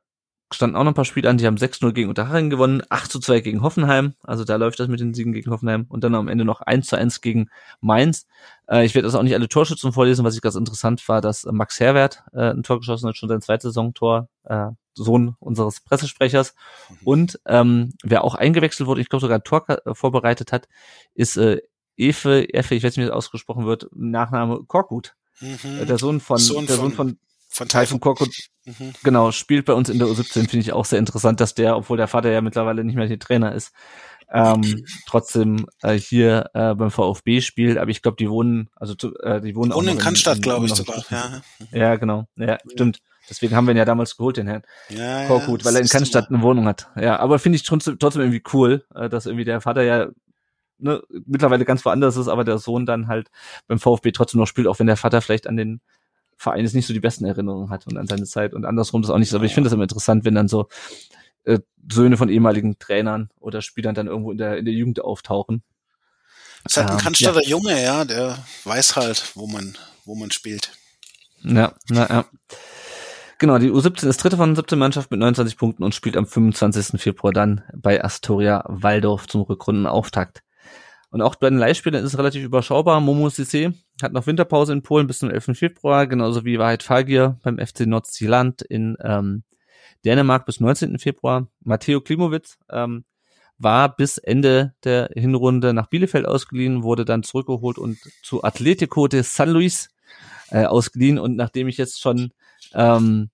standen 0.50 0.76
auch 0.76 0.84
noch 0.84 0.92
ein 0.92 0.94
paar 0.94 1.04
Spiele 1.04 1.28
an, 1.28 1.38
die 1.38 1.46
haben 1.46 1.56
6-0 1.56 1.92
gegen 1.92 2.08
Unterhaching 2.08 2.50
gewonnen, 2.50 2.82
8-2 2.82 3.40
gegen 3.40 3.62
Hoffenheim, 3.62 4.14
also 4.22 4.44
da 4.44 4.56
läuft 4.56 4.80
das 4.80 4.88
mit 4.88 5.00
den 5.00 5.14
Siegen 5.14 5.32
gegen 5.32 5.50
Hoffenheim 5.50 5.86
und 5.88 6.04
dann 6.04 6.14
am 6.14 6.28
Ende 6.28 6.44
noch 6.44 6.62
1-1 6.62 7.20
gegen 7.20 7.50
Mainz. 7.80 8.26
Äh, 8.68 8.84
ich 8.84 8.94
werde 8.94 9.06
also 9.06 9.18
auch 9.18 9.22
nicht 9.22 9.34
alle 9.34 9.48
Torschützen 9.48 9.92
vorlesen, 9.92 10.24
was 10.24 10.34
ich 10.34 10.40
ganz 10.40 10.54
interessant 10.54 11.06
war, 11.08 11.20
dass 11.20 11.44
Max 11.44 11.80
Herwert 11.80 12.24
äh, 12.32 12.50
ein 12.50 12.62
Tor 12.62 12.78
geschossen 12.78 13.08
hat, 13.08 13.16
schon 13.16 13.28
sein 13.28 13.42
zweites 13.42 13.64
Saisontor, 13.64 14.28
äh, 14.44 14.68
Sohn 14.94 15.36
unseres 15.38 15.80
Pressesprechers. 15.80 16.54
Mhm. 16.88 16.96
Und 17.04 17.40
ähm, 17.46 17.92
wer 18.02 18.24
auch 18.24 18.34
eingewechselt 18.34 18.86
wurde, 18.86 19.00
ich 19.00 19.08
glaube 19.08 19.20
sogar 19.20 19.38
ein 19.38 19.44
Tor 19.44 19.64
äh, 19.68 19.94
vorbereitet 19.94 20.52
hat, 20.52 20.68
ist 21.14 21.36
äh, 21.36 21.60
Efe, 21.96 22.44
Efe, 22.54 22.74
ich 22.74 22.82
weiß 22.82 22.96
nicht, 22.96 23.04
wie 23.04 23.08
das 23.08 23.16
ausgesprochen 23.16 23.66
wird, 23.66 23.88
Nachname 23.94 24.64
Korkut. 24.66 25.14
Mhm. 25.40 25.80
Äh, 25.80 25.86
der 25.86 25.98
Sohn 25.98 26.20
von, 26.20 26.38
Sohn 26.38 26.66
der 26.66 26.76
Sohn 26.76 26.92
von 26.92 27.18
von 27.58 27.68
Typhon 27.68 28.00
Korkut, 28.00 28.34
mhm. 28.64 28.94
genau, 29.02 29.32
spielt 29.32 29.66
bei 29.66 29.74
uns 29.74 29.88
in 29.88 29.98
der 29.98 30.08
U17, 30.08 30.48
finde 30.48 30.58
ich 30.58 30.72
auch 30.72 30.84
sehr 30.84 30.98
interessant, 30.98 31.40
dass 31.40 31.54
der, 31.54 31.76
obwohl 31.76 31.96
der 31.96 32.08
Vater 32.08 32.30
ja 32.30 32.40
mittlerweile 32.40 32.84
nicht 32.84 32.94
mehr 32.94 33.06
der 33.06 33.18
Trainer 33.18 33.54
ist, 33.54 33.72
ähm, 34.32 34.84
trotzdem 35.06 35.66
äh, 35.82 35.94
hier 35.94 36.50
äh, 36.54 36.74
beim 36.74 36.90
VfB 36.90 37.40
spielt, 37.40 37.78
aber 37.78 37.90
ich 37.90 38.02
glaube, 38.02 38.16
die 38.16 38.30
wohnen, 38.30 38.70
also 38.76 38.94
äh, 39.22 39.40
die 39.40 39.56
wohnen, 39.56 39.72
wohnen 39.72 39.88
auch 39.88 39.92
in 39.92 39.98
Cannstatt, 39.98 40.42
glaube 40.42 40.66
ich 40.66 40.74
sogar. 40.74 41.02
Ja. 41.10 41.40
ja, 41.72 41.96
genau. 41.96 42.26
Ja, 42.36 42.58
stimmt. 42.70 43.00
Deswegen 43.28 43.54
haben 43.54 43.66
wir 43.66 43.72
ihn 43.72 43.78
ja 43.78 43.84
damals 43.84 44.16
geholt, 44.16 44.36
den 44.36 44.46
Herrn 44.46 44.62
ja, 44.88 45.26
Korkut, 45.26 45.60
ja, 45.60 45.66
weil 45.66 45.76
er 45.76 45.82
in 45.82 45.88
Cannstatt 45.88 46.30
eine 46.30 46.40
Wohnung 46.42 46.66
hat. 46.66 46.88
Ja, 46.96 47.18
aber 47.18 47.38
finde 47.38 47.56
ich 47.56 47.62
trotzdem, 47.62 47.98
trotzdem 47.98 48.22
irgendwie 48.22 48.42
cool, 48.52 48.86
äh, 48.94 49.08
dass 49.08 49.26
irgendwie 49.26 49.44
der 49.44 49.60
Vater 49.60 49.82
ja 49.82 50.08
ne, 50.78 51.02
mittlerweile 51.26 51.64
ganz 51.64 51.84
woanders 51.84 52.16
ist, 52.16 52.28
aber 52.28 52.44
der 52.44 52.58
Sohn 52.58 52.86
dann 52.86 53.08
halt 53.08 53.30
beim 53.66 53.78
VfB 53.78 54.12
trotzdem 54.12 54.40
noch 54.40 54.46
spielt, 54.46 54.66
auch 54.66 54.78
wenn 54.78 54.86
der 54.86 54.96
Vater 54.96 55.20
vielleicht 55.20 55.46
an 55.46 55.56
den 55.56 55.80
Verein 56.38 56.64
jetzt 56.64 56.74
nicht 56.74 56.86
so 56.86 56.94
die 56.94 57.00
besten 57.00 57.24
Erinnerungen 57.24 57.68
hat 57.68 57.86
und 57.86 57.98
an 57.98 58.06
seine 58.06 58.24
Zeit 58.24 58.54
und 58.54 58.64
andersrum 58.64 59.02
das 59.02 59.10
auch 59.10 59.18
nicht 59.18 59.28
so. 59.28 59.36
Aber 59.36 59.44
ich 59.44 59.54
finde 59.54 59.68
das 59.68 59.74
immer 59.74 59.82
interessant, 59.82 60.24
wenn 60.24 60.36
dann 60.36 60.48
so 60.48 60.68
äh, 61.44 61.58
Söhne 61.90 62.16
von 62.16 62.28
ehemaligen 62.28 62.78
Trainern 62.78 63.28
oder 63.40 63.60
Spielern 63.60 63.94
dann 63.94 64.06
irgendwo 64.06 64.30
in 64.30 64.38
der, 64.38 64.56
in 64.56 64.64
der 64.64 64.74
Jugend 64.74 65.02
auftauchen. 65.02 65.62
Das 66.62 66.72
ist 66.72 66.76
halt 66.76 66.90
ein 66.90 66.98
ähm, 66.98 67.02
Cannstatter 67.02 67.42
ja. 67.42 67.48
Junge, 67.48 67.82
ja, 67.82 68.04
der 68.04 68.38
weiß 68.64 68.96
halt, 68.96 69.32
wo 69.34 69.46
man, 69.46 69.76
wo 70.04 70.14
man 70.14 70.30
spielt. 70.30 70.70
Ja, 71.42 71.74
na, 71.88 72.08
ja. 72.08 72.24
Genau, 73.38 73.58
die 73.58 73.70
U17 73.70 74.08
ist 74.08 74.22
dritte 74.22 74.36
von 74.36 74.54
17 74.54 74.78
Mannschaft 74.78 75.10
mit 75.10 75.20
29 75.20 75.56
Punkten 75.56 75.84
und 75.84 75.94
spielt 75.94 76.16
am 76.16 76.26
25. 76.26 77.00
Februar 77.00 77.32
dann 77.32 77.62
bei 77.72 78.02
Astoria 78.02 78.64
Waldorf 78.68 79.26
zum 79.28 79.42
Rückrundenauftakt. 79.42 80.42
Und 81.10 81.22
auch 81.22 81.36
bei 81.36 81.48
den 81.48 81.58
Leihspielern 81.58 82.04
ist 82.04 82.12
es 82.12 82.18
relativ 82.18 82.44
überschaubar. 82.44 83.00
Momo 83.00 83.28
Sissé 83.28 83.72
hat 84.02 84.12
noch 84.12 84.26
Winterpause 84.26 84.72
in 84.72 84.82
Polen 84.82 85.06
bis 85.06 85.18
zum 85.20 85.30
11. 85.30 85.56
Februar, 85.58 86.06
genauso 86.06 86.44
wie 86.44 86.58
Wahrheit 86.58 86.82
Fagir 86.82 87.38
beim 87.42 87.58
FC 87.58 87.86
Nordzeeland 87.86 88.62
in 88.62 88.96
ähm, 89.02 89.42
Dänemark 90.04 90.44
bis 90.44 90.60
19. 90.60 90.98
Februar. 90.98 91.48
Matteo 91.60 92.00
Klimowitz 92.00 92.58
ähm, 92.70 93.04
war 93.56 93.96
bis 93.96 94.18
Ende 94.18 94.74
der 94.84 95.10
Hinrunde 95.14 95.72
nach 95.72 95.88
Bielefeld 95.88 96.26
ausgeliehen, 96.26 96.82
wurde 96.82 97.04
dann 97.04 97.22
zurückgeholt 97.22 97.78
und 97.78 97.98
zu 98.22 98.44
Atletico 98.44 99.08
de 99.08 99.22
San 99.22 99.50
Luis 99.50 99.88
äh, 100.50 100.64
ausgeliehen. 100.64 101.18
Und 101.18 101.36
nachdem 101.36 101.68
ich 101.68 101.78
jetzt 101.78 102.00
schon 102.00 102.32
ähm, 102.74 103.30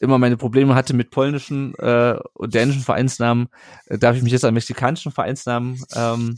immer 0.00 0.18
meine 0.18 0.36
Probleme 0.36 0.74
hatte 0.74 0.94
mit 0.94 1.10
polnischen 1.10 1.74
äh, 1.76 2.18
und 2.32 2.54
dänischen 2.54 2.82
Vereinsnamen, 2.82 3.48
äh, 3.86 3.98
darf 3.98 4.16
ich 4.16 4.22
mich 4.22 4.32
jetzt 4.32 4.44
an 4.44 4.54
mexikanischen 4.54 5.12
Vereinsnamen 5.12 5.82
ähm, 5.94 6.36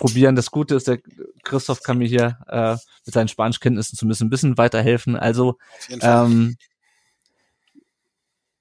probieren. 0.00 0.34
Das 0.34 0.50
Gute 0.50 0.74
ist, 0.74 0.88
der 0.88 0.98
Christoph 1.44 1.82
kann 1.82 1.98
mir 1.98 2.08
hier 2.08 2.38
äh, 2.48 2.76
mit 3.06 3.14
seinen 3.14 3.28
Spanischkenntnissen 3.28 3.96
zumindest 3.96 4.22
ein 4.22 4.30
bisschen 4.30 4.58
weiterhelfen. 4.58 5.14
Also 5.14 5.58
ähm, 6.00 6.56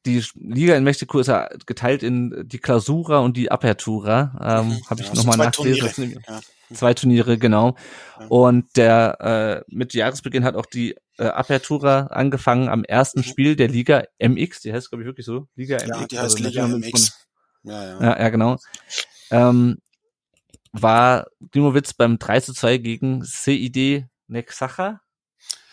die 0.06 0.24
Liga 0.36 0.76
in 0.76 0.84
Mexiko 0.84 1.20
ist 1.20 1.28
ja 1.28 1.50
geteilt 1.66 2.04
in 2.04 2.44
die 2.46 2.60
Clausura 2.60 3.20
und 3.20 3.38
die 3.38 3.52
Apertura. 3.52 4.62
Ähm, 4.62 4.68
mhm, 4.68 4.90
Habe 4.90 5.02
ich 5.02 5.08
ja, 5.08 5.14
nochmal 5.16 5.38
nachgelesen. 5.38 6.22
Ja. 6.28 6.42
Zwei 6.74 6.94
Turniere, 6.94 7.38
genau. 7.38 7.76
Ja. 8.20 8.28
Und 8.28 8.78
der 8.78 9.66
äh, 9.68 9.74
mit 9.74 9.94
Jahresbeginn 9.94 10.44
hat 10.44 10.56
auch 10.56 10.68
die 10.68 10.96
äh, 11.18 11.24
Apertura 11.24 12.08
angefangen 12.08 12.70
am 12.70 12.84
ersten 12.84 13.20
mhm. 13.20 13.24
Spiel 13.24 13.56
der 13.56 13.70
Liga 13.70 14.04
MX. 14.20 14.62
Die 14.62 14.74
heißt, 14.74 14.90
glaube 14.90 15.04
ich, 15.04 15.08
wirklich 15.08 15.26
so. 15.26 15.48
Liga 15.56 15.78
MX. 15.78 15.88
Ja, 15.88 16.06
die 16.06 16.20
heißt 16.20 16.36
also 16.36 16.44
Liga 16.44 16.68
MX. 16.68 17.14
Ja, 17.64 17.84
ja. 17.84 18.02
ja, 18.02 18.20
ja 18.20 18.30
genau. 18.30 18.58
Ähm, 19.32 19.78
war 20.72 21.28
Klimowitz 21.52 21.94
beim 21.94 22.20
3 22.20 22.42
zu 22.42 22.54
2 22.54 22.78
gegen 22.78 23.24
CID 23.24 24.06
Nexacha? 24.28 25.02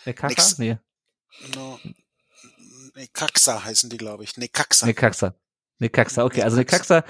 Nexacha? 0.05 0.27
Nex 0.29 0.57
nee. 0.57 0.77
No. 1.55 1.79
Nekaxa 2.95 3.63
heißen 3.63 3.89
die, 3.89 3.97
glaube 3.97 4.23
ich. 4.23 4.37
Nekaxa. 4.37 4.87
Nekaxa. 4.87 5.35
Nekaxa, 5.79 6.25
okay. 6.25 6.41
Also 6.41 6.57
Nekaxa 6.57 7.03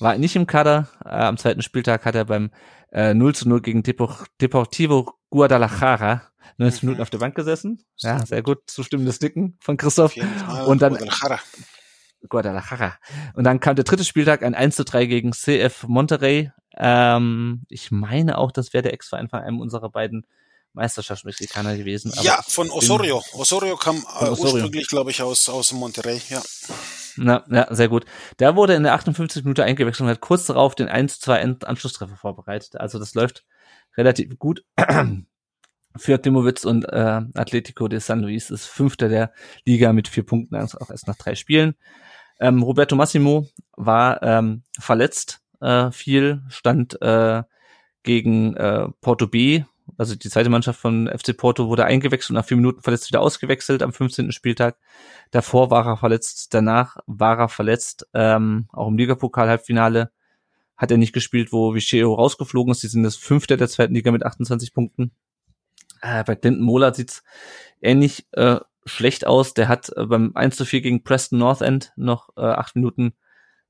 war 0.00 0.16
nicht 0.16 0.36
im 0.36 0.46
Kader. 0.46 0.88
Äh, 1.04 1.08
am 1.10 1.36
zweiten 1.36 1.62
Spieltag 1.62 2.04
hat 2.04 2.14
er 2.14 2.24
beim 2.24 2.50
äh, 2.92 3.12
0 3.12 3.34
zu 3.34 3.48
0 3.48 3.60
gegen 3.60 3.82
Deportivo 3.82 5.14
Guadalajara 5.30 6.22
90 6.56 6.82
mhm. 6.82 6.86
Minuten 6.86 7.02
auf 7.02 7.10
der 7.10 7.18
Bank 7.18 7.34
gesessen. 7.34 7.84
Ja, 7.96 8.24
sehr 8.24 8.42
gut. 8.42 8.62
Zustimmendes 8.66 9.20
Nicken 9.20 9.58
von 9.60 9.76
Christoph. 9.76 10.14
Und 10.66 10.80
dann 10.80 10.96
Guadalajara. 12.28 12.94
Und 13.34 13.44
dann 13.44 13.60
kam 13.60 13.76
der 13.76 13.84
dritte 13.84 14.04
Spieltag, 14.04 14.42
ein 14.42 14.54
1 14.54 14.76
zu 14.76 14.84
3 14.84 15.06
gegen 15.06 15.32
CF 15.32 15.84
Monterrey. 15.86 16.50
Ähm, 16.76 17.62
ich 17.68 17.90
meine 17.90 18.38
auch, 18.38 18.52
das 18.52 18.72
wäre 18.72 18.82
der 18.82 18.92
Ex-Verein 18.92 19.28
von 19.28 19.40
einem 19.40 19.60
unserer 19.60 19.90
beiden 19.90 20.26
Meisterschaftsmexikaner 20.72 21.76
gewesen. 21.76 22.12
ja, 22.22 22.40
von 22.46 22.70
Osorio. 22.70 23.22
Osorio 23.32 23.76
kam 23.76 23.96
äh, 23.96 24.26
Osorio. 24.26 24.54
ursprünglich, 24.54 24.88
glaube 24.88 25.10
ich, 25.10 25.22
aus, 25.22 25.48
aus 25.48 25.72
Monterrey, 25.72 26.20
ja. 26.28 26.42
Na, 27.16 27.44
ja, 27.50 27.66
sehr 27.74 27.88
gut. 27.88 28.04
Der 28.38 28.54
wurde 28.54 28.74
in 28.74 28.84
der 28.84 28.94
58 28.94 29.42
Minute 29.42 29.64
eingewechselt 29.64 30.02
und 30.02 30.10
hat 30.10 30.20
kurz 30.20 30.46
darauf 30.46 30.74
den 30.74 30.88
1-2 30.88 31.64
Anschlusstreffer 31.64 32.16
vorbereitet. 32.16 32.76
Also 32.76 32.98
das 32.98 33.14
läuft 33.14 33.44
relativ 33.96 34.38
gut. 34.38 34.64
Für 35.96 36.22
Timowitz 36.22 36.64
und 36.64 36.84
äh, 36.84 37.22
Atletico 37.34 37.88
de 37.88 37.98
San 37.98 38.20
Luis 38.20 38.50
ist 38.50 38.66
Fünfter 38.66 39.08
der 39.08 39.32
Liga 39.64 39.92
mit 39.92 40.06
vier 40.06 40.24
Punkten, 40.24 40.54
also 40.54 40.78
auch 40.78 40.90
erst 40.90 41.08
nach 41.08 41.16
drei 41.16 41.34
Spielen. 41.34 41.74
Ähm, 42.40 42.62
Roberto 42.62 42.96
Massimo 42.96 43.46
war 43.76 44.22
ähm, 44.22 44.62
verletzt 44.78 45.40
äh, 45.60 45.90
viel, 45.90 46.42
stand 46.48 47.00
äh, 47.02 47.42
gegen 48.02 48.56
äh, 48.56 48.88
Porto 49.00 49.26
B 49.26 49.64
also 49.96 50.14
die 50.14 50.28
zweite 50.28 50.50
Mannschaft 50.50 50.80
von 50.80 51.08
FC 51.08 51.36
Porto 51.36 51.68
wurde 51.68 51.84
eingewechselt 51.84 52.30
und 52.30 52.36
nach 52.36 52.44
vier 52.44 52.56
Minuten 52.56 52.82
verletzt 52.82 53.08
wieder 53.08 53.20
ausgewechselt 53.20 53.82
am 53.82 53.92
15. 53.92 54.32
Spieltag. 54.32 54.76
Davor 55.30 55.70
war 55.70 55.86
er 55.86 55.96
verletzt, 55.96 56.52
danach 56.52 56.96
war 57.06 57.38
er 57.38 57.48
verletzt, 57.48 58.06
ähm, 58.12 58.68
auch 58.72 58.88
im 58.88 58.98
Ligapokal-Halbfinale 58.98 60.10
hat 60.76 60.90
er 60.90 60.96
nicht 60.96 61.12
gespielt, 61.12 61.52
wo 61.52 61.74
Vicheo 61.74 62.14
rausgeflogen 62.14 62.70
ist. 62.70 62.82
Die 62.82 62.88
sind 62.88 63.02
das 63.02 63.16
fünfte 63.16 63.56
der 63.56 63.68
zweiten 63.68 63.94
Liga 63.94 64.12
mit 64.12 64.24
28 64.24 64.72
Punkten. 64.72 65.10
Äh, 66.02 66.22
bei 66.22 66.36
Clinton 66.36 66.62
Mola 66.62 66.94
sieht's 66.94 67.24
ähnlich 67.80 68.26
äh, 68.32 68.60
schlecht 68.88 69.26
aus. 69.26 69.54
Der 69.54 69.68
hat 69.68 69.90
äh, 69.96 70.06
beim 70.06 70.32
1 70.34 70.56
zu 70.56 70.64
4 70.64 70.80
gegen 70.80 71.04
Preston 71.04 71.38
North 71.38 71.62
End 71.62 71.92
noch 71.96 72.30
äh, 72.36 72.42
acht 72.42 72.76
Minuten, 72.76 73.14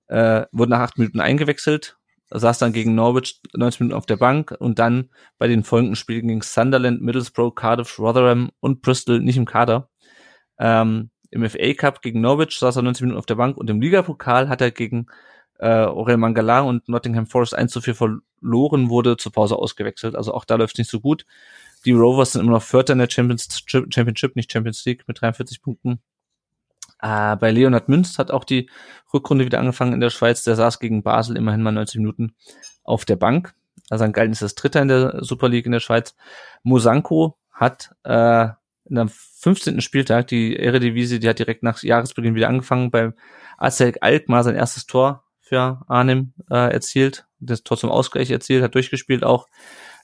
äh, 0.08 0.46
wurde 0.52 0.70
nach 0.70 0.80
acht 0.80 0.98
Minuten 0.98 1.20
eingewechselt 1.20 1.98
saß 2.30 2.58
dann 2.58 2.72
gegen 2.72 2.94
Norwich 2.94 3.40
90 3.54 3.80
Minuten 3.80 3.96
auf 3.96 4.06
der 4.06 4.16
Bank 4.16 4.54
und 4.58 4.78
dann 4.78 5.10
bei 5.38 5.48
den 5.48 5.64
folgenden 5.64 5.96
Spielen 5.96 6.28
gegen 6.28 6.42
Sunderland, 6.42 7.00
Middlesbrough, 7.00 7.54
Cardiff, 7.54 7.98
Rotherham 7.98 8.50
und 8.60 8.82
Bristol 8.82 9.20
nicht 9.20 9.36
im 9.36 9.46
Kader. 9.46 9.88
Ähm, 10.58 11.10
Im 11.30 11.48
FA 11.48 11.74
Cup 11.74 12.02
gegen 12.02 12.20
Norwich 12.20 12.58
saß 12.58 12.76
er 12.76 12.82
90 12.82 13.02
Minuten 13.02 13.18
auf 13.18 13.26
der 13.26 13.36
Bank 13.36 13.56
und 13.56 13.70
im 13.70 13.80
Ligapokal 13.80 14.48
hat 14.48 14.60
er 14.60 14.70
gegen 14.70 15.06
äh, 15.58 15.68
Aurel 15.68 16.16
Mangala 16.16 16.60
und 16.60 16.88
Nottingham 16.88 17.26
Forest 17.26 17.54
1 17.54 17.72
zu 17.72 17.80
4 17.80 17.94
verloren, 17.94 18.90
wurde 18.90 19.16
zur 19.16 19.32
Pause 19.32 19.56
ausgewechselt. 19.56 20.14
Also 20.14 20.34
auch 20.34 20.44
da 20.44 20.56
läuft 20.56 20.78
nicht 20.78 20.90
so 20.90 21.00
gut. 21.00 21.24
Die 21.84 21.92
Rovers 21.92 22.32
sind 22.32 22.42
immer 22.42 22.52
noch 22.52 22.62
Vierter 22.62 22.92
in 22.92 22.98
der 22.98 23.10
Champions, 23.10 23.64
Championship, 23.66 24.36
nicht 24.36 24.52
Champions 24.52 24.84
League 24.84 25.04
mit 25.06 25.20
43 25.20 25.62
Punkten. 25.62 26.00
Äh, 27.00 27.36
bei 27.36 27.50
Leonhard 27.50 27.88
Münz 27.88 28.18
hat 28.18 28.30
auch 28.30 28.44
die 28.44 28.68
Rückrunde 29.12 29.44
wieder 29.44 29.60
angefangen 29.60 29.92
in 29.92 30.00
der 30.00 30.10
Schweiz. 30.10 30.42
Der 30.44 30.56
saß 30.56 30.80
gegen 30.80 31.02
Basel 31.02 31.36
immerhin 31.36 31.62
mal 31.62 31.72
90 31.72 31.98
Minuten 32.00 32.34
auf 32.82 33.04
der 33.04 33.16
Bank. 33.16 33.54
Also 33.90 34.04
ein 34.04 34.12
Galten 34.12 34.32
ist 34.32 34.42
das 34.42 34.54
Dritter 34.54 34.82
in 34.82 34.88
der 34.88 35.24
Super 35.24 35.48
League 35.48 35.66
in 35.66 35.72
der 35.72 35.80
Schweiz. 35.80 36.14
Mosanko 36.62 37.38
hat 37.52 37.94
äh, 38.04 38.48
in 38.84 38.98
am 38.98 39.08
15. 39.08 39.80
Spieltag 39.80 40.28
die 40.28 40.56
Eredivisie, 40.56 41.20
die 41.20 41.28
hat 41.28 41.38
direkt 41.38 41.62
nach 41.62 41.82
Jahresbeginn 41.82 42.34
wieder 42.34 42.48
angefangen, 42.48 42.90
beim 42.90 43.14
ACL 43.58 43.94
Alkmaar 44.00 44.44
sein 44.44 44.56
erstes 44.56 44.86
Tor 44.86 45.24
für 45.40 45.82
Arnim 45.88 46.32
äh, 46.50 46.72
erzielt, 46.72 47.26
das 47.40 47.62
Tor 47.62 47.76
zum 47.76 47.90
Ausgleich 47.90 48.30
erzielt, 48.30 48.62
hat 48.62 48.74
durchgespielt 48.74 49.24
auch 49.24 49.46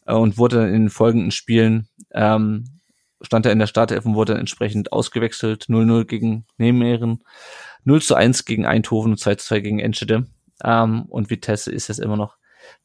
und 0.04 0.38
wurde 0.38 0.66
in 0.66 0.72
den 0.72 0.90
folgenden 0.90 1.30
Spielen 1.30 1.88
ähm, 2.12 2.80
stand 3.22 3.46
er 3.46 3.52
in 3.52 3.58
der 3.58 3.66
Startelf 3.66 4.04
und 4.04 4.14
wurde 4.14 4.34
entsprechend 4.34 4.92
ausgewechselt. 4.92 5.66
0-0 5.68 6.04
gegen 6.04 6.46
Nijmegen, 6.58 7.24
0 7.84 8.02
zu 8.02 8.14
1 8.14 8.44
gegen 8.44 8.66
Eindhoven 8.66 9.12
und 9.12 9.18
2 9.18 9.36
zu 9.36 9.46
2 9.46 9.60
gegen 9.60 9.78
Enschede. 9.78 10.26
Ähm, 10.62 11.04
und 11.06 11.30
Vitesse 11.30 11.72
ist 11.72 11.88
jetzt 11.88 12.00
immer 12.00 12.16
noch 12.16 12.36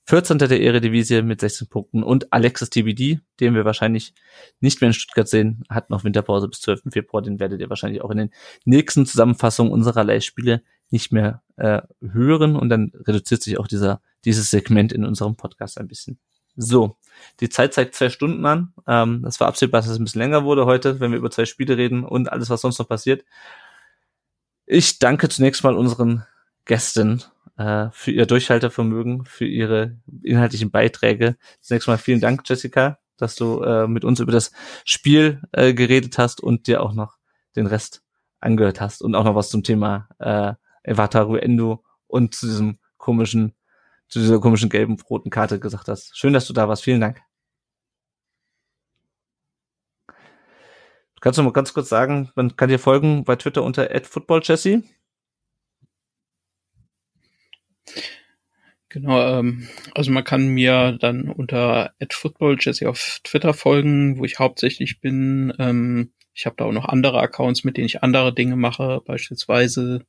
14. 0.05 0.39
der 0.39 0.59
Eredivisie 0.59 1.21
mit 1.21 1.39
16 1.39 1.67
Punkten 1.67 2.03
und 2.03 2.33
Alexis 2.33 2.69
TBD, 2.69 3.19
den 3.39 3.53
wir 3.53 3.63
wahrscheinlich 3.63 4.13
nicht 4.59 4.81
mehr 4.81 4.89
in 4.89 4.93
Stuttgart 4.93 5.27
sehen, 5.27 5.63
hat 5.69 5.89
noch 5.89 6.03
Winterpause 6.03 6.47
bis 6.47 6.61
12. 6.61 6.83
Februar. 6.91 7.21
Den 7.21 7.39
werdet 7.39 7.61
ihr 7.61 7.69
wahrscheinlich 7.69 8.01
auch 8.01 8.09
in 8.09 8.17
den 8.17 8.29
nächsten 8.65 9.05
Zusammenfassungen 9.05 9.71
unserer 9.71 10.03
Leihspiele 10.03 10.63
nicht 10.89 11.11
mehr 11.11 11.43
äh, 11.57 11.81
hören 12.01 12.55
und 12.55 12.69
dann 12.69 12.91
reduziert 12.95 13.43
sich 13.43 13.59
auch 13.59 13.67
dieser 13.67 14.01
dieses 14.25 14.49
Segment 14.49 14.91
in 14.91 15.05
unserem 15.05 15.35
Podcast 15.35 15.79
ein 15.79 15.87
bisschen. 15.87 16.19
So, 16.61 16.97
die 17.39 17.47
Zeit 17.47 17.73
zeigt 17.73 17.95
zwei 17.95 18.09
Stunden 18.09 18.45
an. 18.45 18.73
Ähm, 18.85 19.21
das 19.23 19.39
war 19.39 19.47
absehbar, 19.47 19.79
dass 19.79 19.89
es 19.89 19.97
ein 19.97 20.03
bisschen 20.03 20.19
länger 20.19 20.43
wurde 20.43 20.65
heute, 20.65 20.99
wenn 20.99 21.11
wir 21.11 21.17
über 21.17 21.31
zwei 21.31 21.45
Spiele 21.45 21.77
reden 21.77 22.03
und 22.03 22.29
alles, 22.29 22.49
was 22.49 22.59
sonst 22.59 22.79
noch 22.79 22.89
passiert. 22.89 23.23
Ich 24.65 24.99
danke 24.99 25.29
zunächst 25.29 25.63
mal 25.63 25.75
unseren 25.75 26.25
Gästen 26.65 27.23
äh, 27.57 27.87
für 27.93 28.11
ihr 28.11 28.25
Durchhaltevermögen, 28.25 29.23
für 29.23 29.45
ihre 29.45 29.95
inhaltlichen 30.21 30.69
Beiträge. 30.69 31.37
Zunächst 31.61 31.87
mal 31.87 31.97
vielen 31.97 32.19
Dank, 32.19 32.41
Jessica, 32.45 32.99
dass 33.15 33.35
du 33.35 33.61
äh, 33.63 33.87
mit 33.87 34.03
uns 34.03 34.19
über 34.19 34.33
das 34.33 34.51
Spiel 34.83 35.41
äh, 35.53 35.73
geredet 35.73 36.17
hast 36.17 36.41
und 36.41 36.67
dir 36.67 36.83
auch 36.83 36.93
noch 36.93 37.17
den 37.55 37.67
Rest 37.67 38.03
angehört 38.41 38.81
hast 38.81 39.01
und 39.01 39.15
auch 39.15 39.23
noch 39.23 39.35
was 39.35 39.49
zum 39.49 39.63
Thema 39.63 40.09
äh, 40.19 40.53
Evataru 40.83 41.37
Endo 41.37 41.85
und 42.07 42.35
zu 42.35 42.47
diesem 42.47 42.79
komischen, 42.97 43.53
zu 44.09 44.19
dieser 44.19 44.39
komischen 44.39 44.69
gelben 44.69 44.97
roten 45.09 45.29
Karte 45.29 45.59
gesagt 45.59 45.87
hast. 45.87 46.17
Schön, 46.17 46.33
dass 46.33 46.47
du 46.47 46.53
da 46.53 46.67
warst. 46.67 46.83
Vielen 46.83 47.01
Dank. 47.01 47.21
Kannst 51.21 51.37
du 51.37 51.43
mal 51.43 51.51
ganz 51.51 51.73
kurz 51.73 51.89
sagen, 51.89 52.31
man 52.35 52.55
kann 52.55 52.69
dir 52.69 52.79
folgen 52.79 53.25
bei 53.25 53.35
Twitter 53.35 53.63
unter 53.63 53.89
@footballchessy? 54.03 54.83
Genau, 58.91 59.39
ähm, 59.39 59.67
also 59.93 60.11
man 60.11 60.23
kann 60.23 60.47
mir 60.47 60.93
dann 60.99 61.29
unter 61.29 61.93
@footballchessy 62.11 62.87
auf 62.87 63.19
Twitter 63.23 63.53
folgen, 63.53 64.17
wo 64.17 64.25
ich 64.25 64.39
hauptsächlich 64.39 64.99
bin. 65.01 65.53
Ähm, 65.59 66.13
ich 66.33 66.45
habe 66.45 66.55
da 66.57 66.65
auch 66.65 66.71
noch 66.71 66.85
andere 66.85 67.19
Accounts, 67.19 67.63
mit 67.63 67.77
denen 67.77 67.85
ich 67.85 68.01
andere 68.01 68.33
Dinge 68.33 68.55
mache, 68.55 69.01
beispielsweise 69.05 70.05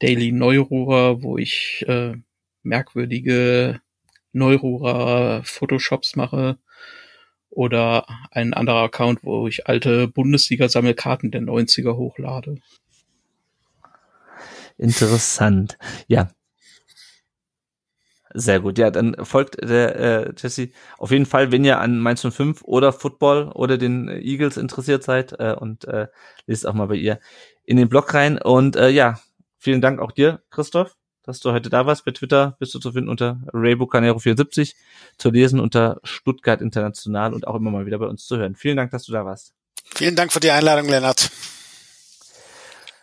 Daily 0.00 0.32
Neururer, 0.32 1.22
wo 1.22 1.38
ich 1.38 1.84
äh, 1.88 2.14
merkwürdige 2.62 3.80
Neururer 4.32 5.42
Photoshops 5.44 6.16
mache 6.16 6.58
oder 7.50 8.06
ein 8.30 8.54
anderer 8.54 8.84
Account, 8.84 9.22
wo 9.22 9.46
ich 9.46 9.66
alte 9.66 10.08
Bundesliga-Sammelkarten 10.08 11.30
der 11.30 11.42
90er 11.42 11.96
hochlade. 11.96 12.56
Interessant. 14.78 15.78
Ja. 16.08 16.30
Sehr 18.34 18.60
gut. 18.60 18.78
Ja, 18.78 18.90
dann 18.90 19.14
folgt 19.22 19.62
der 19.62 19.96
äh, 19.96 20.32
Jesse 20.38 20.70
auf 20.96 21.10
jeden 21.10 21.26
Fall, 21.26 21.52
wenn 21.52 21.66
ihr 21.66 21.78
an 21.78 21.98
Mainz 21.98 22.26
05 22.26 22.62
oder 22.62 22.94
Football 22.94 23.50
oder 23.52 23.76
den 23.76 24.08
Eagles 24.08 24.56
interessiert 24.56 25.02
seid 25.02 25.38
äh, 25.38 25.54
und 25.58 25.84
äh, 25.84 26.06
lest 26.46 26.66
auch 26.66 26.72
mal 26.72 26.86
bei 26.86 26.94
ihr 26.94 27.20
in 27.64 27.76
den 27.76 27.90
Blog 27.90 28.14
rein. 28.14 28.38
Und 28.38 28.76
äh, 28.76 28.88
ja, 28.88 29.20
vielen 29.58 29.82
Dank 29.82 30.00
auch 30.00 30.12
dir, 30.12 30.42
Christoph 30.48 30.96
dass 31.24 31.40
du 31.40 31.52
heute 31.52 31.70
da 31.70 31.86
warst. 31.86 32.04
Bei 32.04 32.10
Twitter 32.10 32.56
bist 32.58 32.74
du 32.74 32.78
zu 32.78 32.92
finden 32.92 33.08
unter 33.08 33.40
Raybucanero74, 33.52 34.74
zu 35.18 35.30
lesen 35.30 35.60
unter 35.60 36.00
Stuttgart 36.04 36.60
International 36.60 37.34
und 37.34 37.46
auch 37.46 37.54
immer 37.54 37.70
mal 37.70 37.86
wieder 37.86 37.98
bei 37.98 38.06
uns 38.06 38.26
zu 38.26 38.36
hören. 38.36 38.56
Vielen 38.56 38.76
Dank, 38.76 38.90
dass 38.90 39.04
du 39.04 39.12
da 39.12 39.24
warst. 39.24 39.54
Vielen 39.94 40.16
Dank 40.16 40.32
für 40.32 40.40
die 40.40 40.50
Einladung, 40.50 40.88
Lennart. 40.88 41.30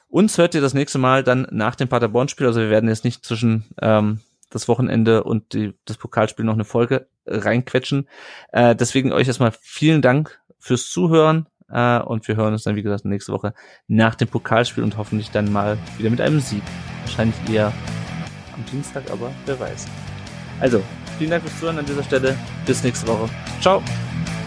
Uns 0.10 0.38
hört 0.38 0.56
ihr 0.56 0.62
das 0.62 0.74
nächste 0.74 0.98
Mal 0.98 1.24
dann 1.24 1.48
nach 1.52 1.76
dem 1.76 1.88
Paderborn-Spiel. 1.88 2.48
Also 2.48 2.62
wir 2.62 2.72
werden 2.72 2.90
jetzt 2.90 3.04
nicht 3.04 3.24
zwischen 3.24 3.66
ähm, 3.80 4.22
das 4.50 4.68
Wochenende 4.68 5.24
und 5.24 5.54
die, 5.54 5.74
das 5.86 5.98
Pokalspiel 5.98 6.46
noch 6.46 6.56
eine 6.56 6.66
Folge 6.66 7.08
reinquetschen. 7.28 8.10
Äh, 8.52 8.76
deswegen 8.76 9.12
euch 9.12 9.28
erstmal 9.28 9.54
vielen 9.62 10.02
Dank 10.02 10.41
fürs 10.58 10.90
Zuhören. 10.90 11.48
Äh, 11.72 12.00
und 12.00 12.28
wir 12.28 12.36
hören 12.36 12.54
uns 12.54 12.64
dann, 12.64 12.76
wie 12.76 12.82
gesagt, 12.82 13.06
nächste 13.06 13.32
Woche 13.32 13.54
nach 13.88 14.16
dem 14.16 14.28
Pokalspiel 14.28 14.84
und 14.84 14.98
hoffentlich 14.98 15.30
dann 15.30 15.52
mal 15.52 15.78
wieder 16.00 16.10
mit 16.10 16.22
einem 16.22 16.40
Sieg. 16.40 16.64
Wahrscheinlich 17.02 17.36
eher 17.48 17.72
am 18.60 18.65
Dienstag, 18.72 19.10
aber 19.11 19.31
wer 19.45 19.60
weiß. 19.60 19.86
Also, 20.60 20.84
vielen 21.18 21.31
Dank 21.31 21.44
fürs 21.44 21.60
Zuhören 21.60 21.80
an 21.80 21.86
dieser 21.86 22.03
Stelle. 22.03 22.38
Bis 22.65 22.84
nächste 22.84 23.07
Woche. 23.07 23.30
Ciao. 23.61 23.81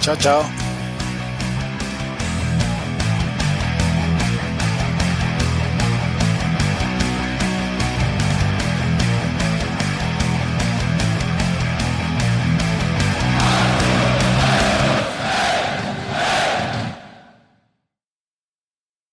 Ciao, 0.01 0.17
ciao. 0.17 0.45